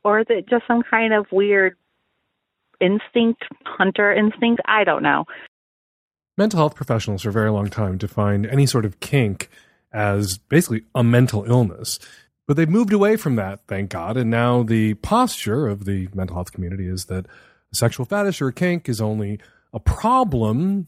or 0.03 0.19
is 0.19 0.25
it 0.29 0.49
just 0.49 0.65
some 0.67 0.83
kind 0.83 1.13
of 1.13 1.25
weird 1.31 1.75
instinct, 2.81 3.43
hunter 3.63 4.11
instinct? 4.13 4.61
I 4.67 4.83
don't 4.83 5.03
know. 5.03 5.25
Mental 6.37 6.57
health 6.57 6.75
professionals 6.75 7.21
for 7.21 7.29
a 7.29 7.33
very 7.33 7.51
long 7.51 7.69
time 7.69 7.97
defined 7.97 8.45
any 8.47 8.65
sort 8.65 8.85
of 8.85 8.99
kink 8.99 9.49
as 9.93 10.37
basically 10.37 10.83
a 10.95 11.03
mental 11.03 11.43
illness. 11.45 11.99
But 12.47 12.57
they've 12.57 12.69
moved 12.69 12.93
away 12.93 13.17
from 13.17 13.35
that, 13.35 13.61
thank 13.67 13.91
God. 13.91 14.17
And 14.17 14.29
now 14.29 14.63
the 14.63 14.95
posture 14.95 15.67
of 15.67 15.85
the 15.85 16.09
mental 16.13 16.35
health 16.35 16.51
community 16.51 16.87
is 16.87 17.05
that 17.05 17.25
a 17.71 17.75
sexual 17.75 18.05
fetish 18.05 18.41
or 18.41 18.47
a 18.47 18.53
kink 18.53 18.89
is 18.89 18.99
only 18.99 19.39
a 19.73 19.79
problem 19.79 20.87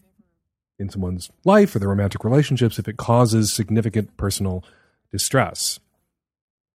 in 0.80 0.90
someone's 0.90 1.30
life 1.46 1.76
or 1.76 1.80
their 1.80 1.90
romantic 1.90 2.24
relationships 2.24 2.80
if 2.80 2.88
it 2.88 2.98
causes 2.98 3.54
significant 3.54 4.18
personal 4.18 4.64
distress. 5.12 5.80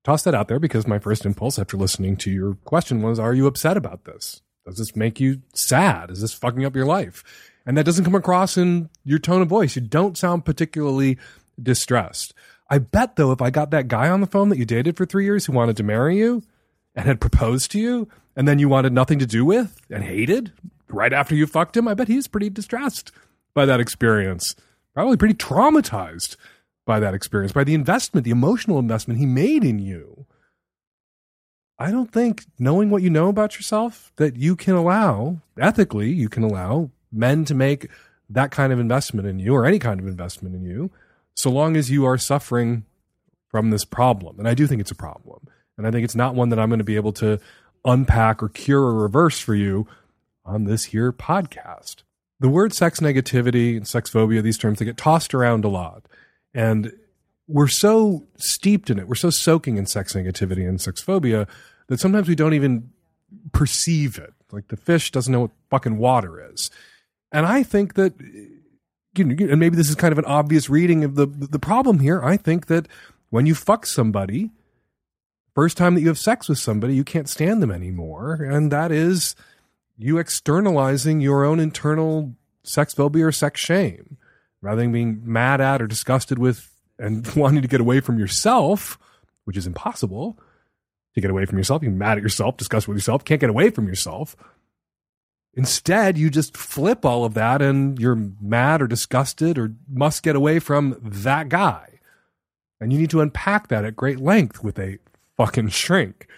Toss 0.05 0.23
that 0.23 0.35
out 0.35 0.49
there 0.49 0.59
because 0.59 0.87
my 0.87 0.99
first 0.99 1.27
impulse 1.27 1.59
after 1.59 1.77
listening 1.77 2.17
to 2.17 2.31
your 2.31 2.55
question 2.65 3.03
was 3.03 3.19
Are 3.19 3.35
you 3.35 3.47
upset 3.47 3.77
about 3.77 4.05
this? 4.05 4.41
Does 4.69 4.79
this 4.79 4.97
make 4.97 5.21
you 5.21 5.43
sad? 5.55 6.11
Is 6.11 6.21
this 6.21 6.33
fucking 6.33 6.65
up 6.65 6.77
your 6.77 6.87
life? 6.87 7.25
And 7.67 7.77
that 7.77 7.85
doesn't 7.85 8.05
come 8.05 8.15
across 8.15 8.57
in 8.57 8.89
your 9.05 9.19
tone 9.19 9.43
of 9.43 9.49
voice. 9.49 9.77
You 9.77 9.83
don't 9.83 10.17
sound 10.17 10.45
particularly 10.45 11.19
distressed. 11.63 12.33
I 12.71 12.79
bet, 12.79 13.17
though, 13.17 13.33
if 13.33 13.43
I 13.43 13.51
got 13.51 13.71
that 13.71 13.89
guy 13.89 14.09
on 14.09 14.21
the 14.21 14.27
phone 14.27 14.49
that 14.51 14.59
you 14.59 14.65
dated 14.65 14.97
for 14.97 15.07
three 15.07 15.25
years 15.25 15.47
who 15.47 15.53
wanted 15.53 15.77
to 15.79 15.83
marry 15.83 16.19
you 16.19 16.43
and 16.95 17.07
had 17.07 17.21
proposed 17.21 17.71
to 17.73 17.79
you, 17.79 18.09
and 18.37 18.47
then 18.47 18.59
you 18.59 18.69
wanted 18.69 18.93
nothing 18.93 19.19
to 19.19 19.27
do 19.27 19.45
with 19.45 19.81
and 19.91 20.05
hated 20.05 20.53
right 20.89 21.13
after 21.13 21.35
you 21.35 21.47
fucked 21.47 21.77
him, 21.77 21.89
I 21.89 21.95
bet 21.95 22.09
he's 22.09 22.29
pretty 22.29 22.51
distressed 22.51 23.13
by 23.55 23.67
that 23.67 23.81
experience. 23.81 24.55
Probably 24.95 25.17
pretty 25.17 25.35
traumatized 25.35 26.37
by 26.87 27.01
that 27.01 27.15
experience, 27.15 27.53
by 27.53 27.65
the 27.65 27.75
investment, 27.75 28.25
the 28.25 28.31
emotional 28.31 28.79
investment 28.79 29.21
he 29.21 29.27
made 29.27 29.65
in 29.65 29.79
you. 29.79 30.27
I 31.79 31.91
don't 31.91 32.11
think 32.11 32.45
knowing 32.59 32.91
what 32.91 33.03
you 33.03 33.11
know 33.11 33.29
about 33.29 33.55
yourself 33.55 34.13
that 34.17 34.37
you 34.37 34.57
can 34.57 34.75
allow, 34.75 35.39
ethically, 35.59 36.11
you 36.11 36.29
can 36.29 36.43
allow 36.43 36.91
men 37.13 37.45
to 37.45 37.55
make 37.55 37.89
that 38.29 38.51
kind 38.51 38.73
of 38.73 38.81
investment 38.81 39.29
in 39.29 39.39
you 39.39 39.55
or 39.55 39.65
any 39.65 39.79
kind 39.79 40.01
of 40.01 40.07
investment 40.07 40.55
in 40.55 40.65
you, 40.65 40.91
so 41.35 41.51
long 41.51 41.77
as 41.77 41.91
you 41.91 42.05
are 42.05 42.19
suffering 42.19 42.85
from 43.49 43.71
this 43.71 43.85
problem. 43.85 44.39
And 44.39 44.49
I 44.49 44.55
do 44.55 44.67
think 44.67 44.81
it's 44.81 44.91
a 44.91 44.97
problem. 44.97 45.49
And 45.77 45.87
I 45.87 45.91
think 45.91 46.05
it's 46.05 46.17
not 46.17 46.35
one 46.35 46.49
that 46.49 46.59
I'm 46.59 46.69
going 46.69 46.79
to 46.79 46.85
be 46.85 46.97
able 46.97 47.13
to 47.15 47.39
unpack 47.85 48.43
or 48.43 48.49
cure 48.49 48.83
or 48.83 48.95
reverse 48.95 49.39
for 49.39 49.55
you 49.55 49.87
on 50.45 50.65
this 50.65 50.87
here 50.87 51.13
podcast. 51.13 52.03
The 52.41 52.49
word 52.49 52.75
sex 52.75 53.01
negativity 53.01 53.77
and 53.77 53.87
sex 53.87 54.11
phobia, 54.11 54.43
these 54.43 54.59
terms, 54.59 54.81
they 54.81 54.85
get 54.85 54.97
tossed 54.97 55.33
around 55.33 55.65
a 55.65 55.69
lot. 55.69 56.07
And 56.53 56.93
we're 57.47 57.69
so 57.69 58.27
steeped 58.37 58.91
in 58.91 58.99
it, 58.99 59.09
we're 59.09 59.15
so 59.15 59.31
soaking 59.31 59.79
in 59.79 59.87
sex 59.87 60.13
negativity 60.13 60.69
and 60.69 60.81
sex 60.81 61.01
phobia 61.01 61.47
that 61.89 62.01
sometimes 62.01 62.29
we 62.29 62.35
don't 62.35 62.55
even 62.55 62.91
perceive 63.53 64.19
it. 64.19 64.33
Like 64.53 64.69
the 64.69 64.77
fish 64.77 65.11
doesn't 65.11 65.33
know 65.33 65.41
what 65.41 65.51
fucking 65.71 65.99
water 65.99 66.51
is. 66.53 66.71
And 67.33 67.45
I 67.45 67.63
think 67.63 67.95
that, 67.95 68.15
you 69.17 69.25
know, 69.25 69.47
and 69.51 69.61
maybe 69.61 69.77
this 69.77 69.89
is 69.91 69.95
kind 69.95 70.13
of 70.13 70.19
an 70.19 70.25
obvious 70.25 70.71
reading 70.71 71.05
of 71.05 71.17
the 71.17 71.27
the 71.27 71.59
problem 71.59 71.99
here. 71.99 72.23
I 72.23 72.37
think 72.37 72.67
that 72.67 72.87
when 73.31 73.45
you 73.45 73.55
fuck 73.55 73.85
somebody, 73.85 74.51
first 75.55 75.77
time 75.77 75.95
that 75.95 76.01
you 76.01 76.09
have 76.09 76.19
sex 76.19 76.49
with 76.49 76.59
somebody, 76.59 76.95
you 76.95 77.05
can't 77.05 77.29
stand 77.29 77.63
them 77.63 77.71
anymore, 77.71 78.35
and 78.35 78.71
that 78.73 78.91
is 78.91 79.35
you 79.99 80.17
externalizing 80.19 81.21
your 81.21 81.45
own 81.45 81.61
internal 81.61 82.35
sex 82.63 82.95
phobia 82.95 83.27
or 83.27 83.33
sex 83.33 83.61
shame, 83.61 84.17
rather 84.63 84.81
than 84.81 84.93
being 84.93 85.21
mad 85.25 85.61
at 85.61 85.83
or 85.83 85.87
disgusted 85.87 86.39
with 86.39 86.71
and 86.99 87.27
wanting 87.37 87.61
to 87.61 87.69
get 87.69 87.81
away 87.81 88.01
from 88.01 88.19
yourself, 88.19 88.99
which 89.45 89.57
is 89.57 89.67
impossible 89.67 90.39
to 91.19 91.23
get 91.23 91.31
away 91.31 91.45
from 91.45 91.59
yourself. 91.59 91.83
You're 91.83 91.93
mad 91.93 92.17
at 92.19 92.23
yourself, 92.23 92.57
disgusted 92.57 92.89
with 92.89 92.97
yourself, 92.97 93.25
can't 93.25 93.41
get 93.41 93.51
away 93.51 93.71
from 93.71 93.87
yourself. 93.87 94.37
Instead, 95.55 96.17
you 96.17 96.31
just 96.31 96.57
flip 96.57 97.05
all 97.05 97.25
of 97.25 97.35
that 97.35 97.61
and 97.61 97.99
you're 97.99 98.31
mad 98.41 98.81
or 98.81 98.87
disgusted 98.87 99.59
or 99.59 99.73
must 99.89 100.23
get 100.23 100.37
away 100.37 100.59
from 100.59 100.97
that 101.03 101.49
guy. 101.49 101.99
And 102.81 102.93
you 102.93 102.99
need 102.99 103.11
to 103.11 103.21
unpack 103.21 103.69
that 103.69 103.85
at 103.85 103.97
great 103.97 104.21
length 104.21 104.63
with 104.63 104.79
a 104.79 104.99
fucking 105.37 105.71
shrink 105.71 106.29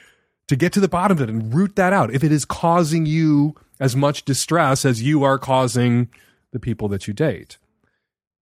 to 0.48 0.56
get 0.56 0.72
to 0.72 0.80
the 0.80 0.88
bottom 0.88 1.18
of 1.18 1.22
it 1.22 1.28
and 1.28 1.52
root 1.52 1.76
that 1.76 1.92
out. 1.92 2.14
If 2.14 2.24
it 2.24 2.32
is 2.32 2.44
causing 2.44 3.04
you 3.04 3.54
as 3.78 3.96
much 3.96 4.24
distress 4.24 4.84
as 4.84 5.02
you 5.02 5.22
are 5.22 5.38
causing 5.38 6.08
the 6.52 6.58
people 6.58 6.88
that 6.88 7.08
you 7.08 7.14
date. 7.14 7.58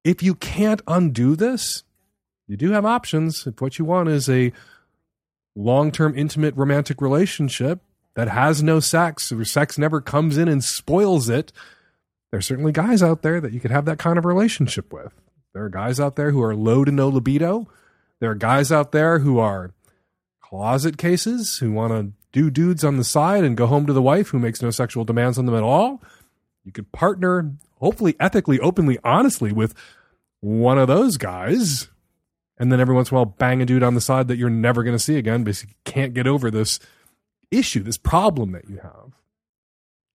If 0.05 0.23
you 0.23 0.35
can't 0.35 0.83
undo 0.87 1.37
this, 1.37 1.85
you 2.47 2.57
do 2.57 2.71
have 2.73 2.85
options. 2.85 3.47
If 3.47 3.61
what 3.61 3.79
you 3.79 3.85
want 3.85 4.09
is 4.09 4.29
a 4.29 4.53
long 5.59 5.91
term, 5.91 6.17
intimate, 6.17 6.57
romantic 6.57 7.01
relationship 7.01 7.81
that 8.15 8.29
has 8.29 8.63
no 8.63 8.81
sex, 8.81 9.31
or 9.33 9.45
sex 9.45 9.77
never 9.77 10.01
comes 10.01 10.39
in 10.39 10.49
and 10.49 10.63
spoils 10.63 11.29
it, 11.29 11.53
there's 12.31 12.47
certainly 12.47 12.73
guys 12.73 13.03
out 13.03 13.23
there 13.23 13.41
that 13.41 13.53
you 13.53 13.61
could 13.61 13.71
have 13.71 13.85
that 13.87 13.99
kind 13.99 14.19
of 14.19 14.25
relationship 14.25 14.93
with. 14.93 15.13
There 15.55 15.65
are 15.65 15.71
guys 15.71 15.99
out 15.99 16.17
there 16.17 16.31
who 16.31 16.43
are 16.43 16.55
low 16.55 16.85
to 16.85 16.93
no 16.93 17.09
libido. 17.09 17.69
There 18.21 18.31
are 18.31 18.37
guys 18.37 18.71
out 18.71 18.93
there 18.93 19.21
who 19.21 19.39
are 19.39 19.73
closet 20.41 20.99
cases 20.99 21.59
who 21.59 21.73
want 21.73 21.93
to 21.93 22.13
do 22.33 22.51
dudes 22.51 22.85
on 22.85 22.97
the 22.97 23.05
side 23.05 23.45
and 23.45 23.57
go 23.57 23.67
home 23.67 23.87
to 23.87 23.93
the 23.93 24.03
wife 24.03 24.29
who 24.29 24.39
makes 24.39 24.63
no 24.63 24.71
sexual 24.71 25.05
demands 25.05 25.39
on 25.39 25.47
them 25.47 25.55
at 25.55 25.63
all. 25.63 26.03
You 26.65 26.73
could 26.73 26.93
partner, 26.93 27.53
hopefully, 27.77 28.15
ethically, 28.21 28.61
openly, 28.61 28.99
honestly, 29.03 29.53
with 29.53 29.75
one 30.41 30.79
of 30.79 30.89
those 30.89 31.17
guys. 31.17 31.89
And 32.59 32.73
then 32.73 32.81
every 32.81 32.95
once 32.95 33.11
in 33.11 33.17
a 33.17 33.21
while, 33.21 33.27
bang 33.27 33.63
a 33.63 33.67
dude 33.67 33.83
on 33.83 33.95
the 33.95 34.01
side 34.01 34.29
that 34.29 34.37
you're 34.37 34.51
never 34.51 34.83
going 34.83 34.97
to 34.97 35.03
see 35.03 35.17
again 35.17 35.45
because 35.45 35.63
you 35.63 35.69
can't 35.85 36.15
get 36.15 36.27
over 36.27 36.51
this 36.51 36.81
issue, 37.51 37.83
this 37.83 37.99
problem 37.99 38.53
that 38.53 38.69
you 38.69 38.79
have. 38.79 39.13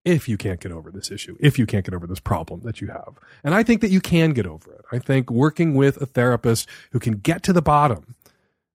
If 0.06 0.28
you 0.28 0.38
can't 0.38 0.60
get 0.60 0.74
over 0.74 0.91
this 0.91 1.11
issue, 1.11 1.38
if 1.40 1.57
you 1.57 1.65
can't 1.65 1.86
get 1.86 1.94
over 1.94 2.06
this 2.06 2.20
problem 2.20 2.61
that 2.64 2.82
you 2.82 2.88
have. 2.88 3.14
And 3.41 3.56
I 3.56 3.64
think 3.64 3.80
that 3.80 3.90
you 3.90 4.02
can 4.02 4.32
get 4.32 4.45
over 4.45 4.74
it. 4.74 4.84
I 4.91 4.99
think 4.99 5.32
working 5.32 5.76
with 5.76 6.02
a 6.02 6.06
therapist 6.06 6.68
who 6.91 6.99
can 6.99 7.14
get 7.14 7.41
to 7.44 7.53
the 7.53 7.61
bottom 7.61 8.15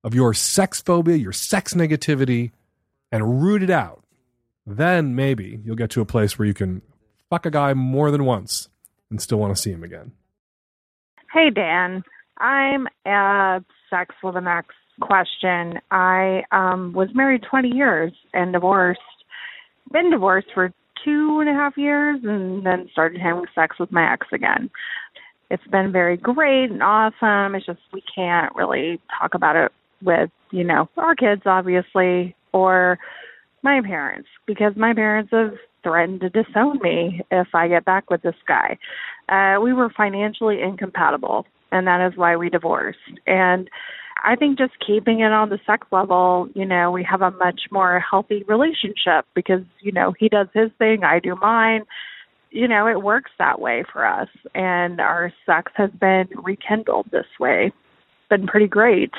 of 0.03 0.15
your 0.15 0.33
sex 0.33 0.81
phobia, 0.81 1.17
your 1.17 1.33
sex 1.33 1.75
negativity, 1.75 2.53
and 3.13 3.43
root 3.43 3.63
it 3.63 3.69
out, 3.69 4.05
then 4.67 5.15
maybe 5.15 5.61
you'll 5.65 5.77
get 5.77 5.91
to 5.91 6.01
a 6.01 6.07
place 6.07 6.39
where 6.39 6.47
you 6.47 6.55
can 6.55 6.81
fuck 7.29 7.45
a 7.45 7.51
guy 7.51 7.75
more 7.75 8.11
than 8.11 8.25
once 8.25 8.71
and 9.11 9.21
still 9.21 9.39
want 9.39 9.55
to 9.55 9.61
see 9.61 9.71
him 9.71 9.85
again. 9.85 10.13
Hey, 11.33 11.51
Dan. 11.51 12.03
I'm 12.39 12.87
a 13.07 13.65
sex 13.91 14.15
with 14.23 14.37
an 14.37 14.47
ex 14.47 14.69
question. 15.01 15.81
I 15.91 16.43
um, 16.53 16.93
was 16.93 17.09
married 17.15 17.43
20 17.49 17.69
years 17.69 18.13
and 18.35 18.53
divorced. 18.53 19.01
Been 19.93 20.11
divorced 20.11 20.49
for 20.55 20.73
two 21.05 21.39
and 21.41 21.49
a 21.49 21.53
half 21.53 21.77
years 21.77 22.21
and 22.25 22.65
then 22.65 22.89
started 22.93 23.21
having 23.21 23.45
sex 23.55 23.77
with 23.79 23.93
my 23.93 24.13
ex 24.13 24.27
again. 24.33 24.71
It's 25.51 25.67
been 25.69 25.93
very 25.93 26.17
great 26.17 26.71
and 26.71 26.83
awesome. 26.83 27.55
It's 27.55 27.67
just 27.67 27.81
we 27.93 28.03
can't 28.15 28.55
really 28.55 29.01
talk 29.19 29.35
about 29.35 29.57
it 29.57 29.73
with, 30.03 30.31
you 30.51 30.65
know, 30.65 30.89
our 30.97 31.15
kids, 31.15 31.43
obviously, 31.47 32.35
or 32.53 32.99
my 33.63 33.81
parents, 33.81 34.29
because 34.47 34.75
my 34.77 34.93
parents 34.93 35.31
have 35.33 35.55
threatened 35.83 36.21
to 36.21 36.29
disown 36.29 36.79
me 36.83 37.23
if 37.31 37.49
I 37.55 37.69
get 37.69 37.85
back 37.85 38.11
with 38.11 38.23
this 38.23 38.35
guy. 38.47 38.79
Uh, 39.29 39.61
we 39.61 39.73
were 39.73 39.91
financially 39.97 40.61
incompatible, 40.61 41.47
and 41.73 41.87
that 41.87 42.07
is 42.07 42.17
why 42.17 42.37
we 42.37 42.51
divorced. 42.51 42.99
And 43.27 43.69
I 44.25 44.37
think 44.37 44.59
just 44.59 44.73
keeping 44.85 45.21
it 45.21 45.33
on 45.33 45.49
the 45.49 45.61
sex 45.67 45.87
level, 45.93 46.49
you 46.55 46.67
know, 46.67 46.91
we 46.91 47.05
have 47.05 47.23
a 47.23 47.31
much 47.31 47.63
more 47.71 48.01
healthy 48.01 48.45
relationship 48.49 49.27
because, 49.35 49.63
you 49.81 49.93
know, 49.93 50.13
he 50.19 50.29
does 50.29 50.49
his 50.55 50.71
thing, 50.79 51.05
I 51.05 51.21
do 51.21 51.37
mine. 51.37 51.85
You 52.51 52.67
know, 52.67 52.87
it 52.87 53.03
works 53.03 53.31
that 53.39 53.61
way 53.61 53.85
for 53.93 54.07
us. 54.07 54.29
And 54.55 55.01
our 55.01 55.33
sex 55.45 55.71
has 55.77 55.91
been 56.01 56.29
rekindled 56.43 57.11
this 57.13 57.27
way 57.39 57.73
been 58.29 58.47
pretty 58.47 58.69
great. 58.69 59.13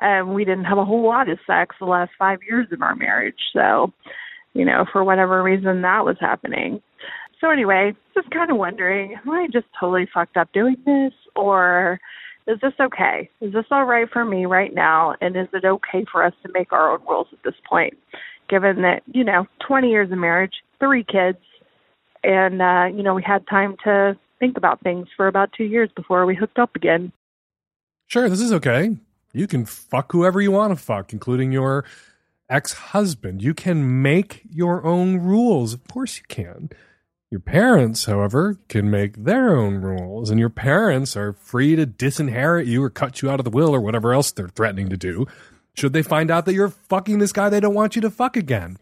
Um, 0.00 0.34
we 0.34 0.44
didn't 0.44 0.64
have 0.64 0.78
a 0.78 0.84
whole 0.84 1.04
lot 1.04 1.28
of 1.28 1.38
sex 1.46 1.76
the 1.78 1.86
last 1.86 2.12
five 2.18 2.38
years 2.48 2.66
of 2.72 2.82
our 2.82 2.94
marriage. 2.94 3.38
So, 3.52 3.92
you 4.52 4.64
know, 4.64 4.84
for 4.92 5.04
whatever 5.04 5.42
reason 5.42 5.82
that 5.82 6.04
was 6.04 6.16
happening. 6.20 6.80
So 7.44 7.50
anyway, 7.50 7.92
just 8.14 8.30
kind 8.30 8.50
of 8.50 8.56
wondering, 8.56 9.16
am 9.22 9.30
I 9.30 9.48
just 9.52 9.66
totally 9.78 10.08
fucked 10.14 10.38
up 10.38 10.50
doing 10.54 10.76
this 10.86 11.12
or 11.36 12.00
is 12.46 12.58
this 12.62 12.72
okay? 12.80 13.28
Is 13.42 13.52
this 13.52 13.66
all 13.70 13.84
right 13.84 14.08
for 14.10 14.24
me 14.24 14.46
right 14.46 14.74
now? 14.74 15.14
And 15.20 15.36
is 15.36 15.48
it 15.52 15.62
okay 15.62 16.06
for 16.10 16.24
us 16.24 16.32
to 16.42 16.50
make 16.54 16.72
our 16.72 16.92
own 16.92 17.00
rules 17.06 17.26
at 17.32 17.42
this 17.44 17.54
point? 17.68 17.98
Given 18.48 18.80
that, 18.80 19.02
you 19.12 19.24
know, 19.24 19.46
20 19.66 19.90
years 19.90 20.10
of 20.10 20.16
marriage, 20.16 20.54
three 20.80 21.04
kids, 21.04 21.36
and, 22.22 22.62
uh, 22.62 22.86
you 22.86 23.02
know, 23.02 23.12
we 23.12 23.22
had 23.22 23.46
time 23.46 23.76
to 23.84 24.16
think 24.38 24.56
about 24.56 24.80
things 24.80 25.08
for 25.14 25.26
about 25.26 25.52
two 25.52 25.64
years 25.64 25.90
before 25.94 26.24
we 26.24 26.34
hooked 26.34 26.58
up 26.58 26.74
again. 26.74 27.12
Sure, 28.06 28.30
this 28.30 28.40
is 28.40 28.54
okay. 28.54 28.96
You 29.34 29.46
can 29.46 29.66
fuck 29.66 30.12
whoever 30.12 30.40
you 30.40 30.50
want 30.50 30.70
to 30.70 30.82
fuck, 30.82 31.12
including 31.12 31.52
your 31.52 31.84
ex 32.48 32.72
husband. 32.72 33.42
You 33.42 33.52
can 33.52 34.00
make 34.00 34.40
your 34.50 34.82
own 34.82 35.18
rules. 35.18 35.74
Of 35.74 35.86
course, 35.88 36.16
you 36.16 36.24
can. 36.26 36.70
Your 37.34 37.40
parents, 37.40 38.04
however, 38.04 38.60
can 38.68 38.92
make 38.92 39.24
their 39.24 39.56
own 39.56 39.82
rules, 39.82 40.30
and 40.30 40.38
your 40.38 40.50
parents 40.50 41.16
are 41.16 41.32
free 41.32 41.74
to 41.74 41.84
disinherit 41.84 42.68
you 42.68 42.80
or 42.80 42.90
cut 42.90 43.22
you 43.22 43.28
out 43.28 43.40
of 43.40 43.44
the 43.44 43.50
will 43.50 43.74
or 43.74 43.80
whatever 43.80 44.14
else 44.14 44.30
they're 44.30 44.46
threatening 44.46 44.88
to 44.90 44.96
do 44.96 45.26
should 45.74 45.92
they 45.92 46.04
find 46.04 46.30
out 46.30 46.44
that 46.44 46.54
you're 46.54 46.68
fucking 46.68 47.18
this 47.18 47.32
guy 47.32 47.48
they 47.48 47.58
don't 47.58 47.74
want 47.74 47.96
you 47.96 48.02
to 48.02 48.08
fuck 48.08 48.36
again. 48.36 48.76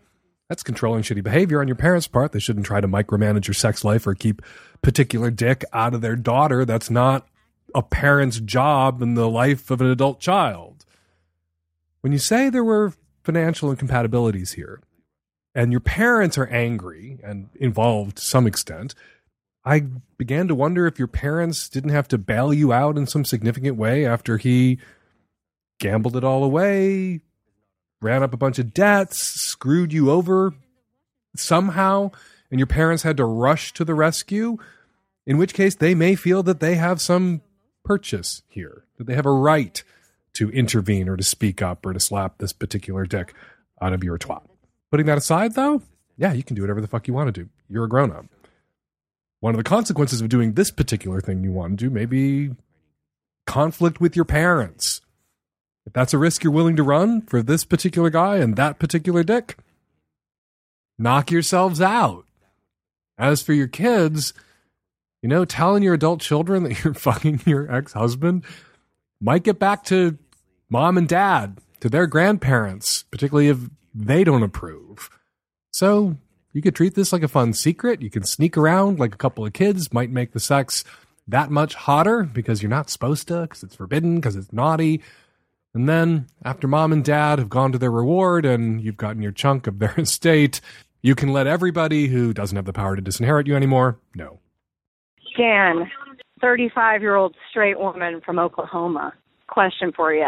That's 0.50 0.62
controlling 0.62 1.02
shitty 1.02 1.22
behavior 1.22 1.62
on 1.62 1.66
your 1.66 1.76
parents' 1.76 2.06
part. 2.06 2.32
They 2.32 2.40
shouldn't 2.40 2.66
try 2.66 2.82
to 2.82 2.86
micromanage 2.86 3.46
your 3.46 3.54
sex 3.54 3.84
life 3.84 4.06
or 4.06 4.14
keep 4.14 4.42
particular 4.82 5.30
dick 5.30 5.64
out 5.72 5.94
of 5.94 6.02
their 6.02 6.14
daughter. 6.14 6.66
That's 6.66 6.90
not 6.90 7.26
a 7.74 7.82
parent's 7.82 8.38
job 8.38 9.00
in 9.00 9.14
the 9.14 9.30
life 9.30 9.70
of 9.70 9.80
an 9.80 9.86
adult 9.86 10.20
child. 10.20 10.84
When 12.02 12.12
you 12.12 12.18
say 12.18 12.50
there 12.50 12.62
were 12.62 12.92
financial 13.24 13.70
incompatibilities 13.70 14.52
here, 14.52 14.82
and 15.54 15.72
your 15.72 15.80
parents 15.80 16.38
are 16.38 16.46
angry 16.46 17.18
and 17.22 17.48
involved 17.54 18.16
to 18.16 18.24
some 18.24 18.46
extent, 18.46 18.94
I 19.64 19.84
began 20.18 20.48
to 20.48 20.54
wonder 20.54 20.86
if 20.86 20.98
your 20.98 21.08
parents 21.08 21.68
didn't 21.68 21.90
have 21.90 22.08
to 22.08 22.18
bail 22.18 22.52
you 22.52 22.72
out 22.72 22.96
in 22.96 23.06
some 23.06 23.24
significant 23.24 23.76
way 23.76 24.04
after 24.04 24.38
he 24.38 24.78
gambled 25.78 26.16
it 26.16 26.24
all 26.24 26.42
away, 26.42 27.20
ran 28.00 28.22
up 28.22 28.34
a 28.34 28.38
bunch 28.38 28.58
of 28.58 28.74
debts, 28.74 29.18
screwed 29.18 29.92
you 29.92 30.10
over 30.10 30.54
somehow, 31.36 32.10
and 32.50 32.58
your 32.58 32.66
parents 32.66 33.02
had 33.02 33.16
to 33.16 33.24
rush 33.24 33.72
to 33.74 33.84
the 33.84 33.94
rescue, 33.94 34.58
in 35.26 35.38
which 35.38 35.54
case 35.54 35.74
they 35.74 35.94
may 35.94 36.14
feel 36.14 36.42
that 36.42 36.60
they 36.60 36.74
have 36.74 37.00
some 37.00 37.40
purchase 37.84 38.42
here, 38.48 38.84
that 38.96 39.06
they 39.06 39.14
have 39.14 39.26
a 39.26 39.32
right 39.32 39.82
to 40.34 40.50
intervene 40.50 41.08
or 41.08 41.16
to 41.16 41.22
speak 41.22 41.62
up 41.62 41.84
or 41.86 41.92
to 41.92 42.00
slap 42.00 42.38
this 42.38 42.52
particular 42.52 43.06
dick 43.06 43.34
out 43.80 43.92
of 43.92 44.02
your 44.02 44.18
twat. 44.18 44.42
Putting 44.92 45.06
that 45.06 45.16
aside, 45.16 45.54
though, 45.54 45.80
yeah, 46.18 46.34
you 46.34 46.42
can 46.42 46.54
do 46.54 46.60
whatever 46.60 46.82
the 46.82 46.86
fuck 46.86 47.08
you 47.08 47.14
want 47.14 47.34
to 47.34 47.44
do. 47.44 47.48
You're 47.66 47.84
a 47.84 47.88
grown 47.88 48.12
up. 48.12 48.26
One 49.40 49.54
of 49.54 49.56
the 49.56 49.64
consequences 49.64 50.20
of 50.20 50.28
doing 50.28 50.52
this 50.52 50.70
particular 50.70 51.22
thing 51.22 51.42
you 51.42 51.50
want 51.50 51.78
to 51.78 51.86
do 51.86 51.90
may 51.90 52.04
be 52.04 52.50
conflict 53.46 54.02
with 54.02 54.14
your 54.14 54.26
parents. 54.26 55.00
If 55.86 55.94
that's 55.94 56.12
a 56.12 56.18
risk 56.18 56.44
you're 56.44 56.52
willing 56.52 56.76
to 56.76 56.82
run 56.82 57.22
for 57.22 57.42
this 57.42 57.64
particular 57.64 58.10
guy 58.10 58.36
and 58.36 58.54
that 58.56 58.78
particular 58.78 59.22
dick, 59.22 59.56
knock 60.98 61.30
yourselves 61.30 61.80
out. 61.80 62.26
As 63.16 63.40
for 63.40 63.54
your 63.54 63.68
kids, 63.68 64.34
you 65.22 65.28
know, 65.30 65.46
telling 65.46 65.82
your 65.82 65.94
adult 65.94 66.20
children 66.20 66.64
that 66.64 66.84
you're 66.84 66.92
fucking 67.08 67.40
your 67.46 67.74
ex 67.74 67.94
husband 67.94 68.44
might 69.22 69.42
get 69.42 69.58
back 69.58 69.84
to 69.84 70.18
mom 70.68 70.98
and 70.98 71.08
dad, 71.08 71.62
to 71.80 71.88
their 71.88 72.06
grandparents, 72.06 73.04
particularly 73.04 73.48
if 73.48 73.58
they 73.94 74.24
don't 74.24 74.42
approve. 74.42 75.10
So 75.72 76.16
you 76.52 76.62
could 76.62 76.74
treat 76.74 76.94
this 76.94 77.12
like 77.12 77.22
a 77.22 77.28
fun 77.28 77.52
secret. 77.52 78.02
You 78.02 78.10
can 78.10 78.24
sneak 78.24 78.56
around 78.56 78.98
like 78.98 79.14
a 79.14 79.18
couple 79.18 79.44
of 79.44 79.52
kids, 79.52 79.92
might 79.92 80.10
make 80.10 80.32
the 80.32 80.40
sex 80.40 80.84
that 81.28 81.50
much 81.50 81.74
hotter 81.74 82.24
because 82.24 82.62
you're 82.62 82.70
not 82.70 82.90
supposed 82.90 83.28
to, 83.28 83.42
because 83.42 83.62
it's 83.62 83.76
forbidden, 83.76 84.16
because 84.16 84.36
it's 84.36 84.52
naughty. 84.52 85.00
And 85.74 85.88
then, 85.88 86.26
after 86.44 86.68
mom 86.68 86.92
and 86.92 87.02
dad 87.02 87.38
have 87.38 87.48
gone 87.48 87.72
to 87.72 87.78
their 87.78 87.90
reward 87.90 88.44
and 88.44 88.82
you've 88.82 88.98
gotten 88.98 89.22
your 89.22 89.32
chunk 89.32 89.66
of 89.66 89.78
their 89.78 89.94
estate, 89.98 90.60
you 91.00 91.14
can 91.14 91.30
let 91.30 91.46
everybody 91.46 92.08
who 92.08 92.32
doesn't 92.32 92.56
have 92.56 92.66
the 92.66 92.72
power 92.72 92.94
to 92.94 93.02
disinherit 93.02 93.46
you 93.46 93.56
anymore 93.56 93.98
know. 94.14 94.38
Dan, 95.36 95.90
35 96.42 97.00
year 97.00 97.14
old 97.14 97.34
straight 97.50 97.78
woman 97.78 98.20
from 98.24 98.38
Oklahoma. 98.38 99.14
Question 99.46 99.92
for 99.94 100.12
you. 100.12 100.26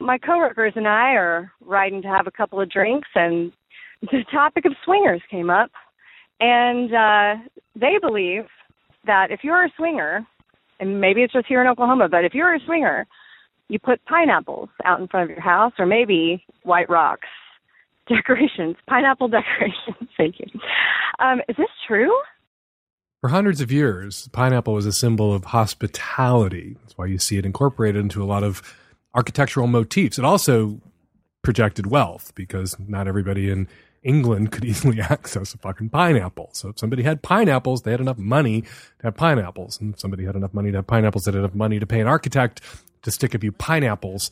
My 0.00 0.16
coworkers 0.18 0.72
and 0.76 0.88
I 0.88 1.12
are 1.12 1.52
riding 1.60 2.02
to 2.02 2.08
have 2.08 2.26
a 2.26 2.30
couple 2.30 2.60
of 2.60 2.70
drinks, 2.70 3.08
and 3.14 3.52
the 4.00 4.24
topic 4.32 4.64
of 4.64 4.72
swingers 4.84 5.20
came 5.30 5.50
up. 5.50 5.70
And 6.40 6.94
uh, 6.94 7.34
they 7.76 7.98
believe 8.00 8.44
that 9.06 9.30
if 9.30 9.40
you're 9.44 9.64
a 9.64 9.70
swinger, 9.76 10.26
and 10.80 11.00
maybe 11.00 11.22
it's 11.22 11.34
just 11.34 11.46
here 11.46 11.60
in 11.60 11.66
Oklahoma, 11.66 12.08
but 12.08 12.24
if 12.24 12.32
you're 12.34 12.54
a 12.54 12.60
swinger, 12.64 13.06
you 13.68 13.78
put 13.78 14.04
pineapples 14.06 14.70
out 14.84 15.00
in 15.00 15.06
front 15.06 15.24
of 15.24 15.36
your 15.36 15.42
house, 15.42 15.74
or 15.78 15.84
maybe 15.84 16.42
white 16.62 16.88
rocks 16.88 17.28
decorations, 18.08 18.76
pineapple 18.88 19.28
decorations. 19.28 20.08
Thank 20.16 20.40
you. 20.40 20.46
Um, 21.18 21.40
is 21.48 21.56
this 21.56 21.68
true? 21.86 22.10
For 23.20 23.28
hundreds 23.28 23.60
of 23.60 23.70
years, 23.70 24.28
pineapple 24.32 24.72
was 24.72 24.86
a 24.86 24.92
symbol 24.92 25.34
of 25.34 25.44
hospitality. 25.44 26.78
That's 26.80 26.96
why 26.96 27.04
you 27.04 27.18
see 27.18 27.36
it 27.36 27.44
incorporated 27.44 28.00
into 28.00 28.22
a 28.22 28.24
lot 28.24 28.42
of 28.42 28.62
architectural 29.14 29.66
motifs. 29.66 30.18
It 30.18 30.24
also 30.24 30.80
projected 31.42 31.86
wealth 31.86 32.32
because 32.34 32.76
not 32.78 33.08
everybody 33.08 33.50
in 33.50 33.68
England 34.02 34.52
could 34.52 34.64
easily 34.70 35.00
access 35.00 35.54
a 35.54 35.58
fucking 35.58 35.90
pineapple. 35.90 36.50
So 36.52 36.68
if 36.68 36.78
somebody 36.78 37.02
had 37.02 37.22
pineapples, 37.22 37.82
they 37.82 37.90
had 37.90 38.00
enough 38.00 38.18
money 38.18 38.62
to 38.62 39.02
have 39.04 39.16
pineapples. 39.16 39.80
And 39.80 39.94
if 39.94 40.00
somebody 40.00 40.24
had 40.24 40.36
enough 40.36 40.54
money 40.54 40.70
to 40.70 40.78
have 40.78 40.86
pineapples, 40.86 41.24
they 41.24 41.32
had 41.32 41.38
enough 41.38 41.54
money 41.54 41.78
to 41.78 41.86
pay 41.86 42.00
an 42.00 42.06
architect 42.06 42.60
to 43.02 43.10
stick 43.10 43.34
a 43.34 43.38
few 43.38 43.52
pineapples 43.52 44.30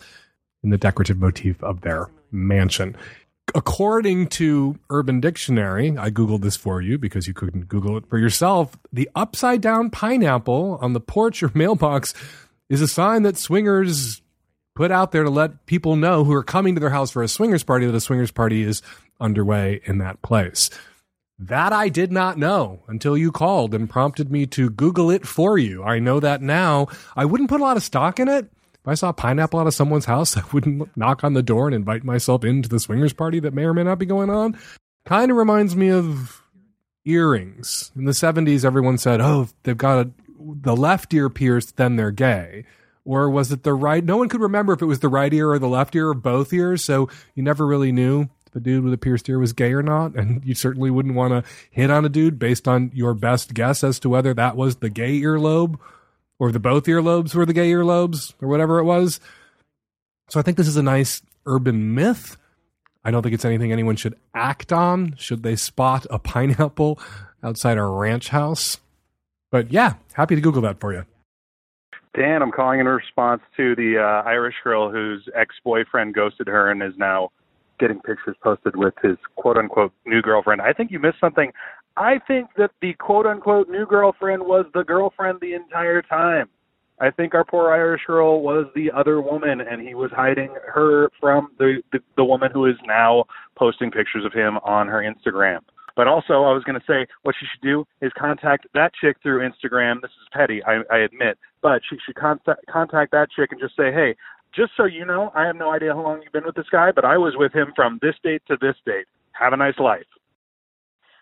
in 0.63 0.71
the 0.71 0.79
decorative 0.79 1.19
motif 1.19 1.63
of 1.63 1.81
their 1.83 2.11
mansion 2.31 2.97
according 3.55 4.29
to 4.29 4.79
Urban 4.91 5.21
Dictionary, 5.21 5.97
I 5.97 6.11
Googled 6.11 6.43
this 6.43 6.57
for 6.57 6.81
you 6.81 6.99
because 6.99 7.27
you 7.27 7.35
couldn't 7.35 7.69
Google 7.69 7.97
it 7.97 8.07
for 8.09 8.19
yourself. 8.19 8.79
The 8.93 9.09
upside 9.15 9.61
down 9.61 9.91
pineapple 9.91 10.79
on 10.81 10.93
the 10.93 11.01
porch 11.01 11.43
or 11.43 11.51
mailbox 11.55 12.15
is 12.69 12.81
a 12.81 12.89
sign 12.89 13.23
that 13.23 13.37
swingers 13.37 14.21
put 14.79 14.93
out 14.93 15.11
there 15.11 15.25
to 15.25 15.31
let 15.31 15.67
people 15.67 15.97
know 15.97 16.23
who 16.23 16.33
are 16.33 16.45
coming 16.45 16.75
to 16.77 16.81
their 16.81 16.91
house 16.91 17.11
for 17.11 17.25
a 17.25 17.29
swingers 17.29 17.65
party 17.65 17.85
that 17.85 17.95
a 17.97 18.01
swingers 18.01 18.31
party 18.31 18.63
is 18.63 18.81
underway 19.21 19.81
in 19.87 19.99
that 19.99 20.23
place. 20.23 20.71
That 21.37 21.73
I 21.73 21.89
did 21.89 22.13
not 22.13 22.39
know 22.39 22.85
until 22.87 23.19
you 23.19 23.33
called 23.33 23.75
and 23.75 23.91
prompted 23.91 24.31
me 24.31 24.47
to 24.47 24.71
Google 24.71 25.11
it 25.11 25.27
for 25.27 25.59
you. 25.59 25.83
I 25.83 25.99
know 25.99 26.21
that 26.21 26.43
now. 26.43 26.87
I 27.17 27.25
wouldn't 27.25 27.49
put 27.49 27.61
a 27.61 27.65
lot 27.65 27.77
of 27.77 27.83
stock 27.83 28.21
in 28.21 28.29
it 28.29 28.45
if 28.81 28.87
I 28.87 28.95
saw 28.95 29.11
pineapple 29.11 29.59
out 29.59 29.67
of 29.67 29.75
someone's 29.75 30.05
house, 30.05 30.37
I 30.37 30.43
wouldn't 30.53 30.97
knock 30.97 31.25
on 31.25 31.35
the 31.35 31.43
door 31.43 31.67
and 31.67 31.75
invite 31.75 32.05
myself 32.05 32.45
into 32.45 32.69
the 32.69 32.79
swingers 32.79 33.13
party 33.13 33.41
that 33.41 33.55
may 33.55 33.65
or 33.65 33.75
may 33.75 33.83
not 33.83 33.99
be 33.99 34.07
going 34.07 34.31
on. 34.31 34.57
Kind 35.07 35.33
of 35.33 35.37
reminds 35.37 35.75
me 35.75 35.91
of 35.91 36.41
earrings. 37.05 37.91
In 37.97 38.05
the 38.05 38.13
70s, 38.13 38.65
everyone 38.65 38.97
said, 38.99 39.21
oh, 39.21 39.49
they've 39.65 39.77
got 39.77 40.07
a, 40.07 40.11
the 40.39 40.77
left 40.77 41.13
ear 41.13 41.29
pierced, 41.29 41.77
then 41.79 41.97
they're 41.97 42.13
gay. 42.13 42.65
Or 43.09 43.31
was 43.31 43.51
it 43.51 43.63
the 43.63 43.73
right? 43.73 44.05
No 44.05 44.19
one 44.19 44.29
could 44.29 44.43
remember 44.43 44.75
if 44.75 44.83
it 44.83 44.87
was 44.87 45.01
the 45.01 45.09
right 45.09 45.33
ear 45.33 45.51
or 45.51 45.59
the 45.59 45.67
left 45.67 45.97
ear 45.97 46.09
or 46.09 46.15
both 46.15 46.53
ears. 46.53 46.85
So 46.85 47.09
you 47.35 47.43
never 47.43 47.67
really 47.67 47.91
knew 47.91 48.29
if 48.47 48.55
a 48.55 48.61
dude 48.61 48.85
with 48.85 48.93
a 48.93 48.99
pierced 48.99 49.31
ear 49.31 49.39
was 49.39 49.55
gay 49.55 49.73
or 49.73 49.83
not. 49.83 50.15
And 50.15 50.45
you 50.45 50.55
certainly 50.55 50.91
wouldn't 50.91 51.15
want 51.15 51.33
to 51.33 51.51
hit 51.71 51.91
on 51.91 52.05
a 52.05 52.11
dude 52.11 52.39
based 52.39 52.69
on 52.69 52.91
your 52.93 53.15
best 53.15 53.55
guess 53.55 53.83
as 53.83 53.99
to 54.01 54.11
whether 54.11 54.35
that 54.35 54.57
was 54.57 54.77
the 54.77 54.91
gay 54.91 55.23
earlobe 55.23 55.79
or 56.39 56.53
the 56.53 56.61
both 56.61 56.85
earlobes 56.85 57.35
were 57.35 57.47
the 57.47 57.55
gay 57.55 57.71
earlobes 57.71 58.35
or 58.43 58.49
whatever 58.49 58.79
it 58.79 58.85
was. 58.85 59.21
So 60.29 60.39
I 60.39 60.43
think 60.43 60.59
this 60.59 60.69
is 60.69 60.77
a 60.77 60.83
nice 60.83 61.23
urban 61.47 61.95
myth. 61.95 62.37
I 63.07 63.11
don't 63.11 63.23
think 63.23 63.35
it's 63.35 63.47
anything 63.47 63.73
anyone 63.73 63.97
should 63.97 64.19
act 64.35 64.71
on 64.71 65.15
should 65.17 65.43
they 65.43 65.57
spot 65.57 66.05
a 66.11 66.19
pineapple 66.19 67.01
outside 67.43 67.79
a 67.79 67.85
ranch 67.85 68.29
house. 68.29 68.81
But 69.51 69.73
yeah, 69.73 69.95
happy 70.13 70.35
to 70.35 70.43
Google 70.43 70.61
that 70.61 70.79
for 70.79 70.93
you. 70.93 71.07
Dan, 72.15 72.43
I'm 72.43 72.53
calling 72.53 72.81
in 72.81 72.87
response 72.87 73.43
to 73.57 73.75
the 73.77 73.99
uh, 73.99 74.29
Irish 74.29 74.55
girl 74.65 74.91
whose 74.91 75.29
ex 75.35 75.55
boyfriend 75.65 76.15
ghosted 76.15 76.47
her 76.47 76.71
and 76.71 76.83
is 76.83 76.95
now 76.97 77.31
getting 77.79 78.01
pictures 78.01 78.37
posted 78.43 78.77
with 78.77 78.95
his 79.03 79.17
quote 79.37 79.57
unquote 79.57 79.93
new 80.07 80.23
girlfriend. 80.23 80.61
I 80.61 80.73
think 80.73 80.91
you 80.91 80.99
missed 80.99 81.21
something. 81.21 81.53
I 81.97 82.19
think 82.27 82.51
that 82.57 82.71
the 82.81 82.95
quote 82.95 83.27
unquote 83.27 83.69
new 83.69 83.87
girlfriend 83.87 84.43
was 84.43 84.67
the 84.75 84.85
girlfriend 84.85 85.39
the 85.41 85.55
entire 85.55 86.03
time. 86.03 86.49
I 87.01 87.11
think 87.11 87.35
our 87.35 87.45
poor 87.45 87.71
Irish 87.71 88.03
girl 88.07 88.43
was 88.43 88.67
the 88.75 88.91
other 88.91 89.21
woman, 89.21 89.61
and 89.61 89.87
he 89.87 89.95
was 89.95 90.11
hiding 90.11 90.55
her 90.67 91.11
from 91.21 91.51
the, 91.59 91.83
the 91.93 92.01
the 92.17 92.25
woman 92.25 92.51
who 92.53 92.67
is 92.67 92.77
now 92.85 93.25
posting 93.57 93.91
pictures 93.91 94.25
of 94.25 94.33
him 94.33 94.59
on 94.59 94.89
her 94.89 95.03
Instagram. 95.03 95.61
But 95.95 96.07
also, 96.07 96.45
I 96.45 96.53
was 96.53 96.63
going 96.63 96.79
to 96.79 96.87
say 96.87 97.07
what 97.23 97.35
she 97.39 97.47
should 97.47 97.61
do 97.61 97.85
is 98.01 98.13
contact 98.17 98.69
that 98.73 98.93
chick 99.01 99.17
through 99.21 99.49
Instagram. 99.49 100.01
This 100.01 100.13
is 100.13 100.29
petty, 100.33 100.63
I, 100.65 100.83
I 100.93 100.99
admit, 100.99 101.39
but 101.63 101.83
she 101.89 101.97
should 102.05 102.17
contact 102.17 102.61
contact 102.71 103.13
that 103.13 103.31
chick 103.31 103.51
and 103.53 103.61
just 103.61 103.77
say, 103.77 103.93
hey, 103.93 104.15
just 104.55 104.73
so 104.77 104.85
you 104.85 105.05
know, 105.05 105.31
I 105.35 105.45
have 105.45 105.57
no 105.57 105.71
idea 105.71 105.95
how 105.95 106.03
long 106.03 106.23
you've 106.23 106.33
been 106.33 106.47
with 106.47 106.55
this 106.55 106.69
guy, 106.71 106.91
but 106.93 107.05
I 107.05 107.19
was 107.19 107.35
with 107.37 107.53
him 107.53 107.73
from 107.77 107.99
this 108.03 108.15
date 108.23 108.43
to 108.49 108.57
this 108.61 108.77
date. 108.87 109.07
Have 109.33 109.53
a 109.53 109.57
nice 109.57 109.79
life. 109.79 110.07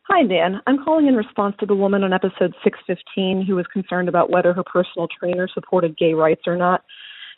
Hi, 0.08 0.22
Dan. 0.22 0.60
I'm 0.68 0.84
calling 0.84 1.08
in 1.08 1.16
response 1.16 1.56
to 1.58 1.66
the 1.66 1.74
woman 1.74 2.04
on 2.04 2.12
episode 2.12 2.54
615 2.62 3.44
who 3.44 3.56
was 3.56 3.66
concerned 3.72 4.08
about 4.08 4.30
whether 4.30 4.52
her 4.52 4.62
personal 4.62 5.08
trainer 5.08 5.48
supported 5.52 5.98
gay 5.98 6.14
rights 6.14 6.42
or 6.46 6.56
not. 6.56 6.84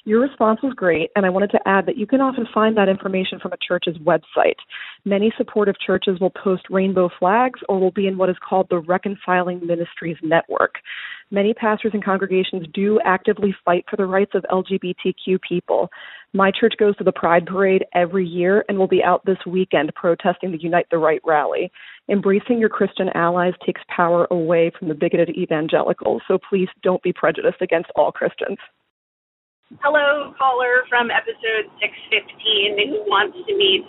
Your 0.09 0.23
response 0.23 0.61
was 0.63 0.73
great, 0.73 1.11
and 1.17 1.27
I 1.27 1.29
wanted 1.29 1.51
to 1.51 1.61
add 1.67 1.85
that 1.85 1.99
you 1.99 2.07
can 2.07 2.23
often 2.23 2.47
find 2.55 2.75
that 2.79 2.89
information 2.89 3.39
from 3.39 3.53
a 3.53 3.59
church's 3.59 3.99
website. 3.99 4.57
Many 5.05 5.31
supportive 5.37 5.75
churches 5.79 6.19
will 6.19 6.31
post 6.31 6.63
rainbow 6.71 7.11
flags 7.19 7.61
or 7.69 7.79
will 7.79 7.91
be 7.91 8.07
in 8.07 8.17
what 8.17 8.31
is 8.31 8.37
called 8.39 8.69
the 8.71 8.79
Reconciling 8.79 9.67
Ministries 9.67 10.17
Network. 10.23 10.77
Many 11.31 11.53
pastors 11.53 11.91
and 11.93 12.03
congregations 12.03 12.67
do 12.73 12.99
actively 13.05 13.55
fight 13.67 13.85
for 13.91 13.97
the 13.97 14.07
rights 14.07 14.31
of 14.35 14.47
LGBTQ 14.51 15.43
people. 15.47 15.91
My 16.33 16.53
church 16.59 16.73
goes 16.79 16.97
to 16.97 17.05
the 17.05 17.13
Pride 17.13 17.45
Parade 17.45 17.85
every 17.95 18.25
year 18.27 18.65
and 18.67 18.79
will 18.79 18.89
be 18.89 19.05
out 19.05 19.27
this 19.27 19.45
weekend 19.47 19.95
protesting 19.95 20.53
the 20.53 20.63
Unite 20.63 20.87
the 20.91 20.97
Right 20.97 21.21
rally. 21.23 21.71
Embracing 22.09 22.59
your 22.59 22.71
Christian 22.71 23.11
allies 23.15 23.53
takes 23.67 23.83
power 23.95 24.27
away 24.31 24.73
from 24.79 24.89
the 24.89 24.95
bigoted 24.95 25.37
evangelicals, 25.37 26.23
so 26.27 26.39
please 26.49 26.69
don't 26.83 27.03
be 27.03 27.13
prejudiced 27.13 27.61
against 27.61 27.91
all 27.95 28.11
Christians. 28.11 28.57
Hello, 29.85 30.33
caller 30.41 30.89
from 30.89 31.13
episode 31.13 31.69
615 31.77 32.89
who 32.89 33.05
wants 33.05 33.37
to 33.37 33.53
meet 33.53 33.85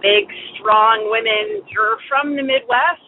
big, 0.00 0.24
strong 0.56 1.04
women. 1.12 1.68
You're 1.68 2.00
from 2.08 2.32
the 2.32 2.40
Midwest. 2.40 3.04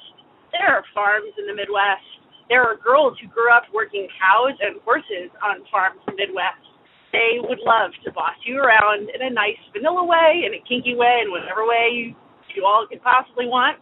There 0.53 0.69
are 0.69 0.85
farms 0.93 1.33
in 1.41 1.49
the 1.49 1.57
Midwest. 1.57 2.05
There 2.53 2.61
are 2.61 2.77
girls 2.77 3.17
who 3.25 3.27
grew 3.33 3.49
up 3.49 3.73
working 3.73 4.05
cows 4.21 4.53
and 4.61 4.85
horses 4.85 5.33
on 5.41 5.65
farms 5.73 6.05
in 6.05 6.13
the 6.13 6.29
Midwest. 6.29 6.61
They 7.09 7.41
would 7.41 7.65
love 7.65 7.97
to 8.05 8.13
boss 8.13 8.37
you 8.45 8.61
around 8.61 9.09
in 9.09 9.25
a 9.25 9.33
nice 9.33 9.57
vanilla 9.73 10.05
way, 10.05 10.45
in 10.45 10.53
a 10.53 10.61
kinky 10.69 11.01
way, 11.01 11.25
in 11.25 11.33
whatever 11.33 11.65
way 11.65 11.89
you, 11.89 12.13
you 12.53 12.69
all 12.69 12.85
could 12.85 13.01
possibly 13.01 13.49
want. 13.49 13.81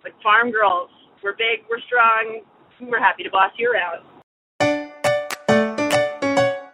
But 0.00 0.16
farm 0.24 0.56
girls, 0.56 0.88
we're 1.20 1.36
big, 1.36 1.68
we're 1.68 1.84
strong, 1.84 2.48
we're 2.80 3.04
happy 3.04 3.28
to 3.28 3.30
boss 3.30 3.52
you 3.60 3.68
around. 3.68 4.13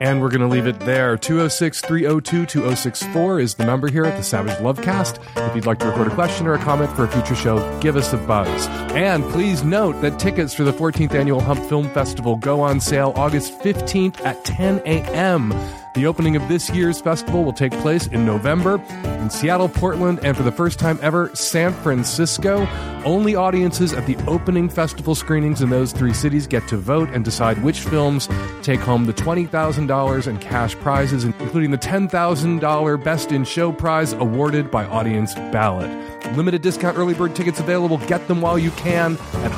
And 0.00 0.20
we're 0.20 0.30
going 0.30 0.40
to 0.40 0.48
leave 0.48 0.66
it 0.66 0.80
there. 0.80 1.16
206 1.16 1.82
302 1.82 2.46
2064 2.46 3.40
is 3.40 3.54
the 3.54 3.64
number 3.64 3.90
here 3.90 4.04
at 4.04 4.16
the 4.16 4.22
Savage 4.22 4.56
Lovecast. 4.56 5.18
If 5.48 5.54
you'd 5.54 5.66
like 5.66 5.78
to 5.80 5.86
record 5.86 6.08
a 6.08 6.14
question 6.14 6.46
or 6.46 6.54
a 6.54 6.58
comment 6.58 6.90
for 6.92 7.04
a 7.04 7.08
future 7.08 7.34
show, 7.34 7.80
give 7.80 7.96
us 7.96 8.12
a 8.12 8.16
buzz. 8.16 8.66
And 8.94 9.22
please 9.24 9.62
note 9.62 10.00
that 10.00 10.18
tickets 10.18 10.54
for 10.54 10.64
the 10.64 10.72
14th 10.72 11.14
Annual 11.14 11.40
Hump 11.40 11.64
Film 11.66 11.88
Festival 11.90 12.36
go 12.36 12.60
on 12.60 12.80
sale 12.80 13.12
August 13.14 13.58
15th 13.60 14.24
at 14.24 14.42
10 14.44 14.80
a.m. 14.86 15.52
The 15.94 16.06
opening 16.06 16.36
of 16.36 16.46
this 16.48 16.70
year's 16.70 17.00
festival 17.00 17.42
will 17.42 17.52
take 17.52 17.72
place 17.72 18.06
in 18.06 18.24
November 18.24 18.80
in 19.20 19.28
Seattle, 19.28 19.68
Portland, 19.68 20.20
and 20.22 20.36
for 20.36 20.42
the 20.44 20.52
first 20.52 20.78
time 20.78 20.98
ever, 21.02 21.30
San 21.34 21.72
Francisco. 21.72 22.66
Only 23.04 23.34
audiences 23.34 23.92
at 23.92 24.06
the 24.06 24.16
opening 24.26 24.68
festival 24.68 25.14
screenings 25.14 25.62
in 25.62 25.70
those 25.70 25.92
three 25.92 26.12
cities 26.12 26.46
get 26.46 26.66
to 26.68 26.76
vote 26.76 27.08
and 27.10 27.24
decide 27.24 27.62
which 27.62 27.80
films 27.80 28.28
take 28.62 28.80
home 28.80 29.04
the 29.04 29.12
$20,000 29.12 30.26
in 30.26 30.38
cash 30.38 30.74
prizes, 30.76 31.24
including 31.24 31.70
the 31.70 31.78
$10,000 31.78 33.04
Best 33.04 33.32
in 33.32 33.44
Show 33.44 33.72
prize 33.72 34.12
awarded 34.12 34.70
by 34.70 34.84
audience 34.84 35.34
ballot. 35.34 35.90
Limited 36.36 36.62
discount 36.62 36.96
early 36.96 37.14
bird 37.14 37.34
tickets 37.34 37.58
available. 37.58 37.98
Get 37.98 38.28
them 38.28 38.40
while 38.40 38.58
you 38.58 38.70
can 38.72 39.18
at 39.34 39.50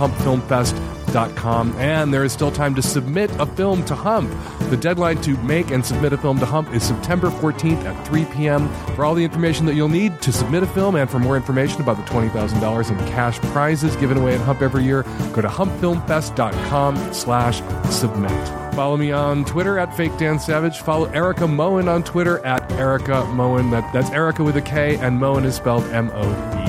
humpfilmfest.com. 1.12 1.76
And 1.78 2.12
there 2.12 2.24
is 2.24 2.32
still 2.32 2.50
time 2.50 2.74
to 2.74 2.82
submit 2.82 3.30
a 3.38 3.46
film 3.46 3.84
to 3.86 3.94
Hump. 3.94 4.30
The 4.70 4.76
deadline 4.76 5.20
to 5.22 5.36
make 5.38 5.70
and 5.70 5.84
submit 5.84 6.12
a 6.12 6.18
film 6.18 6.38
to 6.38 6.46
Hump 6.46 6.72
is 6.74 6.82
September 6.82 7.28
14th 7.28 7.84
at 7.84 8.06
3 8.06 8.24
p.m. 8.26 8.68
For 8.94 9.04
all 9.04 9.14
the 9.14 9.24
information 9.24 9.66
that 9.66 9.74
you'll 9.74 9.88
need 9.88 10.20
to 10.22 10.32
submit 10.32 10.62
a 10.62 10.66
film 10.66 10.96
and 10.96 11.10
for 11.10 11.18
more 11.18 11.36
information 11.36 11.80
about 11.80 11.96
the 11.96 12.02
$20,000 12.04 12.90
in 12.90 12.98
cash 13.08 13.38
prizes 13.38 13.96
given 13.96 14.16
away 14.16 14.34
at 14.34 14.40
Hump 14.40 14.62
every 14.62 14.84
year, 14.84 15.02
go 15.32 15.42
to 15.42 15.48
humpfilmfest.com 15.48 17.14
slash 17.14 17.62
submit. 17.90 18.48
Follow 18.74 18.96
me 18.96 19.12
on 19.12 19.44
Twitter 19.44 19.78
at 19.78 19.94
Fake 19.94 20.16
Dan 20.16 20.38
Savage. 20.38 20.78
Follow 20.78 21.04
Erika 21.10 21.46
Moen 21.46 21.88
on 21.88 22.02
Twitter 22.02 22.44
at 22.46 22.72
Erika 22.72 23.26
Moen. 23.26 23.70
That, 23.70 23.92
that's 23.92 24.10
Erika 24.10 24.42
with 24.42 24.56
a 24.56 24.62
K, 24.62 24.96
and 24.96 25.18
Moen 25.18 25.44
is 25.44 25.56
spelled 25.56 25.84
M 25.84 26.10
O 26.14 26.58
E. 26.58 26.61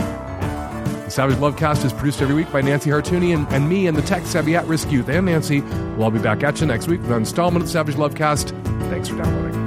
Savage 1.13 1.37
Lovecast 1.37 1.85
is 1.85 1.93
produced 1.93 2.23
every 2.23 2.33
week 2.33 2.51
by 2.51 2.61
Nancy 2.61 2.89
Hartuni 2.89 3.35
and, 3.35 3.47
and 3.49 3.69
me 3.69 3.85
and 3.85 3.95
the 3.95 4.01
tech 4.01 4.25
savvy 4.25 4.55
at 4.55 4.65
risk 4.65 4.91
youth. 4.91 5.09
And 5.09 5.27
Nancy 5.27 5.61
We'll 5.61 6.05
all 6.05 6.11
be 6.11 6.17
back 6.17 6.43
at 6.43 6.59
you 6.59 6.65
next 6.65 6.87
week 6.87 7.01
with 7.01 7.11
an 7.11 7.17
installment 7.17 7.63
of 7.63 7.69
Savage 7.69 7.95
Lovecast. 7.95 8.49
Thanks 8.89 9.09
for 9.09 9.17
downloading. 9.17 9.62